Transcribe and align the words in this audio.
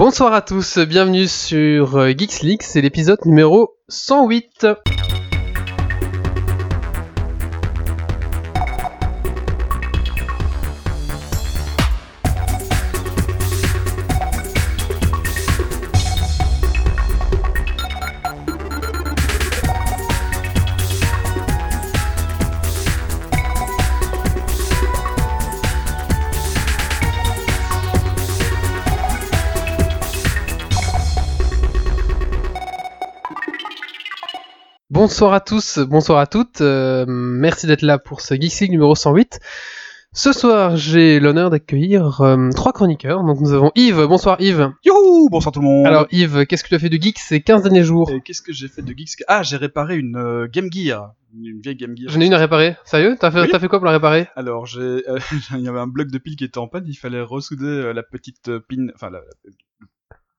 Bonsoir 0.00 0.32
à 0.32 0.40
tous, 0.40 0.78
bienvenue 0.78 1.28
sur 1.28 1.98
euh, 1.98 2.14
Geeks 2.16 2.62
c'est 2.62 2.80
l'épisode 2.80 3.18
numéro 3.26 3.76
108. 3.90 4.66
Bonsoir 35.00 35.32
à 35.32 35.40
tous, 35.40 35.78
bonsoir 35.78 36.18
à 36.18 36.26
toutes, 36.26 36.60
euh, 36.60 37.06
merci 37.08 37.66
d'être 37.66 37.80
là 37.80 37.98
pour 37.98 38.20
ce 38.20 38.34
Geeks 38.34 38.60
League 38.60 38.70
numéro 38.72 38.94
108. 38.94 39.40
Ce 40.12 40.30
soir, 40.34 40.76
j'ai 40.76 41.20
l'honneur 41.20 41.48
d'accueillir 41.48 42.20
euh, 42.20 42.50
trois 42.54 42.74
chroniqueurs. 42.74 43.24
Donc 43.24 43.40
nous 43.40 43.54
avons 43.54 43.72
Yves, 43.76 44.04
bonsoir 44.06 44.38
Yves. 44.42 44.68
Youhou 44.84 45.30
Bonsoir 45.30 45.52
tout 45.52 45.60
le 45.60 45.64
monde 45.68 45.86
Alors 45.86 46.06
Yves, 46.10 46.44
qu'est-ce 46.44 46.62
que 46.64 46.68
tu 46.68 46.74
as 46.74 46.78
fait 46.78 46.90
de 46.90 47.00
Geeks 47.00 47.18
ces 47.18 47.40
15 47.40 47.62
derniers 47.62 47.82
jours 47.82 48.10
Et 48.10 48.20
qu'est-ce 48.20 48.42
que 48.42 48.52
j'ai 48.52 48.68
fait 48.68 48.82
de 48.82 48.92
Geeks? 48.94 49.24
Ah, 49.26 49.42
j'ai 49.42 49.56
réparé 49.56 49.96
une 49.96 50.16
euh, 50.16 50.46
Game 50.52 50.68
Gear. 50.70 51.14
Une 51.34 51.62
vieille 51.62 51.76
Game 51.76 51.94
Gear. 51.96 52.10
J'en 52.12 52.20
ai 52.20 52.26
une 52.26 52.34
à 52.34 52.38
réparer. 52.38 52.76
Sérieux? 52.84 53.16
T'as 53.18 53.30
fait, 53.30 53.40
Oui. 53.40 53.48
t'as 53.50 53.58
fait 53.58 53.68
quoi 53.68 53.78
pour 53.78 53.86
la 53.86 53.92
réparer? 53.92 54.28
Alors, 54.36 54.66
j'ai, 54.66 55.02
il 55.56 55.60
y 55.64 55.68
avait 55.68 55.80
un 55.80 55.86
bloc 55.86 56.08
de 56.08 56.18
pile 56.18 56.36
qui 56.36 56.44
était 56.44 56.58
en 56.58 56.68
panne, 56.68 56.84
il 56.86 56.94
fallait 56.96 57.22
ressouder 57.22 57.92
la 57.94 58.02
petite 58.02 58.50
pin, 58.68 58.88
enfin, 58.94 59.08
la, 59.08 59.20
la- 59.20 59.50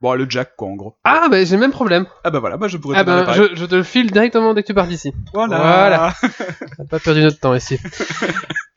bon, 0.01 0.13
le 0.13 0.25
jack, 0.29 0.55
quoi, 0.55 0.67
en 0.69 0.75
gros. 0.75 0.95
Ah 1.03 1.27
bah 1.29 1.43
j'ai 1.43 1.55
le 1.55 1.61
même 1.61 1.71
problème. 1.71 2.05
Ah 2.23 2.31
bah 2.31 2.39
voilà, 2.39 2.57
bah 2.57 2.67
je 2.67 2.77
pourrais 2.77 2.97
Ah 2.97 3.03
te 3.03 3.09
bah 3.09 3.33
je, 3.33 3.55
je 3.55 3.65
te 3.65 3.75
le 3.75 3.83
file 3.83 4.11
directement 4.11 4.53
dès 4.53 4.61
que 4.63 4.67
tu 4.67 4.73
pars 4.73 4.87
d'ici. 4.87 5.13
Voilà. 5.33 5.57
Voilà. 5.57 6.13
On 6.79 6.83
a 6.83 6.87
pas 6.87 6.99
perdu 6.99 7.21
notre 7.21 7.39
temps 7.39 7.55
ici. 7.55 7.77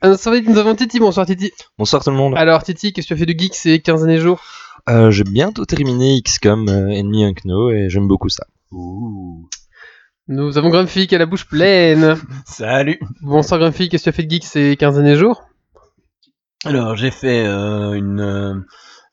Euh, 0.04 0.16
nous 0.46 0.58
avons 0.58 0.74
Titi, 0.74 0.98
bonsoir 1.00 1.24
Titi. 1.24 1.50
Bonsoir 1.78 2.04
tout 2.04 2.10
le 2.10 2.16
monde. 2.16 2.34
Alors 2.36 2.62
Titi, 2.62 2.92
qu'est-ce 2.92 3.06
que 3.06 3.14
tu 3.14 3.14
as 3.14 3.16
fait 3.16 3.32
de 3.32 3.38
Geeks 3.38 3.54
ces 3.54 3.80
15 3.80 4.04
derniers 4.04 4.20
jours? 4.20 4.38
Euh, 4.90 5.10
j'ai 5.10 5.24
bientôt 5.24 5.64
terminé 5.64 6.20
XCOM 6.20 6.68
euh, 6.68 6.88
Enemy 6.90 7.24
Unknown 7.24 7.74
et 7.74 7.88
j'aime 7.88 8.06
beaucoup 8.06 8.28
ça. 8.28 8.44
Ouh. 8.70 9.48
Nous 10.28 10.58
avons 10.58 10.68
Grumpy 10.68 11.06
qui 11.06 11.14
a 11.14 11.18
la 11.18 11.24
bouche 11.24 11.46
pleine. 11.46 12.18
Salut 12.44 13.00
Bonsoir 13.22 13.58
Grumpy, 13.60 13.88
qu'est-ce 13.88 14.04
que 14.04 14.10
tu 14.10 14.14
as 14.14 14.16
fait 14.16 14.24
de 14.24 14.30
Geeks 14.30 14.44
ces 14.44 14.76
15 14.76 14.96
derniers 14.96 15.16
jours? 15.16 15.42
Alors 16.66 16.96
j'ai 16.96 17.10
fait 17.10 17.46
euh, 17.46 17.92
une 17.92 18.20
euh, 18.20 18.54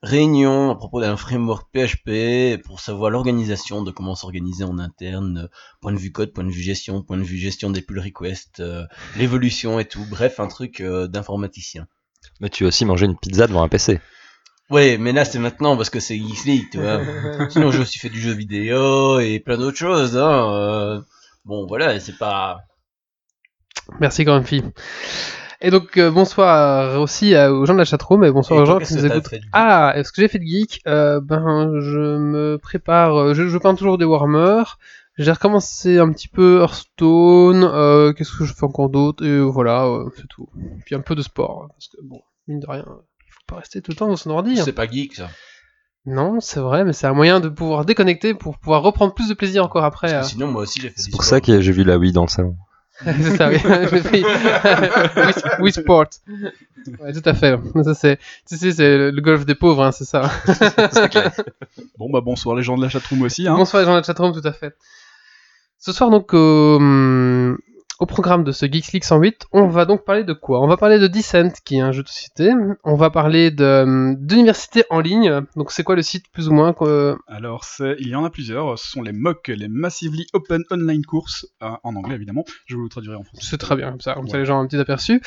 réunion 0.02 0.70
à 0.70 0.74
propos 0.74 1.00
d'un 1.00 1.16
framework 1.16 1.68
PHP 1.72 2.60
pour 2.64 2.80
savoir 2.80 3.10
l'organisation 3.10 3.82
de 3.82 3.90
comment 3.90 4.14
s'organiser 4.14 4.64
en 4.64 4.78
interne, 4.78 5.44
euh, 5.44 5.48
point 5.80 5.92
de 5.92 5.98
vue 5.98 6.10
code, 6.10 6.32
point 6.32 6.44
de 6.44 6.50
vue 6.50 6.62
gestion, 6.62 7.02
point 7.02 7.16
de 7.16 7.22
vue 7.22 7.38
gestion 7.38 7.70
des 7.70 7.82
pull 7.82 8.00
requests, 8.00 8.60
euh, 8.60 8.84
l'évolution 9.16 9.78
et 9.78 9.84
tout, 9.84 10.04
bref 10.10 10.40
un 10.40 10.48
truc 10.48 10.80
euh, 10.80 11.06
d'informaticien. 11.06 11.86
Mais 12.40 12.48
tu 12.48 12.64
as 12.64 12.68
aussi 12.68 12.84
mangé 12.84 13.06
une 13.06 13.16
pizza 13.16 13.46
devant 13.46 13.62
un 13.62 13.68
PC. 13.68 14.00
Ouais, 14.70 14.98
mais 14.98 15.12
là 15.12 15.24
c'est 15.24 15.38
maintenant 15.38 15.76
parce 15.76 15.90
que 15.90 16.00
c'est 16.00 16.16
Geeks 16.16 16.70
tu 16.72 16.80
vois. 16.80 17.00
Sinon 17.50 17.70
j'ai 17.70 17.80
aussi 17.80 17.98
fait 17.98 18.10
du 18.10 18.20
jeu 18.20 18.32
vidéo 18.32 19.20
et 19.20 19.38
plein 19.38 19.56
d'autres 19.56 19.78
choses. 19.78 20.16
Hein. 20.16 20.52
euh. 20.52 21.00
Bon 21.44 21.66
voilà, 21.66 21.98
c'est 22.00 22.18
pas... 22.18 22.60
Merci 24.00 24.24
Grumpy. 24.24 24.62
Et 25.64 25.70
donc 25.70 25.96
euh, 25.96 26.10
bonsoir 26.10 27.00
aussi 27.00 27.34
à- 27.36 27.52
aux 27.52 27.64
gens 27.66 27.74
de 27.74 27.78
la 27.78 27.84
chatroom 27.84 28.24
et 28.24 28.32
bonsoir 28.32 28.58
Et 28.58 28.62
aux 28.62 28.66
gens 28.66 28.78
qui 28.78 28.94
nous 28.94 29.06
écoutent. 29.06 29.34
Ah, 29.52 29.92
est-ce 29.96 30.10
que 30.12 30.20
j'ai 30.20 30.28
fait 30.28 30.38
de 30.40 30.44
geek? 30.44 30.80
Euh, 30.88 31.20
Ben, 31.20 31.78
je 31.80 32.18
me 32.18 32.58
prépare. 32.58 33.14
euh, 33.16 33.34
Je, 33.34 33.46
je 33.48 33.58
peins 33.58 33.74
toujours 33.76 33.96
des 33.96 34.04
Warhammer. 34.04 34.64
J'ai 35.18 35.30
recommencé 35.30 35.98
un 35.98 36.10
petit 36.10 36.26
peu 36.28 36.62
Hearthstone. 36.62 37.62
Euh, 37.64 38.12
Qu'est-ce 38.12 38.36
que 38.36 38.44
je 38.44 38.52
fais 38.54 38.64
encore 38.64 38.88
d'autre? 38.88 39.24
Et 39.24 39.40
voilà, 39.40 39.84
euh, 39.86 40.08
c'est 40.16 40.26
tout. 40.26 40.48
Puis 40.84 40.94
un 40.96 41.00
peu 41.00 41.14
de 41.14 41.22
sport, 41.22 41.64
hein, 41.64 41.68
parce 41.70 41.88
que 41.88 41.96
bon, 42.02 42.20
mine 42.48 42.58
de 42.60 42.66
rien, 42.66 42.84
il 42.88 43.30
faut 43.32 43.42
pas 43.46 43.56
rester 43.56 43.80
tout 43.82 43.92
le 43.92 43.96
temps 43.96 44.08
dans 44.08 44.16
son 44.16 44.30
ordi. 44.30 44.58
hein. 44.58 44.62
C'est 44.64 44.72
pas 44.72 44.86
geek 44.88 45.14
ça. 45.14 45.28
Non, 46.06 46.40
c'est 46.40 46.58
vrai, 46.58 46.84
mais 46.84 46.92
c'est 46.92 47.06
un 47.06 47.12
moyen 47.14 47.38
de 47.38 47.48
pouvoir 47.48 47.84
déconnecter 47.84 48.34
pour 48.34 48.58
pouvoir 48.58 48.82
reprendre 48.82 49.14
plus 49.14 49.28
de 49.28 49.34
plaisir 49.34 49.64
encore 49.64 49.84
après. 49.84 50.08
Parce 50.10 50.18
euh. 50.18 50.20
que 50.22 50.26
sinon 50.32 50.50
moi 50.50 50.62
aussi 50.62 50.80
j'ai 50.80 50.88
fait 50.88 50.94
C'est 50.96 51.10
pour 51.12 51.22
sport. 51.22 51.36
ça 51.38 51.40
que 51.40 51.60
j'ai 51.60 51.70
vu 51.72 51.84
la 51.84 51.98
Wii 51.98 52.10
dans 52.10 52.22
le 52.22 52.28
salon. 52.28 52.56
C'est 53.00 53.36
ça, 53.36 53.48
oui. 53.48 53.56
Wii, 55.60 55.72
Sport. 55.72 56.06
Ouais, 57.00 57.12
tout 57.12 57.28
à 57.28 57.34
fait. 57.34 57.56
Ça, 57.84 57.94
c'est, 57.94 58.18
tu 58.48 58.56
sais, 58.56 58.72
c'est 58.72 59.10
le 59.10 59.20
golf 59.20 59.46
des 59.46 59.54
pauvres, 59.54 59.84
hein, 59.84 59.92
c'est 59.92 60.04
ça. 60.04 60.30
Bon 61.98 62.10
bah 62.10 62.20
bonsoir 62.20 62.56
les 62.56 62.62
gens 62.62 62.76
de 62.76 62.82
la 62.82 62.88
chatroom 62.88 63.22
aussi, 63.22 63.46
hein. 63.46 63.54
Bonsoir 63.56 63.82
les 63.82 63.86
gens 63.86 63.92
de 63.92 63.98
la 63.98 64.02
chatroom, 64.02 64.32
tout 64.32 64.46
à 64.46 64.52
fait. 64.52 64.74
Ce 65.78 65.92
soir, 65.92 66.10
donc, 66.10 66.32
au, 66.32 66.76
hum, 66.76 67.31
au 67.98 68.06
programme 68.06 68.42
de 68.44 68.50
ce 68.52 68.66
Geeks 68.66 68.92
League 68.92 69.04
108, 69.04 69.46
on 69.52 69.68
va 69.68 69.84
donc 69.84 70.04
parler 70.04 70.24
de 70.24 70.32
quoi? 70.32 70.60
On 70.60 70.66
va 70.66 70.76
parler 70.76 70.98
de 70.98 71.06
Descent, 71.06 71.50
qui 71.64 71.76
est 71.76 71.80
un 71.80 71.92
jeu 71.92 72.02
de 72.02 72.08
société. 72.08 72.50
On 72.84 72.96
va 72.96 73.10
parler 73.10 73.50
de, 73.50 73.82
hum, 73.84 74.16
d'université 74.18 74.84
en 74.90 75.00
ligne. 75.00 75.42
Donc, 75.56 75.70
c'est 75.70 75.82
quoi 75.84 75.94
le 75.94 76.02
site, 76.02 76.24
plus 76.32 76.48
ou 76.48 76.52
moins 76.52 76.72
que- 76.72 77.16
Alors, 77.28 77.64
c'est, 77.64 77.96
il 78.00 78.08
y 78.08 78.14
en 78.16 78.24
a 78.24 78.30
plusieurs, 78.30 78.78
ce 78.78 78.88
sont 78.90 79.02
les 79.02 79.12
MOOC, 79.12 79.48
les 79.48 79.68
Massively 79.68 80.26
Open 80.32 80.62
Online 80.70 81.04
Courses, 81.04 81.46
euh, 81.62 81.68
en 81.84 81.94
anglais 81.94 82.14
évidemment, 82.16 82.44
je 82.66 82.76
vous 82.76 82.82
le 82.82 82.88
traduirai 82.88 83.16
en 83.16 83.22
français. 83.22 83.46
C'est 83.48 83.58
très 83.58 83.76
bien, 83.76 83.90
comme 83.90 84.00
ça, 84.00 84.14
comme 84.14 84.28
ça 84.28 84.38
les 84.38 84.44
gens 84.46 84.58
ont 84.58 84.62
un 84.62 84.66
petit 84.66 84.78
aperçu. 84.78 85.22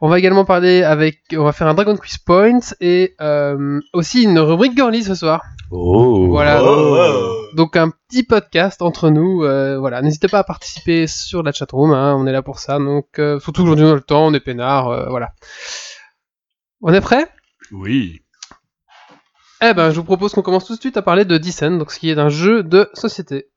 On 0.00 0.08
va 0.08 0.18
également 0.18 0.44
parler 0.44 0.82
avec, 0.82 1.20
on 1.36 1.42
va 1.44 1.52
faire 1.52 1.66
un 1.66 1.74
Dragon 1.74 1.96
Quiz 1.96 2.18
Point 2.18 2.60
et 2.80 3.14
euh, 3.20 3.80
aussi 3.92 4.22
une 4.22 4.38
rubrique 4.38 4.76
girly 4.76 5.02
ce 5.02 5.14
soir. 5.14 5.42
Oh 5.70 6.28
Voilà. 6.28 6.62
Oh. 6.64 7.34
Donc 7.54 7.76
un 7.76 7.90
petit 7.90 8.22
podcast 8.22 8.82
entre 8.82 9.10
nous. 9.10 9.42
euh, 9.42 9.78
voilà, 9.78 10.02
n'hésitez 10.02 10.28
pas 10.28 10.40
à 10.40 10.44
participer 10.44 11.06
sur 11.06 11.42
la 11.42 11.52
chatroom, 11.52 11.92
hein, 11.92 12.14
on 12.16 12.26
est 12.26 12.32
là 12.32 12.42
pour 12.42 12.58
ça. 12.58 12.78
Donc 12.78 13.18
euh, 13.18 13.40
surtout 13.40 13.62
aujourd'hui 13.62 13.84
on 13.84 13.92
a 13.92 13.94
le 13.94 14.00
temps, 14.00 14.26
on 14.26 14.34
est 14.34 14.40
peinard, 14.40 14.88
euh, 14.88 15.08
voilà. 15.08 15.32
On 16.80 16.92
est 16.92 17.00
prêt 17.00 17.28
Oui. 17.72 18.20
Eh 19.60 19.74
ben, 19.74 19.90
je 19.90 19.96
vous 19.96 20.04
propose 20.04 20.32
qu'on 20.32 20.42
commence 20.42 20.66
tout 20.66 20.76
de 20.76 20.80
suite 20.80 20.96
à 20.96 21.02
parler 21.02 21.24
de 21.24 21.36
Descent, 21.36 21.72
donc 21.72 21.90
ce 21.90 21.98
qui 21.98 22.10
est 22.10 22.18
un 22.18 22.28
jeu 22.28 22.62
de 22.62 22.88
société. 22.94 23.48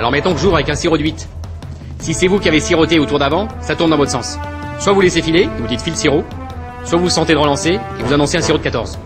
Alors 0.00 0.12
mettons 0.12 0.32
que 0.32 0.40
j'ouvre 0.40 0.54
avec 0.54 0.70
un 0.70 0.74
sirop 0.74 0.96
de 0.96 1.02
8. 1.02 1.28
Si 1.98 2.14
c'est 2.14 2.26
vous 2.26 2.38
qui 2.38 2.48
avez 2.48 2.60
siroté 2.60 2.98
au 2.98 3.04
tour 3.04 3.18
d'avant, 3.18 3.48
ça 3.60 3.76
tourne 3.76 3.90
dans 3.90 3.98
votre 3.98 4.10
sens. 4.10 4.38
Soit 4.78 4.94
vous 4.94 5.02
laissez 5.02 5.20
filer, 5.20 5.42
et 5.42 5.60
vous 5.60 5.66
dites 5.66 5.82
file 5.82 5.94
sirop, 5.94 6.24
soit 6.86 6.98
vous 6.98 7.10
sentez 7.10 7.34
de 7.34 7.38
relancer, 7.38 7.72
et 7.72 8.02
vous 8.02 8.10
annoncez 8.14 8.38
un 8.38 8.40
sirop 8.40 8.56
de 8.56 8.62
14. 8.62 8.98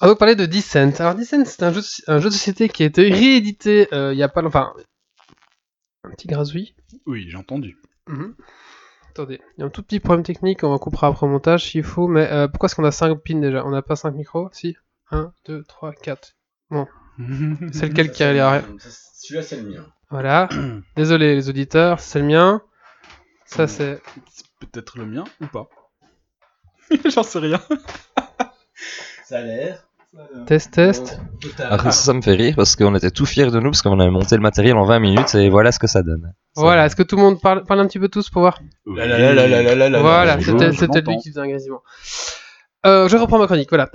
On 0.00 0.06
va 0.06 0.06
donc 0.06 0.18
parler 0.20 0.36
de 0.36 0.46
Descent. 0.46 0.92
Alors 1.00 1.16
Descent, 1.16 1.44
c'est 1.44 1.64
un 1.64 1.72
jeu, 1.72 1.80
de, 1.80 1.86
un 2.12 2.20
jeu 2.20 2.28
de 2.28 2.34
société 2.34 2.68
qui 2.68 2.84
a 2.84 2.86
été 2.86 3.10
réédité 3.10 3.88
euh, 3.92 4.12
il 4.14 4.16
y 4.20 4.22
a 4.22 4.28
pas 4.28 4.42
longtemps. 4.42 4.60
Enfin, 4.60 4.84
un 6.04 6.10
petit 6.10 6.28
grasouille. 6.28 6.76
Oui, 7.04 7.26
j'ai 7.28 7.36
entendu. 7.36 7.78
Mhm. 8.06 8.36
Attendez, 9.16 9.40
il 9.56 9.60
y 9.60 9.62
a 9.62 9.66
un 9.66 9.70
tout 9.70 9.82
petit 9.82 9.98
problème 9.98 10.22
technique, 10.22 10.62
on 10.62 10.70
va 10.70 10.78
coupera 10.78 11.06
après 11.06 11.24
au 11.24 11.30
montage 11.30 11.70
s'il 11.70 11.84
faut, 11.84 12.06
mais 12.06 12.30
euh, 12.30 12.48
pourquoi 12.48 12.66
est-ce 12.66 12.76
qu'on 12.76 12.84
a 12.84 12.90
5 12.90 13.14
pins 13.24 13.40
déjà? 13.40 13.64
On 13.64 13.70
n'a 13.70 13.80
pas 13.80 13.96
5 13.96 14.10
micros? 14.10 14.50
Si 14.52 14.76
1, 15.10 15.32
2, 15.46 15.64
3, 15.64 15.94
4. 15.94 16.36
C'est 17.72 17.88
lequel 17.88 18.12
qui 18.12 18.22
est 18.22 18.26
arrière? 18.26 18.62
Celui-là 18.78 19.42
c'est 19.42 19.56
le 19.56 19.70
mien. 19.70 19.86
Voilà. 20.10 20.50
Désolé 20.96 21.34
les 21.34 21.48
auditeurs, 21.48 22.00
c'est 22.00 22.18
le 22.18 22.26
mien. 22.26 22.60
Ça 23.46 23.66
c'est... 23.66 24.02
C'est 24.28 24.44
peut-être 24.60 24.98
le 24.98 25.06
mien 25.06 25.24
ou 25.40 25.46
pas 25.46 25.66
J'en 27.06 27.22
sais 27.22 27.38
rien. 27.38 27.62
Ça 29.24 29.38
a 29.38 29.40
l'air. 29.40 29.88
Test, 30.46 30.70
test. 30.72 31.20
Alors 31.58 31.80
ça, 31.82 31.92
ça 31.92 32.12
me 32.14 32.22
fait 32.22 32.32
rire 32.32 32.54
parce 32.56 32.76
qu'on 32.76 32.94
était 32.94 33.10
tout 33.10 33.26
fiers 33.26 33.50
de 33.50 33.58
nous 33.60 33.70
parce 33.70 33.82
qu'on 33.82 33.98
avait 34.00 34.10
monté 34.10 34.36
le 34.36 34.42
matériel 34.42 34.76
en 34.76 34.84
20 34.84 34.98
minutes 35.00 35.34
et 35.34 35.48
voilà 35.50 35.72
ce 35.72 35.78
que 35.78 35.86
ça 35.86 36.02
donne. 36.02 36.32
Ça- 36.54 36.62
Voilà, 36.62 36.86
est-ce 36.86 36.96
que 36.96 37.02
tout 37.02 37.16
le 37.16 37.22
monde 37.22 37.40
parle, 37.40 37.64
parle 37.64 37.80
un 37.80 37.86
petit 37.86 37.98
peu 37.98 38.08
tous 38.08 38.30
pour 38.30 38.40
voir 38.42 38.60
Voilà, 40.00 40.36
c'était 40.40 40.72
c'était 40.72 41.00
lui 41.00 41.16
qui 41.22 41.28
faisait 41.30 41.40
un 41.40 41.48
grésillement. 41.48 41.82
Euh, 42.86 43.08
je 43.08 43.16
reprends 43.16 43.38
ma 43.38 43.46
chronique, 43.46 43.68
voilà. 43.68 43.90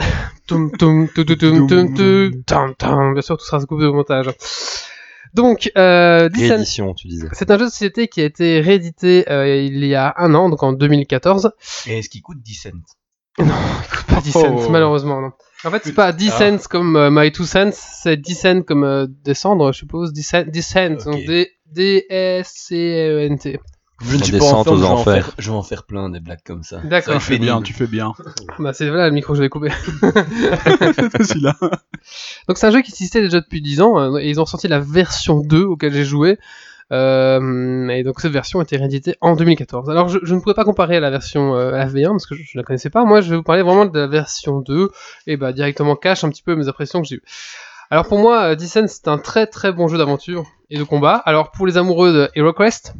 Bien 3.13 3.21
sûr, 3.21 3.37
tout 3.37 3.45
sera 3.45 3.59
coupé 3.65 3.85
au 3.85 3.93
montage. 3.93 4.29
Donc, 5.33 5.71
euh, 5.77 6.27
Réédition, 6.33 6.93
tu 6.93 7.07
disais. 7.07 7.29
c'est 7.31 7.49
un 7.51 7.57
jeu 7.57 7.65
de 7.65 7.69
société 7.69 8.09
qui 8.09 8.19
a 8.21 8.25
été 8.25 8.59
réédité 8.59 9.29
euh, 9.31 9.55
il 9.55 9.85
y 9.85 9.95
a 9.95 10.13
un 10.17 10.33
an, 10.35 10.49
donc 10.49 10.61
en 10.61 10.73
2014. 10.73 11.51
Et 11.87 11.99
est-ce 11.99 12.09
qu'il 12.09 12.21
coûte 12.21 12.39
10 12.41 12.53
cents? 12.55 12.69
Pas 13.37 14.19
10 14.21 14.31
cents, 14.33 14.57
Oh. 14.57 14.69
malheureusement, 14.69 15.21
non. 15.21 15.31
En 15.63 15.69
fait, 15.71 15.81
c'est 15.83 15.93
pas 15.93 16.11
10 16.11 16.29
cents 16.31 16.57
comme 16.69 16.95
euh, 16.95 17.09
My 17.11 17.31
Two 17.31 17.45
Cents, 17.45 17.71
c'est 17.73 18.17
10 18.17 18.35
cents 18.35 18.61
comme 18.63 18.83
euh, 18.83 19.05
descendre, 19.23 19.71
je 19.71 19.77
suppose. 19.79 20.11
10 20.13 20.23
cents, 20.23 20.43
10 20.47 20.61
cents, 20.63 20.93
Ok. 20.93 21.03
donc 21.05 21.25
D- 21.25 21.51
D-S-C-E-N-T. 21.67 23.59
Je 24.03 24.15
ne 24.15 24.19
La 24.19 24.25
suis 24.25 24.31
pas 24.39 24.45
en 24.45 24.63
descente 24.63 24.65
forme, 24.65 24.77
aux 24.77 24.79
je 24.79 24.83
vais 24.83 24.87
en 24.89 24.93
enfers. 24.93 25.25
faire- 25.25 25.35
je 25.37 25.51
vais 25.51 25.55
en 25.57 25.61
faire 25.61 25.83
plein 25.83 26.09
des 26.09 26.19
blagues 26.19 26.39
comme 26.43 26.63
ça. 26.63 26.79
D'accord. 26.83 27.13
Tu 27.13 27.19
fais 27.21 27.37
bien, 27.37 27.61
tu 27.61 27.73
fais 27.73 27.85
bien. 27.85 28.13
Bah, 28.59 28.73
c'est 28.73 28.89
voilà 28.89 29.07
le 29.09 29.13
micro 29.13 29.33
que 29.33 29.37
j'avais 29.37 29.49
coupé. 29.49 29.69
C'est 30.01 31.23
celui-là. 31.23 31.55
Donc 32.47 32.57
c'est 32.57 32.65
un 32.65 32.71
jeu 32.71 32.81
qui 32.81 32.89
existait 32.91 33.21
déjà 33.21 33.39
depuis 33.41 33.61
10 33.61 33.81
ans 33.81 33.99
euh, 33.99 34.17
et 34.17 34.27
ils 34.29 34.39
ont 34.41 34.47
sorti 34.47 34.67
la 34.67 34.79
version 34.79 35.39
2 35.41 35.61
auquel 35.63 35.93
j'ai 35.93 36.03
joué. 36.05 36.39
Euh, 36.91 37.87
et 37.89 38.03
donc 38.03 38.19
cette 38.19 38.31
version 38.33 38.59
a 38.59 38.63
été 38.63 38.75
rééditée 38.77 39.15
en 39.21 39.35
2014. 39.35 39.89
Alors 39.89 40.09
je, 40.09 40.19
je 40.23 40.35
ne 40.35 40.39
pourrais 40.41 40.55
pas 40.55 40.65
comparer 40.65 40.97
à 40.97 40.99
la 40.99 41.09
version 41.09 41.55
euh, 41.55 41.73
à 41.73 41.77
la 41.77 41.87
V1 41.87 42.09
parce 42.11 42.25
que 42.25 42.35
je, 42.35 42.43
je 42.43 42.57
la 42.57 42.63
connaissais 42.63 42.89
pas. 42.89 43.05
Moi 43.05 43.21
je 43.21 43.29
vais 43.29 43.37
vous 43.37 43.43
parler 43.43 43.61
vraiment 43.63 43.85
de 43.85 43.97
la 43.97 44.07
version 44.07 44.59
2 44.59 44.89
et 45.27 45.37
bah 45.37 45.53
directement 45.53 45.95
cache 45.95 46.23
un 46.23 46.29
petit 46.29 46.43
peu 46.43 46.55
mes 46.55 46.67
impressions 46.67 47.01
que 47.01 47.07
j'ai 47.07 47.15
eues. 47.15 47.23
Alors 47.89 48.07
pour 48.07 48.19
moi, 48.19 48.43
euh, 48.43 48.55
Descent 48.55 48.87
c'est 48.87 49.07
un 49.07 49.17
très 49.17 49.47
très 49.47 49.71
bon 49.71 49.87
jeu 49.87 49.97
d'aventure 49.97 50.45
et 50.69 50.77
de 50.77 50.83
combat. 50.83 51.15
Alors 51.25 51.51
pour 51.51 51.65
les 51.67 51.77
amoureux 51.77 52.11
de 52.13 52.29
HeroQuest, 52.35 52.93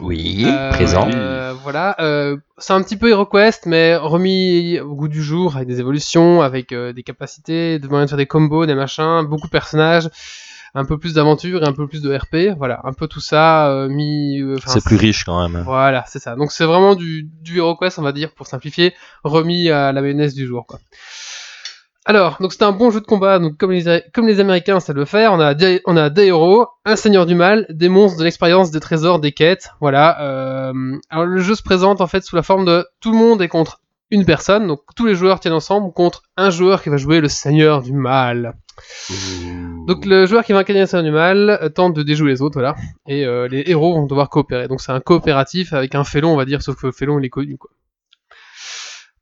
Oui, 0.00 0.44
euh, 0.46 0.70
présent. 0.70 1.08
euh, 1.14 1.54
voilà, 1.62 1.96
euh, 2.00 2.36
c'est 2.58 2.72
un 2.72 2.82
petit 2.82 2.96
peu 2.96 3.10
HeroQuest, 3.10 3.66
mais 3.66 3.96
remis 3.96 4.78
au 4.80 4.94
goût 4.94 5.08
du 5.08 5.22
jour, 5.22 5.56
avec 5.56 5.66
des 5.68 5.80
évolutions, 5.80 6.42
avec 6.42 6.72
euh, 6.72 6.92
des 6.92 7.02
capacités, 7.02 7.78
des 7.78 7.88
moyens 7.88 8.06
de 8.06 8.10
faire 8.10 8.18
des 8.18 8.26
combos, 8.26 8.66
des 8.66 8.74
machins, 8.74 9.22
beaucoup 9.28 9.46
de 9.46 9.52
personnages, 9.52 10.08
un 10.78 10.84
peu 10.84 10.98
plus 10.98 11.14
d'aventure 11.14 11.62
et 11.62 11.66
un 11.66 11.72
peu 11.72 11.86
plus 11.86 12.00
de 12.02 12.14
RP. 12.16 12.56
Voilà, 12.56 12.80
un 12.84 12.92
peu 12.92 13.06
tout 13.08 13.20
ça 13.20 13.68
euh, 13.68 13.88
mis. 13.88 14.40
euh, 14.40 14.56
C'est 14.66 14.84
plus 14.84 14.96
riche 14.96 15.24
quand 15.24 15.48
même. 15.48 15.62
Voilà, 15.62 16.04
c'est 16.06 16.18
ça. 16.20 16.36
Donc 16.36 16.52
c'est 16.52 16.64
vraiment 16.64 16.94
du, 16.94 17.28
du 17.42 17.58
HeroQuest, 17.58 17.98
on 17.98 18.02
va 18.02 18.12
dire, 18.12 18.32
pour 18.34 18.46
simplifier, 18.46 18.94
remis 19.24 19.70
à 19.70 19.92
la 19.92 20.00
mayonnaise 20.02 20.34
du 20.34 20.46
jour, 20.46 20.66
quoi. 20.66 20.78
Alors, 22.04 22.38
donc 22.40 22.52
c'était 22.52 22.64
un 22.64 22.72
bon 22.72 22.90
jeu 22.90 23.00
de 23.00 23.04
combat, 23.06 23.38
donc 23.38 23.58
comme 23.58 23.70
les, 23.70 24.02
comme 24.14 24.26
les 24.26 24.40
Américains 24.40 24.80
savent 24.80 24.96
le 24.96 25.04
faire, 25.04 25.30
on 25.34 25.40
a, 25.40 25.52
des, 25.52 25.82
on 25.84 25.94
a 25.94 26.08
des 26.08 26.26
héros, 26.28 26.66
un 26.86 26.96
seigneur 26.96 27.26
du 27.26 27.34
mal, 27.34 27.66
des 27.68 27.90
monstres, 27.90 28.18
de 28.18 28.24
l'expérience, 28.24 28.70
des 28.70 28.80
trésors, 28.80 29.20
des 29.20 29.32
quêtes, 29.32 29.72
voilà. 29.82 30.18
euh, 30.22 30.72
alors 31.10 31.26
le 31.26 31.40
jeu 31.42 31.54
se 31.54 31.62
présente 31.62 32.00
en 32.00 32.06
fait 32.06 32.24
sous 32.24 32.34
la 32.34 32.42
forme 32.42 32.64
de 32.64 32.86
tout 33.02 33.12
le 33.12 33.18
monde 33.18 33.42
est 33.42 33.48
contre 33.48 33.82
une 34.10 34.24
personne, 34.24 34.66
donc 34.66 34.80
tous 34.96 35.04
les 35.04 35.14
joueurs 35.14 35.38
tiennent 35.38 35.52
ensemble 35.52 35.92
contre 35.92 36.22
un 36.38 36.48
joueur 36.48 36.82
qui 36.82 36.88
va 36.88 36.96
jouer 36.96 37.20
le 37.20 37.28
seigneur 37.28 37.82
du 37.82 37.92
mal. 37.92 38.54
Donc 39.86 40.04
le 40.04 40.26
joueur 40.26 40.44
qui 40.44 40.52
va 40.52 40.58
incarner 40.58 40.80
le 40.80 40.86
seigneur 40.86 41.04
du 41.04 41.10
mal 41.10 41.50
euh, 41.50 41.68
tente 41.68 41.94
de 41.94 42.02
déjouer 42.02 42.30
les 42.30 42.42
autres, 42.42 42.54
voilà, 42.54 42.74
et 43.06 43.24
euh, 43.24 43.48
les 43.48 43.64
héros 43.66 43.94
vont 43.94 44.06
devoir 44.06 44.28
coopérer. 44.28 44.68
Donc 44.68 44.80
c'est 44.80 44.92
un 44.92 45.00
coopératif 45.00 45.72
avec 45.72 45.94
un 45.94 46.04
félon, 46.04 46.32
on 46.32 46.36
va 46.36 46.44
dire, 46.44 46.62
sauf 46.62 46.80
que 46.80 46.86
le 46.86 46.92
félon 46.92 47.18
il 47.18 47.24
est 47.24 47.30
connu, 47.30 47.56
quoi. 47.56 47.70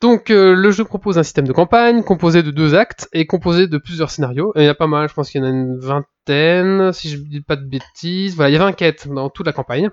Donc 0.03 0.31
euh, 0.31 0.55
le 0.55 0.71
jeu 0.73 0.85
propose 0.85 1.17
un 1.19 1.23
système 1.23 1.47
de 1.47 1.53
campagne 1.53 2.03
composé 2.03 2.43
de 2.43 2.51
deux 2.51 2.75
actes 2.75 3.09
et 3.15 3.27
composé 3.27 3.67
de 3.67 3.79
plusieurs 3.79 4.11
scénarios. 4.11 4.53
Il 4.57 4.65
y 4.65 4.69
en 4.69 4.73
a 4.73 4.75
pas 4.75 4.87
mal, 4.87 5.09
je 5.09 5.15
pense 5.15 5.31
qu'il 5.31 5.41
y 5.41 5.45
en 5.45 5.47
a 5.47 5.51
une 5.51 5.79
vingtaine, 5.79 6.93
si 6.93 7.09
je 7.09 7.17
dis 7.17 7.41
pas 7.41 7.57
de 7.57 7.65
bêtises. 7.65 8.37
Voilà, 8.37 8.51
il 8.51 8.53
y 8.53 8.57
a 8.57 8.61
20 8.61 8.73
quêtes 8.73 9.09
dans 9.09 9.31
toute 9.31 9.47
la 9.47 9.53
campagne. 9.53 9.91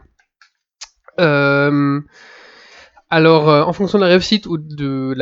Alors, 3.10 3.48
en 3.48 3.74
fonction 3.74 4.00
de 4.00 4.04
la 4.04 4.10
réussite 4.10 4.48
ou 4.48 4.57
de 4.57 5.13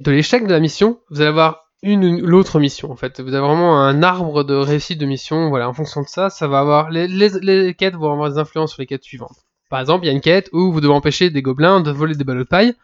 de 0.00 0.10
l'échec 0.10 0.46
de 0.46 0.52
la 0.52 0.60
mission, 0.60 1.00
vous 1.10 1.20
allez 1.20 1.28
avoir 1.28 1.67
une 1.82 2.04
ou 2.22 2.26
l'autre 2.26 2.58
mission 2.60 2.90
en 2.90 2.96
fait. 2.96 3.20
Vous 3.20 3.34
avez 3.34 3.46
vraiment 3.46 3.80
un 3.82 4.02
arbre 4.02 4.44
de 4.44 4.54
réussite 4.54 4.98
de 4.98 5.06
mission. 5.06 5.48
Voilà, 5.48 5.68
en 5.68 5.72
fonction 5.74 6.02
de 6.02 6.08
ça, 6.08 6.30
ça 6.30 6.48
va 6.48 6.60
avoir 6.60 6.90
les, 6.90 7.06
les, 7.08 7.30
les 7.40 7.74
quêtes 7.74 7.94
vont 7.94 8.12
avoir 8.12 8.30
des 8.30 8.38
influences 8.38 8.72
sur 8.72 8.80
les 8.82 8.86
quêtes 8.86 9.04
suivantes. 9.04 9.36
Par 9.70 9.80
exemple, 9.80 10.04
il 10.04 10.08
y 10.08 10.10
a 10.10 10.14
une 10.14 10.20
quête 10.20 10.48
où 10.52 10.72
vous 10.72 10.80
devez 10.80 10.92
empêcher 10.94 11.30
des 11.30 11.42
gobelins 11.42 11.80
de 11.80 11.90
voler 11.90 12.14
des 12.14 12.24
ballots 12.24 12.44
de 12.44 12.48
paille. 12.48 12.74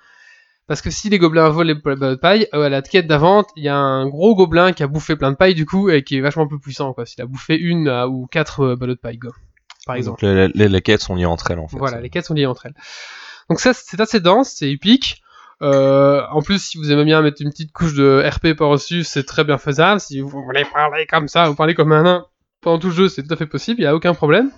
Parce 0.66 0.80
que 0.80 0.90
si 0.90 1.10
les 1.10 1.18
gobelins 1.18 1.48
volent 1.50 1.68
les 1.68 1.74
ballots 1.74 2.14
de 2.14 2.20
paille, 2.20 2.46
euh, 2.54 2.62
à 2.62 2.68
la 2.70 2.80
quête 2.80 3.06
d'avant, 3.06 3.44
il 3.56 3.64
y 3.64 3.68
a 3.68 3.76
un 3.76 4.06
gros 4.08 4.34
gobelin 4.34 4.72
qui 4.72 4.82
a 4.82 4.86
bouffé 4.86 5.14
plein 5.16 5.30
de 5.30 5.36
paille 5.36 5.54
du 5.54 5.66
coup 5.66 5.90
et 5.90 6.02
qui 6.02 6.16
est 6.16 6.20
vachement 6.22 6.46
plus 6.46 6.58
puissant 6.58 6.92
quoi. 6.94 7.04
S'il 7.04 7.20
a 7.22 7.26
bouffé 7.26 7.58
une 7.58 7.88
euh, 7.88 8.06
ou 8.06 8.26
quatre 8.26 8.60
euh, 8.60 8.76
ballots 8.76 8.94
de 8.94 8.98
paille, 9.00 9.18
quoi, 9.18 9.32
par 9.86 9.96
exemple. 9.96 10.24
Donc 10.24 10.34
les, 10.34 10.48
les- 10.54 10.68
les 10.68 10.80
quêtes 10.82 11.02
sont 11.02 11.16
liées 11.16 11.26
entre 11.26 11.50
elles 11.50 11.58
en 11.58 11.68
fait. 11.68 11.76
Voilà, 11.76 12.00
les 12.00 12.08
quêtes 12.10 12.24
sont 12.24 12.32
liées 12.34 12.46
entre 12.46 12.64
elles. 12.66 12.74
Donc 13.50 13.60
ça, 13.60 13.72
c'est 13.74 14.00
assez 14.00 14.20
dense, 14.20 14.54
c'est 14.56 14.70
épique. 14.70 15.22
Euh, 15.64 16.22
en 16.30 16.42
plus, 16.42 16.62
si 16.62 16.78
vous 16.78 16.92
aimez 16.92 17.04
bien 17.04 17.20
mettre 17.22 17.40
une 17.42 17.50
petite 17.50 17.72
couche 17.72 17.94
de 17.94 18.22
RP 18.28 18.56
par-dessus, 18.56 19.02
c'est 19.02 19.24
très 19.24 19.42
bien 19.44 19.58
faisable. 19.58 19.98
Si 20.00 20.20
vous 20.20 20.28
voulez 20.28 20.64
parler 20.72 21.06
comme 21.06 21.26
ça, 21.26 21.48
vous 21.48 21.54
parlez 21.54 21.74
comme 21.74 21.90
un 21.92 22.02
nain 22.02 22.26
pendant 22.60 22.78
tout 22.78 22.88
le 22.88 22.94
jeu, 22.94 23.08
c'est 23.08 23.22
tout 23.22 23.32
à 23.32 23.36
fait 23.36 23.46
possible, 23.46 23.80
il 23.80 23.84
n'y 23.84 23.88
a 23.88 23.94
aucun 23.94 24.14
problème. 24.14 24.50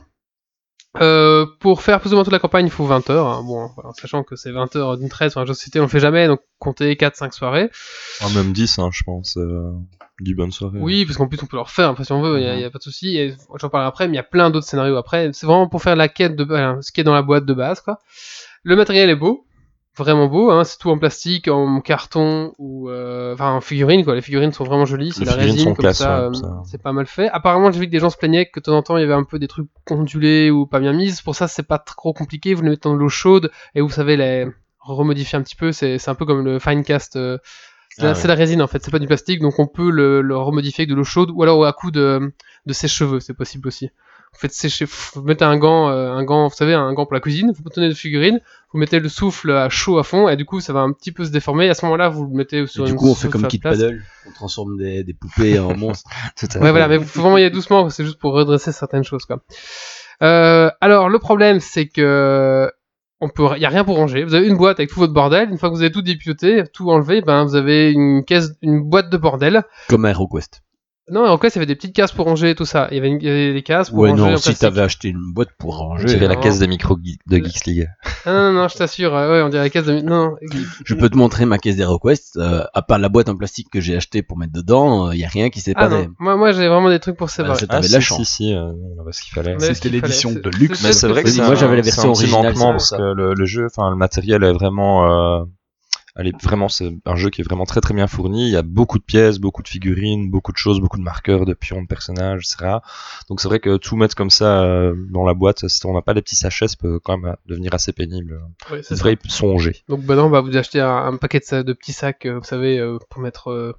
Euh, 1.03 1.45
pour 1.61 1.83
faire 1.83 2.01
plus 2.01 2.13
ou 2.13 2.15
moins 2.15 2.25
toute 2.25 2.33
la 2.33 2.39
campagne, 2.39 2.65
il 2.67 2.71
faut 2.73 2.87
20 2.87 3.11
heures. 3.11 3.27
hein. 3.27 3.43
Bon, 3.43 3.69
voilà, 3.77 3.91
sachant 4.01 4.23
que 4.23 4.35
c'est 4.35 4.51
20 4.51 4.77
heures 4.77 4.97
d'une 4.97 5.09
traite 5.11 5.33
sur 5.33 5.41
un 5.41 5.45
jeu 5.45 5.51
de 5.53 5.57
société, 5.57 5.79
on 5.79 5.83
le 5.83 5.89
fait 5.89 6.01
jamais, 6.01 6.27
donc 6.27 6.41
comptez 6.59 6.95
4-5 6.95 7.33
soirées. 7.33 7.71
Ah, 8.23 8.29
même 8.35 8.53
10, 8.53 8.79
hein, 8.79 8.89
je 8.93 9.03
pense. 9.05 9.37
Euh, 9.37 9.73
du 10.21 10.35
bonne 10.35 10.53
soirée. 10.53 10.79
Oui, 10.81 11.05
parce 11.05 11.19
qu'en 11.19 11.29
plus 11.29 11.39
on 11.43 11.47
peut 11.47 11.57
le 11.59 11.63
refaire, 11.63 11.91
enfin, 11.91 12.03
si 12.03 12.13
on 12.13 12.23
veut, 12.23 12.39
il 12.39 12.45
n'y 12.45 12.49
a, 12.49 12.59
y 12.59 12.65
a 12.65 12.71
pas 12.71 12.79
de 12.79 12.83
souci. 12.83 13.35
J'en 13.61 13.69
parlerai 13.69 13.89
après, 13.89 14.07
mais 14.09 14.15
il 14.15 14.17
y 14.17 14.21
a 14.21 14.23
plein 14.23 14.49
d'autres 14.49 14.67
scénarios 14.67 14.97
après. 14.97 15.31
C'est 15.35 15.45
vraiment 15.47 15.69
pour 15.69 15.83
faire 15.83 15.97
la 15.97 16.09
quête 16.09 16.35
de 16.37 16.47
ce 16.81 16.91
qui 16.93 17.03
est 17.03 17.05
dans 17.05 17.13
la 17.13 17.21
boîte 17.23 17.45
de 17.45 17.53
base, 17.53 17.81
quoi. 17.83 17.99
Le 18.63 18.75
matériel 18.77 19.11
est 19.11 19.15
beau, 19.17 19.46
vraiment 19.97 20.27
beau. 20.27 20.51
Hein, 20.51 20.65
c'est 20.65 20.79
tout 20.79 20.91
en 20.91 20.99
plastique, 20.99 21.49
en 21.49 21.81
carton 21.81 22.53
ou 22.59 22.89
euh, 22.91 23.35
enfin 23.35 23.53
en 23.53 23.61
figurine, 23.61 24.05
quoi. 24.05 24.15
Les 24.15 24.21
figurines 24.23 24.53
sont 24.53 24.65
vraiment 24.65 24.85
jolies, 24.85 25.13
c'est 25.13 25.21
Les 25.21 25.27
la 25.27 25.35
résine 25.35 25.59
sont 25.59 25.75
comme 25.75 25.85
classe, 25.85 25.99
ça, 25.99 26.29
ouais, 26.29 26.37
euh, 26.37 26.41
ça. 26.41 26.63
c'est 26.71 26.83
pas 26.83 26.93
mal 26.93 27.07
fait. 27.07 27.29
Apparemment, 27.31 27.71
j'ai 27.73 27.81
vu 27.81 27.87
que 27.87 27.91
des 27.91 27.99
gens 28.01 28.11
se 28.11 28.17
plaignaient 28.17 28.47
que 28.47 28.61
de 28.61 28.65
temps 28.65 28.77
en 28.77 28.83
temps 28.83 28.97
il 28.97 29.01
y 29.01 29.05
avait 29.05 29.15
un 29.15 29.25
peu 29.25 29.39
des 29.39 29.49
trucs 29.49 29.69
ondulés 29.91 30.51
ou 30.51 30.67
pas 30.67 30.81
bien 30.81 30.93
mises. 30.93 31.21
Pour 31.23 31.35
ça, 31.35 31.49
c'est 31.49 31.63
pas 31.67 31.79
trop 31.79 32.13
compliqué. 32.13 32.55
Vous 32.55 32.63
les 32.63 32.71
mettez 32.71 32.89
dans 32.89 32.95
de 32.95 32.99
l'eau 33.01 33.09
chaude 33.09 33.51
et 33.75 33.81
vous 33.81 33.91
savez 33.91 34.17
les 34.17 34.47
remodifier 34.81 35.39
un 35.39 35.43
petit 35.43 35.57
peu. 35.57 35.73
C'est 35.73 35.99
c'est 35.99 36.11
un 36.11 36.15
peu 36.15 36.25
comme 36.27 36.45
le 36.45 36.59
Finecast. 36.59 37.17
euh, 37.17 37.39
c'est 37.91 38.03
la, 38.03 38.09
Ah 38.11 38.13
ouais. 38.13 38.19
c'est 38.21 38.29
la 38.29 38.35
résine 38.35 38.61
en 38.61 38.67
fait, 38.67 38.85
c'est 38.85 38.91
pas 38.91 38.99
du 38.99 39.07
plastique, 39.07 39.41
donc 39.41 39.59
on 39.59 39.67
peut 39.67 39.91
le, 39.91 40.21
le 40.21 40.37
remodifier 40.37 40.83
avec 40.83 40.91
de 40.91 40.95
l'eau 40.95 41.05
chaude 41.05 41.31
ou 41.33 41.43
alors 41.43 41.65
à 41.65 41.73
coup 41.73 41.91
de, 41.91 42.31
de 42.67 42.73
sèche-cheveux, 42.75 43.21
c'est 43.21 43.33
possible 43.33 43.67
aussi. 43.69 43.89
Vous 44.37 44.41
faites 44.43 44.53
sécher, 44.53 44.85
vous 45.15 45.23
mettez 45.23 45.45
un 45.47 45.57
gant, 45.57 45.89
euh, 45.89 46.13
un 46.13 46.23
gant, 46.23 46.49
vous 46.49 46.55
savez, 46.55 46.75
un 46.75 46.93
gant 46.93 47.07
pour 47.07 47.15
la 47.15 47.21
cuisine, 47.21 47.53
vous 47.57 47.71
tenez 47.71 47.89
de 47.89 47.95
figurine, 47.95 48.41
vous 48.73 48.79
mettez 48.79 49.01
le 49.01 49.09
souffle 49.09 49.51
à 49.51 49.71
chaud 49.71 49.99
à 49.99 50.03
fond 50.05 50.29
et 50.29 50.37
du 50.37 50.45
coup 50.45 50.61
ça 50.61 50.75
va 50.75 50.81
un 50.81 50.93
petit 50.93 51.11
peu 51.11 51.25
se 51.25 51.31
déformer. 51.31 51.67
Et 51.67 51.71
à 51.71 51.75
ce 51.75 51.87
moment-là, 51.87 52.11
vous 52.11 52.25
le 52.27 52.35
mettez 52.37 52.59
Et 52.59 52.67
sur 52.67 52.85
du 52.85 52.91
une 52.91 52.97
coup, 52.99 53.09
on 53.09 53.15
fait 53.15 53.29
comme 53.31 53.47
Kid. 53.49 53.63
Paddle. 53.63 54.03
On 54.29 54.33
transforme 54.33 54.77
des, 54.77 55.05
des 55.05 55.15
poupées 55.15 55.59
en 55.59 55.75
monstres. 55.79 56.11
Tout 56.39 56.47
à 56.53 56.59
Ouais, 56.59 56.65
fait. 56.67 56.71
voilà, 56.71 56.89
mais 56.89 56.99
faut 56.99 57.23
vraiment 57.23 57.39
y 57.39 57.43
aller 57.43 57.51
doucement, 57.51 57.89
c'est 57.89 58.05
juste 58.05 58.19
pour 58.19 58.35
redresser 58.35 58.73
certaines 58.73 59.05
choses, 59.05 59.25
quoi. 59.25 59.39
Euh, 60.23 60.71
alors, 60.81 61.09
le 61.09 61.19
problème, 61.19 61.61
c'est 61.61 61.89
que 61.89 62.71
on 63.21 63.31
peut, 63.31 63.57
y 63.59 63.65
a 63.65 63.71
rien 63.71 63.85
pour 63.85 63.97
ranger. 63.97 64.25
Vous 64.25 64.35
avez 64.35 64.47
une 64.47 64.59
boîte 64.59 64.79
avec 64.79 64.91
tout 64.91 65.01
votre 65.01 65.13
bordel. 65.15 65.49
Une 65.51 65.57
fois 65.57 65.71
que 65.71 65.75
vous 65.75 65.81
avez 65.81 65.91
tout 65.93 66.03
dépiauté, 66.03 66.65
tout 66.75 66.91
enlevé, 66.91 67.23
ben 67.23 67.45
vous 67.45 67.55
avez 67.55 67.91
une 67.91 68.25
caisse, 68.25 68.51
une 68.61 68.83
boîte 68.83 69.09
de 69.09 69.17
bordel. 69.17 69.63
Comme 69.89 70.05
à 70.05 70.11
HeroQuest. 70.11 70.63
Non, 71.09 71.25
en 71.25 71.39
quoi, 71.39 71.49
il 71.51 71.55
y 71.55 71.59
avait 71.59 71.67
des 71.67 71.77
petites 71.77 71.95
cases 71.95 72.11
pour 72.11 72.25
ranger 72.27 72.57
tout 72.57 72.65
ça. 72.65 72.89
Il 72.91 72.97
y 72.97 72.99
avait, 72.99 73.07
une- 73.09 73.21
il 73.21 73.27
y 73.27 73.31
avait 73.31 73.53
des 73.53 73.63
cases 73.63 73.91
pour 73.91 74.01
Ouais, 74.01 74.11
ranger. 74.11 74.23
en 74.25 74.31
non, 74.31 74.37
si 74.39 74.55
t'avais 74.57 74.81
acheté 74.81 75.07
une 75.09 75.33
boîte 75.33 75.51
pour 75.57 75.75
On 75.81 75.89
ranger. 75.91 76.05
dirait 76.07 76.27
la 76.27 76.35
non. 76.35 76.41
caisse 76.41 76.59
des 76.59 76.67
micros 76.67 76.97
de 76.97 77.37
Geeks 77.37 77.65
League. 77.67 77.89
Ah, 78.25 78.33
non, 78.33 78.53
non, 78.53 78.63
non, 78.63 78.69
je 78.69 78.77
t'assure. 78.77 79.15
euh, 79.15 79.31
Ouais, 79.31 79.43
on 79.43 79.49
dirait 79.49 79.63
la 79.63 79.71
caisse 79.71 79.85
de. 79.87 80.01
Non, 80.01 80.31
non. 80.31 80.37
Je 80.85 80.95
peux 80.95 81.09
te 81.09 81.17
montrer 81.17 81.47
ma 81.47 81.59
caisse 81.59 81.77
d'HeroQuest. 81.77 82.37
Euh, 82.39 82.65
à 82.75 82.83
part 82.83 82.99
la 82.99 83.09
boîte 83.09 83.29
en 83.29 83.37
plastique 83.37 83.69
que 83.71 83.81
j'ai 83.81 83.95
acheté 83.97 84.23
pour 84.23 84.37
mettre 84.37 84.53
dedans, 84.53 85.13
il 85.13 85.21
y 85.21 85.25
a 85.25 85.29
rien 85.29 85.49
qui 85.49 85.61
s'est 85.61 85.75
Ah 85.77 85.89
non. 85.89 86.09
Moi, 86.19 86.37
moi, 86.37 86.51
j'ai 86.53 86.67
vraiment 86.67 86.91
des 86.91 86.99
trucs 86.99 87.17
pour 87.17 87.29
Bah, 87.29 87.33
séparer. 87.33 87.59
Ah, 87.63 87.67
T'avais 87.67 87.87
de 87.89 87.93
la 87.93 88.01
chance. 88.01 88.19
si, 88.19 88.25
si, 88.25 88.55
euh, 88.55 88.73
on 88.97 89.01
avait 89.01 89.13
ce 89.13 89.23
qu'il 89.23 89.33
fallait. 89.33 89.57
C'était 89.61 89.89
l'édition 89.91 90.33
de 90.33 90.51
luxe. 90.59 90.83
Mais 90.83 90.93
c'est 90.93 91.07
vrai 91.07 91.23
que 91.23 91.31
c'est 91.31 91.41
moi, 91.41 91.53
un- 91.53 91.55
j'avais 91.55 91.81
version 91.83 92.11
un 92.11 92.13
petit 92.15 92.27
manquement 92.31 92.73
parce 92.73 92.91
que 92.91 93.15
le, 93.15 93.35
le 93.35 93.45
jeu, 93.47 93.67
enfin 93.67 93.91
le 93.91 93.97
matériel 93.97 94.43
est 94.43 94.53
vraiment, 94.53 95.05
euh, 95.41 95.45
elle 96.17 96.29
est 96.29 96.43
vraiment, 96.43 96.69
c'est 96.69 96.93
un 97.05 97.17
jeu 97.17 97.31
qui 97.31 97.41
est 97.43 97.45
vraiment 97.45 97.67
très 97.67 97.81
très 97.81 97.95
bien 97.95 98.07
fourni. 98.07 98.47
Il 98.47 98.53
y 98.53 98.57
a 98.57 98.63
beaucoup 98.63 98.99
de 98.99 99.05
pièces, 99.05 99.39
beaucoup 99.39 99.63
de 99.63 99.69
figurines, 99.69 100.31
beaucoup 100.31 100.53
de 100.53 100.57
choses, 100.57 100.81
beaucoup 100.81 100.99
de 100.99 101.03
marqueurs, 101.03 101.45
de 101.45 101.55
pions, 101.55 101.83
de 101.83 101.87
personnages, 101.87 102.41
etc. 102.41 102.79
Donc 103.29 103.41
c'est 103.41 103.49
vrai 103.49 103.61
que 103.61 103.77
tout 103.77 103.97
mettre 103.97 104.15
comme 104.15 104.31
ça 104.31 104.63
euh, 104.63 104.95
dans 105.11 105.25
la 105.25 105.35
boîte, 105.35 105.69
si 105.69 105.87
on 105.87 105.95
n'a 105.95 106.03
pas 106.03 106.15
les 106.15 106.23
petits 106.23 106.37
sachets, 106.37 106.69
ça 106.69 106.77
peut 106.79 106.99
quand 106.99 107.19
même 107.19 107.37
devenir 107.47 107.75
assez 107.75 107.93
pénible. 107.93 108.41
Ouais, 108.71 108.83
c'est 108.83 108.95
y 108.95 109.31
songer. 109.31 109.83
Donc, 109.89 110.05
non, 110.05 110.31
bah, 110.31 110.41
vous 110.41 110.57
achetez 110.57 110.81
un, 110.81 110.97
un 110.97 111.17
paquet 111.17 111.41
de, 111.41 111.63
de 111.63 111.73
petits 111.73 111.93
sacs, 111.93 112.27
euh, 112.27 112.39
vous 112.39 112.45
savez, 112.45 112.79
euh, 112.79 112.99
pour 113.11 113.21
mettre 113.21 113.51
euh, 113.51 113.73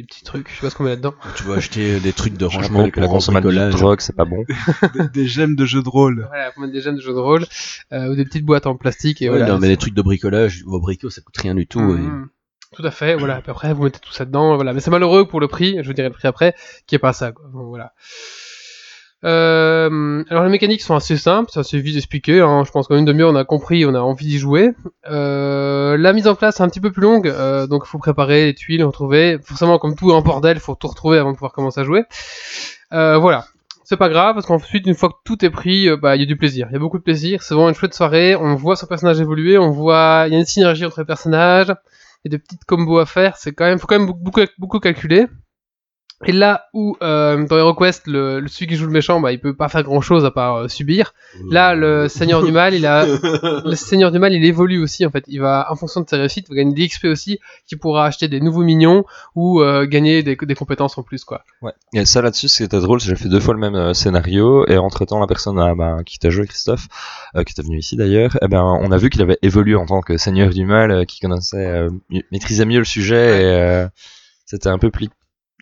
des 0.00 0.06
petits 0.06 0.24
trucs. 0.24 0.48
Je 0.50 0.54
sais 0.56 0.60
pas 0.62 0.70
ce 0.70 0.74
qu'on 0.76 0.84
met 0.84 0.90
là-dedans. 0.90 1.14
Tu 1.36 1.42
vas 1.44 1.54
acheter 1.54 2.00
des 2.00 2.12
trucs 2.12 2.34
de 2.34 2.44
rangement 2.44 2.88
que 2.90 3.00
la 3.00 3.06
pour 3.06 3.14
consommation 3.14 3.48
de 3.48 3.54
bricolage. 3.54 3.74
drogue, 3.80 4.00
c'est 4.00 4.16
pas 4.16 4.24
bon. 4.24 4.44
des, 4.94 5.08
des 5.08 5.26
gemmes 5.26 5.56
de 5.56 5.64
jeux 5.64 5.82
de 5.82 5.88
rôle. 5.88 6.26
Voilà, 6.28 6.50
pour 6.52 6.62
mettre 6.62 6.72
des 6.72 6.80
gemmes 6.80 6.96
de 6.96 7.00
jeux 7.00 7.12
de 7.14 7.18
rôle, 7.18 7.46
euh, 7.92 8.10
ou 8.12 8.14
des 8.16 8.24
petites 8.24 8.44
boîtes 8.44 8.66
en 8.66 8.76
plastique. 8.76 9.22
Et 9.22 9.28
Ouais, 9.30 9.38
voilà, 9.38 9.52
non, 9.52 9.58
mais 9.58 9.68
les 9.68 9.76
trucs 9.76 9.94
de 9.94 10.02
bricolage, 10.02 10.62
vos 10.64 10.80
bricots, 10.80 11.10
ça 11.10 11.20
coûte 11.20 11.36
rien 11.38 11.54
du 11.54 11.66
tout. 11.66 11.80
et- 11.80 11.98
Mhm. 11.98 12.28
Tout 12.72 12.86
à 12.86 12.92
fait, 12.92 13.16
voilà. 13.16 13.42
Après, 13.44 13.74
vous 13.74 13.82
mettez 13.82 13.98
tout 13.98 14.12
ça 14.12 14.24
dedans, 14.24 14.54
voilà. 14.54 14.72
Mais 14.72 14.78
c'est 14.80 14.92
malheureux 14.92 15.26
pour 15.26 15.40
le 15.40 15.48
prix, 15.48 15.78
je 15.82 15.86
vous 15.88 15.92
dirai 15.92 16.06
le 16.08 16.14
prix 16.14 16.28
après, 16.28 16.54
qui 16.86 16.94
est 16.94 16.98
pas 17.00 17.12
ça, 17.12 17.32
quoi. 17.32 17.44
Bon, 17.52 17.64
voilà. 17.68 17.92
Euh, 19.22 20.24
alors 20.30 20.44
les 20.44 20.50
mécaniques 20.50 20.80
sont 20.80 20.94
assez 20.94 21.18
simples, 21.18 21.50
c'est 21.52 21.60
assez 21.60 21.78
vite 21.78 21.96
expliqué. 21.96 22.40
Hein. 22.40 22.64
Je 22.64 22.70
pense 22.70 22.88
qu'en 22.88 22.96
une 22.96 23.04
demi-heure 23.04 23.30
on 23.30 23.36
a 23.36 23.44
compris, 23.44 23.84
on 23.84 23.94
a 23.94 24.00
envie 24.00 24.26
d'y 24.26 24.38
jouer. 24.38 24.72
Euh, 25.10 25.96
la 25.96 26.12
mise 26.12 26.26
en 26.26 26.34
place 26.34 26.60
est 26.60 26.62
un 26.62 26.68
petit 26.68 26.80
peu 26.80 26.90
plus 26.90 27.02
longue, 27.02 27.28
euh, 27.28 27.66
donc 27.66 27.82
il 27.86 27.88
faut 27.88 27.98
préparer 27.98 28.46
les 28.46 28.54
tuiles, 28.54 28.82
retrouver. 28.84 29.38
Forcément, 29.42 29.78
comme 29.78 29.94
tout 29.94 30.10
en 30.12 30.22
bordel, 30.22 30.56
il 30.56 30.60
faut 30.60 30.74
tout 30.74 30.88
retrouver 30.88 31.18
avant 31.18 31.30
de 31.30 31.36
pouvoir 31.36 31.52
commencer 31.52 31.80
à 31.80 31.84
jouer. 31.84 32.04
Euh, 32.92 33.18
voilà. 33.18 33.44
C'est 33.84 33.96
pas 33.96 34.08
grave 34.08 34.34
parce 34.34 34.46
qu'ensuite 34.46 34.86
une 34.86 34.94
fois 34.94 35.08
que 35.08 35.16
tout 35.24 35.44
est 35.44 35.50
pris, 35.50 35.88
euh, 35.88 35.96
bah 35.96 36.14
il 36.14 36.20
y 36.20 36.22
a 36.22 36.26
du 36.26 36.36
plaisir. 36.36 36.68
Il 36.70 36.74
y 36.74 36.76
a 36.76 36.78
beaucoup 36.78 36.98
de 36.98 37.02
plaisir. 37.02 37.42
C'est 37.42 37.54
vraiment 37.54 37.68
une 37.68 37.74
chouette 37.74 37.92
soirée. 37.92 38.36
On 38.36 38.54
voit 38.54 38.76
son 38.76 38.86
personnage 38.86 39.20
évoluer, 39.20 39.58
on 39.58 39.70
voit 39.72 40.26
il 40.28 40.32
y 40.32 40.36
a 40.36 40.38
une 40.38 40.46
synergie 40.46 40.86
entre 40.86 41.00
les 41.00 41.06
personnages. 41.06 41.74
Il 42.24 42.30
y 42.30 42.34
a 42.34 42.38
des 42.38 42.42
petites 42.42 42.64
combos 42.66 42.98
à 42.98 43.06
faire. 43.06 43.36
C'est 43.36 43.52
quand 43.52 43.64
même 43.64 43.80
faut 43.80 43.88
quand 43.88 43.98
même 43.98 44.12
beaucoup, 44.12 44.42
beaucoup 44.58 44.78
calculer. 44.78 45.26
Et 46.26 46.32
là 46.32 46.66
où 46.74 46.96
euh, 47.02 47.46
dans 47.46 47.56
HeroQuest, 47.56 48.06
le, 48.06 48.40
le 48.40 48.48
celui 48.48 48.66
qui 48.66 48.76
joue 48.76 48.86
le 48.86 48.92
méchant, 48.92 49.20
bah, 49.20 49.32
il 49.32 49.40
peut 49.40 49.56
pas 49.56 49.68
faire 49.68 49.82
grand 49.82 50.00
chose 50.00 50.24
à 50.24 50.30
part 50.30 50.56
euh, 50.56 50.68
subir. 50.68 51.14
Là, 51.50 51.74
le 51.74 52.08
Seigneur 52.08 52.44
du 52.44 52.52
Mal, 52.52 52.74
il 52.74 52.84
a 52.84 53.06
le 53.64 53.74
Seigneur 53.74 54.12
du 54.12 54.18
Mal, 54.18 54.34
il 54.34 54.44
évolue 54.44 54.82
aussi 54.82 55.06
en 55.06 55.10
fait. 55.10 55.24
Il 55.28 55.40
va, 55.40 55.66
en 55.70 55.76
fonction 55.76 56.02
de 56.02 56.08
ses 56.08 56.16
réussites, 56.16 56.46
il 56.48 56.54
va 56.54 56.62
gagner 56.62 56.74
des 56.74 56.88
XP 56.88 57.06
aussi, 57.06 57.38
qui 57.66 57.76
pourra 57.76 58.04
acheter 58.04 58.28
des 58.28 58.40
nouveaux 58.40 58.62
minions 58.62 59.04
ou 59.34 59.60
euh, 59.62 59.86
gagner 59.86 60.22
des, 60.22 60.36
des 60.36 60.54
compétences 60.54 60.98
en 60.98 61.02
plus 61.02 61.24
quoi. 61.24 61.42
Ouais. 61.62 61.72
Et 61.94 62.04
ça 62.04 62.20
là-dessus, 62.20 62.48
ce 62.48 62.58
qui 62.58 62.62
était 62.64 62.80
drôle, 62.80 63.00
c'est 63.00 63.10
que 63.10 63.16
j'ai 63.16 63.22
fait 63.22 63.28
deux 63.28 63.40
fois 63.40 63.54
le 63.54 63.60
même 63.60 63.74
euh, 63.74 63.94
scénario 63.94 64.66
et 64.66 64.76
entre 64.76 65.04
temps, 65.04 65.20
la 65.20 65.26
personne 65.26 65.58
a, 65.58 65.74
bah, 65.74 65.98
qui 66.04 66.18
t'a 66.18 66.30
joué, 66.30 66.46
Christophe, 66.46 66.88
euh, 67.34 67.44
qui 67.44 67.52
était 67.52 67.62
venu 67.62 67.78
ici 67.78 67.96
d'ailleurs, 67.96 68.36
eh 68.42 68.48
ben, 68.48 68.62
on 68.62 68.92
a 68.92 68.96
vu 68.98 69.10
qu'il 69.10 69.22
avait 69.22 69.38
évolué 69.42 69.74
en 69.74 69.86
tant 69.86 70.00
que 70.00 70.16
Seigneur 70.16 70.50
du 70.50 70.64
Mal, 70.64 70.90
euh, 70.90 71.04
qui 71.04 71.20
connaissait, 71.20 71.66
euh, 71.66 71.90
maîtrisait 72.30 72.64
mieux 72.64 72.78
le 72.78 72.84
sujet 72.84 73.42
et 73.42 73.44
euh, 73.44 73.88
c'était 74.46 74.68
un 74.68 74.78
peu 74.78 74.90
plus, 74.90 75.08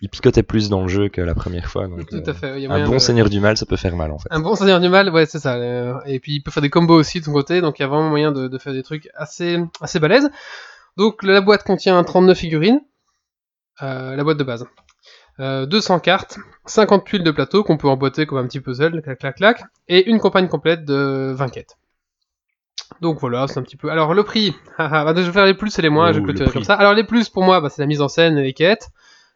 il 0.01 0.09
picotait 0.09 0.43
plus 0.43 0.69
dans 0.69 0.81
le 0.81 0.87
jeu 0.87 1.09
que 1.09 1.21
la 1.21 1.35
première 1.35 1.69
fois. 1.69 1.87
Donc, 1.87 2.07
Tout 2.09 2.15
euh, 2.15 2.31
à 2.31 2.33
fait. 2.33 2.57
Il 2.57 2.63
y 2.63 2.67
a 2.67 2.71
un 2.73 2.85
bon 2.85 2.93
de- 2.93 2.97
Seigneur 2.99 3.29
du 3.29 3.39
Mal, 3.39 3.57
ça 3.57 3.65
peut 3.65 3.75
faire 3.77 3.95
mal 3.95 4.11
en 4.11 4.17
fait. 4.19 4.29
Un 4.31 4.39
bon 4.39 4.55
Seigneur 4.55 4.79
du 4.79 4.89
Mal, 4.89 5.09
ouais, 5.09 5.25
c'est 5.25 5.39
ça. 5.39 5.55
euh, 5.55 5.95
Et 6.05 6.19
puis 6.19 6.35
il 6.35 6.41
peut 6.41 6.51
faire 6.51 6.61
des 6.63 6.69
combos 6.69 6.95
aussi 6.95 7.19
de 7.19 7.25
son 7.25 7.33
côté, 7.33 7.61
donc 7.61 7.79
il 7.79 7.81
y 7.81 7.85
a 7.85 7.87
vraiment 7.87 8.09
moyen 8.09 8.31
de, 8.31 8.47
de 8.47 8.57
faire 8.57 8.73
des 8.73 8.83
trucs 8.83 9.09
assez, 9.15 9.59
assez 9.81 9.99
balèzes. 9.99 10.29
Donc 10.97 11.23
la 11.23 11.41
boîte 11.41 11.63
contient 11.63 12.01
39 12.03 12.37
figurines, 12.37 12.81
euh, 13.81 14.15
la 14.15 14.23
boîte 14.23 14.37
de 14.37 14.43
base. 14.43 14.65
Euh, 15.39 15.65
200 15.65 15.99
cartes, 15.99 16.37
50 16.65 17.05
tuiles 17.05 17.23
de 17.23 17.31
plateau 17.31 17.63
qu'on 17.63 17.77
peut 17.77 17.87
emboîter 17.87 18.25
comme 18.25 18.37
un 18.39 18.45
petit 18.45 18.59
puzzle, 18.59 19.01
clac 19.01 19.19
clac 19.19 19.35
clac, 19.37 19.63
et 19.87 20.09
une 20.09 20.19
campagne 20.19 20.49
complète 20.49 20.83
de 20.83 21.31
20 21.33 21.47
quêtes. 21.49 21.77
Donc 23.01 23.19
voilà, 23.19 23.47
c'est 23.47 23.59
un 23.59 23.63
petit 23.63 23.77
peu. 23.77 23.89
Alors 23.89 24.13
le 24.13 24.23
prix, 24.23 24.53
haha, 24.77 25.05
bah, 25.13 25.13
je 25.15 25.21
vais 25.21 25.31
faire 25.31 25.45
les 25.45 25.53
plus 25.53 25.77
et 25.79 25.81
les 25.81 25.89
moins, 25.89 26.11
je 26.11 26.19
vais 26.19 26.23
clôturer 26.25 26.51
comme 26.51 26.63
ça. 26.65 26.73
Alors 26.73 26.93
les 26.93 27.03
plus 27.05 27.29
pour 27.29 27.43
moi, 27.43 27.61
bah, 27.61 27.69
c'est 27.69 27.81
la 27.81 27.85
mise 27.85 28.01
en 28.01 28.09
scène 28.09 28.37
et 28.37 28.43
les 28.43 28.53
quêtes, 28.53 28.89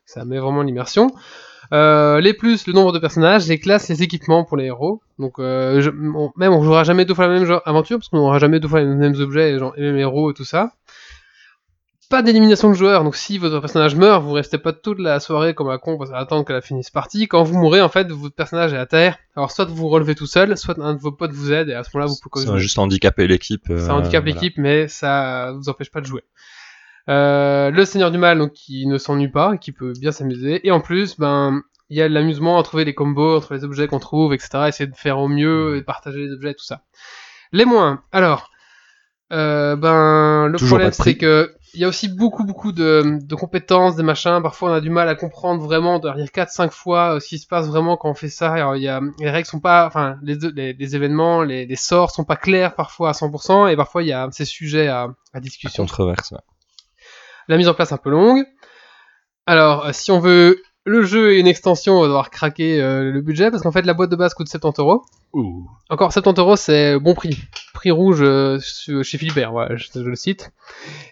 ça 0.05 0.25
met 0.25 0.39
vraiment 0.39 0.62
l'immersion. 0.63 1.12
Euh, 1.72 2.19
les 2.19 2.33
plus, 2.33 2.67
le 2.67 2.74
nombre 2.74 2.91
de 2.91 3.00
personnages, 3.00 3.48
les 3.48 3.57
classes, 3.60 3.88
les 3.89 4.03
équipements 4.03 4.43
pour 4.43 4.57
les 4.57 4.65
héros. 4.65 5.01
Donc 5.17 5.39
euh, 5.39 5.81
je- 5.81 5.89
on- 5.89 6.31
même 6.36 6.51
on 6.53 6.62
jouera 6.63 6.83
jamais 6.83 7.05
deux 7.05 7.13
fois 7.15 7.27
la 7.27 7.33
même 7.33 7.45
genre 7.45 7.62
aventure 7.65 7.98
parce 7.98 8.10
qu'on 8.10 8.17
n'aura 8.17 8.38
jamais 8.38 8.60
deux 8.60 8.67
fois 8.67 8.81
les 8.81 8.86
mêmes 8.86 9.15
objets, 9.19 9.57
genre, 9.57 9.74
les 9.77 9.83
mêmes 9.83 9.98
héros 9.98 10.31
et 10.31 10.33
tout 10.33 10.43
ça. 10.45 10.74
Pas 12.10 12.22
d'élimination 12.22 12.69
de 12.69 12.75
joueurs, 12.75 13.03
donc 13.03 13.15
si 13.15 13.39
votre 13.39 13.60
personnage 13.60 13.95
meurt, 13.95 14.22
vous 14.24 14.33
restez 14.33 14.60
pas 14.60 14.72
toute 14.72 15.00
la 15.00 15.19
soirée 15.19 15.55
comme 15.55 15.69
un 15.69 15.79
con 15.79 15.98
parce 15.98 16.12
à 16.12 16.17
attendre 16.17 16.45
qu'elle 16.45 16.62
finisse 16.62 16.91
partie. 16.91 17.27
Quand 17.27 17.41
vous 17.43 17.57
mourrez, 17.57 17.81
en 17.81 17.89
fait, 17.89 18.12
votre 18.12 18.36
personnage 18.36 18.72
est 18.74 18.77
à 18.77 18.86
terre. 18.86 19.17
Alors 19.36 19.50
soit 19.51 19.65
vous 19.65 19.88
relevez 19.88 20.13
tout 20.13 20.27
seul, 20.27 20.55
soit 20.57 20.77
un 20.79 20.93
de 20.93 21.00
vos 21.00 21.12
potes 21.12 21.31
vous 21.31 21.51
aide 21.53 21.69
et 21.69 21.74
à 21.74 21.83
ce 21.83 21.89
moment-là 21.93 22.12
vous 22.12 22.29
pouvez 22.29 22.45
Ça 22.45 22.57
juste 22.57 22.77
handicaper 22.77 23.25
l'équipe. 23.25 23.63
euh, 23.72 23.79
ça 23.79 23.95
handicape 23.95 24.24
voilà. 24.25 24.36
l'équipe, 24.39 24.57
mais 24.57 24.88
ça 24.89 25.53
vous 25.55 25.69
empêche 25.69 25.89
pas 25.89 26.01
de 26.01 26.05
jouer. 26.05 26.22
Euh, 27.10 27.69
le 27.69 27.86
Seigneur 27.86 28.12
du 28.12 28.17
Mal, 28.17 28.38
donc 28.38 28.53
qui 28.53 28.88
ne 28.88 28.98
s'ennuie 28.98 29.27
pas, 29.27 29.57
qui 29.57 29.72
peut 29.72 29.93
bien 30.00 30.12
s'amuser, 30.12 30.65
et 30.65 30.72
en 30.72 30.79
plus, 30.79 31.17
ben, 31.17 31.62
il 31.89 31.98
y 31.98 32.01
a 32.01 32.07
de 32.07 32.13
l'amusement 32.13 32.57
à 32.57 32.63
trouver 32.63 32.86
des 32.86 32.93
combos 32.93 33.38
entre 33.38 33.53
les 33.53 33.63
objets 33.63 33.88
qu'on 33.88 34.00
trouve, 34.00 34.33
etc. 34.33 34.65
Essayer 34.67 34.89
de 34.89 34.95
faire 34.95 35.19
au 35.19 35.27
mieux 35.27 35.75
et 35.77 35.81
partager 35.81 36.19
les 36.19 36.31
objets, 36.31 36.53
tout 36.53 36.63
ça. 36.63 36.83
Les 37.51 37.65
moins, 37.65 38.01
alors, 38.12 38.50
euh, 39.31 39.75
ben, 39.75 40.48
le 40.48 40.57
Toujours 40.57 40.77
problème 40.77 40.91
c'est 40.91 41.17
que 41.17 41.53
il 41.75 41.79
y 41.79 41.86
a 41.86 41.88
aussi 41.88 42.07
beaucoup 42.07 42.43
beaucoup 42.43 42.72
de, 42.72 43.17
de 43.24 43.36
compétences, 43.36 43.95
des 43.95 44.03
machins. 44.03 44.41
Parfois, 44.43 44.69
on 44.69 44.74
a 44.74 44.81
du 44.81 44.91
mal 44.91 45.10
à 45.10 45.15
comprendre 45.15 45.63
vraiment, 45.63 45.98
de 45.98 46.07
lire 46.15 46.27
4-5 46.27 46.69
fois 46.69 47.15
euh, 47.15 47.19
ce 47.19 47.29
qui 47.29 47.39
se 47.39 47.48
passe 47.48 47.67
vraiment 47.67 47.98
quand 47.98 48.12
on 48.12 48.13
fait 48.13 48.29
ça. 48.29 48.53
Alors, 48.53 48.75
il 48.75 48.83
y 48.83 48.88
a, 48.88 49.01
les 49.19 49.29
règles 49.31 49.48
sont 49.48 49.60
pas, 49.60 49.88
enfin, 49.88 50.17
les, 50.22 50.36
les, 50.53 50.74
les 50.74 50.95
événements, 50.95 51.41
les, 51.41 51.65
les 51.65 51.75
sorts 51.75 52.12
sont 52.12 52.25
pas 52.25 52.36
clairs 52.36 52.75
parfois 52.75 53.10
à 53.10 53.12
100%, 53.13 53.72
et 53.72 53.75
parfois 53.75 54.03
il 54.03 54.10
y 54.10 54.13
a 54.13 54.29
ces 54.31 54.45
sujets 54.45 54.88
à, 54.88 55.07
à 55.33 55.39
discussion. 55.39 55.83
Controverse. 55.83 56.31
ouais. 56.31 56.38
La 57.47 57.57
mise 57.57 57.67
en 57.67 57.73
place 57.73 57.91
un 57.91 57.97
peu 57.97 58.09
longue. 58.09 58.43
Alors, 59.45 59.85
euh, 59.85 59.89
si 59.93 60.12
on 60.12 60.19
veut 60.19 60.62
le 60.85 61.03
jeu 61.03 61.33
et 61.33 61.39
une 61.39 61.47
extension, 61.47 61.97
on 61.97 62.01
va 62.01 62.07
devoir 62.07 62.29
craquer 62.29 62.81
euh, 62.81 63.12
le 63.12 63.21
budget 63.21 63.51
parce 63.51 63.63
qu'en 63.63 63.71
fait, 63.71 63.83
la 63.83 63.93
boîte 63.93 64.09
de 64.09 64.15
base 64.15 64.33
coûte 64.33 64.47
70 64.50 64.79
euros. 64.81 65.05
Ouh. 65.33 65.67
Encore 65.89 66.12
70 66.13 66.39
euros, 66.39 66.55
c'est 66.55 67.00
bon 67.00 67.13
prix. 67.15 67.38
Prix 67.73 67.91
rouge 67.91 68.19
euh, 68.21 68.59
chez 68.59 69.17
Philibert, 69.17 69.51
voilà, 69.51 69.75
je, 69.75 69.88
je 69.93 70.00
le 70.01 70.15
cite. 70.15 70.51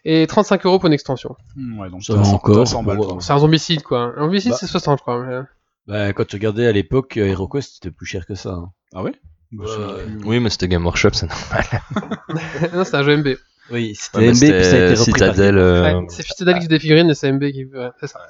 Et 0.05 0.27
35 0.27 0.65
euros 0.65 0.79
pour 0.79 0.87
une 0.87 0.93
extension. 0.93 1.35
Hmm, 1.55 1.79
Ouais, 1.79 1.89
donc 1.89 2.03
Ça 2.03 2.13
va 2.13 2.19
300, 2.19 2.35
encore, 2.35 2.55
300 2.55 2.83
balles, 2.83 2.97
pour- 2.97 3.07
quoi. 3.07 3.17
C'est 3.21 3.33
un 3.33 3.39
zombicide, 3.39 3.81
quoi. 3.83 4.13
Un 4.17 4.25
zombicide, 4.25 4.51
Bah. 4.51 4.57
c'est 4.59 4.67
60, 4.67 4.99
je 4.99 5.01
crois. 5.01 5.25
mais- 5.25 5.41
Bah, 5.87 6.13
quand 6.13 6.25
tu 6.27 6.35
regardais 6.35 6.67
à 6.67 6.71
l'époque, 6.71 7.17
HeroQuest 7.17 7.75
c'était 7.75 7.91
plus 7.91 8.05
cher 8.05 8.25
que 8.25 8.35
ça. 8.35 8.51
hein. 8.51 8.71
Ah 8.93 9.01
ouais? 9.03 9.13
Bah, 9.51 9.65
Ouais. 9.65 10.05
Oui, 10.25 10.39
mais 10.39 10.49
c'était 10.49 10.67
Game 10.67 10.85
Workshop, 10.85 11.09
c'est 11.13 11.27
normal. 11.27 11.65
non, 12.73 12.83
c'est 12.85 12.95
un 12.95 13.03
jeu 13.03 13.17
MB. 13.17 13.29
Oui, 13.69 13.93
c'était 13.95 14.17
Ouais, 14.17 14.27
MB, 14.31 14.33
puis 14.33 14.47
ça 14.47 14.53
a 14.53 14.85
été 14.85 14.93
repris 14.93 15.03
Citadel. 15.13 15.57
euh, 15.57 15.81
Ouais, 16.01 16.05
c'est 16.09 16.23
Citadel 16.23 16.55
qui 16.55 16.61
fait 16.63 16.67
des 16.67 16.79
figurines 16.79 17.09
et 17.09 17.13
c'est 17.15 17.31
MB 17.31 17.51
qui. 17.51 17.65
Ouais, 17.65 17.89
c'est 17.99 18.07
ça. 18.07 18.27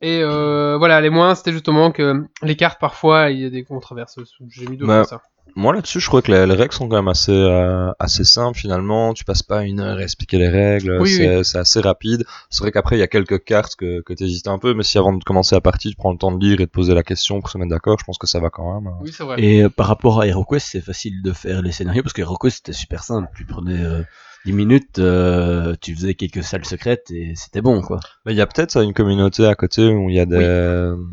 Et 0.00 0.20
euh, 0.22 0.76
voilà, 0.76 1.00
les 1.00 1.10
moins, 1.10 1.34
c'était 1.34 1.52
justement 1.52 1.90
que 1.92 2.24
les 2.42 2.56
cartes, 2.56 2.80
parfois, 2.80 3.30
il 3.30 3.40
y 3.40 3.44
a 3.44 3.50
des 3.50 3.62
controverses. 3.64 4.18
J'ai 4.48 4.66
mis 4.66 4.76
deux 4.76 4.86
Bah, 4.86 5.04
fois 5.04 5.18
ça. 5.18 5.22
Moi 5.56 5.72
là-dessus, 5.72 6.00
je 6.00 6.08
crois 6.08 6.20
que 6.20 6.32
les, 6.32 6.46
les 6.46 6.54
règles 6.54 6.72
sont 6.74 6.88
quand 6.88 6.96
même 6.96 7.06
assez 7.08 7.30
euh, 7.30 7.92
assez 8.00 8.24
simples 8.24 8.58
finalement. 8.58 9.14
Tu 9.14 9.24
passes 9.24 9.44
pas 9.44 9.62
une 9.62 9.78
heure 9.78 9.98
à 9.98 10.02
expliquer 10.02 10.36
les 10.38 10.48
règles, 10.48 10.98
Oui, 11.00 11.44
c'est 11.44 11.58
assez 11.58 11.80
rapide. 11.80 12.24
C'est 12.50 12.62
vrai 12.64 12.72
qu'après 12.72 12.96
il 12.96 12.98
y 12.98 13.02
a 13.02 13.06
quelques 13.06 13.44
cartes 13.44 13.76
que 13.76 14.00
que 14.00 14.12
t'hésites 14.12 14.48
un 14.48 14.58
peu, 14.58 14.74
mais 14.74 14.82
si 14.82 14.98
avant 14.98 15.12
de 15.12 15.22
commencer 15.22 15.54
la 15.54 15.60
partie, 15.60 15.90
tu 15.90 15.96
prends 15.96 16.10
le 16.10 16.18
temps 16.18 16.32
de 16.32 16.44
lire 16.44 16.60
et 16.60 16.66
de 16.66 16.70
poser 16.70 16.92
la 16.94 17.04
question 17.04 17.40
pour 17.40 17.50
se 17.50 17.58
mettre 17.58 17.70
d'accord, 17.70 17.96
je 18.00 18.04
pense 18.04 18.18
que 18.18 18.26
ça 18.26 18.40
va 18.40 18.50
quand 18.50 18.74
même. 18.74 18.88
hein. 18.88 18.96
Oui, 19.00 19.12
c'est 19.16 19.22
vrai. 19.22 19.40
Et 19.40 19.62
euh, 19.62 19.68
par 19.68 19.86
rapport 19.86 20.20
à 20.20 20.26
HeroQuest, 20.26 20.66
c'est 20.72 20.80
facile 20.80 21.22
de 21.22 21.32
faire 21.32 21.62
les 21.62 21.70
scénarios 21.70 22.02
parce 22.02 22.14
que 22.14 22.22
HeroQuest 22.22 22.56
c'était 22.56 22.72
super 22.72 23.04
simple. 23.04 23.28
Tu 23.36 23.44
prenais 23.44 23.78
euh, 23.80 24.02
10 24.44 24.52
minutes, 24.52 24.98
euh, 24.98 25.74
tu 25.80 25.94
faisais 25.94 26.14
quelques 26.14 26.42
salles 26.42 26.64
secrètes 26.64 27.10
et 27.10 27.32
c'était 27.34 27.62
bon 27.62 27.80
quoi. 27.80 27.98
Mais 28.26 28.32
il 28.32 28.36
y 28.36 28.42
a 28.42 28.46
peut-être 28.46 28.82
une 28.82 28.92
communauté 28.92 29.46
à 29.46 29.54
côté 29.54 29.88
où 29.88 30.10
il 30.10 30.16
y 30.16 30.20
a 30.20 30.26
des. 30.26 30.36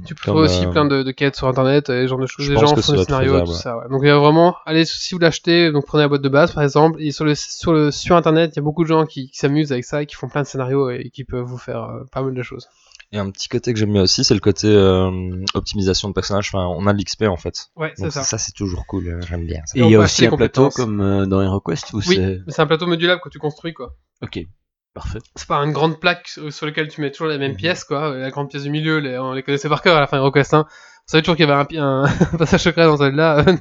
Tu 0.06 0.16
peux 0.16 0.22
comme, 0.26 0.34
trouver 0.34 0.46
aussi 0.46 0.66
euh, 0.66 0.70
plein 0.70 0.86
de, 0.86 1.04
de 1.04 1.12
quêtes 1.12 1.36
sur 1.36 1.48
internet, 1.48 1.90
et 1.90 2.04
ce 2.04 2.08
genre 2.08 2.20
de 2.20 2.28
choses, 2.28 2.48
des 2.48 2.58
gens 2.58 2.76
font 2.76 2.94
des 2.94 3.04
scénarios, 3.04 3.32
faisable, 3.32 3.46
tout 3.46 3.54
ouais. 3.54 3.58
ça. 3.58 3.78
Ouais. 3.78 3.90
Donc 3.90 4.02
il 4.04 4.08
y 4.08 4.12
a 4.12 4.18
vraiment, 4.18 4.56
allez, 4.66 4.84
si 4.86 5.14
vous 5.14 5.20
l'achetez, 5.20 5.72
donc 5.72 5.86
prenez 5.86 6.04
la 6.04 6.10
boîte 6.10 6.22
de 6.22 6.30
base 6.30 6.52
par 6.52 6.64
exemple, 6.64 7.02
et 7.02 7.12
sur 7.12 7.24
le 7.24 7.36
sur 7.36 7.72
le 7.74 7.92
sur 7.92 8.16
internet, 8.16 8.52
il 8.54 8.58
y 8.58 8.60
a 8.60 8.64
beaucoup 8.64 8.84
de 8.84 8.90
gens 8.90 9.06
qui, 9.06 9.30
qui 9.30 9.38
s'amusent 9.38 9.72
avec 9.72 9.86
ça, 9.86 10.02
et 10.02 10.06
qui 10.06 10.16
font 10.16 10.28
plein 10.28 10.42
de 10.42 10.48
scénarios 10.48 10.90
et 10.90 11.10
qui 11.10 11.24
peuvent 11.24 11.46
vous 11.46 11.58
faire 11.58 11.84
euh, 11.84 12.04
pas 12.12 12.22
mal 12.22 12.34
de 12.34 12.44
choses. 12.44 12.68
Et 13.14 13.18
un 13.18 13.30
petit 13.30 13.50
côté 13.50 13.74
que 13.74 13.80
j'aime 13.80 13.92
bien 13.92 14.04
aussi, 14.04 14.24
c'est 14.24 14.34
le 14.34 14.40
côté 14.40 14.68
euh, 14.68 15.44
optimisation 15.54 16.08
de 16.08 16.14
personnages. 16.14 16.50
Enfin, 16.54 16.66
on 16.66 16.88
a 16.88 16.94
de 16.94 16.98
l'XP 17.02 17.24
en 17.24 17.36
fait. 17.36 17.68
Ouais, 17.76 17.92
c'est 17.98 18.10
ça. 18.10 18.24
ça, 18.24 18.38
c'est 18.38 18.54
toujours 18.54 18.86
cool. 18.88 19.08
euh, 19.08 19.22
J'aime 19.28 19.46
bien 19.46 19.62
ça. 19.66 19.78
Et 19.78 19.82
il 19.82 19.90
y 19.90 19.96
a 19.96 20.00
aussi 20.00 20.26
un 20.26 20.32
plateau 20.38 20.70
comme 20.70 21.02
euh, 21.02 21.26
dans 21.26 21.42
HeroQuest 21.42 21.92
où 21.94 21.98
Oui, 21.98 22.04
c'est. 22.16 22.40
mais 22.46 22.54
c'est 22.54 22.62
un 22.62 22.68
plateau 22.68 22.88
modulable 22.88 23.20
que 23.22 23.28
tu 23.30 23.38
construis 23.38 23.74
quoi. 23.74 23.96
Ok, 24.22 24.40
parfait. 24.94 25.20
C'est 25.36 25.48
pas 25.48 25.58
une 25.58 25.74
grande 25.74 26.00
plaque 26.00 26.28
sur 26.50 26.66
laquelle 26.66 26.88
tu 26.88 27.02
mets 27.02 27.12
toujours 27.12 27.28
les 27.28 27.38
mêmes 27.38 27.52
Mhm. 27.52 27.58
pièces 27.58 27.84
quoi. 27.84 28.16
La 28.16 28.30
grande 28.32 28.50
pièce 28.50 28.64
du 28.64 28.70
milieu, 28.70 29.00
les- 29.00 29.18
on 29.18 29.34
les 29.34 29.44
connaissait 29.44 29.68
par 29.70 29.82
cœur 29.82 29.98
à 29.98 30.00
la 30.00 30.08
fin 30.08 30.16
de 30.18 30.22
Request 30.24 30.54
1. 30.54 30.60
On 30.62 30.66
savait 31.12 31.22
toujours 31.24 31.36
qu'il 31.36 31.46
y 31.48 31.52
avait 31.52 31.78
un, 31.80 32.04
passage 32.38 32.62
secret 32.64 32.86
dans 32.86 32.96
celle-là. 32.96 33.44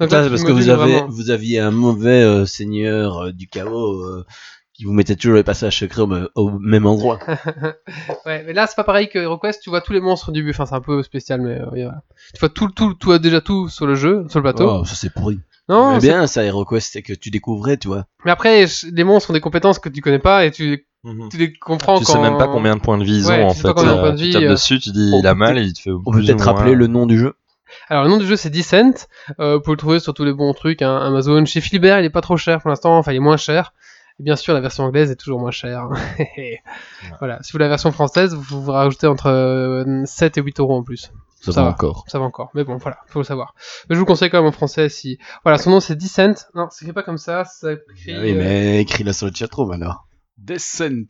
Donc 0.00 0.10
Ça, 0.10 0.22
là, 0.22 0.28
parce 0.30 0.42
que 0.44 0.52
vous, 0.52 0.68
avez, 0.70 0.92
vraiment. 0.94 1.06
vous 1.08 1.30
aviez 1.30 1.58
un 1.60 1.70
mauvais 1.70 2.22
euh, 2.22 2.46
seigneur 2.46 3.18
euh, 3.18 3.32
du 3.32 3.48
chaos 3.48 4.00
euh, 4.02 4.24
qui 4.74 4.84
vous 4.84 4.92
mettait 4.92 5.16
toujours 5.16 5.36
les 5.36 5.42
passages 5.44 5.78
secrets 5.78 6.02
au, 6.02 6.06
me- 6.06 6.30
au 6.34 6.50
même 6.58 6.86
endroit. 6.86 7.18
Ouais, 8.26 8.42
mais 8.46 8.52
là 8.52 8.66
c'est 8.66 8.76
pas 8.76 8.84
pareil 8.84 9.08
que 9.08 9.18
HeroQuest, 9.18 9.62
tu 9.62 9.70
vois 9.70 9.80
tous 9.80 9.92
les 9.92 10.00
monstres 10.00 10.32
du 10.32 10.42
but, 10.42 10.50
enfin 10.50 10.66
c'est 10.66 10.74
un 10.74 10.80
peu 10.80 11.02
spécial 11.02 11.40
mais 11.40 11.60
euh, 11.60 11.66
voilà. 11.68 12.02
Tu 12.34 12.40
vois 12.40 12.48
tout, 12.48 12.68
tout, 12.68 12.94
tu 12.94 13.12
as 13.12 13.18
déjà 13.18 13.40
tout 13.40 13.68
sur 13.68 13.86
le 13.86 13.94
jeu, 13.94 14.24
sur 14.28 14.38
le 14.38 14.42
plateau. 14.44 14.68
Oh, 14.80 14.84
ça 14.84 14.94
c'est 14.94 15.12
pourri. 15.12 15.40
non, 15.68 15.94
Mais 15.94 15.98
bien 16.00 16.26
ça 16.26 16.44
HeroQuest, 16.44 16.90
c'est 16.92 17.02
que 17.02 17.12
tu 17.12 17.30
découvrais, 17.30 17.76
tu 17.76 17.88
vois. 17.88 18.06
mais 18.24 18.30
après 18.30 18.64
les 18.92 19.04
monstres 19.04 19.30
ont 19.30 19.34
des 19.34 19.40
compétences 19.40 19.78
que 19.78 19.88
tu 19.88 20.00
connais 20.00 20.18
pas 20.18 20.44
et 20.46 20.50
tu, 20.50 20.86
Mhm. 21.04 21.30
tu 21.30 21.36
les 21.36 21.52
comprends 21.52 21.98
Tu 21.98 22.04
quand... 22.04 22.12
sais 22.12 22.18
même 22.20 22.38
pas 22.38 22.46
combien 22.46 22.76
de 22.76 22.80
points 22.80 22.96
de 22.96 23.02
vie 23.04 23.18
ils 23.18 23.26
Ouais, 23.26 23.42
ont 23.42 23.48
en 23.48 23.54
fait. 23.54 23.66
Euh, 23.66 24.12
de 24.12 24.16
tu 24.16 24.22
vie, 24.22 24.32
tapes 24.32 24.42
euh, 24.44 24.50
dessus, 24.50 24.78
tu 24.78 24.90
dis 24.92 25.10
on 25.12 25.18
il 25.18 25.26
a 25.26 25.34
mal 25.34 25.58
et 25.58 25.62
il 25.62 25.72
te 25.72 25.80
fait. 25.80 25.90
On 25.90 26.12
peut 26.12 26.20
peut-être 26.20 26.44
rappeler 26.44 26.74
le 26.76 26.86
nom 26.86 27.06
du 27.06 27.18
jeu. 27.18 27.34
Alors 27.88 28.04
le 28.04 28.10
nom 28.10 28.18
du 28.18 28.26
jeu 28.26 28.36
c'est 28.36 28.50
Descent, 28.50 29.08
euh, 29.40 29.54
vous 29.56 29.60
pouvez 29.62 29.72
le 29.74 29.78
trouver 29.78 29.98
sur 29.98 30.14
tous 30.14 30.24
les 30.24 30.32
bons 30.32 30.52
trucs, 30.54 30.80
hein, 30.82 30.96
Amazon. 30.98 31.44
Chez 31.44 31.60
Philibert 31.60 31.98
il 31.98 32.04
est 32.04 32.10
pas 32.10 32.20
trop 32.20 32.36
cher 32.36 32.60
pour 32.60 32.68
l'instant, 32.70 32.96
enfin 32.98 33.10
il 33.12 33.16
est 33.16 33.20
moins 33.20 33.36
cher. 33.36 33.72
Et 34.22 34.24
bien 34.24 34.36
sûr 34.36 34.54
la 34.54 34.60
version 34.60 34.84
anglaise 34.84 35.10
est 35.10 35.16
toujours 35.16 35.40
moins 35.40 35.50
chère. 35.50 35.88
voilà, 37.18 37.42
si 37.42 37.50
vous 37.50 37.56
voulez 37.56 37.64
la 37.64 37.70
version 37.70 37.90
française, 37.90 38.34
vous 38.34 38.62
vous 38.62 38.70
rajoutez 38.70 39.08
entre 39.08 39.26
euh, 39.26 40.02
7 40.04 40.38
et 40.38 40.42
8 40.42 40.60
euros 40.60 40.76
en 40.76 40.82
plus. 40.84 41.10
Ça, 41.40 41.50
Ça 41.50 41.62
va 41.62 41.66
va. 41.68 41.72
encore. 41.72 42.04
Ça 42.06 42.20
va 42.20 42.24
encore, 42.26 42.50
mais 42.54 42.62
bon 42.62 42.76
voilà, 42.76 42.98
faut 43.08 43.18
le 43.18 43.24
savoir. 43.24 43.54
Mais 43.88 43.96
je 43.96 44.00
vous 44.00 44.06
conseille 44.06 44.30
quand 44.30 44.38
même 44.38 44.46
en 44.46 44.52
français 44.52 44.88
si... 44.88 45.18
Voilà, 45.42 45.58
son 45.58 45.70
nom 45.70 45.80
c'est 45.80 45.96
Descent, 45.96 46.34
non 46.54 46.68
c'est 46.70 46.84
écrit 46.84 46.92
pas 46.92 47.02
comme 47.02 47.18
ça, 47.18 47.44
ça 47.44 47.72
écrit... 47.72 48.14
Ah 48.14 48.20
oui, 48.20 48.30
euh, 48.32 48.38
mais 48.38 48.80
écris-la 48.82 49.12
sur 49.12 49.26
le 49.26 49.32
chatroom 49.34 49.72
alors. 49.72 50.06
Descent. 50.38 51.06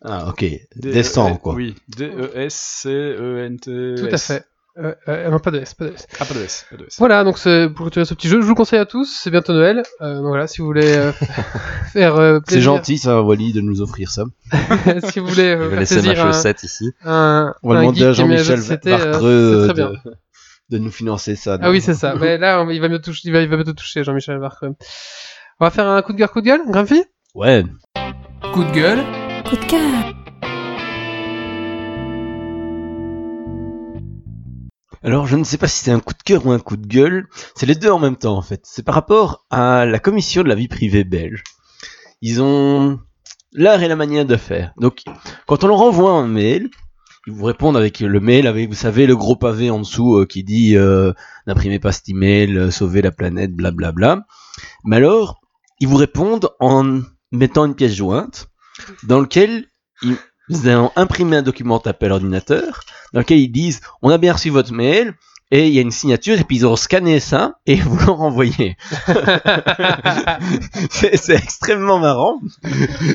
Ah 0.00 0.28
ok, 0.28 0.40
D- 0.40 0.66
descend 0.76 1.32
euh, 1.34 1.36
quoi. 1.36 1.54
Oui, 1.54 1.74
E 1.76 1.96
D-E-S-C-E-N-T. 1.96 3.94
Tout 3.98 4.08
à 4.14 4.16
fait. 4.18 4.44
Euh, 4.78 4.94
euh, 5.06 5.28
non, 5.30 5.38
pas 5.38 5.50
de 5.50 5.58
S, 5.58 5.74
pas 5.74 5.84
de 5.84 5.90
S. 5.92 6.06
Ah, 6.18 6.24
pas 6.24 6.32
de 6.32 6.40
S, 6.40 6.66
pas 6.70 6.76
de 6.78 6.86
S. 6.86 6.96
Voilà, 6.98 7.24
donc 7.24 7.34
pour 7.74 7.84
clôturer 7.84 8.04
ce 8.06 8.14
petit 8.14 8.28
jeu. 8.28 8.40
Je 8.40 8.46
vous 8.46 8.54
conseille 8.54 8.78
à 8.78 8.86
tous, 8.86 9.04
c'est 9.22 9.30
bientôt 9.30 9.52
Noël. 9.52 9.82
Euh, 10.00 10.14
donc 10.16 10.26
voilà, 10.28 10.46
si 10.46 10.60
vous 10.62 10.66
voulez 10.66 10.96
euh, 10.96 11.12
faire 11.92 12.16
euh, 12.16 12.38
C'est 12.46 12.54
plaisir... 12.54 12.62
gentil 12.74 12.96
ça 12.98 13.20
Wally 13.22 13.52
de 13.52 13.60
nous 13.60 13.82
offrir 13.82 14.10
ça. 14.10 14.24
si 15.10 15.20
vous 15.20 15.26
voulez 15.26 15.52
Je 15.52 15.56
euh, 15.58 15.64
vais 15.64 15.70
faire 15.70 15.80
laisser 15.80 15.96
ma 15.96 16.02
plaisir 16.02 16.26
un, 16.26 16.32
chaussette 16.32 16.62
ici. 16.62 16.90
un, 17.04 17.54
On 17.62 17.68
va 17.70 17.78
un 17.78 17.80
demander 17.82 17.98
geek 18.00 18.08
à 18.08 18.12
Jean-Michel 18.12 18.60
de 18.60 19.72
bien. 19.74 19.90
de, 19.90 19.98
de 20.70 20.78
nous 20.78 20.90
financer 20.90 21.36
ça. 21.36 21.58
Ah 21.60 21.70
oui, 21.70 21.82
c'est 21.82 21.94
ça. 21.94 22.14
Mais 22.14 22.38
là, 22.38 22.62
on- 22.62 22.70
il 22.70 22.80
va 22.80 22.88
bientôt 22.88 23.10
toucher, 23.10 23.28
il 23.28 23.32
va, 23.32 23.42
il 23.42 23.48
va 23.48 23.56
bientôt 23.56 23.74
toucher 23.74 24.04
Jean-Michel 24.04 24.38
Varcreux. 24.38 24.74
On 25.60 25.64
va 25.66 25.70
faire 25.70 25.86
un 25.86 26.00
coup 26.00 26.14
de 26.14 26.18
gueule, 26.18 26.28
coup 26.30 26.40
de 26.40 26.46
gueule, 26.46 26.62
Grumpy? 26.66 27.04
Ouais. 27.34 27.62
Coup 28.54 28.64
de 28.64 28.72
gueule. 28.72 29.00
Coup 29.44 29.56
de 29.56 29.64
cœur. 29.66 30.14
Alors, 35.04 35.26
je 35.26 35.36
ne 35.36 35.42
sais 35.42 35.58
pas 35.58 35.66
si 35.66 35.84
c'est 35.84 35.90
un 35.90 35.98
coup 35.98 36.14
de 36.14 36.22
cœur 36.22 36.46
ou 36.46 36.52
un 36.52 36.60
coup 36.60 36.76
de 36.76 36.86
gueule. 36.86 37.28
C'est 37.56 37.66
les 37.66 37.74
deux 37.74 37.90
en 37.90 37.98
même 37.98 38.16
temps, 38.16 38.36
en 38.36 38.42
fait. 38.42 38.60
C'est 38.64 38.84
par 38.84 38.94
rapport 38.94 39.44
à 39.50 39.84
la 39.84 39.98
commission 39.98 40.42
de 40.42 40.48
la 40.48 40.54
vie 40.54 40.68
privée 40.68 41.02
belge. 41.02 41.42
Ils 42.20 42.40
ont 42.40 43.00
l'art 43.52 43.82
et 43.82 43.88
la 43.88 43.96
manière 43.96 44.24
de 44.24 44.36
faire. 44.36 44.72
Donc, 44.76 45.02
quand 45.46 45.64
on 45.64 45.66
leur 45.66 45.80
envoie 45.80 46.12
un 46.12 46.28
mail, 46.28 46.70
ils 47.26 47.32
vous 47.32 47.44
répondent 47.44 47.76
avec 47.76 47.98
le 47.98 48.20
mail, 48.20 48.46
avec, 48.46 48.68
vous 48.68 48.76
savez, 48.76 49.06
le 49.06 49.16
gros 49.16 49.36
pavé 49.36 49.70
en 49.70 49.80
dessous 49.80 50.18
euh, 50.18 50.26
qui 50.26 50.44
dit 50.44 50.76
euh, 50.76 51.12
n'imprimez 51.46 51.80
pas 51.80 51.92
cet 51.92 52.08
email, 52.08 52.56
euh, 52.56 52.70
sauvez 52.70 53.02
la 53.02 53.10
planète, 53.10 53.52
blablabla. 53.54 54.24
Mais 54.84 54.96
alors, 54.96 55.40
ils 55.80 55.88
vous 55.88 55.96
répondent 55.96 56.50
en 56.60 57.00
mettant 57.32 57.64
une 57.64 57.74
pièce 57.74 57.94
jointe 57.94 58.48
dans 59.02 59.20
lequel 59.20 59.66
ils 60.02 60.16
vous 60.52 60.68
ont 60.68 60.90
imprimé 60.96 61.36
un 61.38 61.42
document 61.42 61.78
tapé 61.78 62.06
à 62.06 62.08
l'ordinateur, 62.10 62.80
dans 63.12 63.20
lequel 63.20 63.38
ils 63.38 63.48
disent 63.50 63.80
on 64.02 64.10
a 64.10 64.18
bien 64.18 64.32
reçu 64.32 64.50
votre 64.50 64.72
mail, 64.72 65.14
et 65.50 65.68
il 65.68 65.74
y 65.74 65.78
a 65.78 65.82
une 65.82 65.90
signature, 65.90 66.38
et 66.40 66.44
puis 66.44 66.56
ils 66.56 66.66
ont 66.66 66.76
scanné 66.76 67.20
ça, 67.20 67.58
et 67.66 67.76
vous 67.76 67.98
l'ont 68.06 68.14
renvoyé. 68.16 68.76
c'est 70.90 71.34
extrêmement 71.34 71.98
marrant. 71.98 72.40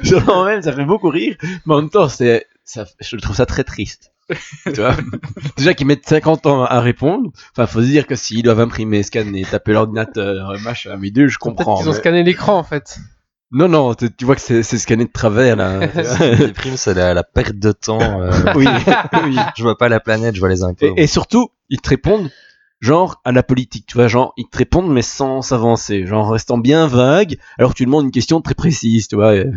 Sur 0.03 0.20
le 0.20 0.46
même, 0.46 0.62
ça 0.62 0.72
fait 0.74 0.86
beaucoup 0.86 1.10
rire, 1.10 1.36
mais 1.65 1.74
en 1.74 1.82
même 1.82 1.89
temps, 1.89 2.10
c'est, 2.10 2.46
ça, 2.63 2.86
je 3.00 3.15
trouve 3.17 3.36
ça 3.36 3.46
très 3.48 3.63
triste. 3.63 4.12
tu 4.65 4.72
vois? 4.74 4.96
Déjà 5.58 5.74
qu'ils 5.74 5.88
mettent 5.88 6.08
50 6.08 6.46
ans 6.48 6.63
à 6.63 6.82
répondre, 6.82 7.32
enfin, 7.53 7.65
faut 7.65 7.82
se 7.82 7.88
dire 7.88 8.06
que 8.06 8.15
s'ils 8.15 8.44
doivent 8.44 8.60
imprimer, 8.60 9.01
scanner, 9.01 9.44
taper 9.44 9.72
l'ordinateur, 9.74 10.53
machin, 10.63 10.98
bidule, 10.98 11.29
je 11.29 11.38
comprends. 11.38 11.82
ont 11.82 11.86
mais- 11.86 11.94
scanné 11.94 12.24
l'écran 12.24 12.58
en 12.58 12.63
fait. 12.63 13.00
Non, 13.51 13.70
non, 13.70 13.94
tu 13.94 14.13
tu 14.13 14.25
vois 14.25 14.36
que 14.36 14.42
c'est 14.42 14.63
scanné 14.63 15.06
de 15.06 15.12
travers, 15.12 15.56
là. 15.56 15.80
Les 16.38 16.51
primes, 16.51 16.75
c'est 16.77 16.94
la, 16.94 17.13
la 17.13 17.24
perte 17.24 17.56
de 17.58 17.72
temps. 17.72 18.22
euh, 18.22 18.32
oui, 18.56 18.66
oui. 19.24 19.38
je 19.56 19.63
vois 19.63 19.77
pas 19.77 19.88
la 19.89 20.00
planète, 20.00 20.36
je 20.36 20.39
vois 20.42 20.50
les 20.50 20.63
impôts. 20.63 20.94
Et, 20.98 21.04
et 21.04 21.08
surtout, 21.08 21.50
ils 21.70 21.80
te 21.80 21.89
répondent 21.89 22.30
genre 22.82 23.22
à 23.25 23.32
la 23.32 23.44
politique, 23.44 23.86
tu 23.88 23.96
vois, 23.96 24.08
genre 24.08 24.34
ils 24.38 24.48
te 24.48 24.58
répondent 24.58 24.92
mais 24.92 25.01
sans 25.01 25.42
s'avancer, 25.42 26.06
genre 26.06 26.27
en 26.27 26.32
restant 26.32 26.58
bien 26.58 26.88
vague, 26.88 27.38
alors 27.58 27.72
que 27.72 27.77
tu 27.77 27.86
demandes 27.86 28.06
une 28.06 28.12
question 28.12 28.42
très 28.42 28.54
précise, 28.54 29.08
tu 29.08 29.16
vois. 29.16 29.36
et 29.36 29.50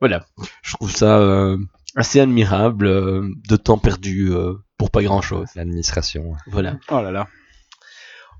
voilà, 0.00 0.24
je 0.62 0.74
trouve 0.74 0.90
ça 0.90 1.18
euh, 1.18 1.58
assez 1.96 2.20
admirable, 2.20 2.86
euh, 2.86 3.28
de 3.48 3.56
temps 3.56 3.78
perdu 3.78 4.30
euh, 4.30 4.54
pour 4.78 4.90
pas 4.90 5.02
grand 5.02 5.20
chose. 5.22 5.48
L'administration. 5.56 6.32
Voilà. 6.46 6.76
Oh 6.90 7.02
là 7.02 7.10
là. 7.10 7.26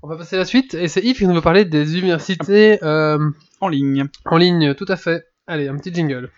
On 0.01 0.07
va 0.07 0.15
passer 0.15 0.37
à 0.37 0.39
la 0.39 0.45
suite, 0.45 0.73
et 0.75 0.87
c'est 0.87 1.01
Yves 1.01 1.17
qui 1.17 1.27
nous 1.27 1.33
va 1.33 1.41
parler 1.41 1.65
des 1.65 1.97
universités 1.97 2.79
euh, 2.83 3.29
En 3.59 3.67
ligne. 3.67 4.05
en 4.25 4.37
ligne, 4.37 4.73
tout 4.73 4.85
à 4.87 4.95
fait. 4.95 5.25
Allez, 5.45 5.67
un 5.67 5.77
petit 5.77 5.93
jingle. 5.93 6.29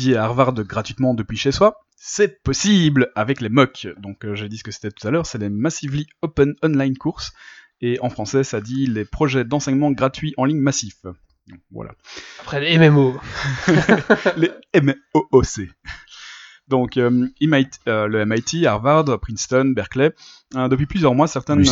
Étudier 0.00 0.16
à 0.16 0.24
Harvard 0.24 0.54
gratuitement 0.54 1.12
depuis 1.12 1.36
chez 1.36 1.52
soi, 1.52 1.84
c'est 1.94 2.42
possible 2.42 3.10
avec 3.14 3.42
les 3.42 3.50
MOOC. 3.50 3.88
Donc 3.98 4.24
euh, 4.24 4.34
j'ai 4.34 4.48
dit 4.48 4.56
ce 4.56 4.64
que 4.64 4.70
c'était 4.70 4.90
tout 4.90 5.06
à 5.06 5.10
l'heure, 5.10 5.26
c'est 5.26 5.36
les 5.36 5.50
Massively 5.50 6.06
Open 6.22 6.54
Online 6.62 6.96
Courses. 6.96 7.32
Et 7.82 7.98
en 8.00 8.08
français, 8.08 8.42
ça 8.42 8.62
dit 8.62 8.86
les 8.86 9.04
projets 9.04 9.44
d'enseignement 9.44 9.90
gratuits 9.90 10.32
en 10.38 10.46
ligne 10.46 10.60
massifs. 10.60 11.02
Donc, 11.02 11.60
Voilà. 11.70 11.90
Après 12.40 12.62
les 12.62 12.78
MMO. 12.78 13.20
les 14.38 14.80
MOOC. 14.80 15.68
Donc, 16.66 16.96
euh, 16.96 17.10
MIT, 17.42 17.80
euh, 17.88 18.06
le 18.06 18.24
MIT, 18.24 18.64
Harvard, 18.64 19.04
Princeton, 19.20 19.72
Berkeley, 19.76 20.12
euh, 20.54 20.68
depuis 20.68 20.86
plusieurs 20.86 21.14
mois, 21.14 21.26
certaines... 21.26 21.62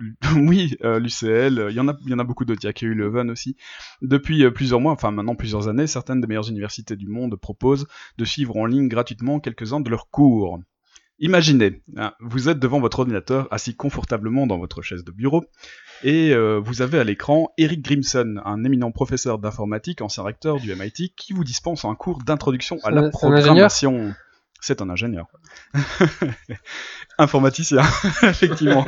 oui, 0.36 0.76
euh, 0.84 0.98
l'UCL, 0.98 1.58
euh, 1.58 1.70
il 1.70 1.76
y 1.76 1.80
en 1.80 1.88
a, 1.88 1.96
il 2.04 2.10
y 2.10 2.14
en 2.14 2.18
a 2.18 2.24
beaucoup 2.24 2.44
d'autres. 2.44 2.60
Il 2.62 2.66
y 2.66 2.70
a 2.70 2.72
KU 2.72 2.94
Leuven 2.94 3.30
aussi. 3.30 3.56
Depuis 4.02 4.44
euh, 4.44 4.50
plusieurs 4.50 4.80
mois, 4.80 4.92
enfin 4.92 5.10
maintenant 5.10 5.34
plusieurs 5.34 5.68
années, 5.68 5.86
certaines 5.86 6.20
des 6.20 6.26
meilleures 6.26 6.48
universités 6.48 6.96
du 6.96 7.08
monde 7.08 7.36
proposent 7.36 7.86
de 8.18 8.24
suivre 8.24 8.56
en 8.56 8.66
ligne 8.66 8.88
gratuitement 8.88 9.40
quelques-uns 9.40 9.80
de 9.80 9.90
leurs 9.90 10.08
cours. 10.10 10.58
Imaginez, 11.22 11.82
hein, 11.98 12.14
vous 12.20 12.48
êtes 12.48 12.58
devant 12.58 12.80
votre 12.80 13.00
ordinateur, 13.00 13.46
assis 13.50 13.76
confortablement 13.76 14.46
dans 14.46 14.58
votre 14.58 14.80
chaise 14.80 15.04
de 15.04 15.12
bureau, 15.12 15.44
et 16.02 16.32
euh, 16.32 16.58
vous 16.58 16.80
avez 16.80 16.98
à 16.98 17.04
l'écran 17.04 17.52
Eric 17.58 17.82
Grimson, 17.82 18.40
un 18.42 18.64
éminent 18.64 18.90
professeur 18.90 19.38
d'informatique, 19.38 20.00
ancien 20.00 20.22
recteur 20.22 20.58
du 20.58 20.74
MIT, 20.74 21.12
qui 21.14 21.34
vous 21.34 21.44
dispense 21.44 21.84
un 21.84 21.94
cours 21.94 22.22
d'introduction 22.22 22.78
à 22.84 22.90
la 22.90 23.10
programmation. 23.10 24.14
C'est 24.62 24.80
un 24.80 24.88
ingénieur. 24.88 25.26
Informaticien, 27.18 27.82
effectivement. 28.22 28.86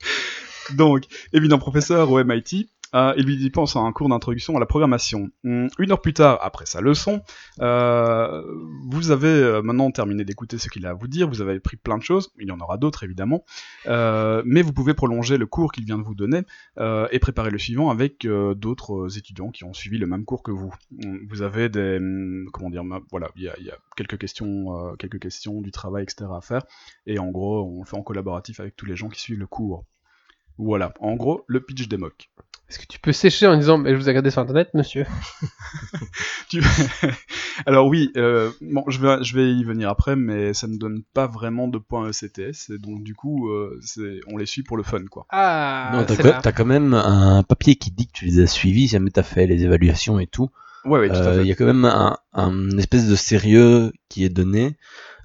Donc, 0.74 1.04
éminent 1.32 1.58
professeur 1.58 2.10
au 2.10 2.22
MIT, 2.22 2.68
euh, 2.94 3.14
il 3.16 3.24
lui 3.24 3.36
dispense 3.36 3.76
un 3.76 3.92
cours 3.92 4.08
d'introduction 4.08 4.56
à 4.56 4.60
la 4.60 4.66
programmation. 4.66 5.30
Hum, 5.44 5.68
Une 5.78 5.92
heure 5.92 6.00
plus 6.00 6.14
tard, 6.14 6.38
après 6.42 6.66
sa 6.66 6.80
leçon, 6.80 7.22
euh, 7.60 8.42
vous 8.88 9.10
avez 9.10 9.28
euh, 9.28 9.62
maintenant 9.62 9.90
terminé 9.90 10.24
d'écouter 10.24 10.58
ce 10.58 10.68
qu'il 10.68 10.86
a 10.86 10.90
à 10.90 10.94
vous 10.94 11.06
dire, 11.06 11.28
vous 11.28 11.40
avez 11.40 11.60
pris 11.60 11.76
plein 11.76 11.98
de 11.98 12.02
choses, 12.02 12.30
il 12.38 12.48
y 12.48 12.50
en 12.50 12.58
aura 12.60 12.78
d'autres 12.78 13.04
évidemment, 13.04 13.44
mais 13.86 14.62
vous 14.62 14.72
pouvez 14.72 14.94
prolonger 14.94 15.38
le 15.38 15.46
cours 15.46 15.72
qu'il 15.72 15.84
vient 15.84 15.98
de 15.98 16.02
vous 16.02 16.14
donner 16.14 16.42
et 16.78 17.18
préparer 17.18 17.50
le 17.50 17.58
suivant 17.58 17.90
avec 17.90 18.26
d'autres 18.26 19.18
étudiants 19.18 19.50
qui 19.50 19.64
ont 19.64 19.72
suivi 19.72 19.98
le 19.98 20.06
même 20.06 20.24
cours 20.24 20.42
que 20.42 20.50
vous. 20.50 20.72
Hum, 21.04 21.20
Vous 21.28 21.42
avez 21.42 21.68
des, 21.68 21.96
hum, 21.98 22.48
comment 22.52 22.70
dire, 22.70 22.84
voilà, 23.10 23.30
il 23.36 23.42
y 23.42 23.48
a, 23.48 23.54
quelques 23.96 24.18
questions, 24.18 24.94
quelques 24.98 25.20
questions 25.20 25.60
du 25.60 25.70
travail, 25.70 26.02
etc. 26.02 26.30
à 26.34 26.40
faire, 26.40 26.62
et 27.06 27.18
en 27.18 27.30
gros, 27.30 27.64
on 27.64 27.80
le 27.80 27.86
fait 27.86 27.96
en 27.96 28.02
collaboratif 28.02 28.60
avec 28.60 28.76
tous 28.76 28.86
les 28.86 28.96
gens 28.96 29.08
qui 29.08 29.20
suivent 29.20 29.38
le 29.38 29.46
cours. 29.46 29.84
Voilà, 30.62 30.92
en 31.00 31.14
gros, 31.16 31.44
le 31.46 31.60
pitch 31.60 31.88
des 31.88 31.96
MOOC. 31.96 32.28
Est-ce 32.68 32.78
que 32.78 32.86
tu 32.86 33.00
peux 33.00 33.12
sécher 33.12 33.46
en 33.48 33.56
disant 33.56 33.78
mais 33.78 33.90
je 33.90 33.96
vous 33.96 34.04
ai 34.04 34.10
regardé 34.10 34.30
sur 34.30 34.42
internet, 34.42 34.68
monsieur 34.74 35.04
Tu- 36.48 36.62
Alors 37.66 37.86
oui, 37.88 38.10
euh, 38.16 38.50
bon, 38.60 38.84
je 38.88 39.00
vais, 39.00 39.22
je 39.24 39.34
vais 39.34 39.52
y 39.52 39.64
venir 39.64 39.88
après, 39.88 40.16
mais 40.16 40.54
ça 40.54 40.66
ne 40.68 40.76
donne 40.76 41.02
pas 41.14 41.26
vraiment 41.26 41.68
de 41.68 41.78
points 41.78 42.08
ECTS, 42.10 42.70
et 42.70 42.78
donc 42.78 43.02
du 43.02 43.14
coup, 43.14 43.48
euh, 43.50 43.78
c'est, 43.82 44.20
on 44.28 44.36
les 44.36 44.46
suit 44.46 44.62
pour 44.62 44.76
le 44.76 44.82
fun, 44.82 45.04
quoi. 45.10 45.26
Ah, 45.30 45.90
non, 45.94 46.04
t'as 46.04 46.14
c'est 46.14 46.22
quand, 46.22 46.28
là. 46.30 46.40
t'as 46.42 46.52
quand 46.52 46.64
même 46.64 46.94
un 46.94 47.42
papier 47.42 47.76
qui 47.76 47.90
dit 47.90 48.06
que 48.06 48.12
tu 48.12 48.24
les 48.26 48.40
as 48.40 48.46
suivis, 48.46 48.82
si 48.82 48.92
jamais 48.92 49.10
t'as 49.10 49.22
fait 49.22 49.46
les 49.46 49.64
évaluations 49.64 50.18
et 50.20 50.26
tout. 50.26 50.50
Ouais, 50.84 51.00
ouais, 51.00 51.08
tout 51.08 51.14
à 51.14 51.18
Euh, 51.18 51.36
fait. 51.36 51.42
Il 51.42 51.48
y 51.48 51.52
a 51.52 51.54
quand 51.56 51.66
même 51.66 51.84
un, 51.84 52.16
un 52.32 52.78
espèce 52.78 53.08
de 53.08 53.16
sérieux 53.16 53.92
qui 54.08 54.24
est 54.24 54.30
donné. 54.30 54.76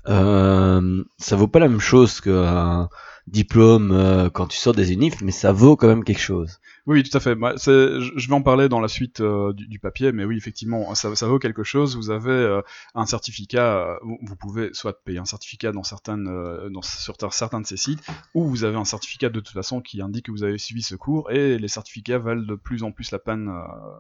Euh, 0.08 1.04
ça 1.18 1.36
vaut 1.36 1.48
pas 1.48 1.60
la 1.60 1.68
même 1.68 1.80
chose 1.80 2.22
qu'un 2.22 2.90
diplôme 3.28 3.92
euh, 3.92 4.30
quand 4.30 4.48
tu 4.48 4.58
sors 4.58 4.74
des 4.74 4.94
unifs, 4.94 5.22
mais 5.22 5.32
ça 5.32 5.52
vaut 5.52 5.76
quand 5.76 5.88
même 5.88 6.04
quelque 6.04 6.22
chose. 6.22 6.60
Oui, 6.86 7.02
tout 7.02 7.18
à 7.18 7.20
fait. 7.20 7.36
Je 7.36 8.28
vais 8.28 8.34
en 8.34 8.44
parler 8.44 8.70
dans 8.70 8.80
la 8.80 8.88
suite 8.88 9.20
euh, 9.20 9.54
du, 9.54 9.80
papier, 9.80 10.12
mais 10.12 10.24
oui, 10.24 10.38
effectivement, 10.38 10.94
ça, 10.94 11.10
vaut 11.28 11.40
quelque 11.40 11.64
chose. 11.64 11.96
Vous 11.96 12.12
avez 12.12 12.62
un 12.94 13.06
certificat, 13.08 13.98
vous, 14.04 14.36
pouvez 14.36 14.70
soit 14.74 15.04
payer 15.04 15.18
un 15.18 15.26
certificat 15.26 15.72
dans 15.72 15.82
certaines, 15.82 16.26
dans, 16.70 16.84
sur 16.84 17.16
certains 17.34 17.62
de 17.62 17.66
ces 17.66 17.78
sites, 17.78 18.04
ou 18.36 18.48
vous 18.48 18.64
avez 18.66 18.78
un 18.78 18.86
certificat 18.86 19.30
de 19.30 19.40
toute 19.40 19.54
façon 19.54 19.82
qui 19.82 20.00
indique 20.02 20.28
que 20.28 20.32
vous 20.32 20.44
avez 20.44 20.60
suivi 20.60 20.84
ce 20.84 20.94
cours, 20.94 21.32
et 21.32 21.58
les 21.58 21.68
certificats 21.68 22.20
valent 22.20 22.46
de 22.46 22.56
plus 22.56 22.84
en 22.84 22.92
plus 22.92 23.10
la 23.10 23.20
peine 23.20 23.52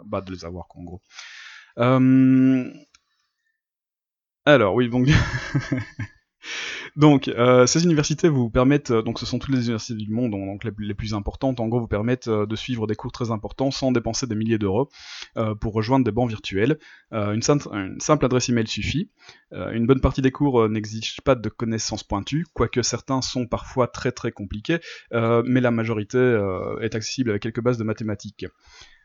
bah, 0.06 0.22
de 0.22 0.32
les 0.32 0.46
avoir, 0.46 0.68
en 0.76 0.84
gros. 0.84 1.02
Euh, 1.78 2.72
Alors, 4.46 4.76
oui, 4.76 4.90
donc. 4.90 5.08
Donc, 6.96 7.28
euh, 7.28 7.66
ces 7.66 7.84
universités 7.84 8.30
vous 8.30 8.50
permettent, 8.50 8.92
euh, 8.92 9.02
donc 9.02 9.20
ce 9.20 9.26
sont 9.26 9.38
toutes 9.38 9.54
les 9.54 9.66
universités 9.66 9.96
du 9.96 10.10
monde, 10.10 10.32
donc 10.32 10.64
les, 10.64 10.94
plus 10.94 11.14
importantes, 11.14 11.60
en 11.60 11.68
gros 11.68 11.82
vous 11.82 11.90
permettent 11.90 12.30
euh, 12.30 12.46
de 12.46 12.56
suivre 12.56 12.88
des 12.88 12.96
cours 12.96 13.12
très 13.12 13.32
importants 13.32 13.70
sans 13.70 13.92
dépenser 13.92 14.28
des 14.28 14.36
milliers 14.36 14.58
d'euros 14.58 14.90
pour 15.60 15.74
rejoindre 15.74 16.06
des 16.06 16.12
bancs 16.12 16.30
virtuels. 16.30 16.80
Une, 17.12 17.42
simple, 17.42 18.26
adresse 18.26 18.50
email 18.50 18.68
suffit. 18.68 19.12
Une 19.52 19.86
bonne 19.86 20.00
partie 20.00 20.22
des 20.22 20.32
cours 20.32 20.70
n'exigent 20.70 21.22
pas 21.22 21.36
de 21.36 21.50
connaissances 21.50 22.04
pointues, 22.04 22.46
quoique 22.54 22.82
certains 22.82 23.22
sont 23.22 23.46
parfois 23.46 23.88
très 23.88 24.12
très 24.12 24.32
compliqués, 24.32 24.80
mais 25.12 25.62
la 25.62 25.72
majorité 25.72 26.18
est 26.82 26.96
accessible 26.96 27.32
avec 27.32 27.42
quelques 27.44 27.62
bases 27.62 27.78
de 27.78 27.84
mathématiques. 27.84 28.46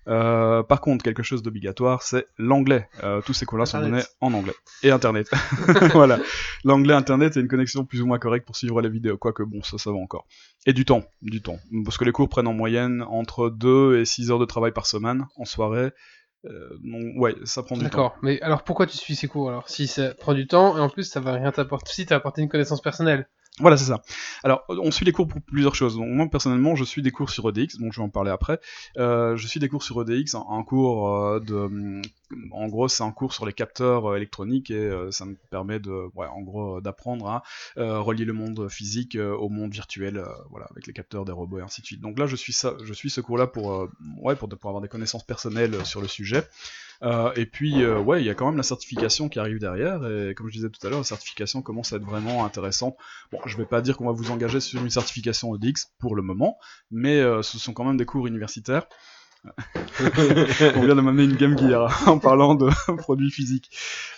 Euh, 0.09 0.63
par 0.63 0.81
contre, 0.81 1.05
quelque 1.05 1.23
chose 1.23 1.43
d'obligatoire, 1.43 2.03
c'est 2.03 2.27
l'anglais. 2.39 2.89
Euh, 3.05 3.21
tous 3.21 3.33
ces 3.33 3.47
cours-là 3.47 3.67
sont 3.67 3.81
donnés 3.81 4.03
en 4.21 4.33
anglais. 4.33 4.55
Et 4.83 4.91
Internet. 4.91 5.31
voilà. 5.93 6.19
L'anglais 6.65 6.95
Internet 6.95 7.37
est 7.37 7.41
une 7.41 7.49
connexion 7.49 7.85
plus 7.85 8.01
ou 8.01 8.07
moins 8.07 8.19
correcte 8.19 8.47
pour 8.47 8.57
suivre 8.57 8.81
les 8.81 8.89
vidéos, 8.89 9.19
quoique 9.19 9.43
bon, 9.43 9.63
ça, 9.63 9.79
ça 9.79 9.91
va 9.91 9.99
encore. 9.99 10.27
Et 10.67 10.73
du 10.73 10.85
temps, 10.85 11.03
du 11.23 11.43
temps. 11.43 11.59
Parce 11.85 11.99
que 11.99 12.05
les 12.05 12.13
cours 12.13 12.29
prennent 12.29 12.49
en 12.49 12.55
moyenne 12.55 13.03
entre 13.03 13.51
2 13.51 13.99
et 13.99 14.05
6 14.05 14.31
heures 14.31 14.39
de 14.39 14.45
travail 14.47 14.73
par 14.73 14.87
semaine, 14.87 15.27
en 15.37 15.45
soirée, 15.45 15.91
Euh, 16.47 16.71
donc, 16.83 17.03
ouais, 17.17 17.35
ça 17.45 17.63
prend 17.63 17.77
du 17.77 17.83
temps. 17.83 17.89
D'accord. 17.89 18.17
Mais 18.23 18.41
alors 18.41 18.65
pourquoi 18.65 18.87
tu 18.87 18.97
suis 18.97 19.15
ces 19.15 19.29
cours 19.29 19.51
alors 19.51 19.69
Si 19.69 19.87
ça 19.87 20.15
prend 20.15 20.33
du 20.33 20.47
temps 20.47 20.75
et 20.79 20.81
en 20.81 20.89
plus 20.89 21.05
ça 21.05 21.21
va 21.21 21.33
rien 21.35 21.53
t'apporter. 21.53 21.93
Si 21.93 22.07
t'as 22.07 22.17
apporté 22.17 22.41
une 22.41 22.49
connaissance 22.49 22.81
personnelle? 22.81 23.29
Voilà, 23.59 23.77
c'est 23.77 23.85
ça. 23.85 24.03
Alors, 24.43 24.65
on 24.69 24.91
suit 24.91 25.05
les 25.05 25.13
cours 25.13 25.29
pour 25.29 25.43
plusieurs 25.43 25.75
choses. 25.75 25.99
Moi, 25.99 26.27
personnellement, 26.31 26.77
je 26.77 26.85
suis 26.85 27.03
des 27.03 27.11
cours 27.11 27.29
sur 27.29 27.47
EDX, 27.47 27.79
donc 27.79 27.93
je 27.93 28.01
vais 28.01 28.05
en 28.05 28.09
parler 28.09 28.31
après. 28.31 28.59
Euh, 28.97 29.37
je 29.37 29.47
suis 29.47 29.61
des 29.61 29.69
cours 29.69 29.83
sur 29.83 30.01
EDX, 30.01 30.35
un, 30.35 30.63
cours 30.63 31.15
euh, 31.15 31.41
de... 31.41 31.55
hum, 31.55 32.01
En 32.53 32.69
gros, 32.69 32.89
c'est 32.89 33.03
un 33.03 33.11
cours 33.11 33.35
sur 33.35 33.45
les 33.45 33.53
capteurs 33.53 34.13
euh, 34.13 34.17
électroniques 34.17 34.71
et 34.71 34.91
ça 35.11 35.27
me 35.27 35.37
permet 35.51 35.79
de, 35.79 36.09
d'apprendre 36.81 37.29
à 37.29 37.43
relier 37.77 38.25
le 38.25 38.33
monde 38.33 38.69
physique 38.71 39.17
au 39.17 39.49
monde 39.51 39.73
virtuel, 39.73 40.25
voilà, 40.51 40.67
avec 40.71 40.87
les 40.87 40.95
capteurs 40.95 41.27
des 41.27 41.33
robots 41.33 41.59
et 41.59 41.63
ainsi 41.63 41.83
de 41.83 41.87
suite. 41.87 42.01
Donc 42.01 42.19
là, 42.19 42.27
je 42.27 42.37
suis 42.37 42.55
ça, 42.55 42.75
je 42.83 42.93
suis 42.95 43.11
ce 43.11 43.21
cours-là 43.21 43.47
pour, 43.47 43.89
ouais, 44.23 44.37
pour, 44.37 44.49
pour 44.49 44.71
avoir 44.71 44.81
des 44.81 44.89
connaissances 44.89 45.25
personnelles 45.25 45.85
sur 45.85 46.01
le 46.01 46.09
sujet. 46.09 46.45
Euh, 47.03 47.33
et 47.35 47.47
puis, 47.47 47.83
euh, 47.83 47.99
ouais, 47.99 48.21
il 48.23 48.27
y 48.27 48.31
a 48.31 48.35
quand 48.35 48.47
même 48.47 48.57
la 48.57 48.63
certification 48.63 49.29
qui 49.29 49.39
arrive 49.39 49.59
derrière, 49.59 50.07
et 50.07 50.35
comme 50.35 50.49
je 50.49 50.53
disais 50.53 50.69
tout 50.69 50.87
à 50.87 50.91
l'heure, 50.91 51.01
la 51.01 51.05
certification 51.05 51.63
commence 51.63 51.93
à 51.93 51.97
être 51.97 52.05
vraiment 52.05 52.45
intéressante. 52.45 52.97
Bon, 53.33 53.39
je 53.47 53.57
vais 53.57 53.65
pas 53.65 53.81
dire 53.81 53.97
qu'on 53.97 54.07
va 54.07 54.13
vous 54.13 54.31
engager 54.31 54.61
sur 54.61 54.83
une 54.83 54.91
certification 54.91 55.55
EDX 55.55 55.93
pour 55.99 56.15
le 56.15 56.23
moment, 56.23 56.59
mais 56.91 57.21
euh, 57.21 57.43
ce 57.43 57.59
sont 57.59 57.73
quand 57.73 57.85
même 57.85 57.97
des 57.97 58.07
cours 58.07 58.27
universitaires. 58.27 58.87
On 60.77 60.85
vient 60.85 60.95
de 60.95 61.01
m'amener 61.01 61.25
une 61.25 61.37
Game 61.37 61.59
Gear 61.59 62.09
en 62.09 62.19
parlant 62.19 62.55
de 62.55 62.69
produits 62.99 63.31
physiques. 63.31 63.71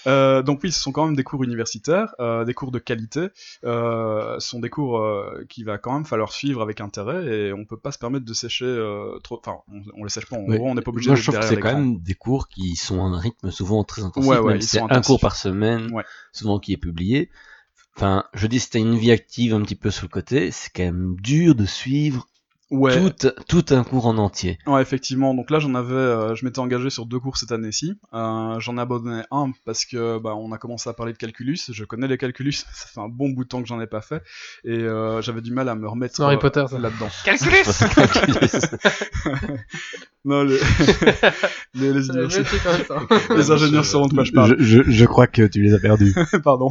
Euh, 0.06 0.42
donc 0.42 0.60
oui, 0.62 0.72
ce 0.72 0.80
sont 0.80 0.92
quand 0.92 1.06
même 1.06 1.16
des 1.16 1.22
cours 1.24 1.44
universitaires, 1.44 2.14
euh, 2.20 2.44
des 2.44 2.54
cours 2.54 2.72
de 2.72 2.78
qualité. 2.78 3.28
Euh, 3.64 4.38
ce 4.40 4.48
sont 4.48 4.60
des 4.60 4.70
cours 4.70 4.98
euh, 4.98 5.44
qu'il 5.48 5.64
va 5.64 5.78
quand 5.78 5.92
même 5.92 6.04
falloir 6.04 6.32
suivre 6.32 6.60
avec 6.62 6.80
intérêt 6.80 7.24
et 7.26 7.52
on 7.52 7.64
peut 7.64 7.76
pas 7.76 7.92
se 7.92 7.98
permettre 7.98 8.24
de 8.24 8.34
sécher 8.34 8.66
trop. 9.22 9.40
Enfin, 9.44 9.58
on, 9.72 9.82
on 10.00 10.04
les 10.04 10.10
sèche 10.10 10.26
pas. 10.26 10.36
En 10.36 10.42
Ouais. 10.42 10.56
gros, 10.58 10.68
on 10.70 10.74
n'est 10.74 10.82
pas 10.82 10.90
obligé 10.90 11.10
Moi, 11.10 11.16
d'être 11.16 11.24
je 11.24 11.30
trouve 11.30 11.40
que 11.40 11.46
c'est 11.46 11.60
quand 11.60 11.74
même 11.74 11.98
des 12.00 12.14
cours 12.14 12.48
qui 12.48 12.74
sont 12.76 13.00
à 13.04 13.06
un 13.08 13.18
rythme 13.18 13.50
souvent 13.50 13.84
très 13.84 14.02
intensif. 14.02 14.30
Ouais, 14.30 14.38
ouais, 14.38 14.48
même 14.48 14.56
ils 14.56 14.62
si 14.62 14.70
c'est 14.70 14.80
un 14.80 15.00
cours 15.00 15.20
par 15.20 15.36
semaine, 15.36 15.90
souvent 16.32 16.58
qui 16.58 16.72
est 16.72 16.78
publié. 16.78 17.30
Enfin, 17.96 18.24
je 18.32 18.46
dis, 18.46 18.58
si 18.58 18.70
t'as 18.70 18.78
une 18.78 18.96
vie 18.96 19.10
active 19.12 19.54
un 19.54 19.60
petit 19.60 19.74
peu 19.74 19.90
sur 19.90 20.04
le 20.04 20.08
côté, 20.08 20.50
c'est 20.50 20.70
quand 20.74 20.82
même 20.84 21.16
dur 21.20 21.54
de 21.54 21.66
suivre 21.66 22.26
Ouais. 22.72 23.10
tout, 23.12 23.28
tout 23.48 23.64
un 23.74 23.84
cours 23.84 24.06
en 24.06 24.16
entier. 24.16 24.58
Ouais, 24.66 24.80
effectivement. 24.80 25.34
Donc 25.34 25.50
là, 25.50 25.58
j'en 25.58 25.74
avais, 25.74 25.92
euh, 25.92 26.34
je 26.34 26.44
m'étais 26.44 26.58
engagé 26.58 26.88
sur 26.88 27.04
deux 27.04 27.20
cours 27.20 27.36
cette 27.36 27.52
année-ci. 27.52 27.98
Euh, 28.14 28.58
j'en 28.60 28.78
ai 28.78 28.80
abandonné 28.80 29.22
un 29.30 29.52
parce 29.66 29.84
que 29.84 30.18
bah, 30.18 30.34
on 30.34 30.52
a 30.52 30.58
commencé 30.58 30.88
à 30.88 30.94
parler 30.94 31.12
de 31.12 31.18
calculus. 31.18 31.58
Je 31.70 31.84
connais 31.84 32.08
les 32.08 32.16
calculus, 32.16 32.52
ça 32.72 32.86
fait 32.86 33.00
un 33.00 33.08
bon 33.08 33.28
bout 33.28 33.44
de 33.44 33.48
temps 33.48 33.60
que 33.62 33.68
j'en 33.68 33.80
ai 33.80 33.86
pas 33.86 34.00
fait, 34.00 34.22
et 34.64 34.70
euh, 34.70 35.20
j'avais 35.20 35.42
du 35.42 35.52
mal 35.52 35.68
à 35.68 35.74
me 35.74 35.86
remettre 35.86 36.16
C'est 36.16 36.22
Harry 36.22 36.36
euh, 36.36 36.38
Potter, 36.38 36.64
ça. 36.68 36.78
là-dedans. 36.78 37.08
Calculus 37.24 37.64
Non, 40.24 40.44
les, 40.44 40.60
les, 41.74 42.10
ingénieurs 43.50 43.84
sauront 43.84 44.06
de 44.06 44.14
quoi 44.14 44.22
je 44.22 44.30
parle. 44.30 44.54
je, 44.60 44.82
je 44.86 45.04
crois 45.04 45.26
que 45.26 45.42
tu 45.42 45.62
les 45.62 45.74
as 45.74 45.80
perdus. 45.80 46.14
Pardon. 46.44 46.70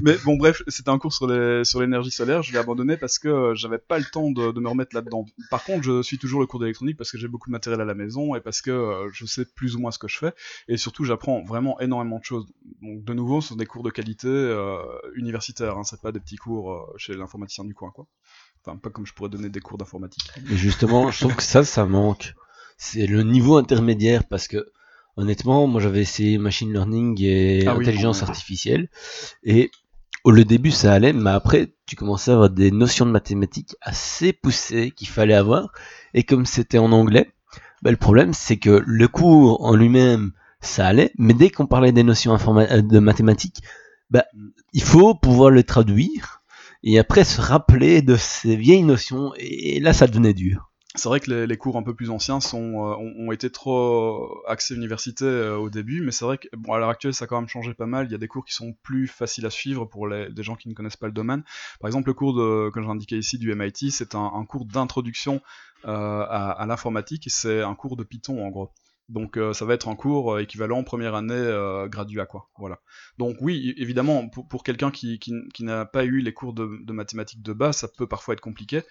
Mais 0.00 0.16
bon, 0.24 0.38
bref, 0.38 0.62
c'était 0.68 0.88
un 0.88 0.98
cours 0.98 1.12
sur 1.12 1.26
les 1.26 1.64
sur 1.64 1.82
l'énergie 1.82 2.10
solaire. 2.10 2.42
Je 2.42 2.50
l'ai 2.50 2.58
abandonné 2.58 2.96
parce 2.96 3.18
que 3.18 3.52
j'avais 3.54 3.76
pas 3.76 3.98
le 3.98 4.06
temps 4.06 4.30
de, 4.30 4.52
de 4.52 4.60
me 4.60 4.68
remettre 4.70 4.94
là-dedans. 4.96 5.26
Par 5.50 5.64
contre, 5.64 5.82
je 5.82 6.02
suis 6.02 6.18
toujours 6.18 6.40
le 6.40 6.46
cours 6.46 6.60
d'électronique 6.60 6.96
parce 6.96 7.10
que 7.10 7.18
j'ai 7.18 7.28
beaucoup 7.28 7.48
de 7.48 7.52
matériel 7.52 7.80
à 7.80 7.84
la 7.84 7.94
maison 7.94 8.34
et 8.34 8.40
parce 8.40 8.60
que 8.60 8.70
euh, 8.70 9.08
je 9.12 9.24
sais 9.26 9.44
plus 9.44 9.76
ou 9.76 9.80
moins 9.80 9.90
ce 9.90 9.98
que 9.98 10.08
je 10.08 10.18
fais. 10.18 10.32
Et 10.68 10.76
surtout, 10.76 11.04
j'apprends 11.04 11.42
vraiment 11.42 11.78
énormément 11.80 12.18
de 12.18 12.24
choses. 12.24 12.46
Donc, 12.82 13.04
de 13.04 13.14
nouveau, 13.14 13.40
ce 13.40 13.48
sont 13.48 13.56
des 13.56 13.66
cours 13.66 13.82
de 13.82 13.90
qualité 13.90 14.28
euh, 14.28 14.78
universitaires. 15.14 15.76
Hein, 15.78 15.84
c'est 15.84 16.00
pas 16.00 16.12
des 16.12 16.20
petits 16.20 16.36
cours 16.36 16.72
euh, 16.72 16.94
chez 16.96 17.14
l'informaticien 17.14 17.64
du 17.64 17.74
coin, 17.74 17.90
quoi. 17.90 18.06
Enfin, 18.64 18.76
pas 18.76 18.90
comme 18.90 19.06
je 19.06 19.14
pourrais 19.14 19.30
donner 19.30 19.48
des 19.48 19.60
cours 19.60 19.78
d'informatique. 19.78 20.30
Mais 20.48 20.56
justement, 20.56 21.10
je 21.10 21.20
trouve 21.20 21.36
que 21.36 21.42
ça, 21.42 21.64
ça 21.64 21.86
manque. 21.86 22.34
C'est 22.76 23.06
le 23.06 23.22
niveau 23.22 23.56
intermédiaire 23.56 24.24
parce 24.24 24.48
que, 24.48 24.70
honnêtement, 25.16 25.66
moi 25.66 25.80
j'avais 25.80 26.00
essayé 26.00 26.38
machine 26.38 26.72
learning 26.72 27.20
et 27.22 27.66
Ah 27.66 27.74
oui, 27.76 27.84
intelligence 27.84 28.20
bon, 28.20 28.26
artificielle 28.26 28.88
et 29.42 29.70
le 30.30 30.44
début 30.44 30.70
ça 30.70 30.92
allait, 30.92 31.12
mais 31.12 31.30
après 31.30 31.74
tu 31.86 31.96
commençais 31.96 32.30
à 32.30 32.34
avoir 32.34 32.50
des 32.50 32.70
notions 32.70 33.06
de 33.06 33.10
mathématiques 33.10 33.76
assez 33.80 34.32
poussées 34.32 34.90
qu'il 34.90 35.08
fallait 35.08 35.34
avoir 35.34 35.72
et 36.14 36.22
comme 36.22 36.46
c'était 36.46 36.78
en 36.78 36.92
anglais, 36.92 37.32
bah, 37.82 37.90
le 37.90 37.96
problème 37.96 38.32
c'est 38.32 38.56
que 38.56 38.82
le 38.84 39.08
cours 39.08 39.64
en 39.64 39.74
lui-même 39.74 40.32
ça 40.60 40.86
allait, 40.86 41.12
mais 41.18 41.34
dès 41.34 41.50
qu'on 41.50 41.66
parlait 41.66 41.92
des 41.92 42.02
notions 42.02 42.34
euh, 42.34 42.82
de 42.82 42.98
mathématiques, 42.98 43.62
bah, 44.10 44.24
il 44.72 44.82
faut 44.82 45.14
pouvoir 45.14 45.50
le 45.50 45.62
traduire 45.62 46.42
et 46.82 46.98
après 46.98 47.24
se 47.24 47.40
rappeler 47.40 48.02
de 48.02 48.16
ces 48.16 48.56
vieilles 48.56 48.82
notions 48.82 49.32
et 49.36 49.80
là 49.80 49.92
ça 49.92 50.06
devenait 50.06 50.34
dur. 50.34 50.70
C'est 50.98 51.08
vrai 51.08 51.20
que 51.20 51.30
les, 51.30 51.56
cours 51.56 51.76
un 51.76 51.82
peu 51.82 51.94
plus 51.94 52.10
anciens 52.10 52.38
euh, 52.38 52.56
ont, 52.56 53.32
été 53.32 53.50
trop 53.50 54.44
axés 54.46 54.74
université 54.74 55.24
euh, 55.24 55.56
au 55.56 55.70
début, 55.70 56.02
mais 56.02 56.10
c'est 56.10 56.24
vrai 56.24 56.38
que 56.38 56.48
bon, 56.56 56.76
l'heure 56.76 56.88
actuelle 56.88 57.14
ça 57.14 57.24
a 57.24 57.28
quand 57.28 57.40
même 57.40 57.48
changé 57.48 57.72
pas 57.72 57.86
mal. 57.86 58.06
Il 58.06 58.12
y 58.12 58.14
a 58.14 58.18
des 58.18 58.28
cours 58.28 58.44
qui 58.44 58.52
sont 58.52 58.74
plus 58.82 59.06
faciles 59.06 59.46
à 59.46 59.50
suivre 59.50 59.84
pour 59.84 60.08
les, 60.08 60.28
des 60.30 60.42
gens 60.42 60.56
qui 60.56 60.68
ne 60.68 60.74
connaissent 60.74 60.96
pas 60.96 61.06
le 61.06 61.12
domaine. 61.12 61.44
Par 61.80 61.88
exemple, 61.88 62.08
le 62.08 62.14
cours 62.14 62.34
de, 62.34 62.70
que 62.70 62.82
j'ai 62.82 62.88
indiqué 62.88 63.16
ici 63.16 63.38
du 63.38 63.54
MIT, 63.54 63.90
c'est 63.90 64.14
un, 64.14 64.44
cours 64.44 64.64
d'introduction 64.64 65.40
euh, 65.86 66.26
à, 66.28 66.64
l'informatique 66.66 67.26
et 67.26 67.30
c'est 67.30 67.62
un 67.62 67.74
cours 67.74 67.96
de 67.96 68.02
Python 68.02 68.44
en 68.44 68.50
gros. 68.50 68.72
Donc 69.08 69.38
euh, 69.38 69.52
ça 69.54 69.64
va 69.64 69.74
être 69.74 69.88
un 69.88 69.96
cours 69.96 70.34
euh, 70.34 70.42
équivalent 70.42 70.84
première 70.84 71.14
année 71.14 71.32
euh, 71.34 71.88
graduat 71.88 72.26
quoi. 72.26 72.50
Voilà. 72.58 72.80
Donc 73.16 73.36
oui, 73.40 73.74
évidemment, 73.78 74.28
pour, 74.28 74.62
quelqu'un 74.62 74.90
qui 74.90 75.18
n'a 75.60 75.86
pas 75.86 76.04
eu 76.04 76.20
les 76.20 76.34
cours 76.34 76.52
de, 76.52 76.78
de 76.82 76.92
mathématiques 76.92 77.42
de 77.42 77.52
base, 77.52 77.78
ça 77.78 77.88
peut 77.88 78.06
parfois 78.06 78.34
être 78.34 78.40
compliqué. 78.40 78.82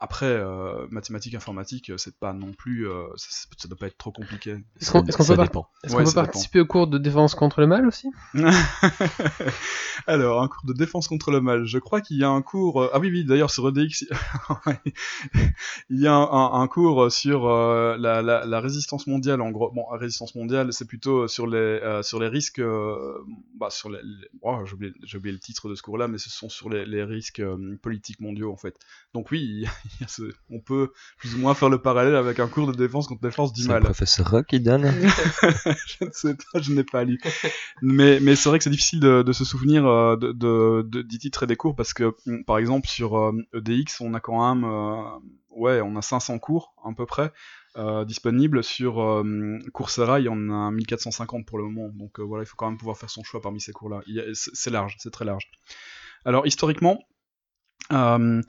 Après, 0.00 0.26
euh, 0.26 0.86
mathématiques 0.90 1.34
informatiques, 1.34 1.90
euh, 1.90 1.96
c'est 1.96 2.18
pas 2.18 2.32
non 2.34 2.52
plus, 2.52 2.86
euh, 2.88 3.06
ça, 3.16 3.46
ça 3.56 3.68
doit 3.68 3.78
pas 3.78 3.86
être 3.86 3.96
trop 3.96 4.12
compliqué. 4.12 4.56
Est-ce 4.80 4.90
qu'on 4.92 5.04
est-ce 5.06 5.16
qu'on 5.16 5.22
ça 5.22 5.32
peut, 5.32 5.36
par- 5.36 5.46
dépend. 5.46 5.68
est-ce 5.82 5.92
Ouais, 5.94 5.98
qu'on 6.00 6.04
peut 6.04 6.10
ça 6.10 6.20
dépend. 6.20 6.32
participer 6.32 6.60
au 6.60 6.66
cours 6.66 6.86
de 6.88 6.98
défense 6.98 7.34
contre 7.34 7.60
le 7.60 7.66
mal 7.68 7.86
aussi? 7.86 8.08
Alors, 10.06 10.42
un 10.42 10.48
cours 10.48 10.64
de 10.66 10.72
défense 10.72 11.08
contre 11.08 11.30
le 11.30 11.40
mal. 11.40 11.64
Je 11.64 11.78
crois 11.78 12.00
qu'il 12.00 12.18
y 12.18 12.24
a 12.24 12.28
un 12.28 12.42
cours. 12.42 12.90
Ah 12.92 12.98
oui, 12.98 13.08
oui. 13.10 13.24
D'ailleurs, 13.24 13.50
sur 13.50 13.66
EDX, 13.68 14.04
il 15.90 16.00
y 16.00 16.06
a 16.06 16.12
un, 16.14 16.22
un- 16.22 16.60
un 16.60 16.66
cours 16.68 17.10
sur 17.10 17.46
euh, 17.46 17.96
la, 17.98 18.22
la- 18.22 18.44
la 18.44 18.60
résistance 18.60 19.06
mondiale. 19.06 19.40
En 19.40 19.50
gros, 19.50 19.70
bon, 19.72 19.84
la 19.92 19.98
résistance 19.98 20.34
mondiale, 20.34 20.72
c'est 20.72 20.86
plutôt 20.86 21.28
sur 21.28 21.46
les 21.46 21.56
euh, 21.58 22.02
sur 22.02 22.20
les 22.20 22.28
risques. 22.28 22.58
euh, 22.58 23.18
bah, 23.58 23.70
sur 23.70 23.90
les. 23.90 23.98
les- 24.02 24.28
oh, 24.42 24.58
j'ai 24.66 24.74
oublié, 24.74 24.92
j'ai 25.04 25.18
oublié 25.18 25.32
le 25.32 25.40
titre 25.40 25.68
de 25.68 25.74
ce 25.74 25.82
cours-là, 25.82 26.08
mais 26.08 26.18
ce 26.18 26.30
sont 26.30 26.48
sur 26.48 26.68
les, 26.68 26.84
les 26.86 27.04
risques 27.04 27.40
euh, 27.40 27.78
politiques 27.82 28.20
mondiaux 28.20 28.52
en 28.52 28.56
fait. 28.56 28.76
Donc 29.14 29.30
oui, 29.30 29.64
ce- 30.08 30.32
on 30.50 30.60
peut 30.60 30.92
plus 31.18 31.34
ou 31.34 31.38
moins 31.38 31.54
faire 31.54 31.68
le 31.68 31.80
parallèle 31.80 32.16
avec 32.16 32.40
un 32.40 32.48
cours 32.48 32.66
de 32.70 32.76
défense 32.76 33.06
contre 33.08 33.24
les 33.24 33.30
forces 33.30 33.52
du 33.52 33.62
C'est 33.62 33.68
le 33.68 33.74
mal. 33.74 33.82
professeur 33.84 34.30
Rock 34.30 34.46
qui 34.46 34.60
donne. 34.60 34.84
je 35.40 36.04
ne 36.04 36.10
sais 36.12 36.34
pas, 36.52 36.60
je 36.60 36.72
n'ai 36.72 36.84
pas 36.84 37.04
lu. 37.04 37.18
Mais, 37.82 38.20
mais 38.20 38.36
c'est 38.36 38.48
vrai 38.48 38.58
que 38.58 38.64
c'est 38.64 38.70
difficile 38.70 39.00
de, 39.00 39.22
de 39.22 39.32
se 39.32 39.44
souvenir 39.44 39.86
euh, 39.86 40.16
de, 40.16 40.32
de, 40.32 40.82
de- 40.88 41.02
des 41.02 41.18
titres 41.18 41.42
et 41.42 41.46
des 41.46 41.56
cours 41.56 41.76
parce 41.76 41.92
que, 41.94 42.14
par 42.46 42.58
exemple, 42.58 42.88
sur 42.88 43.16
euh, 43.18 43.32
EDX, 43.54 44.00
on 44.00 44.14
a 44.14 44.20
quand 44.20 44.54
même, 44.54 44.64
euh, 44.64 45.02
ouais, 45.50 45.80
on 45.80 45.96
a 45.96 46.02
500 46.02 46.38
cours 46.38 46.74
à 46.84 46.92
peu 46.96 47.06
près 47.06 47.32
euh, 47.76 48.04
disponibles. 48.04 48.62
Sur 48.64 49.00
euh, 49.02 49.58
Coursera, 49.72 50.20
il 50.20 50.26
y 50.26 50.28
en 50.28 50.50
a 50.50 50.70
1450 50.70 51.46
pour 51.46 51.58
le 51.58 51.64
moment. 51.64 51.90
Donc 51.94 52.20
euh, 52.20 52.22
voilà, 52.22 52.44
il 52.44 52.46
faut 52.46 52.56
quand 52.56 52.68
même 52.68 52.78
pouvoir 52.78 52.96
faire 52.96 53.10
son 53.10 53.22
choix 53.24 53.40
parmi 53.40 53.60
ces 53.60 53.72
cours-là. 53.72 54.00
C'est 54.34 54.50
c'est 54.54 54.70
large, 54.70 54.96
c'est 54.98 55.10
très 55.10 55.24
large. 55.24 55.50
Alors 56.24 56.46
historiquement, 56.46 57.00
euh, 57.92 58.40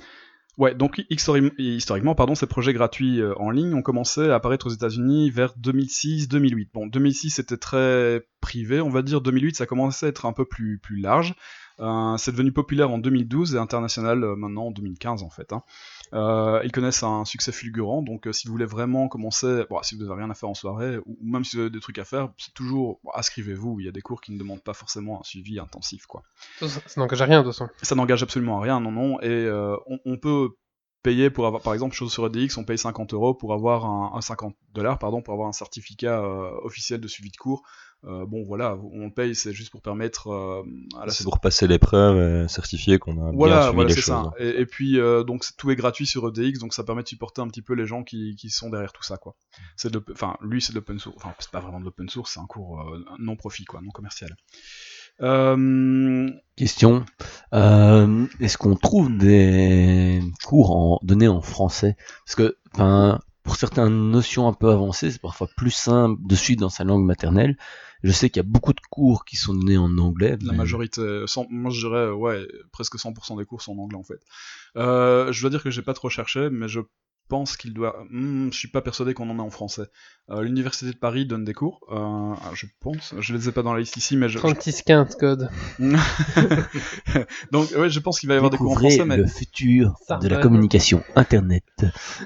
Ouais, 0.58 0.74
donc 0.74 1.00
histori- 1.10 1.52
historiquement, 1.58 2.16
pardon, 2.16 2.34
ces 2.34 2.48
projets 2.48 2.72
gratuits 2.72 3.20
euh, 3.20 3.34
en 3.38 3.50
ligne 3.50 3.74
ont 3.74 3.82
commencé 3.82 4.30
à 4.30 4.36
apparaître 4.36 4.68
aux 4.68 4.74
États-Unis 4.74 5.30
vers 5.30 5.54
2006-2008. 5.58 6.70
Bon, 6.74 6.88
2006 6.88 7.32
c'était 7.32 7.58
très 7.58 8.26
privé, 8.40 8.80
on 8.80 8.90
va 8.90 9.02
dire. 9.02 9.20
2008 9.20 9.58
ça 9.58 9.66
commençait 9.66 10.06
à 10.06 10.10
être 10.10 10.26
un 10.26 10.32
peu 10.32 10.46
plus 10.46 10.80
plus 10.80 11.02
large. 11.02 11.36
Euh, 11.82 12.16
c'est 12.18 12.32
devenu 12.32 12.52
populaire 12.54 12.90
en 12.92 12.98
2012 12.98 13.56
et 13.56 13.58
international 13.58 14.24
euh, 14.24 14.36
maintenant 14.38 14.68
en 14.68 14.72
2015 14.72 15.24
en 15.24 15.30
fait. 15.30 15.52
hein. 15.52 15.62
Euh, 16.14 16.62
ils 16.64 16.72
connaissent 16.72 17.04
un 17.04 17.26
succès 17.26 17.52
fulgurant, 17.52 18.02
donc 18.02 18.28
si 18.32 18.48
vous 18.48 18.54
voulez 18.54 18.66
vraiment 18.66 19.08
commencer, 19.10 19.66
bon, 19.70 19.80
si 19.84 19.96
vous 19.96 20.04
n'avez 20.06 20.22
rien 20.22 20.30
à 20.30 20.34
faire 20.36 20.48
en 20.50 20.54
soirée, 20.54 20.98
ou, 21.00 21.18
ou 21.22 21.28
même 21.30 21.44
si 21.44 21.58
vous 21.58 21.64
avez 21.64 21.72
des 21.72 21.80
trucs 21.82 21.98
à 22.00 22.06
faire, 22.06 22.30
c'est 22.38 22.54
toujours, 22.54 23.00
bon, 23.04 23.12
inscrivez-vous. 23.16 23.80
Il 23.82 23.86
y 23.86 23.90
a 23.90 23.92
des 23.92 24.02
cours 24.02 24.22
qui 24.22 24.32
ne 24.32 24.38
demandent 24.40 24.64
pas 24.64 24.74
forcément 24.74 25.20
un 25.20 25.24
suivi 25.24 25.60
intensif, 25.60 26.06
quoi. 26.06 26.24
Ça, 26.60 26.70
ça- 26.70 26.82
ça 26.86 27.02
n'engage 27.02 27.22
à 27.22 27.26
rien 27.26 27.40
de 27.42 27.48
toute 27.50 27.54
façon. 27.58 27.70
Ça 27.82 27.96
n'engage 27.96 28.24
absolument 28.24 28.60
à 28.60 28.62
rien, 28.62 28.80
non, 28.80 28.92
non. 28.92 29.20
Et 29.22 29.50
on, 29.88 30.00
on 30.06 30.18
peut 30.18 30.50
payer 31.04 31.30
pour 31.30 31.46
avoir, 31.46 31.62
par 31.62 31.74
exemple, 31.74 31.96
chose 31.96 32.12
sur 32.12 32.26
EDX, 32.26 32.58
on 32.58 32.64
paye 32.64 32.78
50 32.80 33.14
euros 33.14 33.34
pour 33.36 33.54
avoir 33.54 33.86
un, 33.86 34.14
un 34.16 34.22
50 34.22 34.56
dollars, 34.74 34.98
pardon, 34.98 35.22
pour 35.22 35.34
avoir 35.34 35.48
un 35.50 35.54
certificat 35.54 36.20
euh, 36.22 36.50
officiel 36.64 37.00
de 37.02 37.08
suivi 37.08 37.30
de 37.32 37.38
cours. 37.38 37.62
Euh, 38.04 38.26
bon, 38.28 38.44
voilà, 38.44 38.78
on 38.94 39.10
paye, 39.10 39.34
c'est 39.34 39.52
juste 39.54 39.72
pour 39.72 39.82
permettre 39.82 40.28
euh, 40.28 40.62
à 41.02 41.08
la 41.08 41.12
C'est 41.12 41.24
pour 41.24 41.40
passer 41.40 41.66
l'épreuve 41.66 42.44
et 42.46 42.48
certifier 42.48 43.00
qu'on 43.00 43.14
a 43.14 43.30
bien 43.32 43.38
voilà, 43.38 43.62
suivi 43.64 43.76
voilà, 43.76 43.88
les 43.90 43.96
c'est 43.96 44.02
choses. 44.02 44.14
hein. 44.14 44.32
ça. 44.38 44.44
Et, 44.44 44.62
et 44.62 44.66
puis 44.68 45.00
euh, 45.00 45.24
donc 45.24 45.44
c'est- 45.44 45.58
tout 45.58 45.72
est 45.72 45.76
gratuit 45.76 46.06
sur 46.06 46.28
EDX, 46.28 46.60
donc 46.60 46.76
ça 46.76 46.84
permet 46.84 47.02
de 47.02 47.08
supporter 47.08 47.42
un 47.42 47.48
petit 47.48 47.64
peu 47.64 47.74
les 47.74 47.88
gens 47.88 48.04
qui, 48.04 48.36
qui 48.36 48.52
sont 48.52 48.70
derrière 48.70 48.94
tout 48.94 49.02
ça, 49.02 49.18
quoi. 49.18 49.36
C'est 49.76 49.92
de, 49.92 50.04
enfin 50.12 50.38
lui 50.42 50.62
c'est 50.62 50.72
de 50.74 50.76
l'open 50.78 51.00
source, 51.00 51.16
enfin 51.18 51.34
c'est 51.40 51.50
pas 51.50 51.62
vraiment 51.62 51.80
de 51.80 51.86
l'open 51.86 52.08
source, 52.08 52.34
c'est 52.36 52.40
un 52.40 52.46
cours 52.46 52.82
euh, 52.82 53.04
non 53.18 53.36
profit, 53.36 53.66
quoi, 53.66 53.82
non 53.82 53.90
commercial. 53.90 54.36
Euh, 55.22 56.30
Question. 56.58 57.06
Euh, 57.54 58.26
Est-ce 58.40 58.58
qu'on 58.58 58.76
trouve 58.76 59.18
des 59.18 60.22
cours 60.46 60.76
en, 60.76 61.00
donnés 61.04 61.28
en 61.28 61.42
français? 61.42 61.96
Parce 62.26 62.36
que, 62.36 62.58
enfin, 62.74 63.20
pour 63.46 63.56
certaines 63.56 64.12
notions 64.12 64.48
un 64.48 64.54
peu 64.54 64.70
avancées, 64.70 65.12
c'est 65.12 65.22
parfois 65.22 65.48
plus 65.56 65.72
simple 65.72 66.20
de 66.26 66.36
suivre 66.36 66.60
dans 66.60 66.70
sa 66.70 66.84
langue 66.84 67.06
maternelle. 67.06 67.58
Je 68.04 68.12
sais 68.12 68.30
qu'il 68.30 68.40
y 68.42 68.46
a 68.46 68.50
beaucoup 68.50 68.74
de 68.74 68.82
cours 68.92 69.24
qui 69.24 69.36
sont 69.38 69.54
donnés 69.54 69.78
en 69.78 69.98
anglais. 69.98 70.38
La 70.42 70.52
mais- 70.52 70.58
majorité, 70.58 71.24
cent- 71.28 71.48
moi 71.50 71.72
je 71.72 71.88
dirais, 71.88 72.10
ouais, 72.10 72.46
presque 72.72 72.98
100% 73.00 73.38
des 73.38 73.46
cours 73.46 73.62
sont 73.62 73.74
en 73.74 73.84
anglais 73.84 73.98
en 73.98 74.04
fait. 74.04 74.20
Euh, 74.76 75.32
je 75.32 75.42
dois 75.42 75.50
dire 75.50 75.64
que 75.64 75.70
j'ai 75.72 75.82
pas 75.82 75.94
trop 75.94 76.10
cherché, 76.10 76.50
mais 76.52 76.68
je 76.68 76.82
pense 77.28 77.58
qu'il 77.58 77.74
doit. 77.74 78.06
Hmm, 78.10 78.50
je 78.52 78.58
suis 78.58 78.68
pas 78.68 78.82
persuadé 78.82 79.14
qu'on 79.14 79.30
en 79.30 79.40
a 79.40 79.42
en 79.42 79.50
français. 79.50 79.88
Euh, 80.30 80.42
L'université 80.42 80.92
de 80.92 80.98
Paris 80.98 81.26
donne 81.26 81.44
des 81.46 81.54
cours, 81.54 81.82
euh, 81.92 82.34
je 82.56 82.66
pense. 82.80 83.14
Je 83.20 83.34
les 83.34 83.48
ai 83.48 83.52
pas 83.52 83.62
dans 83.62 83.74
la 83.74 83.80
liste 83.80 83.98
ici, 83.98 84.18
mais 84.18 84.28
je. 84.30 84.38
3615 84.40 85.16
code. 85.16 85.50
Donc 87.52 87.70
ouais, 87.78 87.90
je 87.90 88.00
pense 88.00 88.20
qu'il 88.20 88.28
va 88.30 88.36
y 88.36 88.38
avoir 88.38 88.50
des 88.52 88.58
cours 88.58 88.72
en 88.72 88.76
français, 88.76 89.06
mais 89.06 89.18
le 89.18 89.28
futur 89.28 89.96
Ça 90.08 90.18
de 90.18 90.28
la 90.28 90.38
communication 90.42 91.04
Internet. 91.16 91.64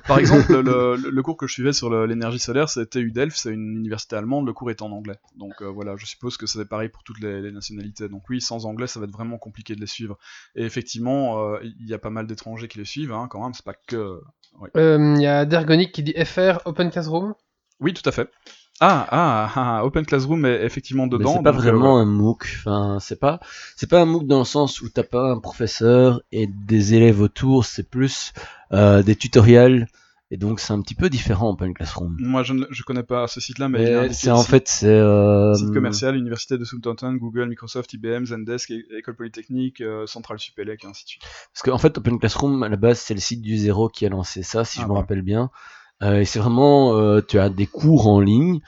par 0.07 0.19
exemple, 0.19 0.51
le, 0.61 0.95
le- 0.95 1.09
le 1.09 1.23
cours 1.23 1.37
que 1.37 1.47
je 1.47 1.53
suivais 1.53 1.73
sur 1.73 1.89
l'énergie 2.07 2.39
solaire, 2.39 2.69
c'était 2.69 2.99
UDELF, 2.99 3.35
c'est 3.35 3.51
une 3.51 3.75
université 3.77 4.15
allemande. 4.15 4.45
Le 4.45 4.53
cours 4.53 4.69
est 4.71 4.81
en 4.81 4.91
anglais, 4.91 5.17
donc 5.35 5.53
euh, 5.61 5.65
voilà, 5.69 5.95
je 5.97 6.05
suppose 6.05 6.37
que 6.37 6.47
c'est 6.47 6.65
pareil 6.65 6.89
pour 6.89 7.03
toutes 7.03 7.19
les, 7.19 7.41
les 7.41 7.51
nationalités. 7.51 8.07
Donc 8.09 8.29
oui, 8.29 8.41
sans 8.41 8.65
anglais, 8.65 8.87
ça 8.87 8.99
va 8.99 9.05
être 9.05 9.11
vraiment 9.11 9.37
compliqué 9.37 9.75
de 9.75 9.81
les 9.81 9.87
suivre. 9.87 10.17
Et 10.55 10.63
effectivement, 10.63 11.53
euh, 11.53 11.59
il 11.63 11.87
y 11.87 11.93
a 11.93 11.99
pas 11.99 12.09
mal 12.09 12.27
d'étrangers 12.27 12.67
qui 12.67 12.77
les 12.77 12.85
suivent, 12.85 13.11
hein, 13.11 13.27
quand 13.29 13.43
même. 13.43 13.53
C'est 13.53 13.65
pas 13.65 13.75
que 13.87 14.21
Euh, 14.75 14.88
Il 14.97 15.21
y 15.21 15.27
a 15.27 15.45
Dergonic 15.45 15.91
qui 15.91 16.03
dit 16.03 16.13
FR 16.13 16.59
Open 16.65 16.89
Classroom. 16.89 17.33
Oui, 17.79 17.93
tout 17.93 18.07
à 18.07 18.11
fait. 18.11 18.29
Ah, 18.81 19.05
ah, 19.11 19.51
ah, 19.55 19.85
Open 19.85 20.05
Classroom 20.05 20.45
est 20.45 20.63
effectivement 20.63 21.03
Mais 21.03 21.17
dedans. 21.17 21.35
c'est 21.35 21.43
pas 21.43 21.51
vraiment 21.51 21.97
euh, 21.97 22.03
un 22.03 22.05
MOOC. 22.05 22.59
Enfin, 22.59 22.97
c'est 23.01 23.19
pas, 23.19 23.41
c'est 23.75 23.89
pas 23.89 24.01
un 24.01 24.05
MOOC 24.05 24.25
dans 24.25 24.39
le 24.39 24.45
sens 24.45 24.81
où 24.81 24.89
t'as 24.89 25.03
pas 25.03 25.31
un 25.31 25.39
professeur 25.39 26.21
et 26.31 26.47
des 26.47 26.93
élèves 26.93 27.19
autour. 27.19 27.65
C'est 27.65 27.89
plus 27.89 28.31
euh, 28.71 29.03
des 29.03 29.17
tutoriels. 29.17 29.87
Et 30.31 30.37
donc 30.37 30.59
c'est 30.59 30.73
un 30.73 30.81
petit 30.81 30.93
peu 30.93 31.09
différent 31.09 31.49
Open 31.49 31.73
Classroom. 31.73 32.15
Moi, 32.19 32.43
je 32.43 32.53
ne 32.53 32.65
je 32.69 32.83
connais 32.83 33.03
pas 33.03 33.27
ce 33.27 33.39
site-là, 33.39 33.67
mais, 33.67 34.13
c'est 34.13 34.29
en 34.29 34.43
fait 34.43 34.67
c'est 34.67 34.87
euh, 34.87 35.55
Site 35.55 35.73
commercial, 35.73 36.15
Université 36.15 36.57
de 36.57 36.65
Southampton, 36.65 37.13
Google, 37.13 37.49
Microsoft, 37.49 37.93
IBM, 37.93 38.25
Zendesk, 38.25 38.71
École 38.71 39.15
Polytechnique, 39.15 39.81
euh, 39.81 40.05
Centrale 40.05 40.39
Supélec, 40.39 40.83
et 40.83 40.87
ainsi 40.87 41.05
de 41.05 41.09
suite. 41.09 41.23
parce 41.53 41.63
qu'en 41.63 41.79
fait 41.79 41.97
Open 41.97 42.19
Classroom 42.19 42.61
à 42.61 42.69
la 42.69 42.77
base 42.77 42.99
c'est 42.99 43.15
le 43.15 43.19
site 43.19 43.41
du 43.41 43.57
zéro 43.57 43.89
qui 43.89 44.05
a 44.05 44.09
lancé 44.09 44.43
ça 44.43 44.63
si 44.63 44.79
Ah, 44.79 44.83
je 44.83 44.87
me 44.87 44.93
rappelle 44.93 45.23
bien. 45.23 45.49
Euh, 46.01 46.21
et 46.21 46.25
c'est 46.25 46.39
vraiment 46.39 46.95
euh, 46.95 47.21
tu 47.21 47.39
as 47.39 47.49
des 47.49 47.67
cours 47.67 48.07
en 48.07 48.21
ligne, 48.21 48.59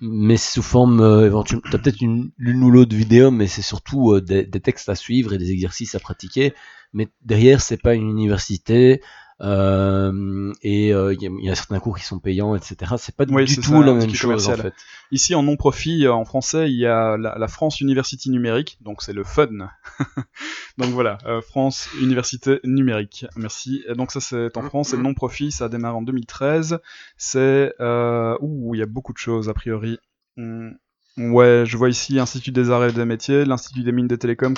mais 0.00 0.36
sous 0.36 0.62
forme 0.62 1.00
euh, 1.00 1.24
éventuellement 1.24 1.64
t'as 1.70 1.78
peut-être 1.78 2.02
une 2.02 2.30
l'une 2.36 2.62
ou 2.62 2.70
l'autre 2.70 2.94
vidéo, 2.94 3.30
mais 3.30 3.46
c'est 3.46 3.62
surtout 3.62 4.20
des, 4.20 4.44
des 4.44 4.60
textes 4.60 4.88
à 4.88 4.94
suivre 4.94 5.32
et 5.32 5.38
des 5.38 5.52
exercices 5.52 5.94
à 5.94 6.00
pratiquer. 6.00 6.52
Mais 6.92 7.08
derrière 7.22 7.60
c'est 7.60 7.80
pas 7.80 7.94
une 7.94 8.10
université. 8.10 9.00
Euh, 9.42 10.52
et 10.62 10.94
euh, 10.94 11.12
il 11.12 11.22
y, 11.22 11.26
a- 11.26 11.30
il 11.40 11.44
y 11.44 11.50
a 11.50 11.54
certains 11.54 11.78
cours 11.78 11.98
qui 11.98 12.04
sont 12.04 12.18
payants, 12.18 12.54
etc. 12.54 12.94
C'est 12.98 13.14
pas 13.14 13.24
Oui, 13.28 13.44
du 13.44 13.56
tout 13.56 13.62
ça, 13.62 13.80
la 13.80 13.92
même 13.92 14.14
chose 14.14 14.48
en 14.48 14.56
fait. 14.56 14.74
Ici, 15.12 15.34
en 15.34 15.42
non-profit, 15.42 16.06
euh, 16.06 16.12
en 16.14 16.24
français, 16.24 16.70
il 16.70 16.76
y 16.78 16.86
a 16.86 17.16
la, 17.18 17.36
la 17.38 17.48
France 17.48 17.80
University 17.80 18.30
Numérique, 18.30 18.78
donc 18.80 19.02
c'est 19.02 19.12
le 19.12 19.24
FUN. 19.24 19.68
donc 20.78 20.88
voilà, 20.90 21.18
euh, 21.26 21.42
France 21.42 21.88
Université 22.00 22.60
Numérique. 22.64 23.26
Merci. 23.36 23.84
Et 23.88 23.94
donc 23.94 24.10
ça, 24.10 24.20
c'est 24.20 24.56
en 24.56 24.62
France, 24.62 24.88
c'est 24.88 24.96
le 24.96 25.02
non-profit, 25.02 25.52
ça 25.52 25.66
a 25.66 25.68
démarré 25.68 25.96
en 25.96 26.02
2013. 26.02 26.78
C'est... 27.18 27.74
Euh... 27.80 28.36
Ouh, 28.40 28.74
il 28.74 28.78
y 28.78 28.82
a 28.82 28.86
beaucoup 28.86 29.12
de 29.12 29.18
choses, 29.18 29.48
a 29.50 29.54
priori. 29.54 29.98
Hmm. 30.36 30.70
Ouais, 31.18 31.64
je 31.64 31.78
vois 31.78 31.88
ici 31.88 32.18
Institut 32.18 32.52
des 32.52 32.70
Arts 32.70 32.84
et 32.84 32.92
des 32.92 33.04
Métiers, 33.06 33.46
l'Institut 33.46 33.82
des 33.82 33.92
Mines 33.92 34.06
des 34.06 34.18
Télécoms, 34.18 34.52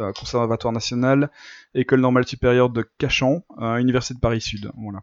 euh, 0.00 0.12
Conservatoire 0.12 0.72
National, 0.72 1.30
École 1.74 2.00
Normale 2.00 2.26
Supérieure 2.26 2.70
de 2.70 2.82
Cachan, 2.96 3.44
euh, 3.60 3.76
Université 3.76 4.14
de 4.14 4.20
Paris 4.20 4.40
Sud. 4.40 4.70
Voilà. 4.76 5.02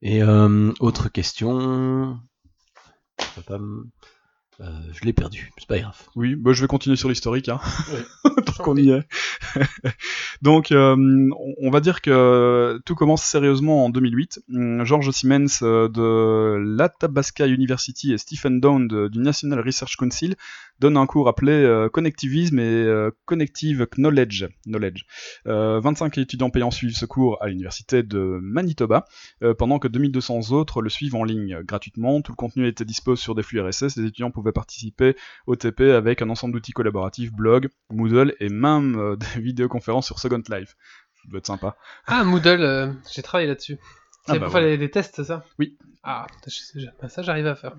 Et 0.00 0.22
euh, 0.22 0.72
autre 0.78 1.08
question? 1.08 2.20
Euh, 4.60 4.66
je 4.92 5.04
l'ai 5.04 5.12
perdu, 5.12 5.50
c'est 5.58 5.66
pas 5.66 5.78
grave. 5.78 5.96
Oui, 6.14 6.34
bah, 6.36 6.52
je 6.52 6.60
vais 6.60 6.66
continuer 6.66 6.96
sur 6.96 7.08
l'historique, 7.08 7.48
hein. 7.48 7.58
tant 8.46 8.62
qu'on 8.62 8.76
y 8.76 8.90
est. 8.90 9.02
Donc, 10.42 10.72
euh, 10.72 10.94
on- 11.60 11.70
va 11.70 11.80
dire 11.80 12.02
que 12.02 12.78
tout 12.84 12.94
commence 12.94 13.22
sérieusement 13.22 13.86
en 13.86 13.88
2008. 13.88 14.40
Hum, 14.52 14.84
George 14.84 15.10
Siemens 15.10 15.62
euh, 15.62 15.88
de 15.88 16.58
l'Athabasca 16.58 17.46
University 17.46 18.12
et 18.12 18.18
Stephen 18.18 18.60
Down 18.60 19.08
du 19.08 19.18
National 19.18 19.60
Research 19.60 19.96
Council 19.96 20.34
donnent 20.80 20.98
un 20.98 21.06
cours 21.06 21.28
appelé 21.28 21.52
euh, 21.52 21.88
Connectivisme 21.88 22.58
et 22.58 23.08
Connective 23.24 23.86
Knowledge. 23.96 24.46
knowledge. 24.66 25.06
Euh, 25.46 25.80
25 25.80 26.18
étudiants 26.18 26.50
payants 26.50 26.70
suivent 26.70 26.94
ce 26.96 27.06
cours 27.06 27.42
à 27.42 27.48
l'université 27.48 28.02
de 28.02 28.38
Manitoba, 28.42 29.06
pendant 29.58 29.78
que 29.78 29.88
2200 29.88 30.52
autres 30.52 30.82
le 30.82 30.90
suivent 30.90 31.14
en 31.14 31.24
ligne 31.24 31.60
gratuitement. 31.62 32.20
Tout 32.20 32.32
le 32.32 32.36
contenu 32.36 32.66
était 32.66 32.84
dispo 32.84 33.16
sur 33.16 33.34
des 33.34 33.42
flux 33.42 33.60
RSS. 33.60 33.96
Les 33.96 34.04
étudiants 34.06 34.30
pouvaient 34.30 34.41
participer 34.50 35.14
au 35.46 35.54
TP 35.54 35.82
avec 35.82 36.20
un 36.22 36.28
ensemble 36.30 36.54
d'outils 36.54 36.72
collaboratifs, 36.72 37.30
blog, 37.32 37.68
Moodle 37.90 38.34
et 38.40 38.48
même 38.48 38.98
euh, 38.98 39.14
des 39.36 39.40
vidéoconférences 39.40 40.06
sur 40.06 40.18
Second 40.18 40.42
Life. 40.50 40.74
Ça 41.22 41.28
doit 41.28 41.38
être 41.38 41.46
sympa. 41.46 41.76
Ah, 42.06 42.24
Moodle, 42.24 42.62
euh, 42.62 42.92
j'ai 43.14 43.22
travaillé 43.22 43.46
là-dessus. 43.46 43.78
C'est 44.26 44.32
Ah, 44.32 44.38
bah 44.38 44.38
pour 44.46 44.52
faire 44.52 44.62
voilà. 44.62 44.66
les, 44.68 44.76
les 44.76 44.90
tests, 44.90 45.22
ça? 45.22 45.44
Oui. 45.60 45.78
Ah, 46.02 46.26
bah, 47.00 47.08
ça 47.08 47.22
j'arrive 47.22 47.46
à 47.46 47.54
faire. 47.54 47.76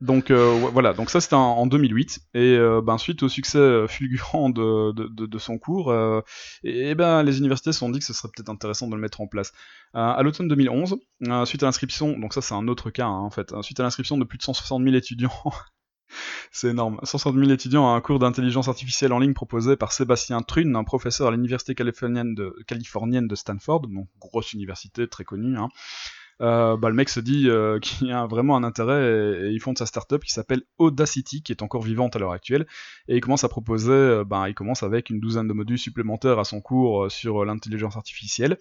Donc 0.00 0.30
euh, 0.30 0.52
ouais, 0.60 0.70
voilà, 0.72 0.92
donc 0.92 1.08
ça 1.08 1.20
c'était 1.20 1.34
en, 1.36 1.38
en 1.56 1.66
2008 1.66 2.18
et 2.34 2.56
euh, 2.58 2.82
ben 2.82 2.98
suite 2.98 3.22
au 3.22 3.28
succès 3.28 3.86
fulgurant 3.88 4.50
de, 4.50 4.92
de, 4.92 5.06
de, 5.06 5.24
de 5.26 5.38
son 5.38 5.56
cours, 5.56 5.90
euh, 5.92 6.20
et, 6.64 6.90
et 6.90 6.94
ben 6.96 7.22
les 7.22 7.38
universités 7.38 7.72
se 7.72 7.78
sont 7.78 7.88
dit 7.90 8.00
que 8.00 8.04
ce 8.04 8.12
serait 8.12 8.28
peut-être 8.34 8.50
intéressant 8.50 8.88
de 8.88 8.94
le 8.96 9.00
mettre 9.00 9.20
en 9.20 9.28
place. 9.28 9.52
À 9.94 10.20
l'automne 10.24 10.48
2011, 10.48 10.96
euh, 11.28 11.44
suite 11.44 11.62
à 11.62 11.66
l'inscription, 11.66 12.18
donc 12.18 12.34
ça 12.34 12.42
c'est 12.42 12.54
un 12.54 12.66
autre 12.66 12.90
cas 12.90 13.06
hein, 13.06 13.20
en 13.20 13.30
fait, 13.30 13.52
euh, 13.52 13.62
suite 13.62 13.78
à 13.80 13.84
l'inscription 13.84 14.18
de 14.18 14.24
plus 14.24 14.36
de 14.36 14.42
160 14.42 14.82
000 14.82 14.94
étudiants. 14.96 15.30
C'est 16.50 16.68
énorme. 16.68 16.98
160 17.02 17.36
000 17.36 17.50
étudiants 17.50 17.92
à 17.92 17.96
un 17.96 18.00
cours 18.00 18.18
d'intelligence 18.18 18.68
artificielle 18.68 19.12
en 19.12 19.18
ligne 19.18 19.34
proposé 19.34 19.76
par 19.76 19.92
Sébastien 19.92 20.40
Trune, 20.42 20.76
un 20.76 20.84
professeur 20.84 21.28
à 21.28 21.30
l'université 21.30 21.74
californienne 21.74 22.34
de, 22.34 23.34
Stanford, 23.34 23.88
donc 23.88 24.08
grosse 24.20 24.52
université 24.52 25.08
très 25.08 25.24
connue. 25.24 25.56
Hein. 25.56 25.68
Euh, 26.40 26.76
bah, 26.76 26.88
le 26.88 26.94
mec 26.94 27.08
se 27.08 27.20
dit 27.20 27.48
euh, 27.48 27.78
qu'il 27.82 28.08
y 28.08 28.12
a 28.12 28.26
vraiment 28.26 28.56
un 28.56 28.64
intérêt 28.64 29.46
et, 29.46 29.50
il 29.50 29.60
fonde 29.60 29.78
sa 29.78 29.86
startup 29.86 30.22
qui 30.22 30.32
s'appelle 30.32 30.62
Audacity, 30.78 31.42
qui 31.42 31.52
est 31.52 31.62
encore 31.62 31.82
vivante 31.82 32.16
à 32.16 32.18
l'heure 32.18 32.32
actuelle, 32.32 32.66
et 33.08 33.16
il 33.16 33.20
commence 33.20 33.44
à 33.44 33.48
proposer, 33.48 33.92
euh, 33.92 34.24
bah, 34.24 34.48
il 34.48 34.54
commence 34.54 34.82
avec 34.82 35.10
une 35.10 35.20
douzaine 35.20 35.48
de 35.48 35.52
modules 35.52 35.78
supplémentaires 35.78 36.38
à 36.38 36.44
son 36.44 36.60
cours 36.60 37.10
sur 37.10 37.44
l'intelligence 37.44 37.96
artificielle. 37.96 38.58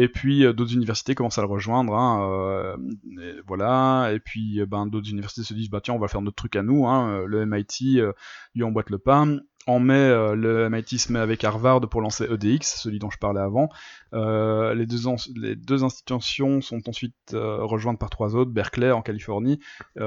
Et 0.00 0.06
puis 0.06 0.44
euh, 0.44 0.52
d'autres 0.52 0.74
universités 0.74 1.16
commencent 1.16 1.38
à 1.38 1.42
le 1.42 1.48
rejoindre, 1.48 1.92
hein, 1.92 2.30
euh, 2.30 2.76
et 3.20 3.34
voilà. 3.48 4.12
Et 4.14 4.20
puis 4.20 4.60
euh, 4.60 4.66
ben 4.66 4.86
d'autres 4.86 5.10
universités 5.10 5.42
se 5.42 5.54
disent 5.54 5.70
bah 5.70 5.80
tiens 5.82 5.94
on 5.94 5.98
va 5.98 6.06
faire 6.06 6.22
notre 6.22 6.36
truc 6.36 6.54
à 6.54 6.62
nous, 6.62 6.86
hein, 6.86 7.24
le 7.26 7.44
MIT 7.44 8.00
lui 8.54 8.62
emboîte 8.62 8.90
le 8.90 8.98
pas. 8.98 9.26
En 9.68 9.80
mai, 9.80 9.96
euh, 9.96 10.34
le 10.34 10.70
MIT 10.70 10.98
se 10.98 11.12
met 11.12 11.18
avec 11.18 11.44
Harvard 11.44 11.82
pour 11.90 12.00
lancer 12.00 12.24
EDX, 12.24 12.80
celui 12.80 12.98
dont 12.98 13.10
je 13.10 13.18
parlais 13.18 13.42
avant. 13.42 13.68
Euh, 14.14 14.74
les, 14.74 14.86
deux 14.86 15.84
institutions 15.84 16.62
sont 16.62 16.88
ensuite 16.88 17.14
euh, 17.34 17.62
rejointes 17.64 17.98
par 17.98 18.08
trois 18.08 18.34
autres, 18.34 18.50
Berkeley 18.50 18.90
en 18.90 19.02
Californie, 19.02 19.60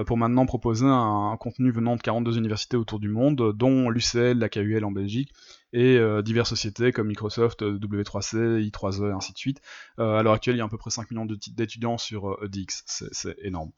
pour 0.07 0.17
maintenant 0.17 0.47
proposer 0.47 0.87
un, 0.87 1.31
un 1.31 1.37
contenu 1.37 1.69
venant 1.69 1.95
de 1.95 2.01
42 2.01 2.39
universités 2.39 2.75
autour 2.75 2.99
du 2.99 3.07
monde, 3.07 3.53
dont 3.55 3.91
l'UCL, 3.91 4.39
la 4.39 4.49
KUL 4.49 4.83
en 4.83 4.91
Belgique, 4.91 5.31
et 5.73 5.99
diverses 6.23 6.49
sociétés 6.49 6.91
comme 6.91 7.07
Microsoft, 7.07 7.61
euh, 7.61 7.77
W3C, 7.77 8.67
I3E, 8.67 9.09
et 9.09 9.13
ainsi 9.13 9.31
de 9.31 9.37
suite. 9.37 9.61
À 9.99 10.23
l'heure 10.23 10.33
actuelle, 10.33 10.55
il 10.55 10.59
y 10.59 10.61
a 10.61 10.65
à 10.65 10.69
peu 10.69 10.79
près 10.79 10.89
5 10.89 11.11
millions 11.11 11.27
d'étudiants 11.27 11.99
sur 11.99 12.43
EDX, 12.43 12.81
c'est 12.87 13.13
c'est 13.13 13.35
énorme. 13.43 13.71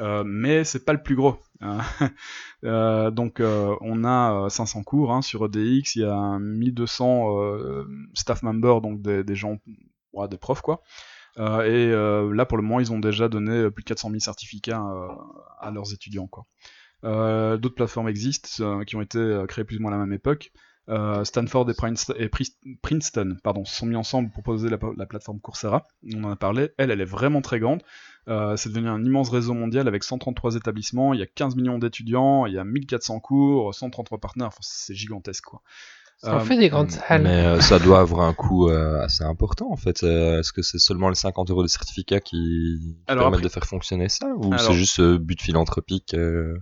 Euh, 0.00 0.24
mais 0.26 0.64
c'est 0.64 0.84
pas 0.84 0.92
le 0.92 1.02
plus 1.02 1.14
gros. 1.16 1.38
hein. 1.60 1.78
Euh, 2.62 3.10
donc 3.10 3.40
euh, 3.40 3.74
on 3.80 4.04
a 4.04 4.44
euh, 4.44 4.48
500 4.50 4.82
cours 4.82 5.12
hein, 5.12 5.22
sur 5.22 5.46
EDX, 5.46 5.96
il 5.96 6.02
y 6.02 6.04
a 6.04 6.38
1200 6.38 7.38
euh, 7.40 7.86
staff 8.12 8.42
members, 8.42 8.82
donc 8.82 9.00
des, 9.00 9.34
gens, 9.34 9.56
des 10.28 10.36
profs 10.36 10.60
quoi. 10.60 10.82
Et 11.38 11.90
là 11.90 12.44
pour 12.44 12.58
le 12.58 12.62
moment 12.62 12.80
ils 12.80 12.92
ont 12.92 12.98
déjà 12.98 13.30
donné 13.30 13.70
plus 13.70 13.82
de 13.82 13.88
400 13.88 14.10
000 14.10 14.20
certificats 14.20 14.84
à 15.58 15.70
leurs 15.70 15.94
étudiants 15.94 16.26
quoi. 16.28 16.44
D'autres 17.02 17.74
plateformes 17.74 18.08
existent 18.08 18.82
qui 18.84 18.96
ont 18.96 19.00
été 19.00 19.42
créées 19.48 19.64
plus 19.64 19.78
ou 19.78 19.82
moins 19.82 19.92
à 19.92 19.96
la 19.96 20.04
même 20.04 20.12
époque. 20.12 20.52
Euh, 20.90 21.24
Stanford 21.24 21.70
et, 21.70 21.74
Princeton, 21.74 22.14
et 22.18 22.28
Pris- 22.28 22.56
Princeton 22.82 23.36
pardon, 23.44 23.64
se 23.64 23.74
sont 23.76 23.86
mis 23.86 23.96
ensemble 23.96 24.30
pour 24.30 24.42
proposer 24.42 24.68
la, 24.68 24.78
la 24.96 25.06
plateforme 25.06 25.38
Coursera. 25.40 25.86
On 26.14 26.24
en 26.24 26.32
a 26.32 26.36
parlé. 26.36 26.70
Elle, 26.78 26.90
elle 26.90 27.00
est 27.00 27.04
vraiment 27.04 27.40
très 27.42 27.60
grande. 27.60 27.82
Euh, 28.28 28.56
c'est 28.56 28.68
devenu 28.70 28.88
un 28.88 29.02
immense 29.04 29.30
réseau 29.30 29.54
mondial 29.54 29.86
avec 29.88 30.02
133 30.04 30.56
établissements. 30.56 31.14
Il 31.14 31.20
y 31.20 31.22
a 31.22 31.26
15 31.26 31.54
millions 31.56 31.78
d'étudiants. 31.78 32.44
Il 32.46 32.54
y 32.54 32.58
a 32.58 32.64
1400 32.64 33.20
cours, 33.20 33.72
133 33.74 34.18
partenaires. 34.18 34.48
Enfin, 34.48 34.58
c'est 34.62 34.94
gigantesque, 34.94 35.44
quoi. 35.44 35.62
Ça 36.18 36.34
Euh, 36.36 36.40
fait 36.40 36.58
des 36.58 36.68
grandes 36.68 36.90
salles. 36.90 37.22
Mais 37.22 37.46
euh, 37.46 37.60
ça 37.60 37.78
doit 37.78 38.00
avoir 38.00 38.26
un 38.26 38.34
coût 38.34 38.68
euh, 38.68 39.00
assez 39.00 39.24
important 39.24 39.70
en 39.72 39.76
fait. 39.76 40.02
Euh, 40.02 40.40
Est-ce 40.40 40.52
que 40.52 40.60
c'est 40.60 40.78
seulement 40.78 41.08
les 41.08 41.14
50 41.14 41.50
euros 41.50 41.62
de 41.62 41.68
certificat 41.68 42.20
qui, 42.20 42.36
qui 42.80 42.96
Alors 43.06 43.24
permettent 43.24 43.38
après- 43.38 43.48
de 43.48 43.52
faire 43.52 43.64
fonctionner 43.64 44.08
ça? 44.10 44.26
Ou 44.36 44.46
Alors- 44.52 44.60
c'est 44.60 44.74
juste 44.74 45.00
euh, 45.00 45.18
but 45.18 45.40
philanthropique 45.40 46.12
euh, 46.14 46.58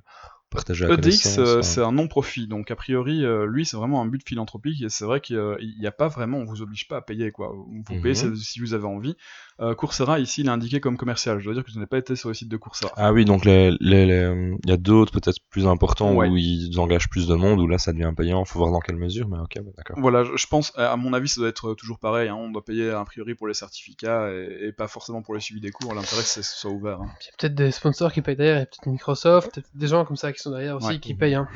partager 0.50 0.86
la 0.86 0.94
EDX, 0.94 1.38
euh, 1.38 1.62
c'est 1.62 1.82
un 1.82 1.92
non-profit, 1.92 2.46
donc 2.46 2.70
a 2.70 2.76
priori, 2.76 3.24
euh, 3.24 3.46
lui, 3.46 3.64
c'est 3.66 3.76
vraiment 3.76 4.00
un 4.02 4.06
but 4.06 4.26
philanthropique, 4.26 4.82
et 4.82 4.88
c'est 4.88 5.04
vrai 5.04 5.20
qu'il 5.20 5.58
n'y 5.78 5.86
a 5.86 5.92
pas 5.92 6.08
vraiment, 6.08 6.38
on 6.38 6.44
vous 6.44 6.62
oblige 6.62 6.88
pas 6.88 6.96
à 6.98 7.02
payer, 7.02 7.30
quoi. 7.32 7.52
Vous 7.54 7.94
Mhm. 7.94 8.00
payez 8.02 8.14
si- 8.14 8.36
si 8.36 8.60
vous 8.60 8.74
avez 8.74 8.86
envie. 8.86 9.16
Euh, 9.60 9.74
Coursera, 9.74 10.20
ici, 10.20 10.42
il 10.42 10.46
est 10.46 10.50
indiqué 10.50 10.80
comme 10.80 10.96
commercial. 10.96 11.40
Je 11.40 11.44
dois 11.44 11.54
dire 11.54 11.64
que 11.64 11.70
je 11.72 11.80
n'ai 11.80 11.86
pas 11.86 11.98
été 11.98 12.14
sur 12.14 12.28
le 12.28 12.34
site 12.34 12.48
de 12.48 12.56
Coursera. 12.56 12.92
Ah 12.96 13.12
oui, 13.12 13.24
donc 13.24 13.44
les, 13.44 13.72
les, 13.80 14.06
les- 14.06 14.56
il 14.64 14.70
y 14.70 14.72
a 14.72 14.76
d'autres 14.76 15.10
peut-être 15.12 15.38
plus 15.50 15.66
importants 15.66 16.14
Ouais. 16.14 16.28
où 16.28 16.36
ils 16.36 16.78
engagent 16.78 17.08
plus 17.08 17.26
de 17.26 17.34
monde, 17.34 17.58
où 17.60 17.66
là 17.66 17.76
ça 17.76 17.92
devient 17.92 18.12
payant. 18.16 18.44
Faut 18.44 18.60
voir 18.60 18.70
dans 18.70 18.78
quelle 18.78 18.94
mesure, 18.96 19.26
mais 19.28 19.38
ok, 19.38 19.56
bah, 19.56 19.70
d'accord. 19.76 19.96
Voilà, 19.98 20.22
je, 20.22 20.36
je 20.36 20.46
pense, 20.46 20.72
à 20.76 20.96
mon 20.96 21.12
avis, 21.12 21.28
ça 21.28 21.40
doit 21.40 21.50
être 21.50 21.74
toujours 21.74 21.98
pareil. 21.98 22.28
hein. 22.28 22.36
On 22.36 22.50
doit 22.52 22.64
payer 22.64 22.90
a 22.90 23.04
priori 23.04 23.34
pour 23.34 23.48
les 23.48 23.54
certificats 23.54 24.30
et, 24.32 24.68
et 24.68 24.72
pas 24.72 24.86
forcément 24.86 25.22
pour 25.22 25.34
les 25.34 25.40
suivis 25.40 25.60
des 25.60 25.72
cours. 25.72 25.92
L'intérêt, 25.92 26.22
c'est 26.22 26.40
que 26.40 26.46
ce 26.46 26.56
soit 26.56 26.70
ouvert. 26.70 27.00
hein. 27.00 27.08
Il 27.20 27.24
y 27.26 27.28
a 27.28 27.32
peut-être 27.38 27.54
des 27.56 27.72
sponsors 27.72 28.12
qui 28.12 28.22
payent 28.22 28.36
derrière, 28.36 28.56
il 28.56 28.60
y 28.60 28.62
a 28.62 28.66
peut-être 28.66 28.86
Microsoft, 28.86 29.54
peut-être 29.54 29.70
des 29.74 29.88
gens 29.88 30.04
comme 30.04 30.16
ça 30.16 30.32
qui 30.32 30.38
sont 30.40 30.50
derrière 30.50 30.76
aussi 30.76 30.86
Ouais. 30.86 30.98
qui 31.00 31.14
payent. 31.14 31.34
Hein. 31.34 31.48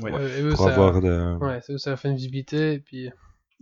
Ouais. 0.00 0.12
Euh, 0.14 0.38
et 0.38 0.42
eux, 0.42 0.50
Pour 0.50 0.66
ça... 0.66 0.72
avoir 0.74 1.00
de... 1.00 1.36
Ouais, 1.44 1.60
ça, 1.62 1.76
ça 1.76 1.90
leur 1.90 1.98
fait 1.98 2.08
une 2.08 2.14
visibilité 2.14 2.74
et 2.74 2.78
puis 2.78 3.06
Et 3.06 3.12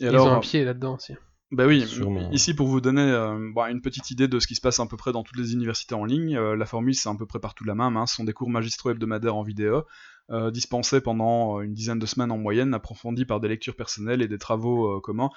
ils 0.01 0.09
alors, 0.09 0.27
ont 0.27 0.33
un 0.33 0.41
pied 0.41 0.67
là-dedans 0.67 0.97
aussi. 0.97 1.15
Bah 1.53 1.67
oui, 1.67 1.87
Sûrement. 1.87 2.29
ici 2.33 2.55
pour 2.55 2.67
vous 2.67 2.81
donner 2.81 3.03
euh, 3.03 3.53
bah, 3.55 3.71
une 3.71 3.81
petite 3.81 4.11
idée 4.11 4.27
de 4.27 4.41
ce 4.41 4.49
qui 4.49 4.57
se 4.57 4.61
passe 4.61 4.81
à 4.81 4.87
peu 4.87 4.97
près 4.97 5.13
dans 5.13 5.23
toutes 5.23 5.39
les 5.39 5.53
universités 5.53 5.95
en 5.95 6.05
ligne, 6.05 6.37
euh, 6.37 6.57
la 6.57 6.67
formule 6.67 6.95
c'est 6.95 7.09
à 7.09 7.15
peu 7.15 7.25
près 7.25 7.39
partout 7.39 7.63
la 7.63 7.77
même, 7.77 7.97
hein. 7.97 8.07
ce 8.07 8.17
sont 8.17 8.25
des 8.25 8.33
cours 8.33 8.51
magistraux 8.51 8.91
hebdomadaires 8.91 9.37
en 9.37 9.45
vidéo, 9.45 9.85
euh, 10.31 10.51
dispensés 10.51 11.01
pendant 11.01 11.61
une 11.61 11.73
dizaine 11.73 12.01
de 12.01 12.07
semaines 12.07 12.33
en 12.33 12.39
moyenne, 12.39 12.75
approfondis 12.75 13.27
par 13.27 13.39
des 13.39 13.47
lectures 13.47 13.77
personnelles 13.77 14.23
et 14.23 14.29
des 14.29 14.39
travaux 14.39 15.01
communs, 15.01 15.31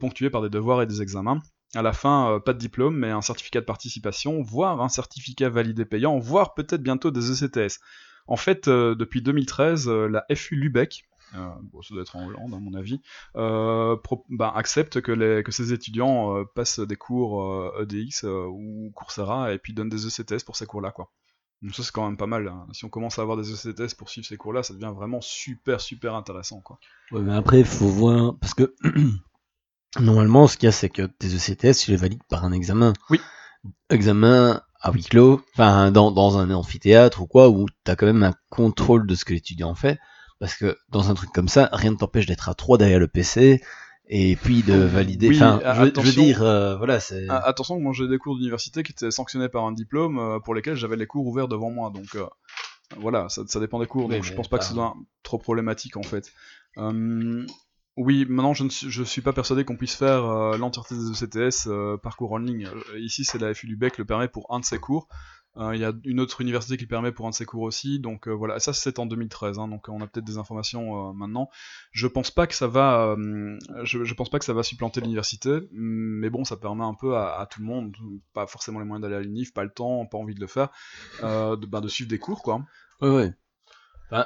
ponctués 0.00 0.30
par 0.30 0.42
des 0.42 0.50
devoirs 0.50 0.82
et 0.82 0.86
des 0.86 1.02
examens. 1.02 1.40
À 1.76 1.82
la 1.82 1.92
fin, 1.92 2.40
pas 2.44 2.52
de 2.52 2.58
diplôme, 2.58 2.96
mais 2.96 3.10
un 3.10 3.22
certificat 3.22 3.60
de 3.60 3.64
participation, 3.64 4.42
voire 4.42 4.80
un 4.80 4.88
certificat 4.88 5.48
validé 5.50 5.84
payant, 5.84 6.18
voire 6.18 6.54
peut-être 6.54 6.82
bientôt 6.82 7.10
des 7.12 7.30
ECTS. 7.30 7.80
En 8.26 8.36
fait, 8.36 8.68
depuis 8.68 9.22
2013, 9.22 9.88
euh, 9.88 10.08
la 10.08 10.24
FU 10.34 10.56
Lubeck, 10.56 11.04
bon, 11.72 11.82
ça 11.82 11.94
doit 11.94 12.02
être 12.02 12.16
en 12.16 12.26
Hollande 12.26 12.54
à 12.54 12.58
mon 12.58 12.74
avis, 12.74 13.00
euh, 13.36 13.96
pro- 13.96 14.24
bah, 14.28 14.52
accepte 14.54 15.00
que, 15.00 15.12
les, 15.12 15.42
que 15.42 15.52
ces 15.52 15.72
étudiants 15.72 16.36
euh, 16.36 16.44
passent 16.54 16.80
des 16.80 16.96
cours 16.96 17.42
euh, 17.42 17.82
EDX 17.82 18.24
euh, 18.24 18.46
ou 18.46 18.90
Coursera 18.94 19.52
et 19.52 19.58
puis 19.58 19.72
donnent 19.74 19.88
des 19.88 20.06
ECTS 20.06 20.44
pour 20.44 20.56
ces 20.56 20.66
cours-là, 20.66 20.90
quoi. 20.92 21.10
Donc 21.62 21.74
ça 21.74 21.82
c'est 21.82 21.92
quand 21.92 22.06
même 22.06 22.16
pas 22.18 22.26
mal. 22.26 22.46
hein. 22.48 22.66
Si 22.72 22.84
on 22.84 22.90
commence 22.90 23.18
à 23.18 23.22
avoir 23.22 23.36
des 23.38 23.50
ECTS 23.50 23.94
pour 23.94 24.10
suivre 24.10 24.26
ces 24.26 24.36
cours-là, 24.36 24.62
ça 24.62 24.74
devient 24.74 24.92
vraiment 24.94 25.20
super 25.22 25.80
super 25.80 26.14
intéressant, 26.14 26.60
quoi. 26.60 26.78
Ouais, 27.10 27.22
mais 27.22 27.34
après, 27.34 27.60
il 27.60 27.64
faut 27.66 27.86
voir, 27.88 28.36
parce 28.38 28.54
que 28.54 28.74
normalement, 30.00 30.46
ce 30.46 30.56
qu'il 30.56 30.66
y 30.66 30.68
a, 30.68 30.72
c'est 30.72 30.88
que 30.88 31.02
tes 31.02 31.28
ECTS, 31.28 31.78
tu 31.78 31.90
les 31.90 31.96
valides 31.96 32.22
par 32.28 32.44
un 32.44 32.52
examen. 32.52 32.92
Oui. 33.10 33.20
Examen 33.90 34.60
à 34.80 34.92
huis 34.92 35.04
clos, 35.04 35.40
enfin, 35.54 35.90
dans, 35.90 36.10
dans 36.10 36.36
un 36.36 36.50
amphithéâtre 36.50 37.22
ou 37.22 37.26
quoi, 37.26 37.48
où 37.48 37.66
tu 37.84 37.90
as 37.90 37.96
quand 37.96 38.06
même 38.06 38.22
un 38.22 38.34
contrôle 38.50 39.06
de 39.06 39.14
ce 39.14 39.24
que 39.24 39.32
l'étudiant 39.32 39.74
fait. 39.74 39.98
Parce 40.44 40.56
que 40.56 40.76
dans 40.90 41.08
un 41.10 41.14
truc 41.14 41.30
comme 41.32 41.48
ça, 41.48 41.70
rien 41.72 41.92
ne 41.92 41.96
t'empêche 41.96 42.26
d'être 42.26 42.50
à 42.50 42.54
trois 42.54 42.76
derrière 42.76 42.98
le 42.98 43.08
PC 43.08 43.62
et 44.10 44.36
puis 44.36 44.62
de 44.62 44.74
valider. 44.74 45.28
Oui, 45.28 45.36
Enfin, 45.36 45.58
je, 45.58 45.66
veux- 45.66 45.72
je 45.72 45.80
veux 45.80 45.86
attention. 45.86 46.22
dire, 46.22 46.42
euh, 46.42 46.76
voilà, 46.76 47.00
c'est. 47.00 47.24
Ah, 47.30 47.48
attention, 47.48 47.80
moi 47.80 47.94
j'ai 47.94 48.06
des 48.08 48.18
cours 48.18 48.36
d'université 48.36 48.82
qui 48.82 48.92
étaient 48.92 49.10
sanctionnés 49.10 49.48
par 49.48 49.64
un 49.64 49.72
diplôme 49.72 50.18
euh, 50.18 50.40
pour 50.40 50.54
lesquels 50.54 50.74
j'avais 50.76 50.96
les 50.96 51.06
cours 51.06 51.26
ouverts 51.26 51.48
devant 51.48 51.70
moi, 51.70 51.88
donc 51.88 52.14
euh, 52.14 52.26
voilà, 52.98 53.30
ça, 53.30 53.40
ça 53.46 53.58
dépend 53.58 53.78
des 53.80 53.86
cours, 53.86 54.06
Oui, 54.10 54.16
donc 54.16 54.24
je 54.24 54.34
pense 54.34 54.48
pas 54.48 54.58
que 54.58 54.64
ce 54.64 54.74
soit 54.74 54.94
trop 55.22 55.38
problématique 55.38 55.96
en 55.96 56.02
fait. 56.02 56.30
Oui, 57.96 58.26
maintenant 58.28 58.52
je 58.54 58.64
ne 58.64 58.68
suis, 58.68 58.90
je 58.90 59.02
suis 59.02 59.22
pas 59.22 59.32
persuadé 59.32 59.64
qu'on 59.64 59.76
puisse 59.78 59.94
faire 59.94 60.24
l'entièreté 60.58 60.94
des 60.96 61.10
ECTS 61.12 61.68
par 62.02 62.16
cours 62.18 62.32
en 62.32 62.38
ligne. 62.38 62.68
Ici, 62.98 63.24
c'est 63.24 63.38
la 63.38 63.54
FU 63.54 63.66
Lubeck 63.68 63.96
le 63.96 64.04
permet 64.04 64.28
pour 64.28 64.52
un 64.52 64.60
de 64.60 64.64
ses 64.66 64.78
cours. 64.78 65.08
Euh, 65.56 65.74
Il 65.74 65.80
y 65.80 65.84
a 65.84 65.92
une 66.04 66.18
autre 66.20 66.40
université 66.40 66.76
qui 66.76 66.82
le 66.84 66.88
permet 66.88 67.12
pour 67.12 67.26
un 67.26 67.30
de 67.30 67.34
ses 67.34 67.44
cours 67.44 67.62
aussi, 67.62 68.00
donc 68.00 68.26
euh, 68.26 68.32
voilà, 68.32 68.58
ça 68.58 68.72
c'est 68.72 68.98
en 68.98 69.06
2013, 69.06 69.58
hein, 69.60 69.68
donc 69.68 69.88
on 69.88 70.00
a 70.00 70.06
peut-être 70.08 70.24
des 70.26 70.38
informations 70.38 71.10
euh, 71.10 71.12
maintenant. 71.12 71.48
Je 71.92 72.08
pense 72.08 72.30
pas 72.32 72.46
que 72.48 72.54
ça 72.54 72.66
va, 72.66 73.14
euh, 73.16 73.56
je, 73.84 74.02
je 74.04 74.14
pense 74.14 74.30
pas 74.30 74.40
que 74.40 74.44
ça 74.44 74.52
va 74.52 74.64
supplanter 74.64 75.00
l'université, 75.00 75.60
mais 75.70 76.28
bon, 76.28 76.44
ça 76.44 76.56
permet 76.56 76.84
un 76.84 76.94
peu 76.94 77.16
à, 77.16 77.38
à 77.38 77.46
tout 77.46 77.60
le 77.60 77.66
monde, 77.66 77.94
pas 78.32 78.46
forcément 78.48 78.80
les 78.80 78.84
moyens 78.84 79.02
d'aller 79.02 79.16
à 79.16 79.20
l'unif, 79.20 79.52
pas 79.54 79.62
le 79.64 79.70
temps, 79.70 80.06
pas 80.06 80.18
envie 80.18 80.34
de 80.34 80.40
le 80.40 80.48
faire, 80.48 80.70
euh, 81.22 81.56
de, 81.56 81.66
bah, 81.66 81.80
de 81.80 81.88
suivre 81.88 82.10
des 82.10 82.18
cours 82.18 82.42
quoi. 82.42 82.64
Ouais, 83.00 83.08
ouais. 83.10 83.32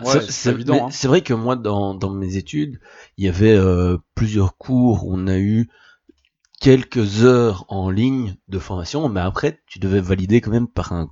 Ouais, 0.00 0.20
c'est- 0.28 0.50
évident, 0.50 0.88
hein. 0.88 0.90
C'est 0.90 1.08
vrai 1.08 1.22
que 1.22 1.34
moi, 1.34 1.56
dans, 1.56 1.94
dans 1.94 2.10
mes 2.10 2.36
études, 2.36 2.80
il 3.16 3.24
y 3.24 3.28
avait 3.28 3.56
euh, 3.56 3.96
plusieurs 4.14 4.56
cours 4.56 5.06
où 5.06 5.14
on 5.14 5.26
a 5.26 5.38
eu 5.38 5.68
quelques 6.60 7.24
heures 7.24 7.64
en 7.68 7.90
ligne 7.90 8.36
de 8.48 8.58
formation, 8.58 9.08
mais 9.08 9.20
après, 9.20 9.62
tu 9.66 9.78
devais 9.78 10.00
valider 10.00 10.40
quand 10.40 10.50
même 10.52 10.68
par 10.68 10.92
un, 10.92 11.02
un 11.02 11.08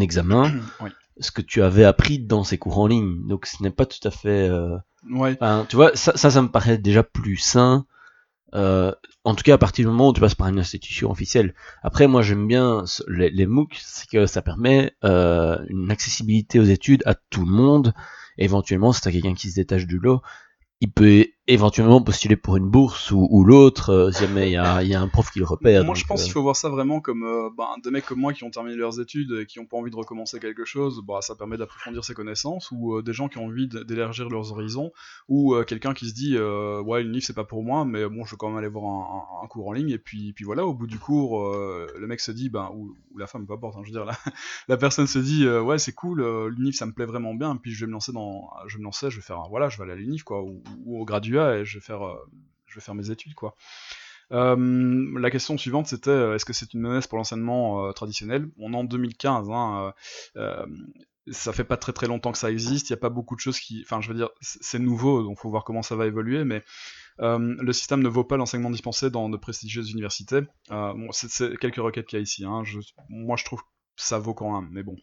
examen 0.00 0.52
oui. 0.80 0.90
ce 1.20 1.30
que 1.30 1.42
tu 1.42 1.62
avais 1.62 1.84
appris 1.84 2.18
dans 2.18 2.44
ces 2.44 2.58
cours 2.58 2.78
en 2.78 2.86
ligne. 2.86 3.26
Donc, 3.26 3.46
ce 3.46 3.62
n'est 3.62 3.70
pas 3.70 3.86
tout 3.86 4.06
à 4.06 4.10
fait... 4.10 4.48
euh, 4.48 4.76
Ouais. 5.08 5.36
enfin, 5.40 5.66
tu 5.68 5.76
vois, 5.76 5.94
ça, 5.94 6.16
ça, 6.16 6.30
ça 6.32 6.42
me 6.42 6.48
paraît 6.48 6.78
déjà 6.78 7.04
plus 7.04 7.36
sain. 7.36 7.86
euh, 8.54 8.92
en 9.24 9.34
tout 9.34 9.42
cas, 9.44 9.54
à 9.54 9.58
partir 9.58 9.84
du 9.84 9.90
moment 9.90 10.08
où 10.08 10.12
tu 10.12 10.20
passes 10.20 10.34
par 10.34 10.48
une 10.48 10.58
institution 10.58 11.10
officielle. 11.10 11.54
Après, 11.82 12.06
moi, 12.08 12.22
j'aime 12.22 12.46
bien 12.46 12.84
les, 13.08 13.30
les 13.30 13.46
MOOC, 13.46 13.76
c'est 13.80 14.08
que 14.08 14.26
ça 14.26 14.42
permet 14.42 14.92
euh, 15.04 15.58
une 15.68 15.90
accessibilité 15.90 16.58
aux 16.60 16.64
études 16.64 17.02
à 17.06 17.14
tout 17.14 17.44
le 17.44 17.50
monde. 17.52 17.92
Éventuellement, 18.38 18.92
si 18.92 19.00
t'as 19.00 19.12
quelqu'un 19.12 19.34
qui 19.34 19.50
se 19.50 19.56
détache 19.56 19.86
du 19.86 19.98
lot, 19.98 20.22
il 20.80 20.90
peut 20.92 21.26
éventuellement 21.48 22.02
postuler 22.02 22.36
pour 22.36 22.56
une 22.56 22.68
bourse 22.68 23.10
ou, 23.12 23.26
ou 23.30 23.44
l'autre, 23.44 23.90
euh, 23.90 24.10
si 24.10 24.24
jamais 24.26 24.48
il 24.48 24.52
y 24.52 24.56
a, 24.56 24.82
il 24.82 24.88
y 24.88 24.94
a 24.94 25.00
un 25.00 25.06
prof 25.08 25.30
qui 25.30 25.38
le 25.38 25.44
repère. 25.44 25.84
Moi, 25.84 25.94
donc, 25.94 25.96
je 25.96 26.04
pense 26.06 26.20
euh, 26.20 26.24
qu'il 26.24 26.32
faut 26.32 26.42
voir 26.42 26.56
ça 26.56 26.68
vraiment 26.68 27.00
comme 27.00 27.22
euh, 27.22 27.50
ben, 27.56 27.66
des 27.84 27.90
mecs 27.90 28.04
comme 28.04 28.18
moi 28.18 28.32
qui 28.32 28.42
ont 28.42 28.50
terminé 28.50 28.76
leurs 28.76 29.00
études 29.00 29.32
et 29.42 29.46
qui 29.46 29.60
n'ont 29.60 29.66
pas 29.66 29.76
envie 29.76 29.90
de 29.90 29.96
recommencer 29.96 30.40
quelque 30.40 30.64
chose. 30.64 31.00
Bah, 31.06 31.18
ça 31.20 31.36
permet 31.36 31.56
d'approfondir 31.56 32.04
ses 32.04 32.14
connaissances, 32.14 32.70
ou 32.72 32.96
euh, 32.96 33.02
des 33.02 33.12
gens 33.12 33.28
qui 33.28 33.38
ont 33.38 33.44
envie 33.46 33.68
d'élargir 33.68 34.28
leurs 34.28 34.50
horizons, 34.50 34.90
ou 35.28 35.54
quelqu'un 35.66 35.94
qui 35.94 36.08
se 36.08 36.14
dit 36.14 36.36
ouais, 36.38 37.02
l'UNIF 37.02 37.24
c'est 37.24 37.32
pas 37.32 37.44
pour 37.44 37.62
moi, 37.62 37.84
mais 37.84 38.08
bon, 38.08 38.24
je 38.24 38.32
vais 38.32 38.36
quand 38.36 38.48
même 38.48 38.58
aller 38.58 38.68
voir 38.68 38.84
un, 38.84 39.42
un- 39.42 39.44
un 39.44 39.46
cours 39.46 39.68
en 39.68 39.72
ligne. 39.72 39.90
Et 39.90 39.98
puis, 39.98 40.32
puis 40.32 40.44
voilà, 40.44 40.66
au 40.66 40.74
bout 40.74 40.86
du 40.86 40.98
cours, 40.98 41.52
le 41.54 42.06
mec 42.06 42.20
se 42.20 42.32
dit, 42.32 42.48
ben, 42.48 42.70
ou, 42.74 42.94
ou 43.14 43.18
la 43.18 43.26
femme, 43.26 43.46
peu 43.46 43.52
importe, 43.54 43.76
hein, 43.76 43.82
je 43.84 43.92
veux 43.92 43.96
dire, 43.98 44.04
la, 44.04 44.16
la 44.68 44.76
personne 44.76 45.06
se 45.06 45.18
dit 45.20 45.48
ouais, 45.48 45.78
c'est 45.78 45.92
cool, 45.92 46.22
l'UNIF 46.48 46.74
ça 46.76 46.86
me 46.86 46.92
plaît 46.92 47.06
vraiment 47.06 47.34
bien, 47.34 47.56
puis 47.56 47.72
je 47.72 47.80
vais 47.84 47.86
me 47.86 47.92
lancer 47.92 48.12
dans, 48.12 48.50
je 48.66 48.74
vais 48.76 48.80
me 48.80 48.84
lancer, 48.84 49.10
je 49.10 49.16
vais 49.16 49.22
faire, 49.22 49.42
voilà, 49.48 49.68
je 49.68 49.76
vais 49.78 49.84
aller 49.84 49.92
à 49.92 49.96
l'UNIF 49.96 50.24
quoi, 50.24 50.42
ou, 50.42 50.62
ou 50.84 51.00
au 51.00 51.04
graduat 51.04 51.35
et 51.40 51.64
je 51.64 51.78
vais 51.78 51.84
faire, 51.84 52.06
euh, 52.06 52.16
je 52.66 52.74
vais 52.76 52.80
faire 52.80 52.94
mes 52.94 53.10
études. 53.10 53.34
Euh, 54.32 55.18
la 55.20 55.30
question 55.30 55.56
suivante 55.56 55.86
c'était 55.86 56.10
euh, 56.10 56.34
est-ce 56.34 56.44
que 56.44 56.52
c'est 56.52 56.74
une 56.74 56.80
menace 56.80 57.06
pour 57.06 57.16
l'enseignement 57.18 57.92
traditionnel? 57.92 58.48
On 58.58 58.72
est 58.72 58.76
en 58.76 58.82
2015, 58.84 59.48
hein, 59.50 59.92
euh, 60.36 60.66
ça 61.30 61.52
fait 61.52 61.64
pas 61.64 61.76
très 61.76 61.92
très 61.92 62.06
longtemps 62.08 62.32
que 62.32 62.38
ça 62.38 62.50
existe, 62.50 62.90
il 62.90 62.92
n'y 62.92 62.98
a 62.98 63.00
pas 63.00 63.08
beaucoup 63.08 63.36
de 63.36 63.40
choses 63.40 63.58
qui. 63.60 63.82
Enfin, 63.84 64.00
je 64.00 64.08
veux 64.08 64.14
dire, 64.14 64.30
c'est 64.40 64.78
nouveau, 64.80 65.22
donc 65.22 65.38
faut 65.38 65.50
voir 65.50 65.64
comment 65.64 65.82
ça 65.82 65.96
va 65.96 66.06
évoluer, 66.06 66.44
mais 66.44 66.64
le 67.18 67.72
système 67.72 68.02
ne 68.02 68.08
vaut 68.08 68.24
pas 68.24 68.36
l'enseignement 68.36 68.70
dispensé 68.70 69.10
dans 69.10 69.28
de 69.28 69.36
prestigieuses 69.36 69.90
universités. 69.92 70.40
C'est- 71.12 71.56
quelques 71.58 71.76
requêtes 71.76 72.06
qu'il 72.06 72.18
y 72.18 72.20
a 72.20 72.22
ici, 72.22 72.44
hein, 72.44 72.62
moi 73.08 73.36
je 73.36 73.44
trouve 73.44 73.62
ça 73.96 74.18
vaut 74.18 74.34
quand 74.34 74.60
même, 74.60 74.68
mais 74.72 74.82
bon. 74.82 74.96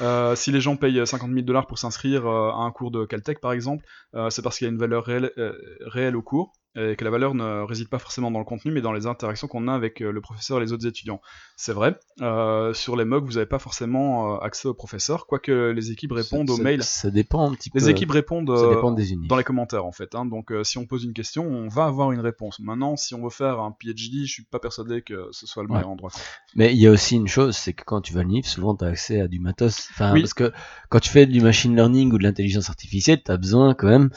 Euh, 0.00 0.36
si 0.36 0.52
les 0.52 0.60
gens 0.60 0.76
payent 0.76 1.04
50 1.04 1.30
000 1.30 1.42
dollars 1.42 1.66
pour 1.66 1.78
s'inscrire 1.78 2.26
euh, 2.26 2.50
à 2.50 2.58
un 2.58 2.70
cours 2.70 2.90
de 2.90 3.04
Caltech 3.04 3.40
par 3.40 3.52
exemple, 3.52 3.84
euh, 4.14 4.30
c'est 4.30 4.42
parce 4.42 4.58
qu'il 4.58 4.66
y 4.66 4.68
a 4.68 4.72
une 4.72 4.78
valeur 4.78 5.04
réelle, 5.04 5.32
réelle 5.80 6.16
au 6.16 6.22
cours 6.22 6.52
et 6.76 6.96
que 6.96 7.04
la 7.04 7.10
valeur 7.10 7.34
ne 7.34 7.62
réside 7.62 7.88
pas 7.88 7.98
forcément 7.98 8.30
dans 8.30 8.38
le 8.38 8.44
contenu 8.44 8.70
mais 8.70 8.80
dans 8.80 8.92
les 8.92 9.06
interactions 9.06 9.48
qu'on 9.48 9.68
a 9.68 9.74
avec 9.74 10.00
euh, 10.02 10.10
le 10.12 10.20
professeur 10.20 10.58
et 10.58 10.60
les 10.60 10.72
autres 10.72 10.86
étudiants. 10.86 11.20
C'est 11.56 11.72
vrai, 11.72 11.98
euh, 12.20 12.72
sur 12.74 12.94
les 12.96 13.04
MOOC 13.04 13.24
vous 13.24 13.32
n'avez 13.32 13.46
pas 13.46 13.58
forcément 13.58 14.34
euh, 14.34 14.38
accès 14.38 14.68
au 14.68 14.74
professeur, 14.74 15.26
quoique 15.26 15.70
les 15.70 15.90
équipes 15.90 16.12
répondent 16.12 16.46
ça- 16.48 16.54
aux 16.54 16.56
ça- 16.58 16.62
mails. 16.62 16.82
Ça 16.84 17.10
dépend 17.10 17.50
un 17.50 17.54
petit 17.54 17.70
peu. 17.70 17.78
Les 17.78 17.88
équipes 17.88 18.10
répondent 18.10 18.54
ça 18.56 18.68
dépend 18.68 18.92
des 18.92 19.12
univers. 19.12 19.28
dans 19.28 19.36
les 19.36 19.44
commentaires 19.44 19.84
en 19.86 19.92
fait. 19.92 20.14
hein. 20.14 20.24
Donc 20.26 20.52
euh, 20.52 20.62
si 20.62 20.78
on 20.78 20.86
pose 20.86 21.04
une 21.04 21.14
question, 21.14 21.44
on 21.46 21.68
va 21.68 21.86
avoir 21.86 22.12
une 22.12 22.20
réponse. 22.20 22.58
Maintenant, 22.60 22.96
si 22.96 23.14
on 23.14 23.22
veut 23.24 23.30
faire 23.30 23.60
un 23.60 23.72
PhD, 23.72 24.24
je 24.26 24.32
suis 24.32 24.44
pas 24.44 24.58
persuadé 24.60 25.02
que 25.02 25.28
ce 25.32 25.46
soit 25.46 25.62
le 25.62 25.68
Ouais. 25.70 25.76
meilleur 25.76 25.90
endroit. 25.90 26.10
Mais 26.54 26.72
il 26.74 26.78
y 26.80 26.86
a 26.86 26.90
aussi 26.90 27.16
une 27.16 27.28
chose, 27.28 27.56
c'est 27.56 27.72
que 27.72 27.82
quand 27.84 28.00
tu 28.02 28.12
vas 28.12 28.20
à 28.20 28.22
l'UNIF, 28.24 28.46
souvent 28.46 28.74
tu 28.76 28.84
as 28.84 28.88
accès 28.88 29.20
à 29.20 29.28
du 29.28 29.40
matos. 29.40 29.88
Enfin, 29.90 30.12
Oui. 30.12 30.20
parce 30.20 30.34
que 30.34 30.52
quand 30.90 31.00
tu 31.00 31.10
fais 31.10 31.26
du 31.26 31.40
machine 31.40 31.74
learning 31.74 32.12
ou 32.12 32.18
de 32.18 32.22
l'intelligence 32.22 32.68
artificielle, 32.68 33.22
tu 33.22 33.30
as 33.32 33.36
besoin 33.36 33.74
quand 33.74 33.88
même 33.88 34.10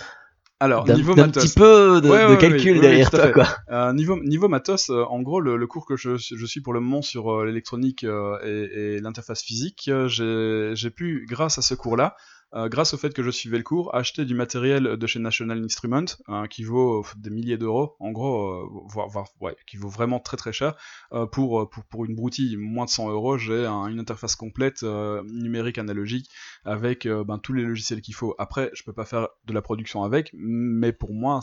Alors 0.61 0.87
niveau 0.87 1.15
matos, 1.15 1.43
petit 1.43 1.53
peu 1.59 2.01
de, 2.01 2.07
Ouais, 2.09 2.21
de 2.27 2.31
ouais, 2.33 2.37
calcul 2.37 2.73
oui, 2.73 2.79
derrière 2.81 3.09
toi, 3.09 3.29
quoi. 3.31 3.47
Euh, 3.71 3.93
niveau, 3.93 4.17
niveau 4.23 4.47
matos, 4.47 4.91
euh, 4.91 5.03
en 5.09 5.21
gros, 5.21 5.41
le, 5.41 5.57
le 5.57 5.67
cours 5.67 5.87
que 5.87 5.97
je, 5.97 6.17
je 6.17 6.45
suis 6.45 6.61
pour 6.61 6.73
le 6.73 6.79
moment 6.79 7.01
sur 7.01 7.31
euh, 7.33 7.45
l'électronique 7.45 8.03
euh, 8.03 8.37
et, 8.45 8.97
et 8.97 8.99
l'interface 8.99 9.41
physique, 9.41 9.89
euh, 9.89 10.07
j'ai 10.07 10.75
j'ai 10.75 10.91
pu, 10.91 11.25
grâce 11.27 11.57
à 11.57 11.63
ce 11.63 11.73
cours-là, 11.73 12.15
euh, 12.53 12.67
grâce 12.69 12.93
au 12.93 12.97
fait 12.97 13.13
que 13.13 13.23
je 13.23 13.29
suivais 13.29 13.57
le 13.57 13.63
cours, 13.63 13.93
acheter 13.95 14.25
du 14.25 14.35
matériel 14.35 14.97
de 14.97 15.07
chez 15.07 15.19
National 15.19 15.63
Instrument 15.63 16.05
euh, 16.29 16.47
qui 16.47 16.63
vaut 16.63 16.99
euh, 16.99 17.03
des 17.17 17.29
milliers 17.29 17.57
d'euros, 17.57 17.95
en 17.99 18.11
gros, 18.11 18.49
euh, 18.49 18.67
voire, 18.87 19.07
voire- 19.07 19.27
ouais, 19.39 19.55
qui 19.67 19.77
vaut 19.77 19.89
vraiment 19.89 20.19
très 20.19 20.37
très 20.37 20.51
cher. 20.53 20.75
Euh, 21.13 21.25
pour, 21.25 21.69
pour, 21.69 21.83
pour 21.85 22.05
une 22.05 22.15
broutille 22.15 22.57
moins 22.57 22.85
de 22.85 22.89
100 22.89 23.09
euros, 23.09 23.37
j'ai 23.37 23.65
un- 23.65 23.87
une 23.87 23.99
interface 23.99 24.35
complète 24.35 24.83
numérique 24.83 25.77
analogique 25.77 26.29
avec 26.65 27.07
ben, 27.07 27.37
tous 27.39 27.53
les 27.53 27.63
logiciels 27.63 28.01
qu'il 28.01 28.13
faut. 28.15 28.35
Après, 28.37 28.69
je 28.73 28.83
peux 28.83 28.93
pas 28.93 29.05
faire 29.05 29.27
de 29.47 29.53
la 29.53 29.61
production 29.61 30.03
avec, 30.03 30.31
mais 30.33 30.91
pour 30.91 31.13
moi, 31.13 31.39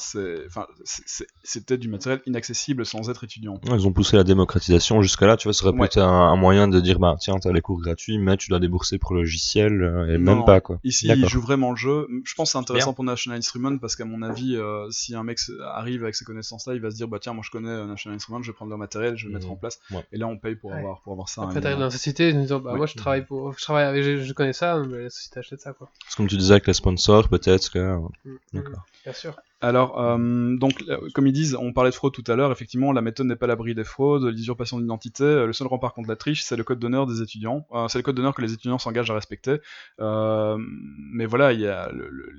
c'était 1.45 1.79
du 1.79 1.89
matériel 1.89 2.21
inaccessible 2.27 2.85
sans 2.87 3.09
être 3.11 3.25
étudiant. 3.25 3.55
Ouais, 3.69 3.77
Ils 3.79 3.87
ont 3.87 3.93
poussé 3.93 4.17
la 4.17 4.25
démocratisation 4.25 5.03
jusque 5.03 5.23
là, 5.23 5.37
tu 5.37 5.45
vois, 5.49 5.53
ce 5.53 5.61
serait 5.61 5.73
Ouais. 5.73 5.79
peut-être 5.79 5.99
un, 5.99 6.33
un 6.33 6.37
moyen 6.37 6.69
de 6.69 6.81
dire, 6.81 6.99
bah 6.99 7.17
tiens, 7.21 7.37
t'as 7.41 7.53
les 7.53 7.61
cours 7.61 7.81
gratuits, 7.81 8.19
mais 8.19 8.37
tu 8.37 8.49
dois 8.51 8.61
débourser 8.61 8.99
pour 8.99 9.15
le 9.15 9.21
logiciel, 9.21 9.73
et 10.11 10.19
Non, 10.19 10.37
même 10.37 10.45
pas 10.45 10.61
quoi. 10.61 10.79
Ici, 10.85 10.98
s'il 10.99 11.09
D'accord. 11.09 11.29
joue 11.29 11.41
vraiment 11.41 11.71
le 11.71 11.77
jeu, 11.77 12.07
je 12.25 12.35
pense 12.35 12.49
que 12.49 12.53
c'est 12.53 12.59
intéressant 12.59 12.91
Bien. 12.91 12.95
pour 12.95 13.05
National 13.05 13.39
Instruments 13.39 13.79
parce 13.79 13.97
qu'à 13.97 14.05
mon 14.05 14.23
avis, 14.23 14.57
euh, 14.57 14.91
si 14.91 15.15
un 15.15 15.23
mec 15.23 15.39
arrive 15.65 16.03
avec 16.03 16.15
ces 16.15 16.25
connaissances-là, 16.25 16.75
il 16.75 16.81
va 16.81 16.91
se 16.91 16.97
dire 16.97 17.09
bah 17.09 17.19
tiens, 17.21 17.33
moi 17.35 17.43
je 17.45 17.51
connais 17.51 17.69
euh, 17.69 17.87
National 17.87 18.17
Instruments, 18.17 18.43
je 18.43 18.51
vais 18.51 18.55
prendre 18.57 18.71
leur 18.71 18.79
matériel, 18.79 19.17
je 19.17 19.25
vais 19.27 19.29
le 19.33 19.35
mettre 19.35 19.47
Mhm. 19.47 19.53
en 19.53 19.57
place. 19.57 19.79
Ouais. 19.91 20.03
Et 20.13 20.19
là, 20.19 20.27
on 20.27 20.37
paye 20.39 20.55
pour 20.57 20.71
Ouais. 20.73 20.79
avoir 20.79 21.01
pour 21.03 21.13
avoir 21.13 21.29
ça. 21.29 21.43
Après, 21.43 21.59
hein, 21.59 21.61
t'arrives 21.61 21.79
dans 21.79 21.85
la 21.85 21.91
société 21.91 22.33
en 22.35 22.41
disant, 22.41 22.61
bah, 22.61 22.73
Ouais. 22.73 22.79
moi, 22.79 22.87
je 22.87 22.95
travaille 22.97 23.25
pour, 23.25 23.53
je 23.59 23.63
travaille 23.63 23.85
avec, 23.85 24.03
je, 24.03 24.23
je 24.23 24.33
connais 24.33 24.53
ça, 24.53 24.77
mais 24.89 25.05
la 25.05 25.11
société 25.11 25.39
achète 25.41 25.61
ça, 25.61 25.73
quoi. 25.73 25.91
Parce 26.03 26.15
que 26.15 26.17
comme 26.19 26.27
tu 26.29 26.37
disais 26.37 26.53
avec 26.53 26.67
les 26.67 26.75
sponsors, 26.75 27.29
peut-être 27.29 27.71
que. 27.71 27.79
Mm, 28.25 28.37
D'accord. 28.55 28.71
mm, 28.73 29.05
Bien 29.05 29.13
sûr. 29.13 29.37
Alors, 29.61 30.01
euh, 30.01 30.57
donc, 30.57 30.85
euh, 30.89 31.09
comme 31.15 31.27
ils 31.27 31.33
disent, 31.33 31.57
on 31.57 31.73
parlait 31.73 31.91
de 31.91 31.95
fraude 31.95 32.13
tout 32.13 32.23
à 32.29 32.37
l'heure, 32.37 32.53
effectivement, 32.53 32.93
la 32.93 33.03
méthode 33.03 33.27
n'est 33.27 33.35
pas 33.37 33.49
l'abri 33.49 33.75
des 33.75 33.83
fraudes, 33.83 34.23
l'usurpation 34.25 34.79
d'identité, 34.79 35.25
euh, 35.25 35.47
le 35.47 35.53
seul 35.53 35.67
rempart 35.67 35.95
contre 35.95 36.09
la 36.09 36.15
triche, 36.15 36.45
c'est 36.45 36.55
le 36.55 36.63
code 36.63 36.79
d'honneur 36.79 37.07
des 37.07 37.23
étudiants. 37.23 37.67
C'est 37.89 37.99
le 37.99 38.03
code 38.05 38.15
d'honneur 38.15 38.35
que 38.35 38.43
les 38.43 38.53
étudiants 38.53 38.79
s'engagent 38.79 39.11
à 39.11 39.15
respecter. 39.15 39.59
Mais 39.99 41.27
voilà, 41.27 41.53
il 41.53 41.61
y 41.61 41.67
a 41.67 41.91
le- 41.91 42.09
le- 42.09 42.33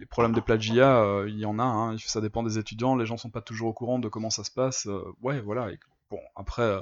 les 0.00 0.06
problèmes 0.06 0.32
de 0.34 0.40
plagiat, 0.40 1.24
il 1.28 1.38
y 1.38 1.44
en 1.46 1.58
a, 1.58 1.62
hein, 1.64 1.96
ça 1.98 2.20
dépend 2.20 2.42
des 2.42 2.58
étudiants, 2.58 2.96
les 2.96 3.06
gens 3.06 3.16
sont 3.16 3.30
pas 3.30 3.40
toujours 3.42 3.68
au 3.68 3.72
courant 3.72 3.98
de 3.98 4.08
comment 4.08 4.30
ça 4.30 4.44
se 4.44 4.50
passe. 4.50 4.88
ouais, 5.22 5.40
voilà. 5.40 5.68
bon, 6.10 6.18
après, 6.36 6.78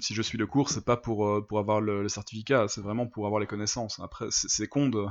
si 0.00 0.14
je 0.14 0.22
suis 0.22 0.38
le 0.38 0.46
cours, 0.46 0.70
c'est 0.70 0.84
pas 0.84 0.96
pour, 0.96 1.26
avoir 1.58 1.80
le, 1.80 2.08
certificat, 2.08 2.66
c'est 2.68 2.80
vraiment 2.80 3.06
pour 3.06 3.26
avoir 3.26 3.40
les 3.40 3.46
connaissances. 3.46 4.00
Après, 4.00 4.26
c'est 4.30 4.48
c'est 4.48 4.68
con 4.68 4.88
de. 4.88 5.04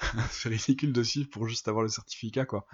c'est 0.30 0.48
ridicule 0.48 0.92
de 0.92 1.02
suivre 1.02 1.28
pour 1.30 1.48
juste 1.48 1.68
avoir 1.68 1.82
le 1.82 1.88
certificat, 1.88 2.44
quoi. 2.44 2.66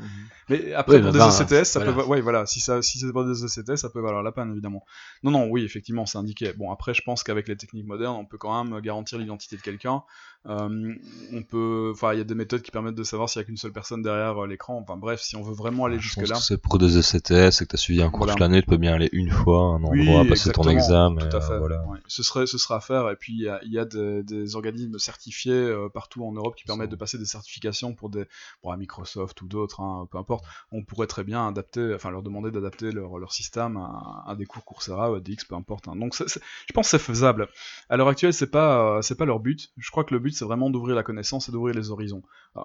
Mais 0.49 0.73
après, 0.75 0.97
Oui, 0.97 1.03
pour 1.03 1.13
bah, 1.13 1.13
des 1.13 1.19
ben, 1.19 1.29
ECTS, 1.29 1.65
ça 1.65 1.81
voilà. 1.81 1.93
peut, 1.93 2.05
ouais, 2.09 2.21
voilà, 2.21 2.47
si 2.47 2.61
ça, 2.61 2.83
si 2.83 2.99
c'est 2.99 3.13
pour 3.13 3.25
des 3.25 3.45
ECTS, 3.45 3.77
ça 3.77 3.91
peut 3.91 4.01
valoir 4.01 4.23
la 4.23 4.33
peine, 4.33 4.51
évidemment. 4.53 4.85
Non, 5.23 5.31
non, 5.31 5.49
oui, 5.49 5.65
effectivement, 5.65 6.07
c'est 6.07 6.19
indiqué. 6.19 6.53
Bon, 6.55 6.71
après, 6.71 6.95
je 6.95 7.03
pense 7.03 7.23
qu'avec 7.23 7.49
les 7.49 7.57
techniques 7.57 7.87
modernes, 7.87 8.17
on 8.17 8.25
peut 8.25 8.39
quand 8.39 8.65
même 8.65 8.81
garantir 8.81 9.19
l'identité 9.19 9.57
de 9.57 9.63
quelqu'un. 9.63 10.03
Euh, 10.47 10.95
on 11.33 11.43
peut, 11.43 11.91
enfin, 11.95 12.13
il 12.13 12.19
y 12.19 12.21
a 12.21 12.25
des 12.25 12.35
méthodes 12.35 12.61
qui 12.63 12.71
permettent 12.71 12.95
de 12.95 13.03
savoir 13.03 13.29
s'il 13.31 13.41
y 13.41 13.43
a 13.43 13.47
qu'une 13.47 13.57
seule 13.57 13.73
personne 13.73 14.03
derrière 14.03 14.43
euh, 14.43 14.47
l'écran. 14.47 14.79
Enfin, 14.83 14.97
bref, 14.99 15.21
si 15.23 15.37
on 15.37 15.43
veut 15.43 15.55
vraiment 15.55 15.87
aller 15.87 15.97
Je 15.97 16.03
jusque 16.03 16.21
pense 16.21 16.29
là. 16.29 16.37
que 16.37 16.43
c'est 16.43 16.59
pour 16.61 16.79
des 16.79 16.99
ECTS 16.99 17.63
et 17.63 17.65
que 17.65 17.71
tu 17.71 17.75
as 17.75 17.79
suivi 17.79 18.03
un 18.03 18.11
cours 18.11 18.19
Voilà. 18.21 18.33
toute 18.35 18.41
l'année, 18.41 18.61
tu 18.61 18.67
peux 18.69 18.77
bien 18.77 18.93
aller 18.95 19.09
une 19.13 19.31
fois 19.31 19.59
à 19.61 19.63
un 19.77 19.83
Oui, 19.85 20.03
endroit, 20.09 20.25
passer 20.29 20.53
ton 20.53 20.69
examen. 20.69 21.17
Tout 21.29 21.37
à 21.37 21.41
fait. 21.41 21.53
euh, 21.55 21.59
voilà. 21.59 21.83
ouais. 21.87 21.99
Ce 22.09 22.23
serait, 22.23 22.47
ce 22.47 22.59
sera 22.59 22.77
à 22.77 22.81
faire. 22.81 23.09
Et 23.11 23.17
puis 23.17 23.33
il 23.33 23.41
y 23.43 23.49
a, 23.49 23.59
il 23.65 23.73
y 23.73 23.79
a 23.79 23.85
des, 23.87 24.23
des 24.23 24.55
organismes 24.57 24.99
certifiés 24.99 25.53
euh, 25.55 25.89
partout 25.89 26.25
en 26.27 26.33
Europe 26.33 26.55
qui 26.57 26.65
permettent 26.65 26.91
de 26.91 26.97
passer 26.97 27.17
des 27.19 27.25
certifications 27.25 27.95
pour 27.95 28.11
des, 28.11 28.25
pour 28.61 28.73
un 28.73 28.77
Microsoft 28.77 29.41
ou 29.43 29.47
d'autres, 29.49 29.81
hein, 29.81 30.07
peu 30.11 30.19
importe. 30.19 30.45
On 30.73 30.83
pourrait 30.85 31.07
très 31.07 31.25
bien 31.25 31.49
adapter, 31.49 31.93
enfin 31.95 32.11
leur 32.11 32.23
demander 32.23 32.51
d'adapter 32.51 32.93
leur, 32.93 33.19
leur 33.19 33.33
système 33.33 33.77
à, 33.79 34.25
à 34.27 34.35
des 34.37 34.45
cours 34.45 34.65
Coursera 34.65 35.11
ou 35.11 35.15
à 35.15 35.21
DX, 35.21 35.47
peu 35.49 35.55
importe. 35.55 35.89
hein. 35.89 35.97
Donc 35.97 36.15
c'est- 36.15 36.29
c'est- 36.29 36.41
je 36.67 36.73
pense 36.75 36.87
que 36.87 36.91
c'est 36.99 37.03
faisable. 37.03 37.49
À 37.89 37.97
l'heure 37.97 38.09
actuelle, 38.09 38.35
c'est 38.35 38.51
pas, 38.51 39.01
c'est 39.01 39.17
pas 39.17 39.25
leur 39.25 39.41
but. 39.41 39.71
Je 39.79 39.91
crois 39.91 40.05
que 40.05 40.13
le 40.13 40.21
but 40.21 40.34
c'est 40.35 40.45
vraiment 40.45 40.71
d'ouvrir 40.71 40.97
la 40.97 41.03
connaissance 41.03 41.49
et 41.49 41.53
d'ouvrir 41.53 41.75
les 41.75 41.91
horizons. 41.91 42.23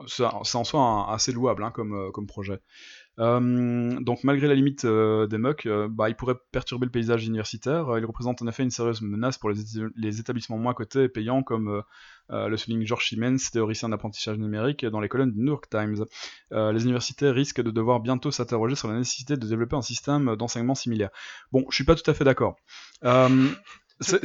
C'est 0.07 0.23
en 0.23 0.63
soi 0.63 1.11
assez 1.11 1.31
louable 1.31 1.63
hein, 1.63 1.71
comme, 1.71 1.93
euh, 1.93 2.11
comme 2.11 2.27
projet. 2.27 2.61
Euh, 3.19 3.99
donc 3.99 4.23
malgré 4.23 4.47
la 4.47 4.55
limite 4.55 4.85
euh, 4.85 5.27
des 5.27 5.37
MOOC, 5.37 5.65
euh, 5.65 5.87
bah, 5.89 6.09
il 6.09 6.15
pourrait 6.15 6.37
perturber 6.51 6.85
le 6.85 6.91
paysage 6.91 7.25
universitaire. 7.25 7.97
Il 7.97 8.05
représente 8.05 8.41
en 8.41 8.47
effet 8.47 8.63
une 8.63 8.71
sérieuse 8.71 9.01
menace 9.01 9.37
pour 9.37 9.49
les, 9.49 9.57
les 9.95 10.19
établissements 10.19 10.57
moins 10.57 10.73
cotés 10.73 11.03
et 11.03 11.09
payants 11.09 11.43
comme 11.43 11.83
le 12.29 12.57
souligne 12.57 12.85
George 12.85 13.07
Siemens, 13.07 13.49
théoricien 13.51 13.89
d'apprentissage 13.89 14.37
numérique, 14.37 14.85
dans 14.85 14.99
les 14.99 15.09
colonnes 15.09 15.31
du 15.31 15.39
New 15.39 15.47
York 15.47 15.67
Times. 15.69 16.05
Les 16.51 16.83
universités 16.83 17.31
risquent 17.31 17.61
de 17.61 17.71
devoir 17.71 17.99
bientôt 17.99 18.31
s'interroger 18.31 18.75
sur 18.75 18.87
la 18.87 18.97
nécessité 18.97 19.35
de 19.35 19.47
développer 19.47 19.75
un 19.75 19.81
système 19.81 20.35
d'enseignement 20.35 20.75
similaire. 20.75 21.09
Bon, 21.51 21.65
je 21.69 21.75
suis 21.75 21.85
pas 21.85 21.95
tout 21.95 22.09
à 22.09 22.13
fait 22.13 22.23
d'accord. 22.23 22.55
Euh, 24.13 24.19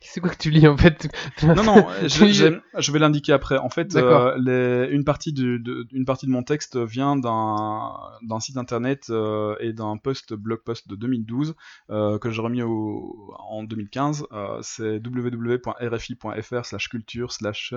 c'est- 0.00 0.20
quoi 0.20 0.30
que 0.30 0.36
tu 0.36 0.50
lis, 0.50 0.66
en 0.68 0.76
fait? 0.76 1.08
non, 1.42 1.62
non, 1.64 1.86
je, 2.02 2.08
j'ai- 2.32 2.60
je 2.78 2.92
vais 2.92 2.98
l'indiquer 3.00 3.32
après. 3.32 3.58
En 3.58 3.68
fait, 3.70 3.88
euh, 4.00 4.34
les- 4.38 4.92
une, 4.94 5.04
partie 5.04 5.32
du- 5.32 5.58
de, 5.58 5.86
une 5.92 6.04
partie 6.04 6.26
de 6.26 6.30
mon 6.30 6.42
texte 6.42 6.76
vient 6.76 7.16
d'un 7.16 8.40
site 8.40 8.56
internet 8.56 9.06
euh, 9.10 9.56
et 9.60 9.72
d'un 9.72 9.96
post 9.96 10.34
blog 10.34 10.60
post 10.64 10.88
de 10.88 10.94
2012 10.96 11.54
euh, 11.90 12.18
que 12.18 12.30
j'ai 12.30 12.40
remis 12.40 12.62
au, 12.62 13.34
en 13.38 13.64
2015. 13.64 14.26
Euh, 14.32 14.58
C'est 14.62 15.00
www.rfi.fr 15.04 16.64
slash 16.64 16.88
culture 16.88 17.32
slash 17.32 17.74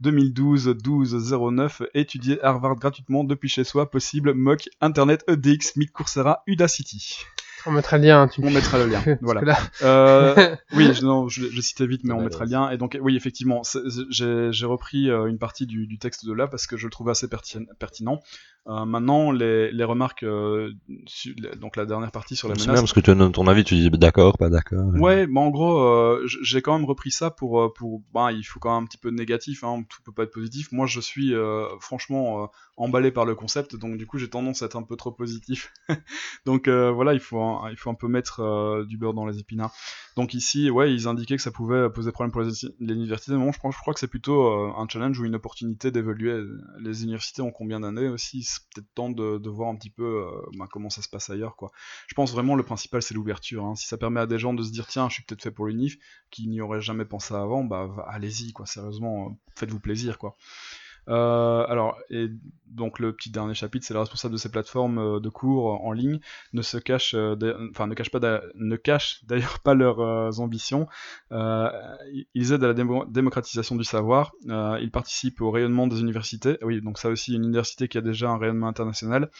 2012 0.00 0.76
12 0.82 1.32
09 1.52 1.82
étudier 1.94 2.42
Harvard 2.44 2.76
gratuitement 2.76 3.24
depuis 3.24 3.48
chez 3.48 3.64
soi 3.64 3.90
possible 3.90 4.32
mock 4.34 4.68
internet 4.80 5.24
EDX 5.28 5.76
Mic 5.76 5.92
Coursera 5.92 6.42
Udacity. 6.46 7.24
On 7.66 7.70
mettra 7.72 7.98
le 7.98 8.04
lien, 8.04 8.28
tu 8.28 8.40
On 8.44 8.50
mettra 8.50 8.78
le 8.78 8.86
lien. 8.86 9.02
Voilà. 9.20 9.40
là, 9.42 9.58
Euh, 9.82 10.56
oui, 10.74 10.88
je, 10.94 11.04
non, 11.04 11.28
je, 11.28 11.46
je 11.50 11.60
citais 11.60 11.86
vite, 11.86 12.02
mais 12.04 12.12
on 12.14 12.18
Ouais, 12.18 12.24
mettra 12.24 12.44
le 12.44 12.50
lien. 12.50 12.70
Et 12.70 12.76
donc, 12.78 12.98
oui, 13.00 13.16
effectivement, 13.16 13.62
c'est- 13.64 13.88
c'est- 13.90 14.52
j'ai 14.52 14.66
repris 14.66 15.10
euh, 15.10 15.26
une 15.26 15.38
partie 15.38 15.66
du, 15.66 15.86
du 15.86 15.98
texte 15.98 16.26
de 16.26 16.32
là 16.32 16.46
parce 16.46 16.66
que 16.66 16.76
je 16.76 16.86
le 16.86 16.90
trouvais 16.90 17.10
assez 17.12 17.26
perti- 17.28 17.66
pertinent. 17.78 18.20
Euh, 18.66 18.84
maintenant, 18.84 19.30
les, 19.32 19.72
les 19.72 19.84
remarques, 19.84 20.24
euh, 20.24 20.72
su- 21.06 21.34
les- 21.38 21.56
donc 21.56 21.76
la 21.76 21.86
dernière 21.86 22.10
partie 22.10 22.36
sur 22.36 22.48
la 22.48 22.54
C'est 22.54 22.62
menace. 22.62 22.74
bien 22.74 22.82
parce 22.82 22.92
que 22.92 23.00
tu 23.00 23.14
donnes 23.14 23.32
ton 23.32 23.46
avis, 23.46 23.64
tu 23.64 23.74
dis 23.74 23.90
d'accord, 23.90 24.36
pas 24.36 24.50
d'accord. 24.50 24.84
Ouais, 24.94 25.26
bah 25.26 25.40
en 25.40 25.48
gros, 25.48 25.80
euh, 25.80 26.22
j'ai 26.42 26.60
quand 26.60 26.76
même 26.78 26.86
repris 26.86 27.10
ça 27.10 27.30
pour, 27.30 27.72
pour, 27.72 28.02
bah, 28.12 28.30
il 28.32 28.42
faut 28.42 28.60
quand 28.60 28.74
même 28.74 28.84
un 28.84 28.86
petit 28.86 28.98
peu 28.98 29.10
de 29.10 29.16
négatif, 29.16 29.64
hein, 29.64 29.82
tout 29.88 30.02
peut 30.04 30.12
pas 30.12 30.24
être 30.24 30.32
positif. 30.32 30.70
Moi, 30.72 30.86
je 30.86 31.00
suis 31.00 31.34
euh, 31.34 31.64
franchement 31.80 32.42
euh, 32.42 32.46
emballé 32.78 33.10
par 33.10 33.24
le 33.24 33.34
concept, 33.34 33.76
donc 33.76 33.96
du 33.96 34.06
coup, 34.06 34.18
j'ai 34.18 34.30
tendance 34.30 34.62
à 34.62 34.66
être 34.66 34.76
un 34.76 34.82
peu 34.82 34.96
trop 34.96 35.12
positif. 35.12 35.72
donc 36.46 36.68
euh, 36.68 36.90
voilà, 36.90 37.12
il 37.12 37.20
faut, 37.20 37.40
un, 37.40 37.70
il 37.70 37.76
faut 37.76 37.90
un 37.90 37.94
peu 37.94 38.08
mettre 38.08 38.40
euh, 38.40 38.84
du 38.84 38.96
beurre 38.96 39.14
dans 39.14 39.26
les 39.26 39.38
épinards. 39.40 39.74
Donc 40.16 40.34
ici, 40.34 40.70
ouais, 40.70 40.92
ils 40.92 41.06
indiquaient 41.08 41.36
que 41.36 41.42
ça 41.42 41.50
pouvait 41.50 41.90
poser 41.90 42.12
problème 42.12 42.32
pour 42.32 42.42
les, 42.42 42.64
universités. 42.80 43.32
Mais 43.32 43.38
bon, 43.38 43.52
je, 43.52 43.58
je 43.58 43.78
crois 43.78 43.94
que 43.94 44.00
c'est 44.00 44.08
plutôt 44.08 44.46
euh, 44.46 44.72
un 44.76 44.86
challenge 44.88 45.18
ou 45.20 45.24
une 45.24 45.34
opportunité 45.34 45.90
d'évoluer. 45.90 46.42
Les 46.80 47.02
universités 47.02 47.42
ont 47.42 47.50
combien 47.50 47.80
d'années 47.80 48.08
aussi? 48.08 48.42
C'est 48.44 48.60
peut-être 48.74 48.94
temps 48.94 49.10
de, 49.10 49.48
voir 49.48 49.70
un 49.70 49.76
petit 49.76 49.90
peu 49.90 50.24
bah, 50.56 50.66
comment 50.70 50.90
ça 50.90 51.02
se 51.02 51.08
passe 51.08 51.30
ailleurs, 51.30 51.56
quoi 51.56 51.72
je 52.06 52.14
pense 52.14 52.32
vraiment 52.32 52.54
le 52.54 52.62
principal 52.62 53.02
c'est 53.02 53.14
l'ouverture. 53.14 53.64
hein. 53.64 53.74
Si 53.74 53.86
ça 53.86 53.96
permet 53.96 54.20
à 54.20 54.26
des 54.26 54.38
gens 54.38 54.54
de 54.54 54.62
se 54.62 54.70
dire 54.70 54.86
tiens, 54.86 55.08
je 55.08 55.14
suis 55.14 55.22
peut-être 55.24 55.42
fait 55.42 55.50
pour 55.50 55.66
l'UNIF, 55.66 55.96
qui 56.30 56.48
n'y 56.48 56.60
auraient 56.60 56.80
jamais 56.80 57.04
pensé 57.04 57.34
avant, 57.34 57.64
bah 57.64 57.88
allez-y 58.08 58.52
quoi. 58.52 58.66
Sérieusement, 58.66 59.38
faites-vous 59.56 59.80
plaisir 59.80 60.18
quoi. 60.18 60.36
Euh, 61.08 61.64
alors, 61.68 61.96
et 62.10 62.28
donc 62.66 62.98
le 62.98 63.12
petit 63.14 63.30
dernier 63.30 63.54
chapitre, 63.54 63.86
c'est 63.86 63.94
le 63.94 64.00
responsable 64.00 64.32
de 64.34 64.38
ces 64.38 64.50
plateformes 64.50 64.98
euh, 64.98 65.20
de 65.20 65.28
cours 65.30 65.82
en 65.84 65.92
ligne 65.92 66.20
ne 66.52 66.60
se 66.62 66.76
cache, 66.76 67.14
euh, 67.14 67.34
enfin 67.70 67.86
ne 67.86 67.94
cache 67.94 68.10
pas, 68.10 68.42
ne 68.54 68.76
cache 68.76 69.24
d'ailleurs 69.26 69.60
pas 69.60 69.74
leurs 69.74 70.40
ambitions. 70.40 70.86
Ils 71.32 72.52
aident 72.52 72.64
à 72.64 72.68
la 72.68 72.74
démo- 72.74 73.10
démocratisation 73.10 73.76
du 73.76 73.84
savoir. 73.84 74.32
Ils 74.46 74.90
participent 74.92 75.40
au 75.40 75.50
rayonnement 75.50 75.86
des 75.86 76.00
universités. 76.00 76.58
Oui, 76.62 76.80
donc 76.80 76.98
ça 76.98 77.08
aussi, 77.08 77.34
une 77.34 77.44
université 77.44 77.88
qui 77.88 77.98
a 77.98 78.00
déjà 78.02 78.28
un 78.30 78.38
rayonnement 78.38 78.68
international. 78.68 79.30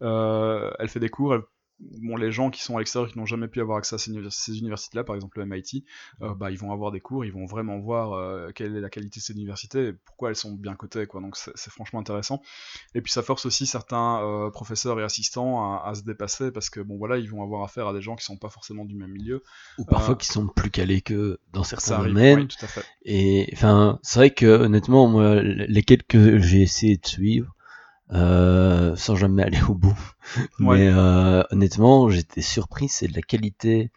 Elle 0.00 0.88
fait 0.88 1.00
des 1.00 1.08
cours. 1.08 1.34
Bon, 1.78 2.16
les 2.16 2.32
gens 2.32 2.50
qui 2.50 2.62
sont 2.62 2.76
à 2.76 2.78
l'extérieur, 2.78 3.10
qui 3.10 3.18
n'ont 3.18 3.26
jamais 3.26 3.48
pu 3.48 3.60
avoir 3.60 3.76
accès 3.76 3.94
à 3.94 3.98
ces, 3.98 4.10
univers- 4.10 4.32
ces 4.32 4.58
universités-là, 4.58 5.04
par 5.04 5.14
exemple 5.14 5.38
le 5.38 5.44
MIT, 5.44 5.84
euh, 6.22 6.34
bah, 6.34 6.50
ils 6.50 6.56
vont 6.58 6.72
avoir 6.72 6.90
des 6.90 7.00
cours, 7.00 7.24
ils 7.26 7.32
vont 7.32 7.44
vraiment 7.44 7.78
voir 7.78 8.14
euh, 8.14 8.50
quelle 8.54 8.74
est 8.76 8.80
la 8.80 8.88
qualité 8.88 9.20
de 9.20 9.24
ces 9.24 9.34
universités 9.34 9.88
et 9.88 9.92
pourquoi 9.92 10.30
elles 10.30 10.36
sont 10.36 10.52
bien 10.54 10.74
cotées. 10.74 11.06
Quoi. 11.06 11.20
Donc 11.20 11.36
c'est 11.36 11.70
franchement 11.70 12.00
intéressant. 12.00 12.40
Et 12.94 13.02
puis 13.02 13.12
ça 13.12 13.22
force 13.22 13.44
aussi 13.44 13.66
certains 13.66 14.22
euh, 14.22 14.50
professeurs 14.50 14.98
et 15.00 15.02
assistants 15.02 15.74
à, 15.74 15.86
à 15.86 15.94
se 15.94 16.02
dépasser 16.02 16.50
parce 16.50 16.70
que 16.70 16.80
bon 16.80 16.96
voilà, 16.96 17.18
ils 17.18 17.28
vont 17.30 17.42
avoir 17.42 17.62
affaire 17.62 17.88
à 17.88 17.92
des 17.92 18.00
gens 18.00 18.16
qui 18.16 18.24
sont 18.24 18.38
pas 18.38 18.48
forcément 18.48 18.84
du 18.84 18.94
même 18.94 19.10
milieu. 19.10 19.42
Ou 19.78 19.84
parfois 19.84 20.16
qui 20.16 20.26
sont 20.26 20.46
plus 20.46 20.70
calés 20.70 21.02
que 21.02 21.38
dans 21.52 21.64
certains 21.64 21.92
arrive, 21.96 22.14
domaines. 22.14 22.38
oui, 22.40 22.48
tout 22.48 22.64
à 22.64 22.68
fait. 22.68 22.86
Et 23.04 23.50
enfin, 23.52 23.98
c'est 24.02 24.18
vrai 24.18 24.30
que 24.30 24.46
honnêtement, 24.46 25.08
moi, 25.08 25.42
les 25.42 25.82
quelques 25.82 26.06
que 26.06 26.38
j'ai 26.38 26.62
essayé 26.62 26.96
de 26.96 27.06
suivre, 27.06 27.55
sans 28.10 29.16
jamais 29.16 29.42
aller 29.42 29.60
au 29.68 29.74
bout, 29.74 29.98
Ouais. 30.60 30.78
mais 30.78 30.88
euh, 30.92 31.42
honnêtement, 31.50 32.08
j'étais 32.08 32.42
surpris, 32.42 32.88
c'est 32.88 33.08
de 33.08 33.14
la 33.14 33.22
qualité. 33.22 33.90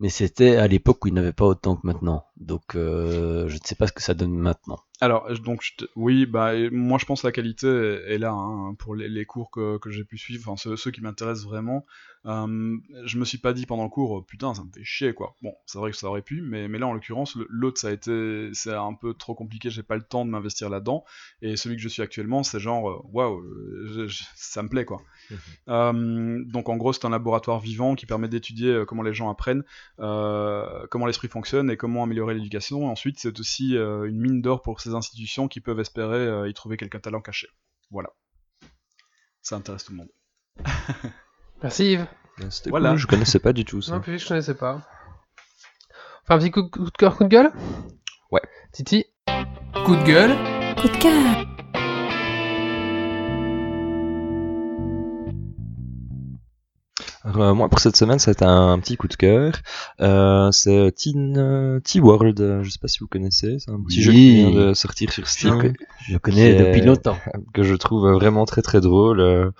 Mais 0.00 0.08
c'était 0.08 0.56
à 0.56 0.66
l'époque 0.66 1.04
où 1.04 1.08
il 1.08 1.14
n'avait 1.14 1.32
pas 1.32 1.46
autant 1.46 1.76
que 1.76 1.86
maintenant. 1.86 2.26
Donc, 2.36 2.74
euh, 2.74 3.48
je 3.48 3.54
ne 3.54 3.60
sais 3.64 3.76
pas 3.76 3.86
ce 3.86 3.92
que 3.92 4.02
ça 4.02 4.12
donne 4.12 4.34
maintenant. 4.34 4.80
Alors, 5.00 5.32
donc, 5.40 5.62
je 5.62 5.76
te- 5.78 5.90
oui, 5.94 6.26
bah, 6.26 6.52
moi 6.72 6.98
je 6.98 7.06
pense 7.06 7.22
que 7.22 7.28
la 7.28 7.32
qualité 7.32 7.68
est, 7.68 8.14
est 8.14 8.18
là 8.18 8.32
hein, 8.32 8.74
pour 8.78 8.96
les, 8.96 9.08
les 9.08 9.24
cours 9.24 9.50
que, 9.52 9.78
que 9.78 9.90
j'ai 9.90 10.02
pu 10.04 10.18
suivre, 10.18 10.50
enfin 10.50 10.56
ceux, 10.56 10.76
ceux 10.76 10.90
qui 10.90 11.00
m'intéressent 11.00 11.46
vraiment. 11.46 11.86
Euh, 12.26 12.78
je 13.04 13.18
me 13.18 13.24
suis 13.24 13.38
pas 13.38 13.52
dit 13.52 13.66
pendant 13.66 13.84
le 13.84 13.90
cours, 13.90 14.24
putain, 14.24 14.54
ça 14.54 14.64
me 14.64 14.70
fait 14.72 14.84
chier 14.84 15.12
quoi. 15.12 15.34
Bon, 15.42 15.54
c'est 15.66 15.78
vrai 15.78 15.90
que 15.90 15.96
ça 15.96 16.06
aurait 16.08 16.22
pu, 16.22 16.40
mais, 16.40 16.68
mais 16.68 16.78
là 16.78 16.86
en 16.86 16.94
l'occurrence, 16.94 17.36
l'autre 17.48 17.80
ça 17.80 17.88
a 17.88 17.90
été, 17.92 18.50
c'est 18.54 18.72
un 18.72 18.94
peu 18.94 19.12
trop 19.12 19.34
compliqué, 19.34 19.68
j'ai 19.70 19.82
pas 19.82 19.96
le 19.96 20.02
temps 20.02 20.24
de 20.24 20.30
m'investir 20.30 20.70
là-dedans. 20.70 21.04
Et 21.42 21.56
celui 21.56 21.76
que 21.76 21.82
je 21.82 21.88
suis 21.88 22.02
actuellement, 22.02 22.42
c'est 22.42 22.60
genre, 22.60 22.90
euh, 22.90 23.00
waouh, 23.12 23.40
euh, 23.40 24.08
ça 24.36 24.62
me 24.62 24.68
plaît 24.68 24.84
quoi. 24.84 25.02
Euh, 25.68 26.42
donc 26.46 26.68
en 26.68 26.76
gros, 26.76 26.92
c'est 26.92 27.04
un 27.04 27.10
laboratoire 27.10 27.60
vivant 27.60 27.94
qui 27.94 28.06
permet 28.06 28.28
d'étudier 28.28 28.84
comment 28.86 29.02
les 29.02 29.14
gens 29.14 29.30
apprennent, 29.30 29.64
euh, 30.00 30.86
comment 30.90 31.06
l'esprit 31.06 31.28
fonctionne 31.28 31.70
et 31.70 31.76
comment 31.76 32.02
améliorer 32.02 32.34
l'éducation. 32.34 32.82
Et 32.82 32.86
ensuite, 32.90 33.18
c'est 33.18 33.38
aussi 33.38 33.74
une 33.74 34.18
mine 34.18 34.40
d'or 34.40 34.62
pour 34.62 34.80
ces 34.80 34.94
institutions 34.94 35.48
qui 35.48 35.60
peuvent 35.60 35.80
espérer 35.80 36.48
y 36.48 36.54
trouver 36.54 36.76
quelques 36.76 37.02
talents 37.02 37.20
cachés. 37.20 37.48
Voilà. 37.90 38.10
Ça 39.42 39.56
intéresse 39.56 39.84
tout 39.84 39.92
le 39.92 39.98
monde. 39.98 40.10
merci 41.64 41.92
Yves. 41.94 42.06
C'était 42.50 42.70
Voilà. 42.70 42.90
cool, 42.90 42.98
je 42.98 43.06
connaissais 43.06 43.38
pas 43.38 43.52
du 43.52 43.64
tout 43.64 43.80
ça. 43.82 43.94
Non, 43.94 44.00
puis 44.00 44.18
je 44.18 44.26
connaissais 44.28 44.54
pas. 44.54 44.80
Enfin, 46.22 46.36
un 46.36 46.38
petit 46.38 46.50
coup, 46.50 46.68
coup 46.68 46.84
de 46.84 46.90
cœur, 46.90 47.16
coup 47.16 47.24
de 47.24 47.28
gueule? 47.28 47.52
Ouais. 48.30 48.42
Titi? 48.72 49.04
Coup 49.84 49.96
de 49.96 50.02
gueule? 50.04 50.34
Coup 50.80 50.88
de 50.88 50.96
cœur. 50.96 51.46
Alors, 57.24 57.40
euh, 57.40 57.54
moi, 57.54 57.68
pour 57.70 57.78
cette 57.80 57.96
semaine, 57.96 58.18
c'est 58.18 58.42
un, 58.42 58.78
petit 58.78 58.96
coup 58.96 59.08
de 59.08 59.14
cœur. 59.14 59.54
Euh, 60.00 60.50
c'est 60.52 60.92
Teen 60.94 61.36
euh, 61.38 61.80
T-World. 61.80 62.38
euh, 62.40 62.62
Je 62.62 62.70
sais 62.70 62.78
pas 62.78 62.88
si 62.88 62.98
vous 63.00 63.06
connaissez. 63.08 63.56
C'est 63.58 63.70
un 63.70 63.80
petit 63.82 63.98
Oui. 63.98 64.02
jeu 64.02 64.12
qui 64.12 64.34
vient 64.34 64.50
de 64.50 64.74
sortir 64.74 65.10
sur 65.12 65.24
Je, 65.24 65.30
Steam. 65.30 65.60
co- 65.62 65.68
je 66.08 66.18
connais 66.18 66.54
depuis 66.54 66.82
longtemps. 66.82 67.16
que 67.54 67.62
je 67.62 67.74
trouve 67.74 68.10
vraiment 68.12 68.44
très 68.44 68.60
très 68.62 68.80
drôle. 68.82 69.52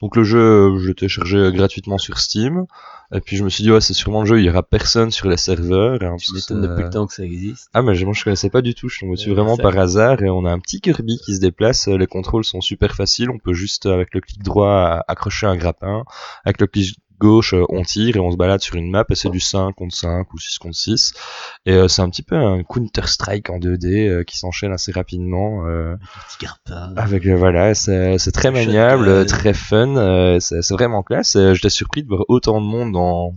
Euh. 0.00 0.06
Donc 0.06 0.16
le 0.16 0.24
jeu, 0.24 0.38
euh, 0.38 0.78
je 0.78 0.88
l'ai 0.88 0.94
téléchargé 0.94 1.50
gratuitement 1.52 1.98
sur 1.98 2.18
Steam. 2.18 2.64
Et 3.12 3.20
puis 3.20 3.36
je 3.36 3.42
me 3.42 3.48
suis 3.48 3.64
dit, 3.64 3.72
ouais, 3.72 3.80
c'est 3.80 3.92
sûrement 3.92 4.20
le 4.20 4.26
jeu, 4.26 4.38
il 4.38 4.44
y 4.44 4.48
aura 4.50 4.62
personne 4.62 5.10
sur 5.10 5.28
les 5.28 5.36
serveurs. 5.36 5.94
hein, 5.94 6.14
Tu 6.16 6.30
parce 6.32 6.46
que 6.46 6.54
m'étonnes 6.54 6.62
ça- 6.62 6.68
depuis 6.68 6.84
le 6.84 6.90
temps 6.90 7.06
que 7.08 7.12
ça 7.14 7.24
existe. 7.24 7.68
Ah, 7.74 7.82
mais 7.82 7.98
moi 8.04 8.12
je 8.14 8.22
connaissais 8.22 8.50
pas 8.50 8.62
du 8.62 8.72
tout, 8.76 8.88
je 8.88 8.94
suis 8.96 9.00
tombé 9.06 9.16
dessus 9.16 9.30
vraiment 9.32 9.56
ça- 9.56 9.62
par 9.64 9.76
hasard. 9.76 10.22
Et 10.22 10.30
on 10.30 10.44
a 10.44 10.50
un 10.52 10.60
petit 10.60 10.80
Kirby 10.80 11.18
qui 11.18 11.34
se 11.34 11.40
déplace, 11.40 11.88
euh, 11.88 11.96
les 11.98 12.06
contrôles 12.06 12.44
sont 12.44 12.60
super 12.60 12.94
faciles, 12.94 13.28
on 13.30 13.38
peut 13.38 13.52
juste 13.52 13.86
euh, 13.86 13.94
avec 13.94 14.14
le 14.14 14.20
clic 14.20 14.40
droit 14.44 15.02
accrocher 15.08 15.46
un 15.46 15.56
grappin. 15.56 16.04
Avec 16.44 16.60
le 16.60 16.68
clic 16.68 16.96
gauche, 17.20 17.54
euh, 17.54 17.64
on 17.68 17.82
tire 17.82 18.16
et 18.16 18.18
on 18.20 18.32
se 18.32 18.36
balade 18.36 18.60
sur 18.60 18.74
une 18.74 18.90
map 18.90 19.04
et 19.08 19.14
c'est 19.14 19.28
du 19.30 19.38
5 19.40 19.72
contre 19.76 19.94
5 19.94 20.32
ou 20.34 20.38
6 20.38 20.58
contre 20.58 20.74
6. 20.76 21.12
Et 21.66 21.74
euh, 21.74 21.86
c'est 21.86 22.02
un 22.02 22.10
petit 22.10 22.22
peu 22.24 22.34
un 22.36 22.62
Counter-Strike 22.64 23.50
en 23.50 23.58
2D 23.60 24.08
euh, 24.08 24.24
qui 24.24 24.38
s'enchaîne 24.38 24.72
assez 24.72 24.90
rapidement. 24.92 25.66
euh, 25.68 25.94
avec 26.96 27.26
voilà, 27.26 27.74
c'est 27.74 28.32
très 28.32 28.50
maniable, 28.50 29.26
très 29.26 29.54
fun, 29.54 29.96
euh, 29.96 30.40
c'est 30.40 30.70
vraiment 30.72 31.02
classe. 31.02 31.36
J'étais 31.54 31.70
surpris 31.70 32.02
de 32.02 32.08
voir 32.08 32.24
autant 32.28 32.60
de 32.60 32.66
monde 32.66 32.92
dans 32.92 33.34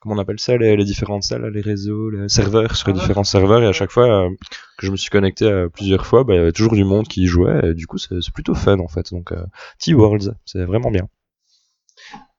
comment 0.00 0.16
on 0.16 0.18
appelle 0.18 0.38
ça 0.38 0.56
les, 0.58 0.76
les 0.76 0.84
différentes 0.84 1.22
salles, 1.22 1.46
les 1.48 1.60
réseaux, 1.62 2.10
les 2.10 2.28
serveurs 2.28 2.76
sur 2.76 2.88
les 2.88 2.94
Serveurs. 2.94 3.00
différents 3.00 3.24
serveurs 3.24 3.62
et 3.62 3.66
à 3.66 3.72
chaque 3.72 3.90
fois 3.90 4.26
euh, 4.26 4.30
que 4.78 4.86
je 4.86 4.90
me 4.92 4.96
suis 4.96 5.10
connecté 5.10 5.46
euh, 5.46 5.68
plusieurs 5.68 6.04
fois, 6.06 6.24
bah, 6.24 6.34
il 6.34 6.36
y 6.36 6.40
avait 6.40 6.52
toujours 6.52 6.74
du 6.74 6.84
monde 6.84 7.08
qui 7.08 7.22
y 7.22 7.26
jouait. 7.26 7.70
Et 7.70 7.74
du 7.74 7.86
coup, 7.86 7.98
c'est 7.98 8.20
c'est 8.20 8.32
plutôt 8.34 8.54
fun 8.54 8.78
en 8.80 8.88
fait. 8.88 9.12
Donc 9.12 9.32
euh, 9.32 9.44
T-Worlds, 9.78 10.34
c'est 10.44 10.64
vraiment 10.64 10.90
bien. 10.90 11.08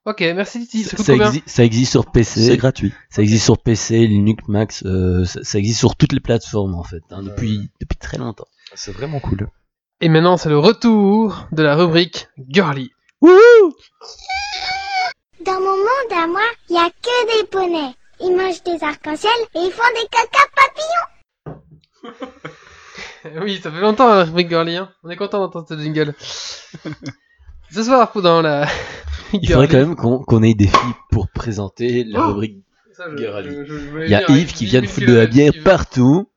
Ok, 0.05 0.21
merci 0.21 0.59
Titi. 0.67 0.83
Ça 0.83 0.97
Ça, 0.97 1.13
exi- 1.13 1.61
existe 1.63 1.91
sur 1.91 2.03
C'est 2.03 2.11
PC, 2.11 2.57
gratuit. 2.57 2.93
ça 3.09 3.23
existe 3.23 3.43
sur 3.43 3.57
PC, 3.57 4.05
Linux, 4.05 4.43
Max, 4.47 4.83
euh, 4.85 5.25
ça, 5.25 5.43
ça 5.43 5.57
existe 5.57 5.79
sur 5.79 5.95
toutes 5.95 6.11
les 6.13 6.19
plateformes 6.19 6.75
en 6.75 6.83
fait, 6.83 7.01
hein, 7.09 7.23
depuis, 7.23 7.71
depuis 7.81 7.97
très 7.97 8.17
longtemps. 8.17 8.45
C'est 8.75 8.91
vraiment 8.91 9.19
cool. 9.19 9.47
Et 10.01 10.09
maintenant, 10.09 10.37
c'est 10.37 10.49
le 10.49 10.59
retour 10.59 11.47
de 11.51 11.63
la 11.63 11.75
rubrique 11.75 12.27
Girly. 12.49 12.91
Dans 13.21 13.29
mon 15.59 15.77
monde 15.77 16.11
à 16.11 16.27
moi, 16.27 16.41
il 16.69 16.75
y 16.75 16.79
a 16.79 16.89
que 16.89 17.41
des 17.41 17.47
poneys. 17.47 17.95
Ils 18.21 18.35
mangent 18.35 18.61
des 18.63 18.81
arcs-en-ciel 18.83 19.31
et 19.55 19.59
ils 19.59 19.71
font 19.71 19.81
des 19.95 20.07
caca 20.11 20.45
papillons. 20.55 21.07
Oui, 23.41 23.59
ça 23.61 23.71
fait 23.71 23.79
longtemps 23.79 24.07
la 24.07 24.23
rubrique 24.25 24.49
Girly. 24.49 24.75
Hein. 24.77 24.91
On 25.03 25.09
est 25.09 25.15
content 25.15 25.39
d'entendre 25.39 25.65
ce 25.67 25.75
jingle. 25.81 26.13
Ce 27.71 27.81
soir, 27.83 28.11
dans 28.21 28.43
la 28.43 28.67
Il 29.43 29.49
faudrait 29.51 29.67
quand 29.67 29.77
même 29.77 29.95
qu'on 29.95 30.43
ait 30.43 30.53
des 30.53 30.67
filles 30.67 30.93
pour 31.09 31.29
présenter 31.29 32.03
la 32.03 32.19
Oh 32.21 32.27
rubrique. 32.29 32.63
Ça, 32.93 33.05
je- 33.11 33.17
Girly. 33.17 33.49
je- 33.49 33.65
je 33.65 33.73
voulais 33.89 34.05
Il 34.05 34.11
y 34.11 34.15
a 34.15 34.19
dire, 34.25 34.29
Yves 34.37 34.53
qui 34.53 34.65
vient 34.65 34.81
de 34.81 34.87
foutre 34.87 35.07
de 35.07 35.13
la 35.13 35.25
bière 35.27 35.51
partout. 35.63 36.29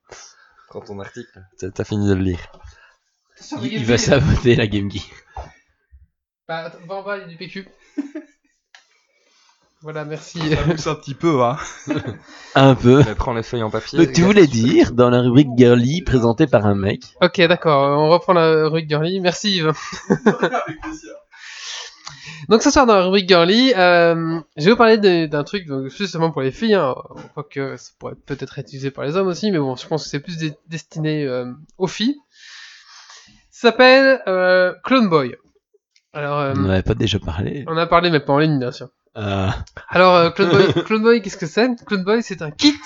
Quand 0.71 0.81
ton 0.83 0.99
article, 1.01 1.31
t'as 1.75 1.85
fini 1.85 2.09
de 2.09 2.15
le 2.15 2.23
lire. 2.23 2.41
Sur 3.41 3.65
Il, 3.65 3.85
va 3.85 3.97
saboter 3.97 4.57
la 4.57 4.67
Game 4.67 4.91
Gear. 4.91 5.05
Bah, 6.49 6.57
attends, 6.67 6.79
va 6.87 6.95
en 6.97 7.03
bas, 7.03 7.17
il 7.19 7.21
y 7.21 7.25
a 7.25 7.27
du 7.29 7.37
PQ. 7.37 7.69
voilà, 9.83 10.05
merci. 10.05 10.41
Ça 10.51 10.57
pousse 10.65 10.87
un 10.89 10.95
petit 10.97 11.15
peu, 11.15 11.43
hein. 11.45 11.57
Un 12.57 12.75
peu. 12.75 13.05
Mais 13.07 13.15
prends 13.15 13.35
les 13.35 13.45
feuilles 13.45 13.63
en 13.63 13.71
papier. 13.71 13.99
Donc 13.99 14.13
tu 14.13 14.23
voulais 14.23 14.49
dire, 14.49 14.91
dans 14.93 15.11
la 15.11 15.21
rubrique 15.21 15.51
Girly, 15.57 16.03
présentée 16.03 16.47
par 16.49 16.67
un 16.67 16.75
mec, 16.75 17.03
ok, 17.23 17.41
d'accord, 17.43 17.97
on 17.99 18.09
reprend 18.09 18.33
la 18.33 18.65
rubrique 18.65 18.89
Girly. 18.89 19.21
Merci 19.21 19.59
Yves. 19.59 19.73
Donc 22.49 22.63
ce 22.63 22.71
soir 22.71 22.87
dans 22.87 22.97
la 22.97 23.05
rubrique 23.05 23.29
Girly, 23.29 23.75
euh, 23.77 24.41
je 24.57 24.65
vais 24.65 24.71
vous 24.71 24.77
parler 24.77 25.29
d'un 25.29 25.45
truc 25.45 25.67
donc, 25.67 25.89
justement 25.91 26.31
pour 26.31 26.41
les 26.43 26.51
filles, 26.51 26.75
hein, 26.75 26.95
quoique 27.35 27.77
ça 27.77 27.91
pourrait 27.99 28.15
peut-être 28.15 28.43
être 28.43 28.59
utilisé 28.59 28.91
par 28.91 29.05
les 29.05 29.17
hommes 29.17 29.27
aussi, 29.27 29.51
mais 29.51 29.59
bon, 29.59 29.77
je 29.77 29.87
pense 29.87 30.05
que 30.05 30.11
c'est 30.11 30.21
plus 30.21 30.39
destiné 30.67 31.25
euh, 31.25 31.53
aux 31.77 31.87
filles. 31.87 32.17
Ça 33.51 33.71
s'appelle 33.71 34.23
euh, 34.27 34.73
Clone 34.85 35.09
Boy. 35.09 35.37
Alors, 36.13 36.57
on 36.57 36.61
n'en 36.61 36.71
avait 36.71 36.83
pas 36.83 36.95
déjà 36.95 37.19
parlé. 37.19 37.65
on 37.67 37.77
a 37.77 37.87
parlé, 37.87 38.11
mais 38.11 38.21
pas 38.21 38.33
en 38.33 38.39
ligne, 38.39 38.59
bien 38.59 38.73
sûr. 38.73 38.89
Euh, 39.17 39.49
Alors, 39.89 40.33
Clone 40.33 40.51
Boy, 40.51 40.73
Clone 40.85 41.03
Boy, 41.03 41.21
qu'est-ce 41.23 41.37
que 41.37 41.47
c'est? 41.47 41.69
Clone 41.85 42.05
Boy, 42.05 42.23
c'est 42.23 42.41
un 42.41 42.51
kit, 42.51 42.79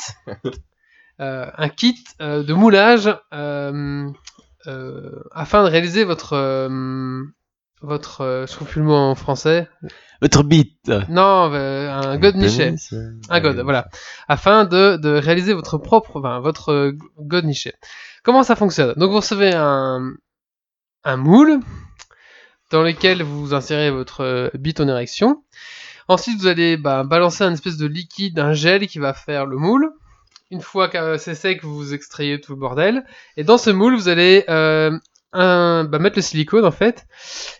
un 1.18 1.68
kit 1.68 2.02
de 2.20 2.52
moulage 2.52 3.06
afin 3.30 4.12
de 5.64 5.68
réaliser 5.68 6.04
votre 6.04 6.68
votre, 7.82 8.20
euh, 8.22 8.46
je 8.46 8.52
trouve 8.52 8.68
plus 8.68 8.80
le 8.80 8.86
mot 8.86 8.94
en 8.94 9.14
français. 9.14 9.68
votre 10.20 10.42
bite. 10.44 10.90
Non, 11.08 11.52
euh, 11.52 11.90
un 11.90 12.16
god 12.18 12.36
niché. 12.36 12.66
Pénis, 12.66 12.92
euh, 12.92 13.12
Un 13.28 13.40
god, 13.40 13.58
voilà. 13.60 13.88
Afin 14.28 14.64
de, 14.64 14.96
de 14.96 15.10
réaliser 15.10 15.52
votre 15.52 15.78
propre, 15.78 16.18
enfin, 16.18 16.40
votre 16.40 16.70
euh, 16.72 16.92
god 17.18 17.44
niché. 17.44 17.74
Comment 18.22 18.42
ça 18.44 18.56
fonctionne? 18.56 18.94
Donc 18.96 19.10
vous 19.10 19.16
recevez 19.16 19.52
un, 19.54 20.12
un 21.04 21.16
moule 21.16 21.60
dans 22.70 22.82
lequel 22.82 23.22
vous 23.22 23.52
insérez 23.52 23.90
votre 23.90 24.50
bite 24.54 24.80
en 24.80 24.88
érection. 24.88 25.42
Ensuite, 26.08 26.38
vous 26.40 26.46
allez 26.46 26.76
bah, 26.76 27.04
balancer 27.04 27.44
un 27.44 27.52
espèce 27.52 27.76
de 27.76 27.86
liquide, 27.86 28.38
un 28.38 28.52
gel 28.54 28.86
qui 28.86 28.98
va 28.98 29.12
faire 29.14 29.46
le 29.46 29.56
moule. 29.56 29.90
Une 30.50 30.60
fois 30.60 30.88
que 30.88 31.16
c'est 31.16 31.34
sec, 31.34 31.64
vous 31.64 31.94
extrayez 31.94 32.40
tout 32.40 32.52
le 32.52 32.58
bordel. 32.58 33.04
Et 33.36 33.44
dans 33.44 33.56
ce 33.58 33.70
moule, 33.70 33.94
vous 33.94 34.08
allez 34.08 34.44
euh, 34.48 34.96
un, 35.32 35.84
bah, 35.84 35.98
mettre 35.98 36.16
le 36.16 36.22
silicone 36.22 36.64
en 36.64 36.70
fait. 36.70 37.06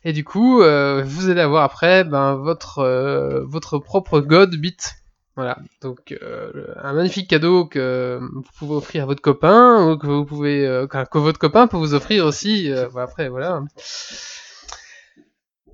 Et 0.05 0.13
du 0.13 0.25
coup, 0.25 0.63
euh, 0.63 1.03
vous 1.05 1.29
allez 1.29 1.41
avoir 1.41 1.65
après 1.65 2.05
ben, 2.05 2.35
votre, 2.35 2.79
euh, 2.81 3.45
votre 3.45 3.79
propre 3.79 4.21
god 4.21 4.55
bit. 4.57 4.95
Voilà, 5.35 5.57
donc 5.81 6.15
euh, 6.23 6.75
un 6.83 6.93
magnifique 6.93 7.31
cadeau 7.31 7.65
que 7.65 8.21
vous 8.21 8.45
pouvez 8.59 8.75
offrir 8.75 9.05
à 9.05 9.07
votre 9.07 9.23
copain 9.23 9.91
ou 9.91 9.97
que 9.97 10.07
vous 10.07 10.27
pouvez 10.27 10.67
euh, 10.67 10.87
que 10.87 11.19
votre 11.19 11.39
copain 11.39 11.67
peut 11.67 11.79
vous 11.79 11.95
offrir 11.95 12.27
aussi. 12.27 12.71
voilà, 12.91 13.05
après, 13.05 13.29
voilà. 13.31 13.63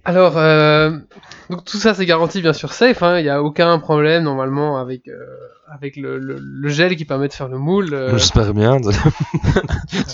Alors, 0.05 0.39
euh, 0.39 0.91
donc 1.51 1.65
tout 1.65 1.77
ça 1.77 1.93
c'est 1.95 2.07
garanti 2.07 2.41
bien 2.41 2.53
sûr 2.53 2.73
safe. 2.73 3.03
hein, 3.03 3.19
Il 3.19 3.25
n'y 3.25 3.29
a 3.29 3.43
aucun 3.43 3.79
problème 3.79 4.23
normalement 4.25 4.79
avec 4.79 5.09
euh, 5.09 5.13
avec 5.71 5.97
le, 5.97 6.19
le, 6.19 6.39
le 6.41 6.69
gel 6.71 6.97
qui 6.97 7.05
permet 7.05 7.29
de 7.29 7.33
faire 7.35 7.49
le 7.49 7.59
moule. 7.59 7.93
euh, 7.93 8.17
J'espère 8.17 8.55
bien. 8.55 8.81
tu 8.81 8.91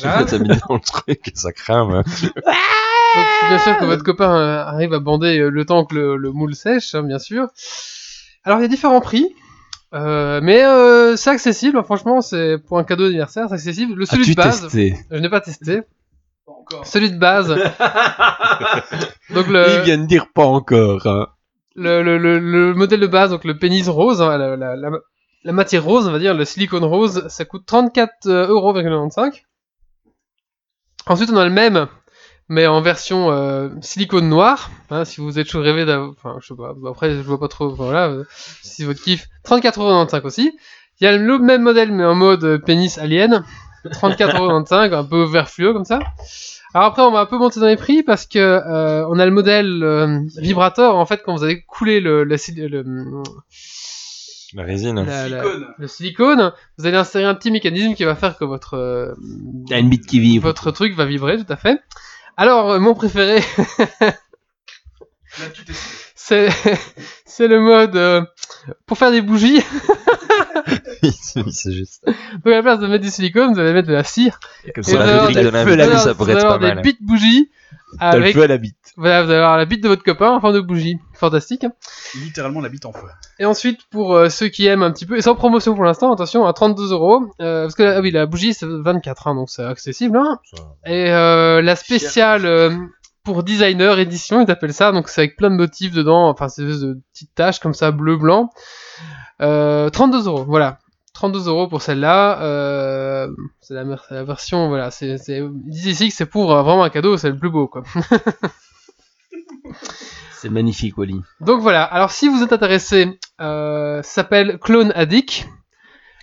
voilà. 0.03 0.25
mets 0.25 0.39
bite 0.39 0.63
dans 0.69 0.75
le 0.75 0.81
truc 0.81 1.29
et 1.29 1.33
ça 1.35 1.53
crame. 1.53 1.91
hein. 1.93 2.03
Donc 2.05 3.25
faut 3.41 3.47
bien 3.47 3.59
sûr 3.59 3.77
que 3.79 3.85
votre 3.85 4.03
copain 4.03 4.37
euh, 4.37 4.65
arrive 4.65 4.93
à 4.95 4.99
bander 4.99 5.39
euh, 5.39 5.49
le 5.49 5.65
temps 5.65 5.85
que 5.85 5.95
le, 5.95 6.17
le 6.17 6.33
moule 6.33 6.55
sèche, 6.57 6.95
hein, 6.97 7.05
bien 7.05 7.21
sûr. 7.21 7.47
Alors 8.43 8.59
il 8.59 8.63
y 8.63 8.65
a 8.65 8.69
différents 8.69 9.01
prix, 9.01 9.29
euh, 9.95 10.41
mais 10.43 10.65
euh, 10.65 11.15
c'est 11.15 11.31
accessible. 11.31 11.79
hein, 11.79 11.85
franchement, 11.85 12.21
c'est 12.21 12.59
pour 12.59 12.79
un 12.79 12.85
cadeau 12.85 13.05
d'anniversaire, 13.05 13.47
c'est 13.49 13.55
accessible. 13.55 13.95
Le 13.95 14.05
celui 14.07 14.29
de 14.29 14.35
base, 14.35 14.63
testé? 14.63 14.97
je 15.11 15.17
n'ai 15.19 15.29
pas 15.31 15.41
testé. 15.41 15.83
Celui 16.85 17.11
de 17.11 17.19
base. 17.19 17.49
donc 19.31 19.47
le, 19.49 19.79
Il 19.79 19.83
vient 19.85 19.99
de 19.99 20.07
dire 20.07 20.27
pas 20.35 20.45
encore. 20.45 21.07
hein. 21.07 21.29
le, 21.77 22.03
le, 22.03 22.19
le, 22.19 22.39
le 22.39 22.75
modèle 22.75 23.01
de 23.01 23.07
base, 23.07 23.31
donc 23.31 23.45
le 23.45 23.59
pénis 23.59 23.89
rose, 23.89 24.21
hein, 24.23 24.37
la, 24.39 24.57
la, 24.57 24.77
la, 24.77 24.91
la 25.45 25.53
matière 25.53 25.85
rose, 25.85 26.07
on 26.09 26.13
va 26.13 26.19
dire, 26.19 26.35
le 26.35 26.45
silicone 26.45 26.85
rose, 26.85 27.27
ça 27.29 27.45
coûte 27.45 27.67
34,95€. 27.69 29.43
Ensuite, 31.07 31.31
on 31.31 31.37
a 31.37 31.45
le 31.45 31.51
même, 31.51 31.87
mais 32.49 32.67
en 32.67 32.81
version 32.81 33.31
euh, 33.31 33.69
silicone 33.83 34.29
noir. 34.29 34.71
Hein, 34.91 35.05
si 35.05 35.21
vous 35.21 35.39
êtes 35.39 35.49
chaud 35.49 35.61
rêvé 35.61 35.85
d'avoir... 35.85 36.11
Enfin, 36.11 36.37
je 36.41 36.47
sais 36.49 36.55
pas, 36.55 36.73
après, 36.89 37.11
je 37.11 37.21
vois 37.21 37.39
pas 37.41 37.49
trop... 37.49 37.69
Voilà, 37.75 38.09
euh, 38.09 38.25
si 38.63 38.85
votre 38.85 39.03
kiff. 39.03 39.27
34,95€ 39.47 40.23
aussi. 40.23 40.57
Il 41.01 41.05
y 41.05 41.07
a 41.07 41.17
le 41.17 41.39
même 41.39 41.63
modèle, 41.63 41.93
mais 41.93 42.05
en 42.05 42.15
mode 42.15 42.45
euh, 42.45 42.59
pénis 42.59 42.97
alien. 42.99 43.45
34,95€, 43.89 44.93
un 44.95 45.05
peu 45.05 45.25
vert 45.25 45.49
fluo 45.49 45.73
comme 45.73 45.85
ça. 45.85 46.01
Alors 46.75 46.89
après, 46.89 47.03
on 47.03 47.13
va 47.13 47.21
un 47.21 47.27
peu 47.27 47.39
monter 47.39 47.61
dans 47.61 47.67
les 47.67 47.77
prix 47.77 48.03
parce 48.03 48.27
que 48.27 48.39
euh, 48.39 49.07
on 49.09 49.19
a 49.19 49.25
le 49.25 49.31
modèle 49.31 49.83
euh, 49.85 50.19
vibrator. 50.39 50.97
En 50.97 51.07
fait, 51.07 51.23
quand 51.25 51.37
vous 51.37 51.45
allez 51.45 51.63
couler 51.63 52.01
le, 52.01 52.25
le, 52.25 52.37
le, 52.69 52.83
La 54.55 54.63
résine. 54.65 54.97
la- 55.05 55.29
la- 55.29 55.43
Silicone. 55.43 55.67
le 55.79 55.87
silicone, 55.87 56.53
vous 56.79 56.87
allez 56.87 56.97
insérer 56.97 57.25
un 57.25 57.35
petit 57.35 57.51
mécanisme 57.53 57.95
qui 57.95 58.05
va 58.05 58.17
faire 58.17 58.37
que 58.39 58.45
votre 58.45 58.75
euh, 58.75 59.15
une 59.71 59.89
bite 59.89 60.07
qui 60.07 60.19
vibre. 60.19 60.45
votre 60.47 60.71
truc 60.73 60.95
va 60.95 61.05
vibrer, 61.05 61.37
tout 61.39 61.53
à 61.53 61.57
fait. 61.57 61.79
Alors, 62.37 62.73
euh, 62.73 62.79
mon 62.81 62.95
préféré, 62.95 63.41
c'est 66.17 66.49
c'est 67.27 67.47
le 67.49 67.61
mode 67.61 67.95
euh, 67.97 68.23
pour 68.87 68.99
faire 68.99 69.11
des 69.13 69.21
bougies. 69.23 69.61
Oui, 71.37 71.53
c'est 71.53 71.73
juste. 71.73 72.05
Donc 72.07 72.47
à 72.47 72.51
la 72.51 72.63
place 72.63 72.79
de 72.81 72.87
mettre 72.87 73.05
du 73.05 73.11
silicone, 73.11 73.53
vous 73.53 73.59
allez 73.61 73.73
mettre 73.73 73.89
de 73.89 73.93
la 73.95 74.05
cire. 74.05 74.39
Comme 74.75 74.85
Et 74.87 74.91
vous 74.93 74.97
la 74.97 75.05
avoir 75.05 75.29
de 75.29 75.33
vous 75.33 75.39
allez 75.73 75.77
ça 75.97 76.11
avoir- 76.11 76.15
pourrait 76.17 76.33
vous 76.35 76.39
allez 76.39 76.41
être 76.41 76.49
pas 76.49 76.55
avoir 76.55 76.61
mal. 76.61 76.77
des 76.77 76.83
petites 76.83 77.03
bougies 77.05 77.51
T'as 77.99 78.17
le 78.17 78.23
avec 78.23 78.35
feu 78.35 78.43
à 78.43 78.47
la 78.49 78.59
bite. 78.59 78.77
voilà, 78.97 79.23
vous 79.23 79.31
allez 79.31 79.39
avoir 79.39 79.57
la 79.57 79.65
bite 79.67 79.83
de 79.83 79.89
votre 79.89 80.03
copain 80.03 80.31
en 80.31 80.41
forme 80.41 80.55
de 80.55 80.61
bougie. 80.61 80.99
fantastique. 81.13 81.65
Littéralement 82.17 82.61
la 82.61 82.69
bite 82.69 82.87
en 82.87 82.93
feu. 82.93 83.07
Et 83.39 83.45
ensuite, 83.45 83.81
pour 83.91 84.15
euh, 84.15 84.29
ceux 84.29 84.49
qui 84.49 84.67
aiment 84.67 84.83
un 84.83 84.91
petit 84.93 85.07
peu, 85.07 85.17
et 85.17 85.23
sans 85.23 85.35
promotion 85.37 85.75
pour 85.75 85.85
l'instant, 85.85 86.13
attention, 86.13 86.45
à 86.47 86.53
32 86.53 86.93
euros, 86.93 87.23
euh, 87.41 87.63
parce 87.65 87.75
que 87.75 87.83
ah 87.83 88.01
oui, 88.01 88.11
la 88.11 88.27
bougie 88.27 88.53
c'est 88.55 88.67
24, 88.67 89.29
hein, 89.29 89.35
donc 89.35 89.49
c'est 89.51 89.65
accessible. 89.65 90.17
Hein. 90.19 90.39
Et 90.87 91.11
euh, 91.11 91.63
la 91.63 91.77
spéciale 91.77 92.47
euh, 92.47 92.71
pour 93.25 93.43
designer 93.45 93.99
édition, 94.01 94.41
ils 94.45 94.51
appellent 94.51 94.75
ça, 94.75 94.91
donc 94.93 95.09
c'est 95.09 95.21
avec 95.23 95.37
plein 95.37 95.51
de 95.51 95.57
motifs 95.57 95.93
dedans, 95.93 96.29
enfin 96.29 96.49
c'est 96.49 96.63
de 96.65 96.99
petites 97.13 97.35
taches 97.35 97.59
comme 97.61 97.75
ça, 97.75 97.91
bleu, 97.93 98.17
blanc. 98.17 98.51
Euh, 99.41 99.89
32 99.91 100.27
euros, 100.27 100.45
voilà. 100.47 100.79
32 101.15 101.49
euros 101.49 101.69
pour 101.69 101.81
celle-là. 101.81 102.43
Euh, 102.43 103.29
c'est 103.61 103.75
la, 103.75 104.25
version, 104.25 104.69
voilà. 104.69 104.91
C'est, 104.91 105.17
ils 105.29 105.51
disent 105.71 105.87
ici 105.87 106.09
que 106.11 106.15
c'est 106.15 106.27
pour 106.27 106.53
euh, 106.53 106.63
vraiment 106.63 106.85
un 106.85 106.91
cadeau, 106.91 107.17
c'est 107.17 107.31
le 107.31 107.39
plus 107.39 107.51
beau, 107.51 107.67
quoi. 107.67 107.83
C'est 110.37 110.51
magnifique, 110.51 110.99
Wally. 110.99 111.23
Donc 111.41 111.63
voilà, 111.63 111.85
alors 111.85 112.11
si 112.11 112.29
vous 112.29 112.43
êtes 112.43 112.53
intéressé, 112.53 113.19
euh, 113.41 114.03
ça 114.03 114.11
s'appelle 114.11 114.59
Clone 114.59 114.93
Addict. 114.95 115.49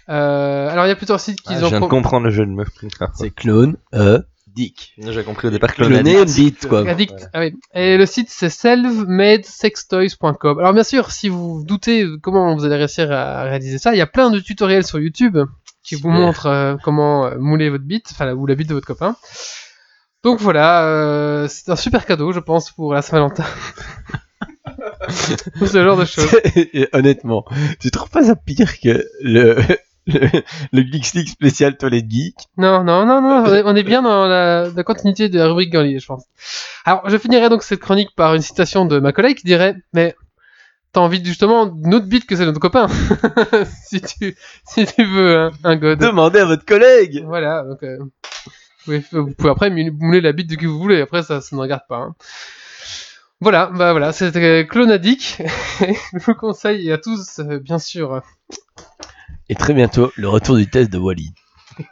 Euh, 0.10 0.70
alors 0.70 0.86
il 0.86 0.90
y 0.90 0.92
a 0.92 0.96
plusieurs 0.96 1.20
sites 1.20 1.42
qui 1.42 1.54
Ah, 1.54 1.58
ont... 1.58 1.62
je 1.62 1.66
viens 1.66 1.80
de 1.80 1.86
comprendre 1.86 2.26
le 2.26 2.32
jeu 2.32 2.46
de 2.46 2.52
meuf. 2.52 2.68
C'est 3.16 3.34
clone, 3.34 3.78
euh, 3.96 4.22
dick. 4.54 4.94
J'ai 4.98 5.24
compris 5.24 5.48
au 5.48 5.52
départ 5.52 5.74
que 5.74 5.84
une 5.84 6.26
bite, 6.26 6.68
quoi. 6.68 6.86
Addict, 6.88 7.30
ah 7.34 7.40
oui. 7.40 7.56
Et 7.74 7.98
le 7.98 8.06
site 8.06 8.30
c'est 8.30 8.50
selfmadesextoys.com. 8.50 10.60
Alors 10.60 10.74
bien 10.74 10.84
sûr, 10.84 11.12
si 11.12 11.30
vous 11.30 11.56
vous 11.56 11.64
doutez 11.64 12.06
comment 12.22 12.54
vous 12.56 12.66
allez 12.66 12.76
réussir 12.76 13.12
à 13.12 13.44
réaliser 13.44 13.78
ça, 13.78 13.94
il 13.94 13.98
y 13.98 14.02
a 14.02 14.08
plein 14.08 14.32
de 14.32 14.40
tutoriels 14.40 14.86
sur 14.86 15.00
YouTube 15.00 15.38
qui 15.84 15.96
vous 15.96 16.10
montrent 16.10 16.48
euh, 16.48 16.76
comment 16.84 17.26
euh, 17.26 17.38
mouler 17.38 17.70
votre 17.70 17.84
bite, 17.84 18.10
enfin 18.12 18.34
ou 18.34 18.46
la 18.46 18.56
bite 18.56 18.70
de 18.70 18.74
votre 18.74 18.88
copain. 18.88 19.16
Donc 20.24 20.40
voilà, 20.40 20.86
euh, 20.86 21.48
c'est 21.50 21.72
un 21.72 21.76
super 21.76 22.06
cadeau, 22.06 22.32
je 22.32 22.40
pense, 22.40 22.72
pour 22.72 22.94
la 22.94 23.02
Saint-Valentin. 23.02 23.46
Ou 25.60 25.66
ce 25.66 25.84
genre 25.84 25.98
de 25.98 26.06
choses. 26.06 26.30
Et 26.56 26.88
honnêtement, 26.94 27.44
tu 27.80 27.90
trouves 27.90 28.12
pas 28.12 28.24
ça 28.24 28.36
pire 28.36 28.80
que 28.80 29.04
le, 29.22 29.58
le, 30.08 30.42
le 30.74 30.82
Geeks 30.82 31.14
League 31.14 31.28
spécial 31.30 31.78
Toilette 31.78 32.10
Geek 32.10 32.36
Non, 32.58 32.84
non, 32.84 33.06
non, 33.06 33.22
non, 33.22 33.44
on 33.66 33.76
est, 33.76 33.84
bien 33.84 34.02
dans 34.02 34.26
la, 34.28 34.70
la 34.70 34.84
continuité 34.84 35.30
de 35.30 35.38
la 35.38 35.48
rubrique 35.48 35.72
girly, 35.72 36.00
je 36.00 36.06
pense. 36.06 36.24
Alors, 36.86 37.08
je 37.10 37.18
finirai 37.18 37.50
donc 37.50 37.64
cette 37.64 37.80
chronique 37.80 38.10
par 38.16 38.34
une 38.36 38.42
citation 38.42 38.86
de 38.86 39.00
ma 39.00 39.12
collègue 39.14 39.38
qui 39.38 39.46
dirait, 39.46 39.76
mais 39.94 40.16
t'as 40.94 41.02
envie 41.02 41.24
justement 41.24 41.68
d'une 41.68 41.94
autre 41.94 42.08
bite 42.08 42.26
que 42.26 42.36
celle 42.36 42.48
de 42.48 42.52
ton 42.52 42.60
copain, 42.60 42.88
si 43.88 44.02
tu, 44.02 44.36
si 44.68 44.86
tu 44.86 45.04
veux 45.06 45.38
un, 45.38 45.52
un 45.64 45.76
god. 45.78 46.00
Demandez 46.00 46.40
à 46.40 46.46
votre 46.46 46.66
collègue 46.66 47.24
Voilà, 47.26 47.64
donc 47.64 47.82
euh, 47.84 47.98
vous, 48.00 48.12
pouvez, 48.86 49.04
vous 49.12 49.32
pouvez 49.34 49.50
après 49.52 49.70
mou- 49.70 49.96
mouler 50.00 50.20
la 50.22 50.32
bite 50.34 50.50
de 50.50 50.56
qui 50.56 50.66
vous 50.66 50.80
voulez, 50.80 51.00
après 51.02 51.24
ça, 51.24 51.42
ça 51.42 51.56
ne 51.56 51.62
regarde 51.62 51.84
pas. 51.88 51.98
hein. 51.98 52.16
Voilà, 53.40 53.72
bah 53.74 53.92
voilà, 53.92 54.12
c'était 54.14 54.68
Clonadic. 54.70 55.42
je 55.80 56.20
vous 56.26 56.36
conseille 56.36 56.92
à 56.92 56.98
tous, 56.98 57.40
euh, 57.40 57.58
bien 57.60 57.80
sûr, 57.80 58.22
Et 59.52 59.56
très 59.56 59.74
bientôt, 59.74 60.14
le 60.16 60.30
retour 60.30 60.56
du 60.56 60.66
test 60.70 60.90
de 60.94 60.98
Wally. 60.98 61.34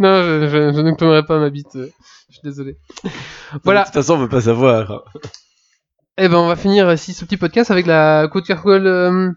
non, 0.00 0.20
je, 0.20 0.48
je, 0.50 0.72
je 0.74 0.80
ne 0.80 0.96
clonerai 0.96 1.24
pas 1.24 1.38
ma 1.38 1.48
bite, 1.48 1.76
euh, 1.76 1.88
je 2.28 2.34
suis 2.34 2.42
désolé. 2.42 2.76
Voilà. 3.62 3.82
De 3.82 3.84
toute 3.84 3.94
façon, 3.94 4.14
on 4.14 4.18
veut 4.18 4.28
pas 4.28 4.40
savoir. 4.40 5.04
Eh 6.18 6.26
ben, 6.26 6.38
on 6.38 6.48
va 6.48 6.56
finir 6.56 6.92
ici 6.92 7.14
ce 7.14 7.24
petit 7.24 7.36
podcast 7.36 7.70
avec 7.70 7.86
la 7.86 8.26
coup 8.32 8.40
de 8.40 8.46
cœur 8.46 8.64
gueule 8.64 8.86
euh, 8.88 9.30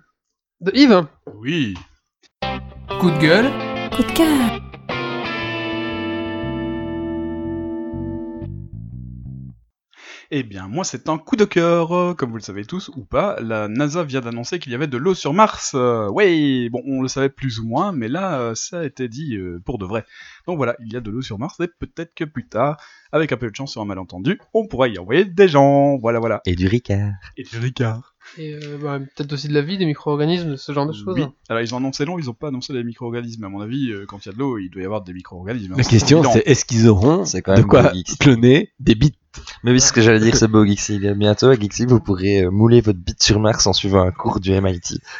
de 0.62 0.72
Yves. 0.74 1.06
Oui. 1.36 1.76
Coup 3.00 3.12
de 3.12 3.20
gueule. 3.20 3.52
Coup 3.96 4.02
de 4.02 4.12
cœur. 4.12 4.60
Eh 10.32 10.44
bien, 10.44 10.68
moi, 10.68 10.84
c'est 10.84 11.10
un 11.10 11.18
coup 11.18 11.36
de 11.36 11.46
cœur. 11.46 12.16
Comme 12.16 12.30
vous 12.30 12.38
le 12.38 12.44
savez 12.44 12.64
tous, 12.64 12.90
ou 12.90 13.04
pas, 13.04 13.40
la 13.42 13.68
NASA 13.68 14.04
vient 14.04 14.22
d'annoncer 14.22 14.60
qu'il 14.60 14.72
y 14.72 14.76
avait 14.76 14.86
de 14.86 14.98
l'eau 14.98 15.16
sur 15.16 15.34
Mars. 15.34 15.72
Euh, 15.74 16.08
ouais, 16.08 16.70
bon, 16.70 16.84
on 16.86 17.02
le 17.02 17.08
savait 17.08 17.30
plus 17.30 17.60
ou 17.60 17.66
moins, 17.66 17.92
mais 17.92 18.08
là, 18.08 18.40
euh, 18.40 18.54
ça 18.54 18.82
a 18.82 18.86
été 18.86 19.08
dit 19.08 19.36
euh, 19.38 19.60
pour 19.66 19.80
de 19.80 19.86
vrai. 19.86 20.06
Donc 20.46 20.58
voilà, 20.58 20.76
il 20.86 20.94
y 20.94 20.96
a 20.96 21.02
de 21.02 21.10
l'eau 21.10 21.24
sur 21.24 21.40
Mars, 21.40 21.60
et 21.60 21.68
peut-être 21.68 22.14
que 22.14 22.26
plus 22.26 22.48
tard, 22.48 22.78
avec 23.12 23.32
un 23.32 23.38
peu 23.38 23.50
de 23.50 23.56
chance 23.56 23.72
sur 23.72 23.82
un 23.82 23.86
malentendu, 23.86 24.40
on 24.54 24.68
pourra 24.68 24.88
y 24.88 25.00
envoyer 25.00 25.26
des 25.26 25.48
gens. 25.48 25.98
Voilà, 25.98 26.20
voilà. 26.20 26.42
Et 26.46 26.56
du 26.56 26.68
Ricard. 26.68 27.14
Et 27.36 27.44
du 27.44 27.58
Ricard. 27.58 28.14
Et 28.38 28.54
euh, 28.54 28.78
bah, 28.80 29.00
peut-être 29.00 29.34
aussi 29.34 29.48
de 29.48 29.54
la 29.56 29.64
vie, 29.64 29.80
des 29.80 29.88
micro-organismes, 29.88 30.58
ce 30.58 30.72
genre 30.74 30.86
de 30.86 30.94
choses. 30.94 31.16
Oui. 31.18 31.26
Alors, 31.50 31.64
ils 31.64 31.74
ont 31.74 31.78
annoncé 31.78 32.06
long, 32.06 32.20
ils 32.20 32.30
ont 32.30 32.36
pas 32.36 32.50
annoncé 32.50 32.72
les 32.74 32.84
micro-organismes. 32.84 33.46
À 33.46 33.50
mon 33.50 33.62
avis, 33.62 33.92
quand 34.08 34.24
il 34.24 34.30
y 34.30 34.32
a 34.32 34.34
de 34.34 34.38
l'eau, 34.38 34.60
il 34.60 34.70
doit 34.70 34.84
y 34.84 34.86
avoir 34.86 35.02
des 35.02 35.14
micro-organismes. 35.14 35.74
La 35.76 35.84
question, 35.84 36.22
c'est 36.22 36.44
est-ce 36.46 36.66
qu'ils 36.66 36.88
auront 36.88 37.26
C'est 37.26 37.42
quand 37.42 37.54
de 37.56 37.62
même 37.62 37.68
quoi 37.68 37.82
beau, 37.82 37.96
Geeks. 37.96 38.20
cloner 38.20 38.72
des 38.80 38.94
bits 38.94 39.16
Mais 39.64 39.72
oui, 39.72 39.80
c'est 39.80 39.88
ce 39.88 39.94
que 39.94 40.02
j'allais 40.02 40.20
dire, 40.20 40.36
c'est 40.36 40.48
beau 40.48 40.66
Geeksy. 40.66 41.00
Bientôt 41.16 41.48
à 41.48 41.56
Geeksy, 41.56 41.86
vous 41.86 42.00
pourrez 42.00 42.44
euh, 42.44 42.50
mouler 42.50 42.82
votre 42.82 43.00
bite 43.00 43.22
sur 43.22 43.40
Mars 43.40 43.68
en 43.68 43.74
suivant 43.74 44.02
un 44.02 44.12
cours 44.12 44.40
du 44.40 44.52
MIT. 44.60 45.00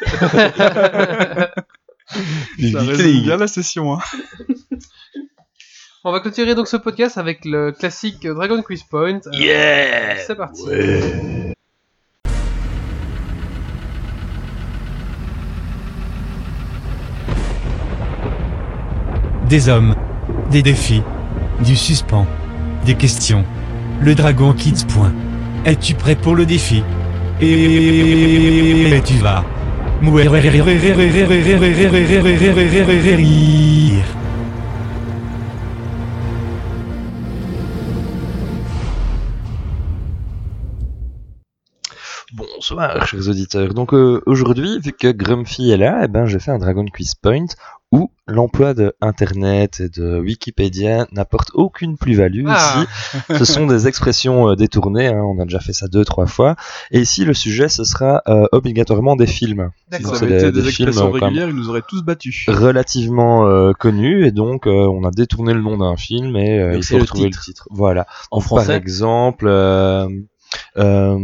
Ça 2.72 2.80
résume 2.80 3.22
bien 3.22 3.36
la 3.36 3.46
session, 3.46 3.94
hein. 3.94 4.00
on 6.04 6.10
va 6.10 6.20
clôturer 6.20 6.56
donc 6.56 6.66
ce 6.66 6.76
podcast 6.76 7.18
avec 7.18 7.44
le 7.44 7.70
classique 7.70 8.26
Dragon 8.26 8.62
Quiz 8.62 8.82
Point. 8.82 9.20
Euh, 9.26 9.30
Yeah 9.32 10.16
C'est 10.26 10.34
parti. 10.34 10.64
Des 19.48 19.68
hommes, 19.68 19.94
des 20.50 20.62
défis, 20.62 21.02
du 21.64 21.76
suspens, 21.76 22.26
des 22.86 22.96
questions. 22.96 23.44
Le 24.02 24.14
dragon 24.14 24.54
Kids. 24.54 24.86
Point. 24.88 25.12
Es-tu 25.66 25.94
prêt 25.94 26.16
pour 26.16 26.34
le 26.34 26.46
défi? 26.46 26.82
Et 27.42 29.00
tu 29.04 29.14
vas. 29.18 29.44
Bonsoir, 42.32 43.06
chers 43.06 43.28
auditeurs. 43.28 43.74
Donc 43.74 43.92
euh, 43.92 44.22
aujourd'hui, 44.24 44.78
vu 44.80 44.92
que 44.92 45.12
Grumpy 45.12 45.72
est 45.72 45.76
là, 45.76 46.00
eh 46.04 46.08
ben, 46.08 46.24
j'ai 46.24 46.38
fait 46.38 46.52
un 46.52 46.58
Dragon 46.58 46.86
Quiz 46.86 47.14
Point 47.16 47.46
où 47.92 48.10
l'emploi 48.28 48.72
de 48.74 48.94
Internet 49.00 49.80
et 49.80 49.88
de 49.88 50.20
Wikipédia 50.20 51.06
n'apporte 51.10 51.50
aucune 51.54 51.96
plus-value. 51.96 52.44
Ah. 52.48 52.84
Ici, 52.84 53.18
ce 53.38 53.44
sont 53.44 53.66
des 53.66 53.88
expressions 53.88 54.48
euh, 54.50 54.54
détournées. 54.54 55.08
hein, 55.08 55.20
on 55.24 55.40
a 55.40 55.44
déjà 55.44 55.58
fait 55.58 55.72
ça 55.72 55.88
deux, 55.88 56.04
trois 56.04 56.26
fois. 56.26 56.54
Et 56.92 57.00
ici, 57.00 57.24
le 57.24 57.34
sujet, 57.34 57.68
ce 57.68 57.82
sera 57.82 58.22
euh, 58.28 58.46
obligatoirement 58.52 59.16
des 59.16 59.26
films. 59.26 59.70
Si 59.92 59.98
D'accord. 60.02 60.16
ça 60.16 60.24
avait 60.24 60.34
été 60.36 60.44
des- 60.46 60.52
des, 60.52 60.62
des 60.62 60.70
films, 60.70 60.88
expressions 60.90 61.14
euh, 61.16 61.18
régulières, 61.18 61.48
ils 61.48 61.56
nous 61.56 61.68
auraient 61.68 61.82
tous 61.88 62.04
battus. 62.04 62.44
relativement 62.48 63.46
euh, 63.48 63.72
connus 63.72 64.24
et 64.24 64.30
donc 64.30 64.68
euh, 64.68 64.70
on 64.86 65.02
a 65.04 65.10
détourné 65.10 65.52
le 65.52 65.60
nom 65.62 65.76
d'un 65.76 65.96
film 65.96 66.36
et 66.36 66.60
euh, 66.60 66.76
il 66.76 66.84
faut 66.84 66.94
le 66.94 67.00
retrouver 67.02 67.24
titre. 67.30 67.38
le 67.40 67.44
titre. 67.52 67.68
Voilà. 67.70 68.06
En 68.30 68.38
Par 68.38 68.44
français 68.46 68.76
exemple, 68.76 69.46
euh, 69.48 70.06
euh, 70.76 71.18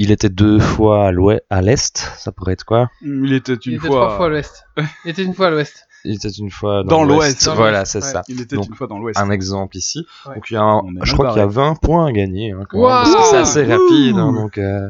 il 0.00 0.12
était 0.12 0.28
deux 0.28 0.60
fois 0.60 1.06
à 1.08 1.10
l'ouest, 1.10 1.42
à 1.50 1.60
l'est. 1.60 1.98
Ça 2.18 2.30
pourrait 2.30 2.52
être 2.52 2.62
quoi? 2.64 2.88
Il 3.02 3.32
était 3.32 3.54
une 3.54 3.58
Il 3.64 3.74
était 3.74 3.88
trois 3.88 4.16
fois 4.16 4.26
à 4.26 4.28
l'ouest. 4.28 4.62
Il 5.04 5.10
était 5.10 5.24
une 5.24 5.34
fois 5.34 5.48
à 5.48 5.50
l'ouest. 5.50 5.87
Il 6.04 6.14
était 6.14 6.28
une 6.28 6.50
fois 6.50 6.82
Dans 6.84 6.98
dans, 6.98 7.04
l'ouest. 7.04 7.48
Voilà, 7.54 7.84
c'est 7.84 7.98
ouais. 8.02 8.12
ça. 8.12 8.22
Il 8.28 8.40
était 8.40 8.56
Donc, 8.56 8.66
une 8.68 8.74
fois 8.74 8.86
dans 8.86 8.98
l'Ouest. 8.98 9.18
Un 9.18 9.30
exemple 9.30 9.76
ici. 9.76 10.06
Ouais. 10.26 10.36
Donc 10.36 10.44
il 10.50 10.54
y 10.54 10.56
a, 10.56 10.62
un- 10.62 10.82
je 11.02 11.12
crois 11.12 11.28
qu'il 11.30 11.38
y 11.38 11.42
a 11.42 11.46
barré. 11.46 11.68
20 11.70 11.74
points 11.80 12.06
à 12.06 12.12
gagner. 12.12 12.52
Hein, 12.52 12.64
quand 12.68 12.78
Wow 12.78 12.88
même, 12.88 13.12
parce 13.12 13.14
que 13.16 13.30
c'est 13.30 13.36
assez 13.38 13.64
rapide. 13.64 14.16
hein, 14.16 14.32
donc 14.32 14.58
euh, 14.58 14.88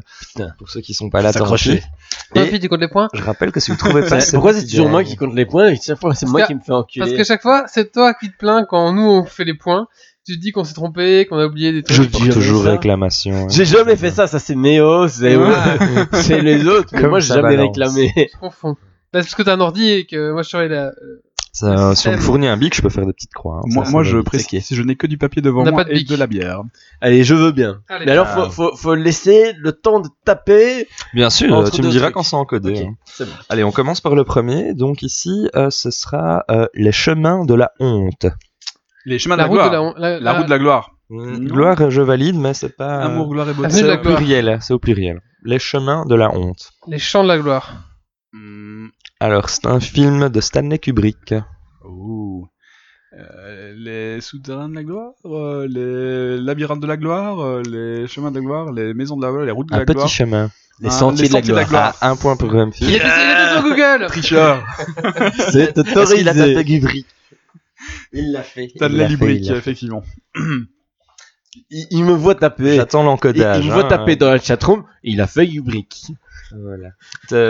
pour 0.58 0.68
ceux 0.68 0.80
qui 0.80 0.94
sont 0.94 1.08
pas 1.10 1.22
là, 1.22 1.32
S'accrocher. 1.32 1.82
Et- 2.34 2.46
Puis 2.46 2.60
tu 2.60 2.68
comptes 2.68 2.80
les 2.80 2.88
points 2.88 3.08
Je 3.14 3.22
rappelle 3.22 3.52
que 3.52 3.60
si 3.60 3.70
vous 3.70 3.76
trouvez 3.76 4.02
pas, 4.08 4.18
Pourquoi 4.32 4.52
c'est 4.54 4.66
toujours 4.66 4.88
moi 4.90 5.02
qui 5.04 5.16
compte 5.16 5.34
les 5.34 5.46
points 5.46 5.68
et 5.68 5.76
chaque 5.82 5.98
fois 6.00 6.14
c'est 6.14 6.26
moi 6.26 6.42
qui 6.42 6.54
me 6.54 6.60
fais 6.60 6.72
enculer 6.72 7.04
Parce 7.06 7.16
que 7.16 7.24
chaque 7.24 7.42
fois, 7.42 7.64
c'est 7.68 7.90
toi 7.92 8.12
qui 8.14 8.30
te 8.30 8.36
plains 8.36 8.64
quand 8.68 8.92
nous 8.92 9.02
on 9.02 9.24
fait 9.24 9.44
les 9.44 9.54
points. 9.54 9.86
Tu 10.26 10.36
te 10.36 10.42
dis 10.42 10.52
qu'on 10.52 10.62
s'est 10.64 10.74
trompé, 10.74 11.24
qu'on 11.26 11.38
a 11.38 11.46
oublié 11.46 11.72
des 11.72 11.82
trucs. 11.82 11.96
Je 12.12 12.18
jamais 12.18 12.30
toujours 12.30 12.64
ça. 12.64 12.72
réclamation. 12.72 13.34
hein. 13.34 13.46
J'ai 13.48 13.64
jamais 13.64 13.96
fait 13.96 14.10
ça, 14.10 14.26
ça 14.26 14.38
c'est 14.38 14.54
Méo, 14.54 15.08
c'est 15.08 16.42
les 16.42 16.66
autres, 16.66 16.90
mais 16.92 17.00
Comme 17.00 17.10
moi 17.10 17.20
j'ai 17.20 17.28
jamais 17.34 17.56
balance. 17.56 17.68
réclamé. 17.68 18.12
Je 18.34 18.38
confonds. 18.38 18.76
Bah, 19.12 19.20
c'est 19.22 19.28
parce 19.28 19.34
que 19.34 19.42
t'as 19.42 19.54
un 19.54 19.60
ordi 19.60 19.88
et 19.90 20.06
que 20.06 20.32
moi 20.32 20.42
je 20.42 20.48
surveille 20.48 20.68
la. 20.68 20.92
Ça, 21.50 21.88
Le 21.90 21.94
si 21.96 22.06
on 22.08 22.12
me 22.12 22.18
fournit 22.18 22.46
un 22.46 22.56
bic, 22.56 22.76
je 22.76 22.82
peux 22.82 22.90
faire 22.90 23.04
des 23.06 23.12
petites 23.12 23.32
croix. 23.32 23.56
hein. 23.56 23.62
Moi, 23.66 23.84
Ça, 23.84 23.90
moi 23.90 24.04
ça 24.04 24.10
je 24.10 24.18
précise, 24.18 24.68
je 24.72 24.82
n'ai 24.82 24.94
que 24.96 25.06
du 25.08 25.18
papier 25.18 25.42
devant 25.42 25.64
moi 25.64 25.72
pas 25.72 25.84
de 25.84 25.90
et 25.90 25.94
bic. 25.94 26.08
de 26.08 26.14
la 26.14 26.26
bière. 26.28 26.60
Allez, 27.00 27.24
je 27.24 27.34
veux 27.34 27.50
bien. 27.52 27.80
Allez. 27.88 28.04
Mais 28.06 28.12
alors 28.12 28.26
Ah. 28.28 28.44
faut, 28.48 28.50
faut, 28.70 28.76
faut 28.76 28.94
laisser 28.94 29.54
le 29.58 29.72
temps 29.72 29.98
de 30.00 30.08
taper. 30.24 30.86
Bien 31.14 31.30
sûr, 31.30 31.68
tu 31.72 31.82
me 31.82 31.88
diras 31.88 32.06
trucs. 32.06 32.14
quand 32.14 32.22
c'est 32.22 32.36
encodé. 32.36 32.84
Hein. 32.86 32.94
bon. 33.18 33.26
Allez, 33.48 33.64
on 33.64 33.72
commence 33.72 34.00
par 34.00 34.14
le 34.14 34.22
premier. 34.24 34.74
Donc 34.74 35.02
ici, 35.02 35.48
euh, 35.56 35.70
ce 35.70 35.90
sera 35.90 36.44
euh, 36.50 36.66
les 36.74 36.92
chemins 36.92 37.44
de 37.44 37.54
la 37.54 37.72
honte. 37.80 38.26
Les 39.06 39.18
chemins 39.18 39.36
de 39.36 39.40
La 39.40 39.44
la, 39.44 39.48
route 39.48 39.58
gloire. 39.70 39.94
de 39.94 40.00
la, 40.00 40.10
la, 40.10 40.20
La 40.20 40.32
route 40.34 40.46
de 40.46 40.50
la 40.50 40.58
gloire. 40.58 40.90
Mm, 41.10 41.46
Gloire, 41.48 41.90
je 41.90 42.02
valide, 42.02 42.36
mais 42.36 42.52
c'est 42.54 42.76
pas. 42.76 42.98
Amour, 43.00 43.30
gloire 43.30 43.48
et 43.48 43.54
beauté. 43.54 43.70
C'est 43.70 43.90
au 43.90 43.98
pluriel. 43.98 44.58
C'est 44.60 44.74
au 44.74 44.78
pluriel. 44.78 45.22
Les 45.44 45.58
chemins 45.58 46.04
de 46.04 46.14
la 46.14 46.30
honte. 46.36 46.70
Les 46.86 46.98
champs 46.98 47.22
de 47.22 47.28
la 47.28 47.38
gloire. 47.38 47.72
Hmm, 48.34 48.88
Alors, 49.20 49.48
c'est 49.50 49.66
un 49.66 49.80
film 49.80 50.28
de 50.28 50.40
Stanley 50.40 50.78
Kubrick. 50.78 51.34
ouh. 51.84 52.46
Euh, 53.18 53.74
les 53.76 54.20
souterrains 54.20 54.68
de 54.68 54.74
la 54.74 54.84
gloire, 54.84 55.12
euh, 55.24 55.66
les 55.66 56.38
labyrinthes 56.40 56.80
de 56.80 56.86
la 56.86 56.96
gloire, 56.98 57.40
euh, 57.40 57.62
les 57.62 58.06
chemins 58.06 58.30
de 58.30 58.36
la 58.36 58.42
gloire, 58.44 58.70
les 58.70 58.92
maisons 58.94 59.16
de 59.16 59.24
la 59.24 59.30
gloire, 59.32 59.44
les 59.46 59.50
routes 59.50 59.68
de 59.70 59.74
Un 59.74 59.78
la 59.78 59.84
petit 59.86 59.94
gloire. 59.94 60.08
chemin. 60.08 60.50
Les 60.80 60.88
Ah, 60.88 60.90
sentiers 60.92 61.22
les 61.24 61.28
de 61.30 61.34
la 61.34 61.40
sentiers 61.40 61.52
de 61.54 61.56
la 61.58 61.64
gloire. 61.64 61.96
Ah, 62.00 62.10
un 62.10 62.16
point 62.16 62.36
pour 62.36 62.48
Grumpy. 62.48 62.84
Il 62.84 62.96
a 62.96 62.98
fait 63.00 63.06
il 63.06 63.08
a 63.32 63.48
fait 63.48 63.52
sur 63.54 63.62
Google 63.62 64.06
Tricheur 64.08 64.66
C'est 65.50 65.74
Parce 65.94 66.14
qu'il 66.14 66.28
a 66.28 66.34
tapé 66.34 66.50
autorisé. 66.50 66.64
Guvry. 66.64 67.06
Il 68.12 68.32
l'a 68.32 68.42
fait. 68.42 68.66
De 68.66 68.86
Il 68.86 68.92
il 68.92 68.98
l'a 68.98 69.08
fait. 69.08 69.56
effectivement. 69.58 70.02
Il, 71.70 71.86
il 71.90 72.04
me 72.04 72.12
voit 72.12 72.34
taper. 72.34 72.76
J'attends 72.76 73.02
Il, 73.02 73.06
l'encodage. 73.06 73.64
il 73.64 73.68
me 73.70 73.74
voit 73.74 73.86
hein. 73.86 73.88
taper 73.88 74.16
dans 74.16 74.30
la 74.30 74.38
chatroom. 74.38 74.84
Il 75.02 75.20
a 75.22 75.26
fait 75.26 75.46
Ubrick. 75.46 76.08
Voilà. 76.52 76.90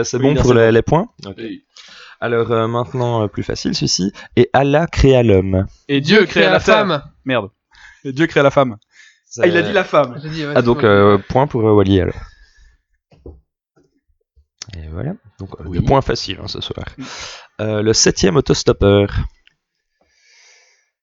C'est 0.05 0.19
bon 0.19 0.35
pour 0.35 0.55
les, 0.55 0.73
les 0.73 0.83
points 0.83 1.09
Alors 2.21 2.51
euh, 2.51 2.67
maintenant, 2.67 3.23
euh, 3.25 3.29
plus 3.29 3.43
facile 3.43 3.75
celui-ci. 3.75 4.13
Et 4.37 4.51
Allah 4.53 4.87
créa 4.87 5.23
l'homme. 5.23 5.67
Et 5.89 6.01
Dieu 6.01 6.25
créa 6.27 6.51
la 6.51 6.61
femme. 6.61 6.89
femme. 6.89 7.03
Merde. 7.25 7.51
Et 8.05 8.13
Dieu 8.13 8.27
créa 8.27 8.43
la 8.43 8.51
femme. 8.51 8.77
Ah, 9.41 9.47
il 9.47 9.57
a 9.57 9.63
dit 9.63 9.73
la 9.73 9.85
femme. 9.85 10.19
Dit, 10.19 10.47
ouais, 10.47 10.53
Ah 10.57 10.63
donc 10.63 10.83
euh, 10.85 11.19
point 11.29 11.47
pour 11.47 11.67
euh, 11.69 11.73
Wally 11.73 12.01
alors. 12.01 12.15
Et 14.77 14.89
voilà. 14.89 15.15
Donc 15.39 15.51
euh, 15.61 15.65
Oui. 15.67 15.79
des 15.79 15.85
points 15.87 16.01
faciles 16.03 16.39
hein, 16.43 16.49
ce 16.49 16.61
soir. 16.61 16.87
Euh, 17.61 17.83
le 17.83 17.93
septième 17.93 18.37
autostoppeur. 18.37 19.09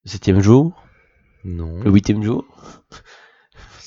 Le 0.05 0.09
septième 0.09 0.41
jour? 0.41 0.83
Non. 1.43 1.81
Le 1.83 1.91
huitième 1.91 2.23
jour? 2.23 2.45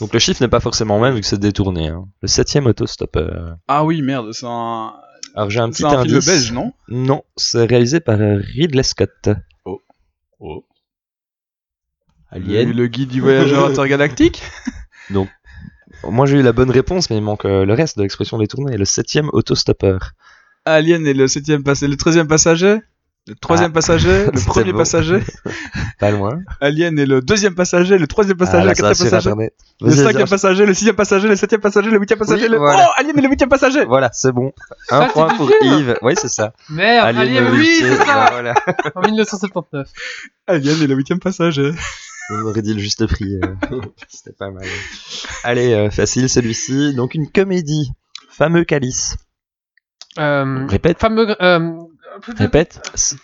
Donc 0.00 0.12
le 0.12 0.18
chiffre 0.18 0.42
n'est 0.42 0.48
pas 0.48 0.60
forcément 0.60 1.00
même 1.00 1.14
vu 1.14 1.20
que 1.20 1.26
c'est 1.26 1.38
détourné. 1.40 1.88
hein. 1.88 2.06
Le 2.22 2.28
septième 2.28 2.66
autostoppeur. 2.66 3.56
Ah 3.66 3.84
oui, 3.84 4.00
merde, 4.02 4.32
c'est 4.32 4.46
un. 4.46 4.92
Alors 5.34 5.50
j'ai 5.50 5.60
un 5.60 5.68
petit 5.70 5.82
C'est 5.82 5.86
un 5.86 6.02
film 6.02 6.14
indice. 6.14 6.26
belge, 6.26 6.52
non? 6.52 6.72
Non, 6.88 7.22
c'est 7.36 7.64
réalisé 7.64 8.00
par 8.00 8.18
Ridley 8.18 8.82
Scott. 8.82 9.30
Oh. 10.40 10.64
Alien. 12.30 12.68
Le, 12.68 12.74
le 12.74 12.86
guide 12.86 13.08
du 13.08 13.20
voyageur 13.20 13.66
intergalactique? 13.66 14.42
Moi 16.04 16.26
j'ai 16.26 16.38
eu 16.38 16.42
la 16.42 16.52
bonne 16.52 16.70
réponse, 16.70 17.10
mais 17.10 17.16
il 17.16 17.22
manque 17.22 17.44
euh, 17.44 17.64
le 17.64 17.74
reste 17.74 17.96
de 17.96 18.02
l'expression 18.02 18.38
détournée. 18.38 18.76
Le 18.76 18.84
septième 18.84 19.28
autostoppeur. 19.32 20.12
Alien 20.64 21.06
est 21.06 21.14
le 21.14 21.26
septième 21.26 21.64
passager, 21.64 21.90
le 21.90 21.96
treizième 21.96 22.28
passager, 22.28 22.78
le 23.28 23.34
troisième 23.34 23.70
Ah. 23.70 23.74
passager, 23.74 24.26
le 24.26 24.40
premier 24.46 24.72
passager. 24.72 25.20
Pas 26.00 26.10
loin. 26.10 26.40
Alien 26.60 26.98
est 26.98 27.06
le 27.06 27.20
deuxième 27.20 27.54
passager, 27.54 27.98
le 27.98 28.06
troisième 28.06 28.36
passager, 28.36 28.58
Ah, 28.62 28.64
là, 28.64 28.70
le 28.72 28.74
quatrième 28.76 29.10
passager, 29.10 29.50
le 29.80 29.90
cinquième 29.90 30.28
passager, 30.28 30.66
le 30.66 30.74
sixième 30.74 30.96
passager, 30.96 31.28
le 31.28 31.36
septième 31.36 31.60
passager, 31.60 31.90
le 31.90 31.98
huitième 31.98 32.18
passager, 32.18 32.44
Oui, 32.44 32.50
le... 32.52 32.58
voilà. 32.58 32.86
Oh, 32.88 32.92
Alien 33.00 33.18
est 33.18 33.22
le 33.22 33.28
huitième 33.28 33.48
passager 33.48 33.84
Voilà, 33.84 34.10
c'est 34.12 34.32
bon. 34.32 34.52
Un 34.90 35.00
Ah, 35.02 35.08
point 35.12 35.28
pour 35.36 35.50
Yves. 35.62 35.96
Oui, 36.02 36.14
c'est 36.16 36.28
ça. 36.28 36.52
Merde, 36.70 37.16
Alien, 37.16 37.44
le 37.44 37.50
oui, 37.52 37.58
huitième, 37.58 37.96
c'est 37.98 38.04
ça 38.06 38.28
Voilà. 38.32 38.54
En 38.94 39.02
1979. 39.02 39.88
Alien 40.46 40.82
est 40.82 40.86
le 40.86 40.94
huitième 40.94 41.20
passager. 41.20 41.72
On 42.30 42.42
aurait 42.42 42.62
dit 42.62 42.74
le 42.74 42.80
juste 42.80 43.06
prix. 43.06 43.38
euh. 43.42 43.80
C'était 44.08 44.32
pas 44.38 44.50
mal. 44.50 44.64
Allez, 45.44 45.72
euh, 45.74 45.90
facile 45.90 46.28
celui-ci. 46.28 46.94
Donc 46.94 47.14
une 47.14 47.30
comédie. 47.30 47.90
Fameux 48.30 48.64
calice. 48.64 49.16
Euh, 50.18 50.66
Répète. 50.68 50.98
fameux... 50.98 51.36
Euh, 51.42 51.70
Répète. 52.36 52.80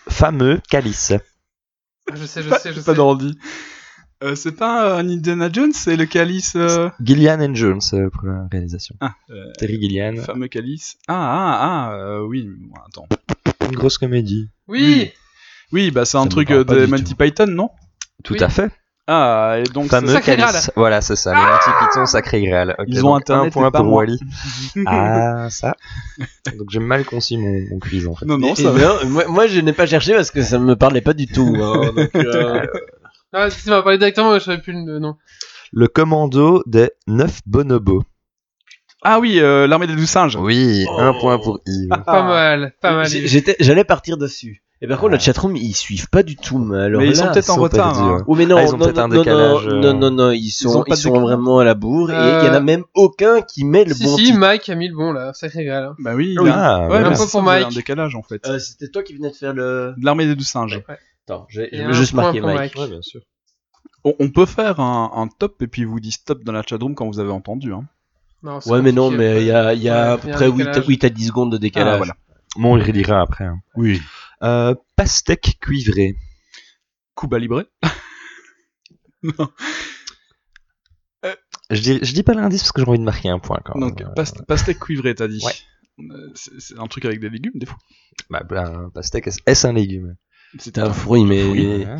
Fameux 0.09 0.61
calice. 0.69 1.13
je 2.13 2.25
sais, 2.25 2.43
je 2.43 2.49
Pas- 2.49 2.59
sais, 2.59 2.71
je 2.73 2.79
pas 2.81 2.91
sais. 2.91 2.95
d'ordi. 2.95 3.37
Euh, 4.23 4.33
c'est 4.35 4.53
pas 4.53 4.97
un 4.97 5.09
Indiana 5.09 5.49
Jones, 5.51 5.73
c'est 5.73 5.97
le 5.97 6.05
calice. 6.05 6.53
euh, 6.55 6.89
Gillian 7.03 7.39
and 7.41 7.53
Jones 7.55 7.81
euh, 7.93 8.09
pour 8.09 8.23
la 8.25 8.47
réalisation. 8.49 8.95
Ah, 9.01 9.13
euh, 9.29 9.51
Terry 9.57 9.79
Gillian. 9.81 10.15
fameux 10.23 10.47
calice. 10.47 10.95
Ah, 11.07 11.13
ah, 11.15 11.89
ah, 11.91 11.93
euh, 11.95 12.21
oui. 12.25 12.47
bon, 12.47 12.75
Attends. 12.87 13.07
Une 13.69 13.75
grosse 13.75 13.97
comédie. 13.97 14.49
Oui 14.67 15.11
Oui, 15.71 15.91
bah 15.91 16.05
c'est 16.05 16.17
un 16.17 16.27
truc 16.27 16.47
pas 16.47 16.63
de 16.63 16.85
Monty 16.85 17.03
tout. 17.03 17.15
Python, 17.15 17.47
non? 17.47 17.69
Tout 18.23 18.33
Oui. 18.35 18.43
à 18.43 18.49
fait. 18.49 18.71
Ah, 19.07 19.57
et 19.59 19.63
donc 19.63 19.87
Fameux 19.89 20.11
Sacré. 20.13 20.35
Graal. 20.35 20.55
Voilà, 20.75 20.99
c'est 21.01 21.15
ça. 21.15 21.31
Le 21.31 21.37
Monty 21.39 21.69
Python 21.79 22.05
Sacré 22.07 22.41
Graal. 22.43 22.75
Ok, 22.79 22.85
Ils 22.87 23.05
ont 23.05 23.15
Un 23.15 23.49
point 23.51 23.69
pour 23.71 23.83
moi. 23.83 23.99
Wally. 24.03 24.19
Ah, 24.87 25.47
ça. 25.51 25.75
Donc 26.57 26.69
j'ai 26.71 26.79
mal 26.79 27.05
conçu 27.05 27.37
mon, 27.37 27.61
mon 27.69 27.79
quiz 27.79 28.07
en 28.07 28.15
fait. 28.15 28.25
Non, 28.25 28.37
non, 28.39 28.55
ça 28.55 28.71
va. 28.71 29.03
moi, 29.05 29.25
moi, 29.27 29.45
je 29.47 29.59
n'ai 29.61 29.73
pas 29.73 29.85
cherché 29.85 30.13
parce 30.15 30.31
que 30.31 30.41
ça 30.41 30.57
me 30.57 30.75
parlait 30.75 31.01
pas 31.01 31.13
du 31.13 31.27
tout. 31.27 31.55
hein, 31.55 31.91
donc, 31.95 32.15
euh, 32.15 32.65
Ah, 33.31 33.49
si 33.51 33.63
tu 33.63 33.69
m'as 33.69 33.81
parlé 33.83 33.97
directement, 33.99 34.33
mais 34.33 34.39
je 34.39 34.45
savais 34.45 34.61
plus 34.61 34.73
le 34.73 34.97
nom. 34.99 35.15
Le 35.71 35.87
commando 35.87 36.63
des 36.65 36.89
neuf 37.07 37.41
bonobos. 37.45 38.03
Ah 39.03 39.19
oui, 39.19 39.39
euh, 39.39 39.67
l'armée 39.67 39.85
des 39.85 39.95
douze 39.95 40.09
singes. 40.09 40.35
Oui, 40.35 40.83
Oh. 40.89 40.97
un 40.99 41.13
point 41.13 41.37
pour 41.37 41.59
Yves. 41.67 41.89
Pas 41.89 42.23
mal, 42.23 42.73
pas 42.81 42.95
mal. 42.95 43.07
J'allais 43.59 43.83
partir 43.83 44.17
dessus. 44.17 44.63
Et 44.85 44.87
par 44.87 44.99
contre, 44.99 45.13
la 45.13 45.19
chatroom, 45.19 45.55
ils 45.55 45.73
suivent 45.75 46.09
pas 46.09 46.21
du 46.21 46.35
tout. 46.35 46.59
Mais, 46.59 46.77
alors 46.77 47.01
Mais 47.01 47.07
ils 47.07 47.11
là, 47.11 47.15
sont 47.15 47.31
peut-être 47.31 47.49
en 47.49 47.55
retard. 47.55 47.97
hein. 48.03 48.23
Oh 48.27 48.35
mais 48.35 48.45
non, 48.45 48.57
Ah, 48.57 48.63
ils 48.63 48.67
ont 48.69 48.77
non, 48.77 48.85
peut-être 48.85 48.99
un 48.99 49.07
non, 49.07 49.17
décalage, 49.17 49.65
non, 49.65 49.71
euh, 49.73 49.79
non, 49.81 49.93
non, 49.99 50.11
non, 50.11 50.31
ils 50.31 50.45
ils 50.45 50.49
sont, 50.51 50.83
ils 50.87 50.95
sont 50.95 51.09
décalage. 51.09 51.27
vraiment 51.27 51.57
à 51.57 51.63
la 51.63 51.73
bourre 51.73 52.11
et 52.11 52.13
il 52.13 52.17
y 52.17 52.49
en 52.49 52.53
Euh, 52.53 52.57
a 52.57 52.59
même 52.59 52.83
aucun 52.93 53.41
qui 53.41 53.63
met 53.65 53.83
le 53.83 53.95
Si, 53.95 54.03
bon 54.03 54.15
si, 54.15 54.25
titre. 54.25 54.37
Mike 54.37 54.69
a 54.69 54.75
mis 54.75 54.87
le 54.87 54.95
bon 54.95 55.11
là, 55.11 55.33
sacré 55.33 55.65
Graal. 55.65 55.85
hein. 55.85 55.95
Bah 55.97 56.13
oui, 56.13 56.35
Oui. 56.39 56.47
il 56.47 56.49
a- 56.51 56.75
Ah, 56.83 56.87
ouais, 56.87 56.97
Un 56.97 57.13
pour 57.27 57.41
Mike. 57.41 57.65
un 57.65 57.69
décalage 57.69 58.15
en 58.15 58.21
fait. 58.21 58.47
Euh, 58.47 58.59
C'était 58.59 58.89
toi 58.89 59.01
qui 59.01 59.15
venais 59.15 59.31
de 59.31 59.35
faire 59.35 59.53
le. 59.53 59.95
De 59.97 60.05
l'armée 60.05 60.27
des 60.27 60.35
douze 60.35 60.45
singes. 60.47 60.79
Attends, 61.27 61.47
je 61.49 61.61
vais 61.61 61.93
juste 61.93 62.13
marquer 62.13 62.39
Mike. 62.41 62.55
Mike. 62.57 62.75
Ouais, 62.77 62.87
bien 62.87 63.01
sûr. 63.01 63.21
On, 64.03 64.13
on 64.19 64.29
peut 64.29 64.45
faire 64.45 64.79
un, 64.79 65.11
un 65.15 65.27
top 65.27 65.59
et 65.63 65.67
puis 65.67 65.83
vous 65.83 65.99
dit 65.99 66.11
stop 66.11 66.43
dans 66.43 66.51
la 66.51 66.61
chatroom 66.61 66.93
quand 66.93 67.07
vous 67.07 67.19
avez 67.19 67.31
entendu. 67.31 67.73
Hein. 67.73 67.85
Non, 68.43 68.59
Ouais, 68.67 68.83
mais 68.83 68.91
non, 68.91 69.09
mais 69.09 69.41
il 69.41 69.47
y 69.47 69.51
a, 69.51 69.73
il 69.73 69.81
y 69.81 69.89
a 69.89 70.11
à 70.11 70.15
Ouais, 70.15 70.21
peu 70.21 70.29
près 70.29 70.45
8, 70.47 70.57
décalage. 70.57 70.87
8 70.87 71.03
à 71.05 71.09
10 71.09 71.27
secondes 71.27 71.51
de 71.51 71.57
décalage. 71.57 71.93
Ah, 71.95 71.97
voilà. 71.97 72.13
Bon, 72.57 72.73
on 72.73 72.75
le 72.75 73.11
après. 73.13 73.45
hein. 73.45 73.59
Oui. 73.75 73.99
Euh, 74.45 74.75
pastèque 74.95 75.57
cuivrée. 75.59 76.15
Cuba 77.15 77.39
Libre. 77.39 77.65
non. 79.23 79.49
Je 81.71 81.81
dis, 81.81 81.99
je 82.03 82.13
dis 82.13 82.21
pas 82.21 82.35
l'indice 82.35 82.61
parce 82.61 82.71
que 82.71 82.81
j'ai 82.81 82.87
envie 82.87 82.99
de 82.99 83.03
marquer 83.03 83.29
un 83.29 83.39
point 83.39 83.57
quand 83.65 83.75
même. 83.79 83.89
Donc 83.89 84.01
Euh, 84.01 84.13
past- 84.15 84.45
pastèque 84.45 84.79
cuivré, 84.79 85.15
t'as 85.15 85.27
dit. 85.27 85.43
Ouais. 85.43 85.53
Euh, 86.11 86.31
C'est 86.35 86.77
un 86.77 86.85
truc 86.87 87.05
avec 87.05 87.19
des 87.19 87.29
légumes 87.29 87.53
des 87.55 87.65
fois. 87.65 87.77
bah, 88.29 88.43
un 88.51 88.89
pastèque, 88.91 89.27
est- 89.27 89.41
est-ce 89.47 89.65
un 89.65 89.73
légume? 89.73 90.15
C'est 90.59 90.77
un 90.77 90.93
fruit, 90.93 91.25
mais. 91.25 91.85
Ah, 91.87 91.97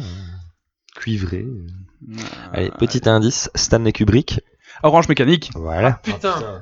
Cuivré. 0.96 1.40
Euh, 1.48 2.16
Allez, 2.54 2.72
petit 2.78 3.10
indice, 3.10 3.50
Stanley 3.56 3.92
Kubrick. 3.92 4.42
Orange 4.86 5.10
mécanique. 5.10 5.50
Voilà. 5.56 6.00
Putain. 6.04 6.62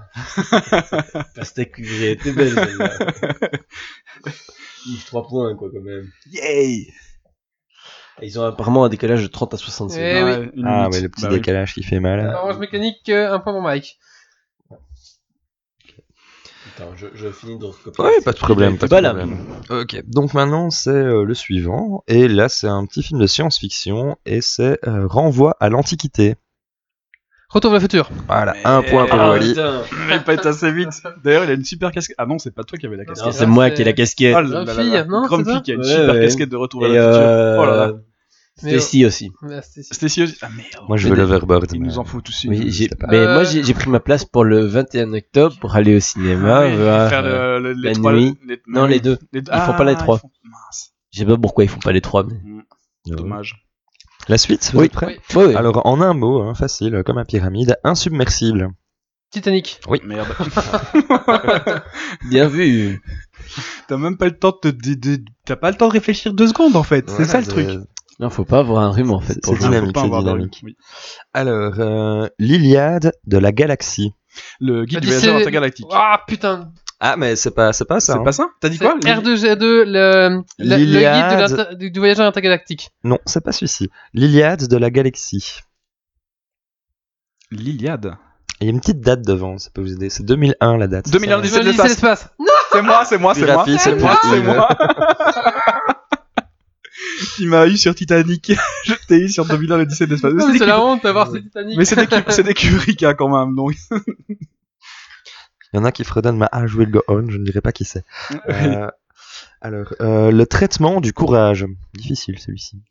Pastèque 1.35 1.73
cuivrée, 1.73 2.17
t'es 2.17 2.31
belle 2.31 2.53
celle-là. 2.53 2.91
Yves, 4.87 5.05
3 5.05 5.27
points, 5.27 5.55
quoi, 5.55 5.69
quand 5.73 5.81
même. 5.81 6.09
Yay 6.31 6.87
Ils 8.21 8.39
ont 8.39 8.43
apparemment 8.43 8.85
un 8.85 8.89
décalage 8.89 9.21
de 9.23 9.27
30 9.27 9.53
à 9.53 9.57
60 9.57 9.91
secondes. 9.91 10.05
Eh 10.07 10.23
oui. 10.23 10.63
Ah, 10.65 10.87
minute. 10.87 10.93
ouais, 10.93 11.01
le 11.01 11.09
petit 11.09 11.21
Bah 11.23 11.27
oui. 11.31 11.35
décalage 11.35 11.73
qui 11.73 11.83
fait 11.83 11.99
mal. 11.99 12.33
Orange 12.33 12.59
mécanique, 12.59 13.09
euh, 13.09 13.33
un 13.33 13.39
point 13.39 13.53
pour 13.53 13.61
Mike. 13.61 13.97
Attends, 16.75 16.95
je, 16.95 17.07
je 17.13 17.29
finis 17.29 17.57
de 17.59 17.65
recopier. 17.65 18.03
Ouais, 18.03 18.21
pas 18.23 18.31
de 18.31 18.37
problème, 18.37 18.77
pas 18.77 18.87
de 18.87 18.89
Pas 18.89 19.01
là. 19.01 19.13
problème. 19.13 19.37
Ok, 19.69 20.01
donc 20.07 20.33
maintenant 20.33 20.69
c'est 20.71 20.89
euh, 20.89 21.23
le 21.23 21.33
suivant, 21.35 22.03
et 22.07 22.27
là 22.27 22.49
c'est 22.49 22.67
un 22.67 22.85
petit 22.85 23.03
film 23.03 23.19
de 23.19 23.27
science-fiction, 23.27 24.17
et 24.25 24.41
c'est 24.41 24.79
euh, 24.87 25.05
Renvoi 25.07 25.55
à 25.59 25.69
l'Antiquité. 25.69 26.35
Retour 27.53 27.71
vers 27.71 27.79
le 27.79 27.83
futur. 27.83 28.09
Voilà, 28.27 28.53
Mais- 28.53 28.65
un 28.65 28.81
point 28.81 29.05
pour 29.05 29.19
Ah, 29.19 29.29
Wally. 29.29 29.53
pas 30.25 30.33
été 30.33 30.47
assez 30.47 30.71
vite. 30.71 30.89
D'ailleurs, 31.23 31.43
il 31.43 31.51
a 31.51 31.53
une 31.53 31.63
super 31.63 31.91
casquette. 31.91 32.15
Ah 32.17 32.25
non, 32.25 32.39
c'est 32.39 32.53
pas 32.53 32.63
toi 32.63 32.77
qui 32.79 32.85
avais 32.87 32.97
la 32.97 33.05
casquette. 33.05 33.33
c'est 33.33 33.45
moi 33.45 33.69
qui 33.69 33.81
ai 33.81 33.85
la 33.85 33.93
casquette. 33.93 34.35
Oh 34.37 34.41
là 34.41 34.63
là 34.63 34.73
là. 34.73 35.03
non, 35.05 35.27
qui 35.61 35.71
a 35.71 35.75
une 35.75 35.81
Ouais, 35.81 35.85
super 35.85 36.13
ouais. 36.15 36.21
casquette 36.21 36.49
de 36.49 36.55
retour 36.57 36.81
vers 36.81 36.89
le 36.89 36.95
futur. 36.95 37.11
euh... 37.27 37.57
Oh 37.59 37.65
là 37.65 37.75
là. 37.77 37.91
Mais- 38.63 38.71
Stacy 38.79 39.05
aussi. 39.05 39.31
Stacy 39.91 40.23
aussi. 40.23 40.37
Ah 40.41 40.47
merde. 40.55 40.85
Moi 40.87 40.95
je 40.97 41.07
veux 41.09 41.15
l'overboard. 41.15 41.67
Il 41.73 41.81
mais- 41.81 41.87
nous 41.87 41.97
en 41.99 42.03
faut 42.05 42.21
tous 42.21 42.43
une. 42.43 42.51
Mais 42.51 43.17
Euh, 43.17 43.33
moi 43.33 43.43
j'ai 43.45 43.63
j'ai 43.63 43.73
pris 43.73 43.89
ma 43.89 43.99
place 43.99 44.25
pour 44.25 44.43
le 44.43 44.63
21 44.65 45.11
octobre 45.13 45.55
pour 45.59 45.75
aller 45.75 45.95
au 45.95 45.99
cinéma. 45.99 46.59
Ah 46.67 47.09
faire 47.09 47.25
euh, 47.25 47.59
le- 47.59 47.73
le- 47.73 47.81
les 47.81 47.89
la 47.89 47.95
trois- 47.95 48.13
nuit. 48.13 48.35
les- 48.47 48.61
Non, 48.67 48.85
les 48.85 48.99
deux. 48.99 49.17
les- 49.31 49.39
Ils 49.41 49.61
font 49.61 49.73
pas 49.73 49.83
les 49.83 49.95
trois. 49.95 50.17
ils 50.17 50.21
font- 50.21 50.31
Mince. 50.43 50.91
Je 51.11 51.19
sais 51.19 51.25
pas 51.25 51.37
pourquoi 51.37 51.63
ils 51.63 51.69
font 51.69 51.79
pas 51.79 51.91
les 51.91 52.01
trois. 52.01 52.23
Mais... 52.23 52.35
Dommage. 53.07 53.62
La 54.29 54.37
suite, 54.37 54.69
vous 54.73 54.79
Oui. 54.79 54.85
êtes 54.85 54.93
prêts 54.93 55.19
Oui. 55.35 55.55
Alors 55.55 55.85
en 55.85 55.99
un 56.01 56.13
mot, 56.13 56.41
hein, 56.41 56.53
facile, 56.55 57.03
comme 57.05 57.17
un 57.17 57.25
pyramide, 57.25 57.77
insubmersible. 57.83 58.69
Titanic. 59.31 59.79
Merde. 60.03 60.27
Bien 62.29 62.47
vu. 62.47 63.01
T'as 63.87 63.97
même 63.97 64.17
pas 64.17 64.25
le 64.25 64.37
temps 64.37 64.55
de, 64.63 64.71
de- 64.71 64.93
de- 64.93 65.23
t'as 65.45 65.55
pas 65.55 65.71
le 65.71 65.77
temps 65.77 65.87
de 65.87 65.93
réfléchir 65.93 66.33
deux 66.33 66.47
secondes 66.47 66.75
en 66.75 66.83
fait. 66.83 67.09
c'est 67.09 67.25
ça 67.25 67.39
le 67.41 67.47
truc. 67.47 67.67
Non, 68.19 68.29
faut 68.29 68.45
pas 68.45 68.59
avoir 68.59 68.83
un 68.83 68.91
rhume 68.91 69.11
en 69.11 69.19
fait 69.19 69.33
C'est- 69.33 69.41
pour 69.43 69.57
dynamique. 69.57 69.97
Faut 69.97 70.09
pas 70.09 70.19
dynamique. 70.19 70.61
oui. 70.63 70.75
Alors, 71.33 71.73
euh, 71.79 72.27
l'Iliade 72.39 73.11
de 73.25 73.37
la 73.37 73.51
galaxie. 73.51 74.13
Le 74.59 74.85
guide 74.85 74.99
du 75.01 75.07
voyageur 75.07 75.35
intergalactique. 75.37 75.85
Ah 75.91 76.21
putain. 76.27 76.71
Ah, 77.05 77.17
mais 77.17 77.35
c'est 77.35 77.51
pas, 77.51 77.73
c'est 77.73 77.83
pas 77.83 77.99
ça. 77.99 78.13
C'est 78.13 78.19
hein. 78.19 78.23
pas 78.23 78.31
ça 78.31 78.47
T'as 78.61 78.69
dit 78.69 78.77
C'est 78.77 78.85
quoi 78.85 78.97
R2G2, 78.97 79.59
le, 79.59 80.41
le, 80.57 80.77
le 80.77 80.77
guide 80.77 81.77
de 81.77 81.89
du, 81.89 81.99
voyageur 81.99 82.25
intergalactique. 82.25 82.91
Non, 83.03 83.19
c'est 83.25 83.43
pas 83.43 83.51
celui-ci. 83.51 83.89
L'Iliade 84.13 84.69
de 84.69 84.77
la 84.77 84.89
galaxie. 84.89 85.59
L'Iliade. 87.51 88.15
Il 88.61 88.67
y 88.67 88.69
a 88.69 88.71
une 88.71 88.79
petite 88.79 89.01
date 89.01 89.21
devant, 89.21 89.57
ça 89.57 89.69
peut 89.73 89.81
vous 89.81 89.91
aider. 89.91 90.09
C'est 90.09 90.23
2001 90.23 90.77
la 90.77 90.87
date. 90.87 91.09
2001, 91.09 91.29
Ça- 91.29 91.35
L'Odyssée 91.35 91.59
de 91.59 91.65
L'Odyssée 91.65 91.83
de 91.83 91.87
l'espace. 91.89 92.29
C'est 92.71 92.81
moi, 92.81 93.03
c'est 93.05 93.17
moi, 93.17 93.35
c'est 93.35 93.53
moi. 93.53 93.65
C'est 93.67 93.77
c'est 93.77 93.95
moi, 93.95 94.19
c'est 94.23 94.41
moi. 94.41 94.69
Il 97.39 97.49
m'a 97.49 97.67
eu 97.67 97.75
sur 97.75 97.93
Titanic. 97.93 98.53
Je 98.85 98.93
t'ai 99.09 99.19
eu 99.19 99.29
sur 99.29 99.45
2001 99.45 99.77
l'Odyssée 99.77 100.05
de 100.07 100.11
l'espace. 100.11 100.33
C'est 100.39 100.57
C'est 100.57 100.65
la 100.65 100.81
honte 100.81 101.03
d'avoir 101.03 101.29
ces 101.29 101.41
Titanic. 101.41 101.77
mais 101.77 101.83
c'est 101.83 102.31
c'est 102.31 102.43
des 102.43 102.53
Kubrick 102.53 103.03
hein, 103.03 103.13
quand 103.13 103.27
même. 103.27 103.55
Donc. 103.55 103.75
Il 105.73 105.77
y 105.77 105.79
en 105.79 105.85
a 105.85 105.91
qui 105.91 106.03
fredonnent 106.03 106.37
ma 106.37 106.47
Ah, 106.51 106.67
je 106.67 106.77
will 106.77 106.91
go 106.91 107.01
on, 107.07 107.27
je 107.29 107.37
ne 107.37 107.43
dirais 107.43 107.61
pas 107.61 107.71
qui 107.71 107.85
c'est. 107.85 108.05
Euh, 108.49 108.89
alors, 109.61 109.93
euh, 110.01 110.31
le 110.31 110.45
traitement 110.45 111.01
du 111.01 111.13
courage. 111.13 111.65
Difficile 111.95 112.37
celui-ci. 112.37 112.83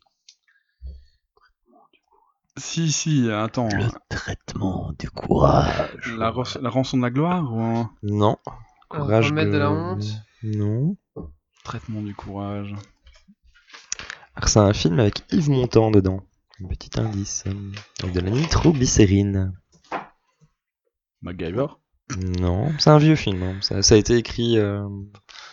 Si, 2.57 2.91
si, 2.91 3.31
attends. 3.31 3.69
Le 3.69 3.87
traitement 4.09 4.91
du 4.99 5.09
courage. 5.09 6.13
La, 6.17 6.33
la 6.61 6.69
rançon 6.69 6.97
de 6.97 7.03
la 7.03 7.09
gloire 7.09 7.51
ou 7.53 7.61
un 7.61 7.91
Non. 8.03 8.37
Courage 8.89 9.29
remède 9.29 9.51
de 9.51 9.57
la 9.57 9.71
honte. 9.71 10.03
Non. 10.43 10.97
traitement 11.63 12.01
du 12.01 12.13
courage 12.13 12.75
Alors, 14.35 14.49
c'est 14.49 14.59
un 14.59 14.73
film 14.73 14.99
avec 14.99 15.23
Yves 15.31 15.49
Montand 15.49 15.89
dedans. 15.89 16.21
Un 16.61 16.67
petit 16.67 16.99
indice. 16.99 17.45
Avec 18.01 18.13
de 18.13 18.19
la 18.19 18.29
nitroglycérine. 18.29 19.53
MacGyver 21.21 21.67
Non, 22.19 22.71
c'est 22.79 22.89
un 22.89 22.97
vieux 22.97 23.15
film. 23.15 23.41
hein. 23.43 23.55
Ça, 23.61 23.81
ça 23.81 23.95
a 23.95 23.97
été 23.97 24.15
écrit. 24.15 24.57
euh, 24.57 24.87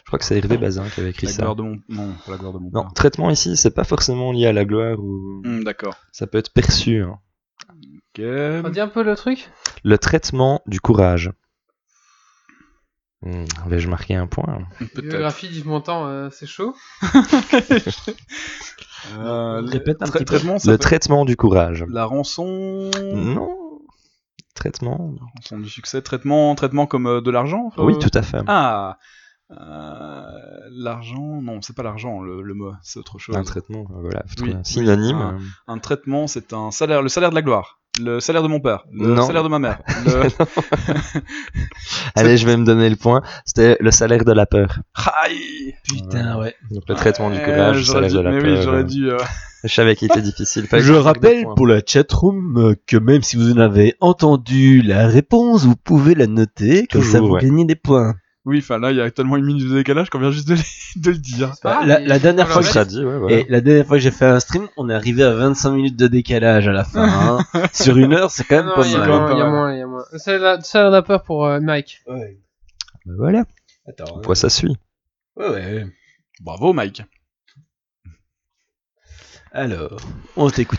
Je 0.01 0.07
crois 0.07 0.19
que 0.19 0.25
c'est 0.25 0.37
Hervé 0.37 0.59
Bazin 0.59 0.89
qui 0.89 1.01
avait 1.01 1.11
écrit 1.11 1.27
La 1.27 1.33
ça. 1.33 1.43
gloire 1.43 1.57
de 1.57 1.63
mon... 1.63 1.79
Non, 1.89 2.15
pas 2.27 2.33
la 2.33 2.39
gloire 2.39 2.53
de 2.53 2.59
mon 2.59 2.71
Non, 2.73 2.83
père. 2.83 2.93
traitement 2.95 3.31
ici, 3.31 3.57
c'est 3.57 3.71
pas 3.75 3.85
forcément 3.85 4.33
lié 4.33 4.47
à 4.47 4.53
la 4.53 4.65
gloire 4.65 4.99
ou. 4.99 5.43
Hmm, 5.45 5.63
D'accord. 5.65 5.95
Ça 6.13 6.27
peut 6.27 6.39
être 6.39 6.53
perçu. 6.53 7.03
hein. 7.03 7.19
Ok. 7.69 8.19
Redis 8.65 8.81
un 8.81 8.89
peu 8.89 9.03
le 9.03 9.15
truc? 9.17 9.49
Le 9.85 9.97
traitement 9.99 10.61
du 10.67 10.81
courage. 10.81 11.31
Hmm, 13.23 13.45
Vais-je 13.67 13.89
marquer 13.89 14.15
un 14.15 14.27
point? 14.27 14.61
Biographie 14.95 15.49
d'Yves 15.49 15.67
Montand, 15.67 16.07
euh, 16.07 16.31
c'est 16.31 16.47
chaud? 16.47 16.75
Euh, 19.13 19.61
Répète 19.63 20.03
un 20.03 20.07
tra- 20.07 20.13
petit 20.13 20.25
traitement, 20.25 20.55
Le 20.65 20.73
peut- 20.73 20.79
traitement 20.79 21.25
du 21.25 21.37
courage. 21.37 21.85
La 21.89 22.05
rançon? 22.05 22.91
Non. 23.13 23.70
Traitement. 24.61 25.15
Rançon 25.37 25.59
du 25.59 25.69
succès. 25.69 26.01
Traitement, 26.03 26.55
traitement 26.55 26.87
comme 26.87 27.07
euh, 27.09 27.21
de 27.21 27.31
l'argent 27.33 27.73
Oui, 27.79 27.95
euh, 27.95 27.99
tout 27.99 28.11
à 28.17 28.23
fait. 28.23 28.39
Ah 28.47 28.97
euh, 29.51 30.23
L'argent, 30.73 31.41
non, 31.43 31.61
c'est 31.63 31.75
pas 31.75 31.83
l'argent 31.83 32.21
le, 32.21 32.41
le 32.43 32.55
mot, 32.55 32.73
c'est 32.83 33.01
autre 33.01 33.19
chose. 33.19 33.35
Un 33.37 33.43
traitement, 33.43 33.85
voilà, 33.91 34.23
Oui, 34.41 34.55
un 34.55 34.63
synonyme. 34.63 35.37
oui. 35.39 35.45
Un 35.67 35.79
traitement, 35.79 36.27
c'est 36.29 36.53
un 36.53 36.71
salaire, 36.71 37.03
le 37.03 37.09
salaire 37.09 37.31
de 37.31 37.35
la 37.35 37.43
gloire, 37.43 37.81
le 38.01 38.21
salaire 38.21 38.43
de 38.45 38.49
mon 38.49 38.61
père, 38.61 38.85
le 38.93 39.09
Non. 39.15 39.27
salaire 39.27 39.43
de 39.43 39.49
ma 39.49 39.59
mère. 39.59 39.81
le- 40.05 40.29
Allez, 42.15 42.37
je 42.37 42.47
vais 42.47 42.57
me 42.57 42.65
donner 42.65 42.89
le 42.89 42.97
point. 42.97 43.23
C'était 43.45 43.77
le 43.81 43.91
salaire 43.91 44.25
de 44.25 44.33
la 44.33 44.47
peur. 44.47 44.79
Aïe 45.25 45.75
Putain, 45.89 46.39
ouais. 46.39 46.55
Donc 46.71 46.85
le 46.89 46.95
traitement 46.95 47.31
du 47.31 47.41
courage, 47.41 47.79
le 47.79 47.83
salaire 47.83 48.11
dû- 48.11 48.17
de 48.17 48.21
la 48.21 48.31
mais 48.31 48.41
peur. 48.43 48.51
oui, 48.57 48.63
j'aurais 48.63 48.79
euh. 48.79 48.85
dû. 48.85 49.11
euh, 49.11 49.19
Je 49.65 49.69
savais 49.69 49.95
qu'il 49.97 50.07
était 50.07 50.23
difficile. 50.23 50.67
Je 50.73 50.93
rappelle 50.95 51.45
points. 51.45 51.55
pour 51.55 51.67
la 51.67 51.81
chatroom 51.85 52.75
que 52.87 52.97
même 52.97 53.23
si 53.23 53.37
vous 53.37 53.53
en 53.53 53.59
avez 53.59 53.95
entendu 54.01 54.83
la 54.83 55.07
réponse, 55.07 55.65
vous 55.65 55.77
pouvez 55.77 56.15
la 56.15 56.27
noter, 56.27 56.87
comme 56.87 57.03
ça 57.03 57.21
vous 57.21 57.31
ouais. 57.31 57.43
gagnez 57.43 57.65
des 57.65 57.77
points. 57.77 58.15
Oui, 58.47 58.59
enfin 58.63 58.79
là, 58.79 58.91
il 58.91 58.97
y 58.97 59.01
a 59.03 59.11
tellement 59.11 59.37
une 59.37 59.45
minute 59.45 59.69
de 59.69 59.75
décalage 59.75 60.09
qu'on 60.09 60.19
vient 60.19 60.31
juste 60.31 60.49
de, 60.49 60.55
le- 60.55 60.61
de 61.03 61.11
le 61.11 61.19
dire. 61.19 61.53
Ah, 61.63 61.83
la, 61.85 62.19
dernière 62.19 62.49
fois 62.49 62.63
que 62.63 62.69
Ça 62.69 62.81
reste. 62.81 62.91
dit, 62.93 63.05
ouais, 63.05 63.19
voilà. 63.19 63.37
Et 63.37 63.47
la 63.51 63.61
dernière 63.61 63.87
fois 63.87 63.99
que 63.99 64.03
j'ai 64.03 64.11
fait 64.11 64.25
un 64.25 64.41
stream, 64.41 64.67
on 64.79 64.89
est 64.89 64.95
arrivé 64.95 65.23
à 65.23 65.35
25 65.35 65.73
minutes 65.73 65.97
de 65.97 66.07
décalage 66.07 66.67
à 66.67 66.73
la 66.73 66.85
fin. 66.85 67.39
hein. 67.55 67.65
Sur 67.75 67.99
une 67.99 68.15
heure, 68.15 68.31
c'est 68.31 68.45
quand 68.45 68.57
même 68.57 68.67
Non, 68.67 68.75
pas 68.77 68.89
mal. 68.89 69.07
quand 69.07 69.29
même 69.29 69.37
y 69.37 69.43
a 69.43 69.51
moins, 69.51 69.75
il 69.75 69.79
y 69.79 69.83
a 69.83 69.87
moins. 69.87 70.05
C'est 70.17 70.39
la, 70.39 70.59
c'est 70.63 70.83
la 70.83 71.03
peur 71.03 71.23
pour 71.23 71.45
euh, 71.45 71.61
Mike. 71.61 72.01
Ouais. 72.07 72.39
Bah 73.05 73.13
voilà, 73.19 73.45
Attends. 73.87 74.23
quoi 74.25 74.35
ça 74.35 74.49
suit? 74.49 74.75
Ouais, 75.37 75.49
ouais. 75.51 75.87
Bravo, 76.41 76.73
Mike. 76.73 77.03
Alors, 79.53 79.97
on 80.37 80.49
t'écoute. 80.51 80.79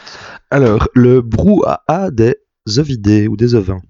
Alors, 0.49 0.87
le 0.93 1.21
brouhaha 1.21 2.09
des 2.11 2.35
ovidés 2.77 3.27
ou 3.27 3.35
des 3.35 3.53
ovins. 3.55 3.81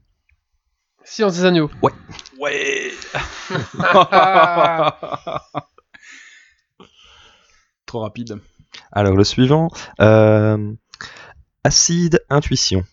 Silence 1.04 1.36
des 1.36 1.46
agneaux. 1.46 1.70
Ouais 1.82 1.92
Trop 7.86 8.00
rapide. 8.02 8.40
Alors, 8.92 9.16
le 9.16 9.24
suivant, 9.24 9.70
euh, 10.00 10.74
acide 11.64 12.24
intuition. 12.30 12.84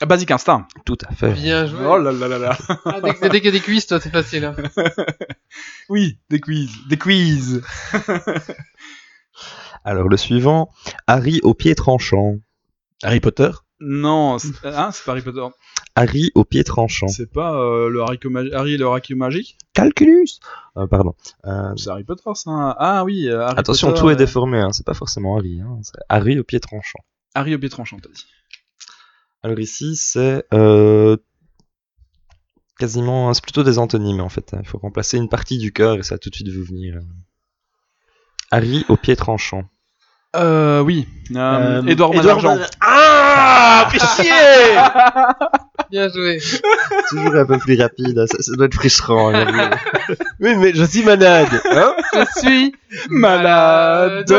Ah, 0.00 0.06
Basic 0.06 0.30
Instinct. 0.30 0.66
Tout 0.84 0.98
à 1.08 1.14
fait. 1.14 1.32
Bien 1.32 1.66
joué. 1.66 1.80
Oh 1.86 1.96
là 1.98 2.10
là 2.12 2.26
là 2.28 2.38
là. 2.38 2.58
Ah, 2.84 3.00
dès, 3.02 3.14
que- 3.14 3.28
dès 3.28 3.40
qu'il 3.40 3.46
y 3.46 3.48
a 3.48 3.52
des 3.52 3.60
cuisses, 3.60 3.86
toi, 3.86 4.00
c'est 4.00 4.10
facile. 4.10 4.44
hein. 4.44 4.56
Oui, 5.88 6.18
des 6.30 6.40
quiz. 6.40 6.70
Des 6.88 6.96
quiz. 6.98 7.62
Alors, 9.84 10.08
le 10.08 10.16
suivant, 10.16 10.70
Harry 11.06 11.40
au 11.42 11.54
pied 11.54 11.74
tranchant. 11.74 12.36
Harry 13.02 13.20
Potter? 13.20 13.50
Non, 13.80 14.38
c'est 14.38 14.48
hein, 14.64 14.90
c'est 14.92 15.04
pas 15.04 15.12
Harry 15.12 15.20
Potter. 15.22 15.46
Harry 15.94 16.30
au 16.34 16.44
pied 16.44 16.64
tranchant. 16.64 17.08
C'est 17.08 17.30
pas 17.30 17.54
euh, 17.54 17.88
le 17.90 18.00
haricot 18.00 18.30
Harry 18.54 18.74
et 18.74 18.76
le 18.78 18.86
haricot 18.86 19.14
magique? 19.16 19.58
Calculus 19.74 20.26
Euh, 20.76 20.86
Pardon. 20.86 21.14
Euh, 21.44 21.74
C'est 21.76 21.90
Harry 21.90 22.04
Potter, 22.04 22.30
ça. 22.34 22.74
Ah 22.78 23.04
oui, 23.04 23.28
euh, 23.28 23.42
Harry 23.42 23.58
attention, 23.58 23.88
Potter, 23.88 24.00
tout 24.00 24.10
est 24.10 24.14
euh, 24.14 24.16
déformé, 24.16 24.58
hein, 24.58 24.72
c'est 24.72 24.86
pas 24.86 24.94
forcément 24.94 25.36
Harry. 25.36 25.60
Hein, 25.60 25.78
c'est 25.82 25.98
Harry 26.08 26.38
au 26.38 26.44
pied 26.44 26.60
tranchant. 26.60 27.00
Harry 27.34 27.54
au 27.54 27.58
pied 27.58 27.68
tranchant, 27.68 27.98
t'as 28.02 28.08
dit. 28.08 28.24
Alors 29.42 29.58
ici, 29.58 29.94
c'est 29.96 30.46
euh, 30.54 31.16
quasiment, 32.78 33.34
c'est 33.34 33.42
plutôt 33.42 33.62
des 33.64 33.78
antonymes 33.78 34.20
en 34.20 34.28
fait. 34.30 34.54
hein. 34.54 34.60
Il 34.62 34.68
faut 34.68 34.78
remplacer 34.78 35.18
une 35.18 35.28
partie 35.28 35.58
du 35.58 35.72
cœur 35.72 35.96
et 35.98 36.02
ça 36.02 36.14
va 36.14 36.18
tout 36.18 36.30
de 36.30 36.34
suite 36.34 36.48
vous 36.48 36.64
venir. 36.64 36.98
Harry 38.50 38.84
au 38.88 38.96
pied 38.96 39.16
tranchant. 39.16 39.64
Euh, 40.34 40.80
oui. 40.80 41.06
Euh, 41.34 41.82
Édouard 41.86 42.12
Édouard 42.14 42.14
Malargent. 42.14 42.48
Malargent. 42.54 42.70
Ah, 42.80 43.88
fais 43.90 43.98
chier 44.22 44.30
Bien 45.90 46.08
joué. 46.08 46.40
Toujours 47.08 47.34
un 47.36 47.46
peu 47.46 47.58
plus 47.58 47.80
rapide, 47.80 48.18
hein, 48.18 48.26
ça, 48.26 48.38
ça 48.42 48.52
doit 48.56 48.66
être 48.66 48.74
frustrant. 48.74 49.32
Oui, 50.40 50.56
mais 50.56 50.72
je 50.74 50.84
suis 50.84 51.02
malade. 51.04 51.48
Hein 51.70 51.94
Je 52.14 52.40
suis 52.40 52.74
Malade. 53.10 54.30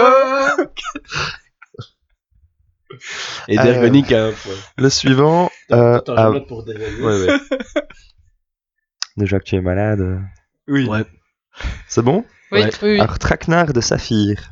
Et 3.48 3.58
Euh, 3.60 3.64
Dergonic 3.64 4.12
a 4.12 4.26
un 4.28 4.32
point. 4.32 4.54
Le 4.78 4.90
suivant. 4.90 5.50
euh, 5.72 5.96
Attends, 5.98 6.14
ah, 6.18 6.28
je 6.30 6.34
note 6.34 6.48
pour 6.48 6.64
Dergonic. 6.64 7.00
ouais, 7.04 7.26
ouais. 7.28 7.40
Déjà 9.18 9.40
que 9.40 9.44
tu 9.46 9.56
es 9.56 9.62
malade. 9.62 10.02
euh, 10.02 10.20
Oui. 10.68 10.88
Ouais. 10.88 11.06
C'est 11.88 12.02
bon? 12.04 12.26
Oui, 12.52 12.62
Ouais. 12.64 12.70
oui, 12.84 12.90
oui. 12.92 13.00
Alors, 13.00 13.18
traquenard 13.20 13.74
de 13.74 13.82
saphir. 13.82 14.52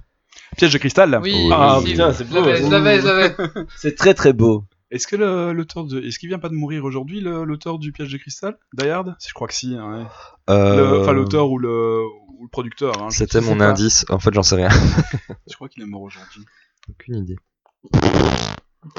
Piège 0.57 0.73
de 0.73 0.77
cristal. 0.77 1.19
Oui, 1.23 1.49
Ah, 1.51 1.79
oui, 1.83 1.91
putain, 1.91 2.13
c'est 2.13 2.23
beau. 2.29 2.35
je 2.43 2.69
l'avais, 2.69 3.01
je 3.01 3.05
l'avais. 3.07 3.35
C'est 3.77 3.95
très 3.95 4.13
très 4.13 4.33
beau. 4.33 4.65
Est-ce 4.91 5.07
que 5.07 5.15
l'auteur 5.51 5.85
de, 5.85 6.01
est-ce 6.01 6.19
qu'il 6.19 6.29
vient 6.29 6.37
pas 6.39 6.49
de 6.49 6.53
mourir 6.53 6.85
aujourd'hui, 6.85 7.19
l'auteur 7.21 7.79
du 7.79 7.91
piège 7.91 8.11
de 8.11 8.17
cristal, 8.17 8.57
Dayard 8.73 9.15
Si 9.17 9.29
je 9.29 9.33
crois 9.33 9.47
que 9.47 9.53
si. 9.55 9.75
hein, 9.75 9.91
ouais. 9.91 10.05
Euh, 10.53 10.75
Le- 10.91 11.01
Enfin, 11.01 11.13
l'auteur 11.13 11.49
ou 11.49 11.57
le, 11.57 12.03
ou 12.37 12.43
le 12.43 12.49
producteur. 12.49 13.01
Hein, 13.01 13.09
C'était 13.09 13.41
mon 13.41 13.59
indice. 13.59 14.05
En 14.09 14.19
fait, 14.19 14.31
j'en 14.33 14.43
sais 14.43 14.55
rien. 14.55 14.69
Je 15.49 15.55
crois 15.55 15.67
qu'il 15.67 15.81
est 15.81 15.87
mort 15.87 16.01
aujourd'hui. 16.03 16.45
Aucune 16.89 17.15
idée. 17.17 17.37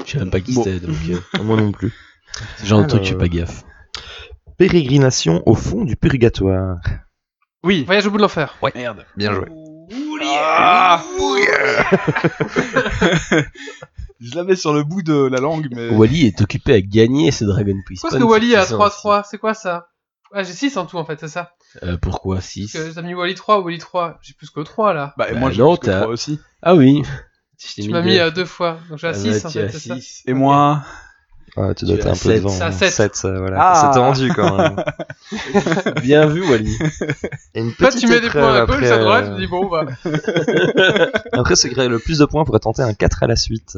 Je 0.05 0.11
sais 0.11 0.17
même 0.19 0.31
pas 0.31 0.41
qui 0.41 0.53
Bon. 0.53 0.63
c'est, 0.63 0.79
donc 0.81 0.95
euh, 1.09 1.43
Moi 1.43 1.55
non 1.57 1.71
plus. 1.71 1.93
ce 2.57 2.65
genre 2.65 2.81
de 2.81 2.87
truc, 2.87 3.03
je 3.03 3.09
fais 3.11 3.17
pas 3.17 3.27
gaffe. 3.29 3.63
Pérégrination 4.57 5.43
au 5.45 5.55
fond 5.55 5.83
du 5.85 5.95
purgatoire. 5.95 6.77
Oui. 7.63 7.83
Voyage 7.85 8.05
au 8.07 8.11
bout 8.11 8.17
de 8.17 8.21
l'enfer. 8.23 8.55
Merde. 8.75 9.05
Bien 9.15 9.33
joué. 9.33 9.45
Ah 10.51 11.03
je 14.19 14.35
l'avais 14.35 14.55
sur 14.55 14.73
le 14.73 14.83
bout 14.83 15.01
de 15.01 15.13
la 15.27 15.39
langue, 15.39 15.67
mais. 15.71 15.89
Wally 15.89 16.25
est 16.27 16.41
occupé 16.41 16.73
à 16.73 16.81
gagner 16.81 17.31
ce 17.31 17.43
Dragon 17.45 17.75
Quiz. 17.85 17.99
Pourquoi 18.01 18.17
est-ce 18.17 18.25
que 18.25 18.29
Wally 18.29 18.55
a 18.55 18.63
3-3 18.65 19.23
C'est 19.29 19.37
quoi 19.37 19.53
ça? 19.53 19.87
Ah, 20.33 20.43
j'ai 20.43 20.53
6 20.53 20.75
en 20.77 20.85
tout 20.85 20.97
en 20.97 21.05
fait, 21.05 21.19
c'est 21.19 21.27
ça. 21.27 21.51
euh, 21.83 21.97
Pourquoi 21.97 22.41
6 22.41 22.71
Parce 22.73 22.85
que 22.85 22.93
t'as 22.93 23.01
mis 23.01 23.13
Wally 23.13 23.35
3 23.35 23.59
ou 23.59 23.65
Wally 23.65 23.77
3. 23.77 24.17
J'ai 24.21 24.33
plus 24.33 24.49
que 24.49 24.61
3 24.61 24.93
là. 24.93 25.13
Bah, 25.17 25.29
et 25.29 25.33
Bah 25.33 25.39
moi, 25.39 25.51
j'ai 25.51 25.61
non, 25.61 25.75
plus 25.75 25.81
que 25.81 25.85
t'as- 25.91 26.01
trois 26.01 26.13
aussi. 26.13 26.39
Ah 26.61 26.75
oui. 26.75 27.03
Je 27.59 27.73
t'ai 27.75 27.81
Tu 27.83 27.89
m'as 27.89 28.01
mis 28.01 28.13
deux. 28.15 28.19
euh, 28.21 28.31
deux 28.31 28.45
fois. 28.45 28.79
Donc 28.89 28.97
j'ai 28.99 29.07
à 29.07 29.11
Ah 29.11 29.13
6 29.13 29.43
bah, 29.43 29.49
en 29.49 29.51
fait, 29.51 29.69
c'est 29.69 29.87
ça. 29.89 29.95
six. 29.99 30.23
Et 30.25 30.33
moi. 30.33 30.83
Ah, 31.57 31.73
tu 31.73 31.85
dois 31.85 31.95
Tu 31.95 32.01
être 32.01 32.07
un 32.07 32.15
peu 32.15 32.33
devant. 32.33 32.49
C'est 32.49 32.63
à 32.63 32.71
sept. 32.71 32.91
7, 32.91 33.15
ça, 33.15 33.31
voilà. 33.31 33.57
Ah. 33.59 33.91
C'est 33.93 33.99
tendu 33.99 34.29
quand 34.33 34.57
même. 34.57 34.83
Bien 36.01 36.25
vu, 36.27 36.41
Wally. 36.41 36.77
Et 37.53 37.61
une 37.61 37.73
Toi, 37.73 37.87
petite 37.87 38.01
tu 38.01 38.07
mets 38.07 38.19
des 38.19 38.29
points 38.29 38.61
à 38.61 38.65
gauche, 38.65 38.83
à 38.83 38.97
droite, 38.97 39.25
euh, 39.25 39.31
me 39.35 39.39
dis 39.39 39.47
bon, 39.47 39.69
bah. 39.69 39.85
Après, 41.31 41.55
ce 41.55 41.67
qui 41.67 41.75
aurait 41.75 41.87
le 41.87 41.99
plus 41.99 42.19
de 42.19 42.25
points 42.25 42.43
pourrait 42.43 42.59
tenter 42.59 42.81
un 42.81 42.93
4 42.93 43.23
à 43.23 43.27
la 43.27 43.37
suite. 43.37 43.77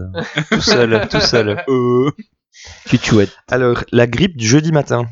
tout 0.49 0.61
seul, 0.61 1.07
tout 1.09 1.21
seul. 1.21 1.63
Euh. 1.69 2.11
Tu 2.87 2.97
chouette. 2.97 3.37
Alors, 3.49 3.83
la 3.91 4.07
grippe 4.07 4.35
du 4.35 4.47
jeudi 4.47 4.71
matin. 4.71 5.05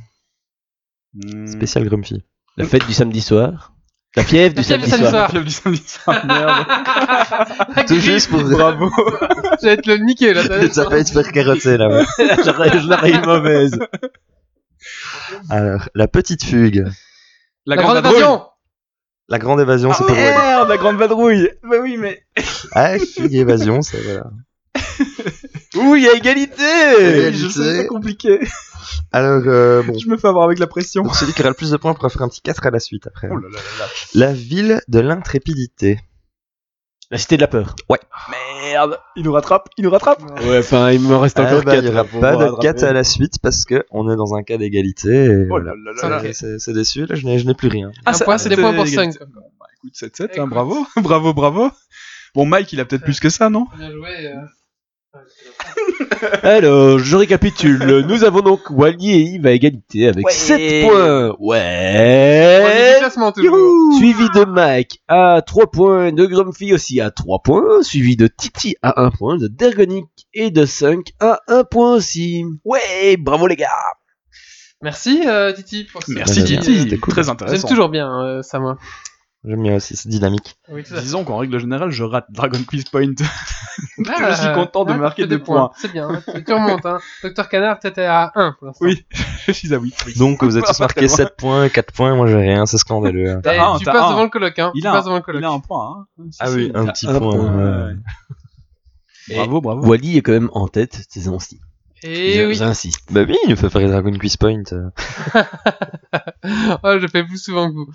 hmm. 1.14 1.46
Spécial 1.46 1.86
Grumpy. 1.86 2.24
La 2.58 2.66
fête 2.66 2.88
du 2.88 2.94
samedi 2.94 3.22
soir. 3.22 3.75
La 4.16 4.24
fièvre 4.24 4.54
du 4.56 4.62
La 4.62 4.64
fièvre 4.64 4.86
samedi 4.86 5.00
soir. 5.02 5.10
soir. 5.12 5.30
Fièvre 5.32 5.46
du 5.46 5.52
samedi 5.52 5.84
soir, 5.86 6.26
merde. 6.26 7.86
Tout 7.88 8.00
juste 8.00 8.30
pour... 8.30 8.44
Bravo. 8.44 8.90
J'allais 9.62 9.78
te 9.82 9.90
le 9.92 9.98
niquer 9.98 10.34
là. 10.34 10.44
Ça 10.72 10.86
va 10.88 10.98
être 11.00 11.12
faire 11.12 11.32
carotter 11.32 11.78
là-bas. 11.78 12.06
J'aurais- 12.46 12.80
Je 12.80 12.88
l'aurais 12.88 13.12
eu 13.12 13.22
mauvaise. 13.26 13.78
Alors, 15.50 15.90
la 15.96 16.08
petite 16.08 16.44
fugue. 16.46 16.86
La, 17.66 17.76
La 17.76 17.82
grande 17.82 17.98
invasion 17.98 18.44
La 19.28 19.40
grande 19.40 19.60
évasion, 19.60 19.92
c'est 19.94 20.06
pour. 20.06 20.16
Merde, 20.16 20.70
la 20.70 20.78
grande 20.78 20.98
vadrouille 20.98 21.50
Bah 21.64 21.78
oui, 21.82 21.98
mais... 21.98 22.24
Ah, 22.74 22.98
fille 23.00 23.38
évasion, 23.40 23.82
ça 23.82 23.98
voilà. 24.06 24.26
Ouh, 25.76 25.96
il 25.96 26.04
y 26.04 26.08
a 26.08 26.14
égalité 26.14 26.64
Égalité. 27.00 27.34
Je 27.34 27.48
sais, 27.50 27.78
c'est 27.82 27.88
compliqué. 27.88 28.40
Alors, 29.12 29.42
euh, 29.48 29.84
bon. 29.84 29.98
Je 29.98 30.08
me 30.10 30.18
fais 30.18 30.28
avoir 30.28 30.46
avec 30.46 30.60
la 30.60 30.68
pression. 30.68 31.04
Donc 31.04 31.16
celui 31.16 31.34
qui 31.34 31.42
aura 31.42 31.50
le 31.50 31.56
plus 31.56 31.72
de 31.72 31.78
points 31.78 31.94
pourra 31.94 32.10
faire 32.10 32.22
un 32.24 32.30
petit 32.30 32.42
4 32.42 32.66
à 32.68 32.72
la 32.72 32.80
suite 32.80 33.08
après. 33.08 33.28
Oh 33.32 33.36
là 33.38 33.48
là 33.50 33.58
là 33.58 33.62
là. 33.80 33.86
La 34.14 34.34
ville 34.34 34.82
de 34.88 35.00
l'intrépidité. 35.00 36.00
La 37.12 37.18
cité 37.20 37.36
de 37.38 37.42
la 37.42 37.48
peur. 37.48 37.76
Merde 38.62 38.98
Il 39.16 39.24
nous 39.24 39.32
rattrape, 39.32 39.70
il 39.78 39.84
nous 39.84 39.92
rattrape 39.92 40.24
Ouais, 40.48 40.58
enfin, 40.58 40.92
il 40.92 41.00
me 41.02 41.16
reste 41.16 41.38
Ah 41.40 41.44
encore 41.44 41.64
bah, 41.64 41.76
il 41.76 41.82
4. 41.82 41.84
n'y 41.84 41.90
aura 41.92 42.04
pas 42.06 42.36
de 42.36 42.60
4 42.62 42.84
à 42.84 42.94
la 42.94 43.04
suite 43.04 43.38
parce 43.42 43.64
que 43.66 43.86
on 43.92 44.12
est 44.12 44.16
dans 44.16 44.34
un 44.34 44.42
cas 44.42 44.58
d'égalité. 44.58 45.46
Oh 45.52 45.60
C'est 46.34 46.74
déçu, 46.74 47.06
là 47.06 47.16
je 47.16 47.26
n'ai 47.28 47.54
plus 47.54 47.68
rien. 47.68 47.92
Un 48.08 48.14
ça- 48.14 48.26
point, 48.26 48.38
c'est 48.40 48.50
des 48.50 48.56
points 48.58 48.74
pour 48.74 48.88
égalité. 48.88 49.20
5. 49.20 49.28
Bon, 49.30 49.42
bah, 49.60 49.68
écoute, 49.78 49.94
7-7, 49.94 50.40
hein, 50.40 50.48
bravo, 50.48 50.86
bravo, 50.98 51.34
bravo. 51.34 51.70
Bon, 52.34 52.46
Mike, 52.48 52.74
il 52.74 52.80
a 52.80 52.86
peut-être 52.86 53.04
plus 53.04 53.20
que 53.20 53.30
ça, 53.30 53.50
non? 53.52 53.68
Bien 53.78 53.92
joué. 53.92 54.10
euh. 54.28 54.34
Alors, 56.44 57.00
je 57.00 57.16
récapitule. 57.16 58.06
Nous 58.08 58.24
avons 58.24 58.42
donc 58.42 58.62
Wally 58.70 59.12
et 59.12 59.20
Yves 59.36 59.46
à 59.48 59.52
égalité 59.52 60.08
avec 60.08 60.26
Ouais. 60.26 60.32
7 60.32 60.84
points. 60.88 61.36
On 61.40 61.54
est 61.54 62.64
Ouais. 62.64 62.94
du 62.96 63.00
classement 63.00 63.32
toujours. 63.32 63.58
Youhou 63.58 63.98
Suivi 63.98 64.28
de 64.36 64.46
Mike 64.46 65.02
à 65.08 65.42
3 65.46 65.68
points, 65.72 66.12
de 66.12 66.26
Grumpy 66.26 66.74
aussi 66.74 67.00
à 67.02 67.12
3 67.12 67.40
points, 67.44 67.82
suivi 67.84 68.16
de 68.16 68.28
Titi 68.28 68.76
à 68.82 69.02
1 69.02 69.12
point, 69.12 69.38
de 69.38 69.48
Dergonic 69.48 70.06
et 70.34 70.52
de 70.52 70.66
Sunk 70.66 71.14
à 71.20 71.40
1 71.48 71.64
point 71.64 71.96
aussi. 71.96 72.46
Ouais, 72.64 73.18
bravo 73.18 73.48
les 73.48 73.56
gars 73.56 73.70
Merci 74.82 75.22
euh, 75.26 75.52
Titi 75.54 75.86
pour 75.92 76.04
ce 76.04 76.12
Merci 76.12 76.42
Bah, 76.42 76.46
Titi, 76.46 76.80
c'était 76.82 76.98
cool. 76.98 77.14
très 77.14 77.24
J'aime 77.24 77.32
intéressant. 77.34 77.68
toujours 77.68 77.90
bien 77.90 78.22
euh, 78.22 78.42
ça 78.42 78.60
moi. 78.60 78.78
J'aime 79.48 79.62
bien 79.62 79.76
aussi, 79.76 79.96
c'est 79.96 80.10
dynamique. 80.10 80.56
Oui. 80.70 80.84
Disons 80.90 81.24
qu'en 81.24 81.38
règle 81.38 81.60
générale, 81.60 81.92
je 81.92 82.04
rate 82.04 82.26
Dragon 82.32 82.60
Quiz 82.68 82.84
Point. 82.86 83.14
Ah, 84.08 84.32
je 84.32 84.42
suis 84.42 84.54
content 84.54 84.86
de 84.86 84.92
ah, 84.94 84.98
marquer 84.98 85.24
tu 85.24 85.30
fais 85.30 85.38
des 85.38 85.44
points. 85.44 85.70
C'est 85.78 85.92
bien. 85.92 86.08
hein. 86.10 86.22
Tu 86.46 86.54
remontes. 86.54 86.86
Hein. 86.86 87.00
Docteur 87.24 87.50
Canard, 87.50 87.78
peut-être 87.80 88.00
à 88.00 88.32
1 88.36 88.54
pour 88.54 88.68
l'instant. 88.68 88.86
Oui, 88.86 89.06
je 89.48 89.52
suis 89.52 89.74
à 89.74 89.78
oui. 89.80 89.94
Donc 90.18 90.44
vous 90.44 90.58
êtes 90.58 90.64
tous 90.66 90.80
marqués 90.80 91.02
loin. 91.08 91.16
7 91.16 91.36
points, 91.38 91.70
4 91.70 91.92
points, 91.94 92.16
moi 92.16 92.28
j'ai 92.28 92.36
rien, 92.38 92.66
c'est 92.66 92.78
scandaleux. 92.78 93.32
hein. 93.32 93.38
Eh, 93.40 93.42
T'as 93.44 93.70
un, 93.74 93.78
tu 93.78 93.84
t'as 93.86 93.92
passes 93.92 94.04
un. 94.04 94.10
devant 94.12 94.24
le 94.24 94.30
coloc. 94.30 94.58
Hein. 94.60 94.72
Il 94.76 94.82
tu 94.82 94.88
a, 94.88 94.92
passes 94.94 95.02
un, 95.02 95.06
devant 95.06 95.16
le 95.18 95.22
coloc. 95.24 95.42
il 95.42 95.46
a 95.46 95.50
un 95.52 95.60
point. 95.60 96.06
Hein. 96.20 96.24
Si, 96.32 96.38
Ah 96.42 96.48
si. 96.48 96.56
oui, 96.56 96.72
un 96.74 96.86
petit 96.88 97.08
un 97.08 97.20
point. 97.20 97.32
point, 97.32 97.86
ouais. 97.88 97.94
Et 99.30 99.36
Bravo, 99.36 99.60
bravo. 99.62 99.86
Wally 99.88 100.18
est 100.18 100.22
quand 100.22 100.32
même 100.34 100.50
en 100.54 100.68
tête 100.70 101.02
saison-ci. 101.10 101.60
Et 102.04 102.46
oui. 102.46 102.56
J'insiste. 102.56 103.12
Bah 103.12 103.22
oui, 103.28 103.36
il 103.46 103.50
nous 103.50 103.56
fait 103.58 103.70
faire 103.70 103.82
les 103.82 103.88
Dragon 103.88 104.12
Quiz 104.18 104.38
Point. 104.38 104.64
euh, 104.72 104.90
oh, 106.84 106.98
je 107.00 107.08
fais 107.08 107.24
plus 107.24 107.42
souvent 107.44 107.70
que 107.70 107.76
vous. 107.76 107.88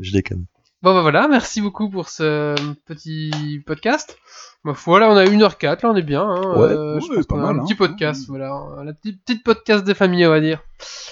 Je 0.00 0.12
déconne. 0.12 0.44
Bon 0.82 0.92
bah 0.94 1.00
voilà, 1.00 1.28
merci 1.28 1.62
beaucoup 1.62 1.88
pour 1.88 2.08
ce 2.10 2.54
petit 2.86 3.62
podcast. 3.66 4.18
Ma 4.64 4.74
foi, 4.74 5.00
là 5.00 5.10
on 5.10 5.16
a 5.16 5.24
1h04, 5.24 5.82
là 5.82 5.90
on 5.90 5.96
est 5.96 6.02
bien. 6.02 6.22
Hein. 6.22 6.42
Ouais, 6.58 6.68
Euh, 6.72 7.00
je 7.00 7.08
ouais, 7.08 7.16
pense 7.16 7.26
pas 7.26 7.36
mal, 7.36 7.56
Un 7.56 7.58
hein. 7.60 7.64
petit 7.64 7.74
podcast, 7.74 8.24
voilà. 8.28 8.52
La 8.84 8.92
petite, 8.92 9.22
petite 9.24 9.44
podcast 9.44 9.84
des 9.84 9.94
familles, 9.94 10.26
on 10.26 10.30
va 10.30 10.40
dire. 10.40 10.62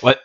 Ouais. 0.02 0.16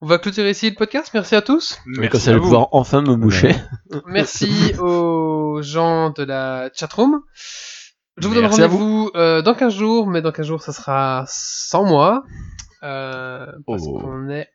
On 0.00 0.06
va 0.06 0.18
clôturer 0.18 0.50
ici 0.50 0.70
le 0.70 0.76
podcast, 0.76 1.10
merci 1.14 1.34
à 1.36 1.42
tous. 1.42 1.78
Mais 1.86 2.08
comme 2.08 2.20
ça, 2.20 2.30
je 2.32 2.36
vais 2.36 2.42
pouvoir 2.42 2.68
enfin 2.72 3.02
me 3.02 3.14
moucher. 3.16 3.54
Merci 4.06 4.72
aux 4.80 5.60
gens 5.62 6.10
de 6.10 6.22
la 6.22 6.70
chatroom. 6.72 7.20
Je 8.16 8.26
vous 8.28 8.34
donne 8.34 8.44
Merci 8.44 8.62
rendez-vous 8.62 9.10
euh, 9.16 9.42
dans 9.42 9.54
15 9.54 9.74
jours, 9.74 10.06
mais 10.08 10.22
dans 10.22 10.30
15 10.32 10.46
jours 10.46 10.62
ça 10.62 10.72
sera 10.72 11.24
sans 11.28 11.84
moi. 11.84 12.22
Euh, 12.84 13.46
parce 13.66 13.82
Oh. 13.86 13.98
qu'on 13.98 14.28
est... 14.28 14.48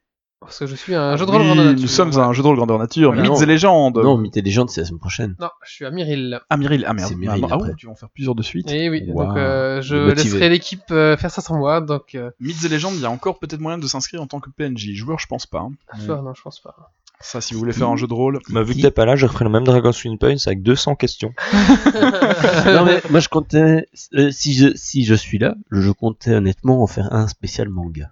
Parce 0.43 0.59
que 0.59 0.65
je 0.67 0.75
suis 0.75 0.93
un 0.95 1.15
jeu 1.17 1.25
de 1.25 1.31
rôle 1.31 1.41
Oui, 1.41 1.47
grandeur 1.47 1.65
nature. 1.65 1.81
nous 1.81 1.87
sommes 1.87 2.17
un 2.19 2.33
jeu 2.33 2.41
de 2.41 2.47
rôle 2.47 2.55
grandeur 2.57 2.79
nature, 2.79 3.09
Voilà. 3.13 3.21
mythes 3.23 3.31
Non. 3.31 3.41
et 3.41 3.45
légendes. 3.45 3.97
Non, 3.97 4.17
Mythes 4.17 4.37
et 4.37 4.41
légendes, 4.41 4.69
c'est 4.69 4.81
la 4.81 4.85
semaine 4.87 4.99
prochaine. 4.99 5.35
Non, 5.39 5.49
je 5.65 5.71
suis 5.71 5.85
à 5.85 5.91
Myril. 5.91 6.39
Ah, 6.49 6.57
Myril, 6.57 6.85
ah 6.87 6.93
merde. 6.93 7.09
C'est 7.09 7.15
Myril, 7.15 7.43
ah, 7.45 7.47
ah 7.51 7.55
après. 7.55 7.69
ouais, 7.69 7.75
tu 7.77 7.85
vas 7.87 7.91
en 7.91 7.95
faire 7.95 8.09
plusieurs 8.09 8.35
de 8.35 8.43
suite. 8.43 8.69
Et 8.71 8.89
oui, 8.89 9.03
Wow. 9.07 9.25
donc 9.25 9.37
euh, 9.37 9.81
je 9.81 9.95
Motivé. 9.95 10.23
laisserai 10.23 10.49
l'équipe 10.49 10.83
euh, 10.91 11.17
faire 11.17 11.31
ça 11.31 11.41
sans 11.41 11.57
moi, 11.57 11.81
donc... 11.81 12.15
Euh, 12.15 12.31
Mythes 12.39 12.63
et 12.65 12.69
légendes, 12.69 12.95
il 12.95 13.01
y 13.01 13.05
a 13.05 13.11
encore 13.11 13.39
peut-être 13.39 13.59
moyen 13.61 13.77
de 13.77 13.87
s'inscrire 13.87 14.21
en 14.21 14.27
tant 14.27 14.39
que 14.39 14.49
PNJ. 14.49 14.91
Joueur, 14.93 15.19
je 15.19 15.27
pense 15.27 15.45
pas. 15.45 15.59
hein. 15.59 15.71
ah, 15.91 15.97
non, 16.21 16.33
je 16.33 16.41
pense 16.41 16.59
pas. 16.59 16.75
Ça, 17.19 17.39
si 17.39 17.53
vous 17.53 17.59
voulez 17.61 17.71
faire 17.71 17.87
un 17.87 17.95
jeu 17.95 18.05
de 18.07 18.13
rôle. 18.13 18.39
Bah, 18.49 18.63
vu 18.63 18.75
que 18.75 18.81
t'es 18.81 18.91
pas 18.91 19.05
là, 19.05 19.15
je 19.15 19.25
referai 19.25 19.45
le 19.45 19.51
même 19.51 19.63
Dragon 19.63 19.93
Swing 19.93 20.17
Points 20.17 20.35
avec 20.45 20.61
200 20.61 20.95
questions. 20.95 21.33
non 22.65 22.83
mais 22.85 23.01
moi 23.09 23.19
je 23.21 23.29
comptais 23.29 23.87
euh, 24.15 24.29
si 24.31 24.53
je 24.53 24.75
si 24.75 25.05
je 25.05 25.13
suis 25.13 25.37
là, 25.37 25.55
je 25.71 25.89
comptais 25.91 26.33
honnêtement 26.35 26.83
en 26.83 26.87
faire 26.87 27.13
un 27.13 27.27
spécial 27.29 27.69
manga 27.69 28.11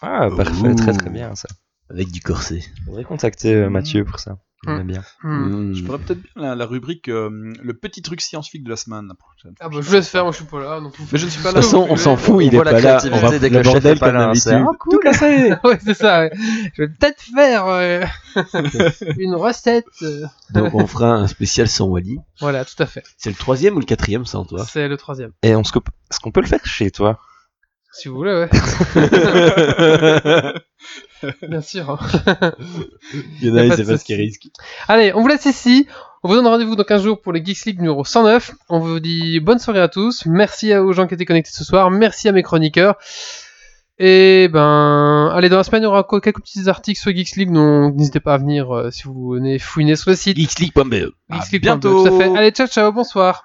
Ah, 0.00 0.28
parfait, 0.36 0.68
Ouh. 0.68 0.74
très 0.76 0.92
très 0.92 1.10
bien 1.10 1.34
ça. 1.34 1.48
Avec 1.92 2.10
du 2.10 2.20
corset. 2.20 2.60
Faudrait 2.86 3.04
contacter 3.04 3.54
euh, 3.54 3.68
Mathieu 3.70 4.04
pour 4.04 4.18
ça. 4.20 4.38
On 4.64 4.78
aime 4.78 4.86
bien. 4.86 5.02
Hmm. 5.24 5.70
Mm. 5.70 5.74
Je 5.74 5.84
ferais 5.84 5.98
peut-être 5.98 6.20
bien 6.22 6.30
la, 6.50 6.54
la 6.54 6.66
rubrique 6.66 7.08
euh, 7.08 7.52
le 7.60 7.74
petit 7.74 8.00
truc 8.00 8.20
scientifique 8.20 8.62
de 8.62 8.70
la 8.70 8.76
semaine. 8.76 9.08
la 9.08 9.14
prochaine 9.16 9.54
Ah 9.58 9.68
bah 9.68 9.78
je 9.80 9.88
vous 9.88 9.92
laisse 9.92 10.08
faire, 10.08 10.22
moi 10.22 10.30
je 10.30 10.36
suis 10.36 10.44
pas 10.46 10.60
là. 10.60 10.78
Donc 10.80 10.94
Mais 11.10 11.18
je 11.18 11.24
ne 11.24 11.30
suis 11.30 11.42
pas 11.42 11.50
De 11.50 11.56
là. 11.56 11.62
toute 11.62 11.70
façon, 11.72 11.84
on 11.90 11.96
s'en 11.96 12.16
fout, 12.16 12.44
il 12.44 12.46
est 12.54 12.56
voit 12.58 12.64
la 12.64 12.70
pas 12.70 12.76
là. 12.80 12.82
créativité 13.00 13.18
On 13.18 13.28
va 13.28 13.38
dès 13.40 13.48
que 13.50 13.54
le 13.54 13.58
le 13.62 13.64
bordel 13.64 13.96
est 13.96 13.98
pas 13.98 14.06
comme 14.12 14.16
là, 14.18 14.34
c'est- 14.36 14.50
d'habitude. 14.50 14.76
Tout 14.88 14.98
casser 15.00 15.52
Ouais, 15.64 15.78
c'est 15.84 15.94
ça, 15.94 16.20
ouais. 16.20 16.30
Je 16.74 16.82
vais 16.82 16.88
peut-être 16.90 17.22
faire 17.34 17.66
euh, 17.66 18.04
une 19.18 19.34
recette. 19.34 19.84
euh. 20.02 20.26
Donc 20.54 20.74
on 20.74 20.86
fera 20.86 21.12
un 21.12 21.26
spécial 21.26 21.66
sans 21.66 21.86
Wally. 21.88 22.18
Voilà, 22.38 22.64
tout 22.64 22.80
à 22.80 22.86
fait. 22.86 23.02
C'est 23.16 23.30
le 23.30 23.36
troisième 23.36 23.74
ou 23.76 23.80
le 23.80 23.84
quatrième 23.86 24.24
sans 24.26 24.44
toi 24.44 24.64
C'est 24.64 24.86
le 24.86 24.96
troisième. 24.96 25.32
Et 25.42 25.56
on 25.56 25.64
se. 25.64 25.72
Est-ce 26.08 26.20
qu'on 26.20 26.30
peut 26.30 26.40
le 26.40 26.46
faire 26.46 26.64
chez 26.64 26.92
toi? 26.92 27.18
Si 27.94 28.08
vous 28.08 28.16
voulez, 28.16 28.32
ouais. 28.32 28.48
Bien 31.48 31.60
sûr. 31.60 31.90
hein. 31.90 31.98
Il 33.42 33.48
y 33.48 33.50
en 33.50 33.56
a 33.56 33.62
a, 33.62 33.68
pas 33.68 33.76
c'est 33.76 33.82
de 33.84 33.88
pas 33.88 33.98
ce 33.98 34.04
qui 34.04 34.14
risque. 34.14 34.48
Allez, 34.88 35.12
on 35.14 35.20
vous 35.20 35.28
laisse 35.28 35.44
ici. 35.44 35.86
On 36.22 36.28
vous 36.28 36.34
donne 36.36 36.46
rendez-vous 36.46 36.76
dans 36.76 36.84
15 36.84 37.02
jours 37.02 37.20
pour 37.20 37.32
les 37.32 37.44
Geeks 37.44 37.64
League 37.66 37.78
numéro 37.78 38.04
109. 38.04 38.52
On 38.70 38.78
vous 38.78 39.00
dit 39.00 39.40
bonne 39.40 39.58
soirée 39.58 39.80
à 39.80 39.88
tous. 39.88 40.24
Merci 40.26 40.74
aux 40.74 40.92
gens 40.92 41.06
qui 41.06 41.14
étaient 41.14 41.24
connectés 41.26 41.50
ce 41.52 41.64
soir. 41.64 41.90
Merci 41.90 42.28
à 42.28 42.32
mes 42.32 42.42
chroniqueurs. 42.42 42.96
Et 43.98 44.48
ben, 44.50 45.30
allez, 45.34 45.48
dans 45.48 45.58
la 45.58 45.64
semaine, 45.64 45.82
il 45.82 45.84
y 45.84 45.88
aura 45.88 46.04
quelques 46.04 46.40
petits 46.40 46.68
articles 46.68 46.98
sur 46.98 47.14
Geeks 47.14 47.36
League, 47.36 47.52
donc 47.52 47.94
n'hésitez 47.94 48.20
pas 48.20 48.34
à 48.34 48.38
venir 48.38 48.74
euh, 48.74 48.90
si 48.90 49.02
vous 49.04 49.30
venez 49.32 49.58
fouiner 49.58 49.96
sur 49.96 50.10
le 50.10 50.16
site. 50.16 50.38
Geeksleague.be 50.38 51.12
À 51.28 51.36
Geeksleague.be, 51.36 51.62
bientôt. 51.62 52.06
Tout 52.08 52.14
à 52.14 52.18
fait. 52.18 52.36
Allez, 52.36 52.50
ciao, 52.52 52.66
ciao, 52.66 52.90
bonsoir. 52.90 53.44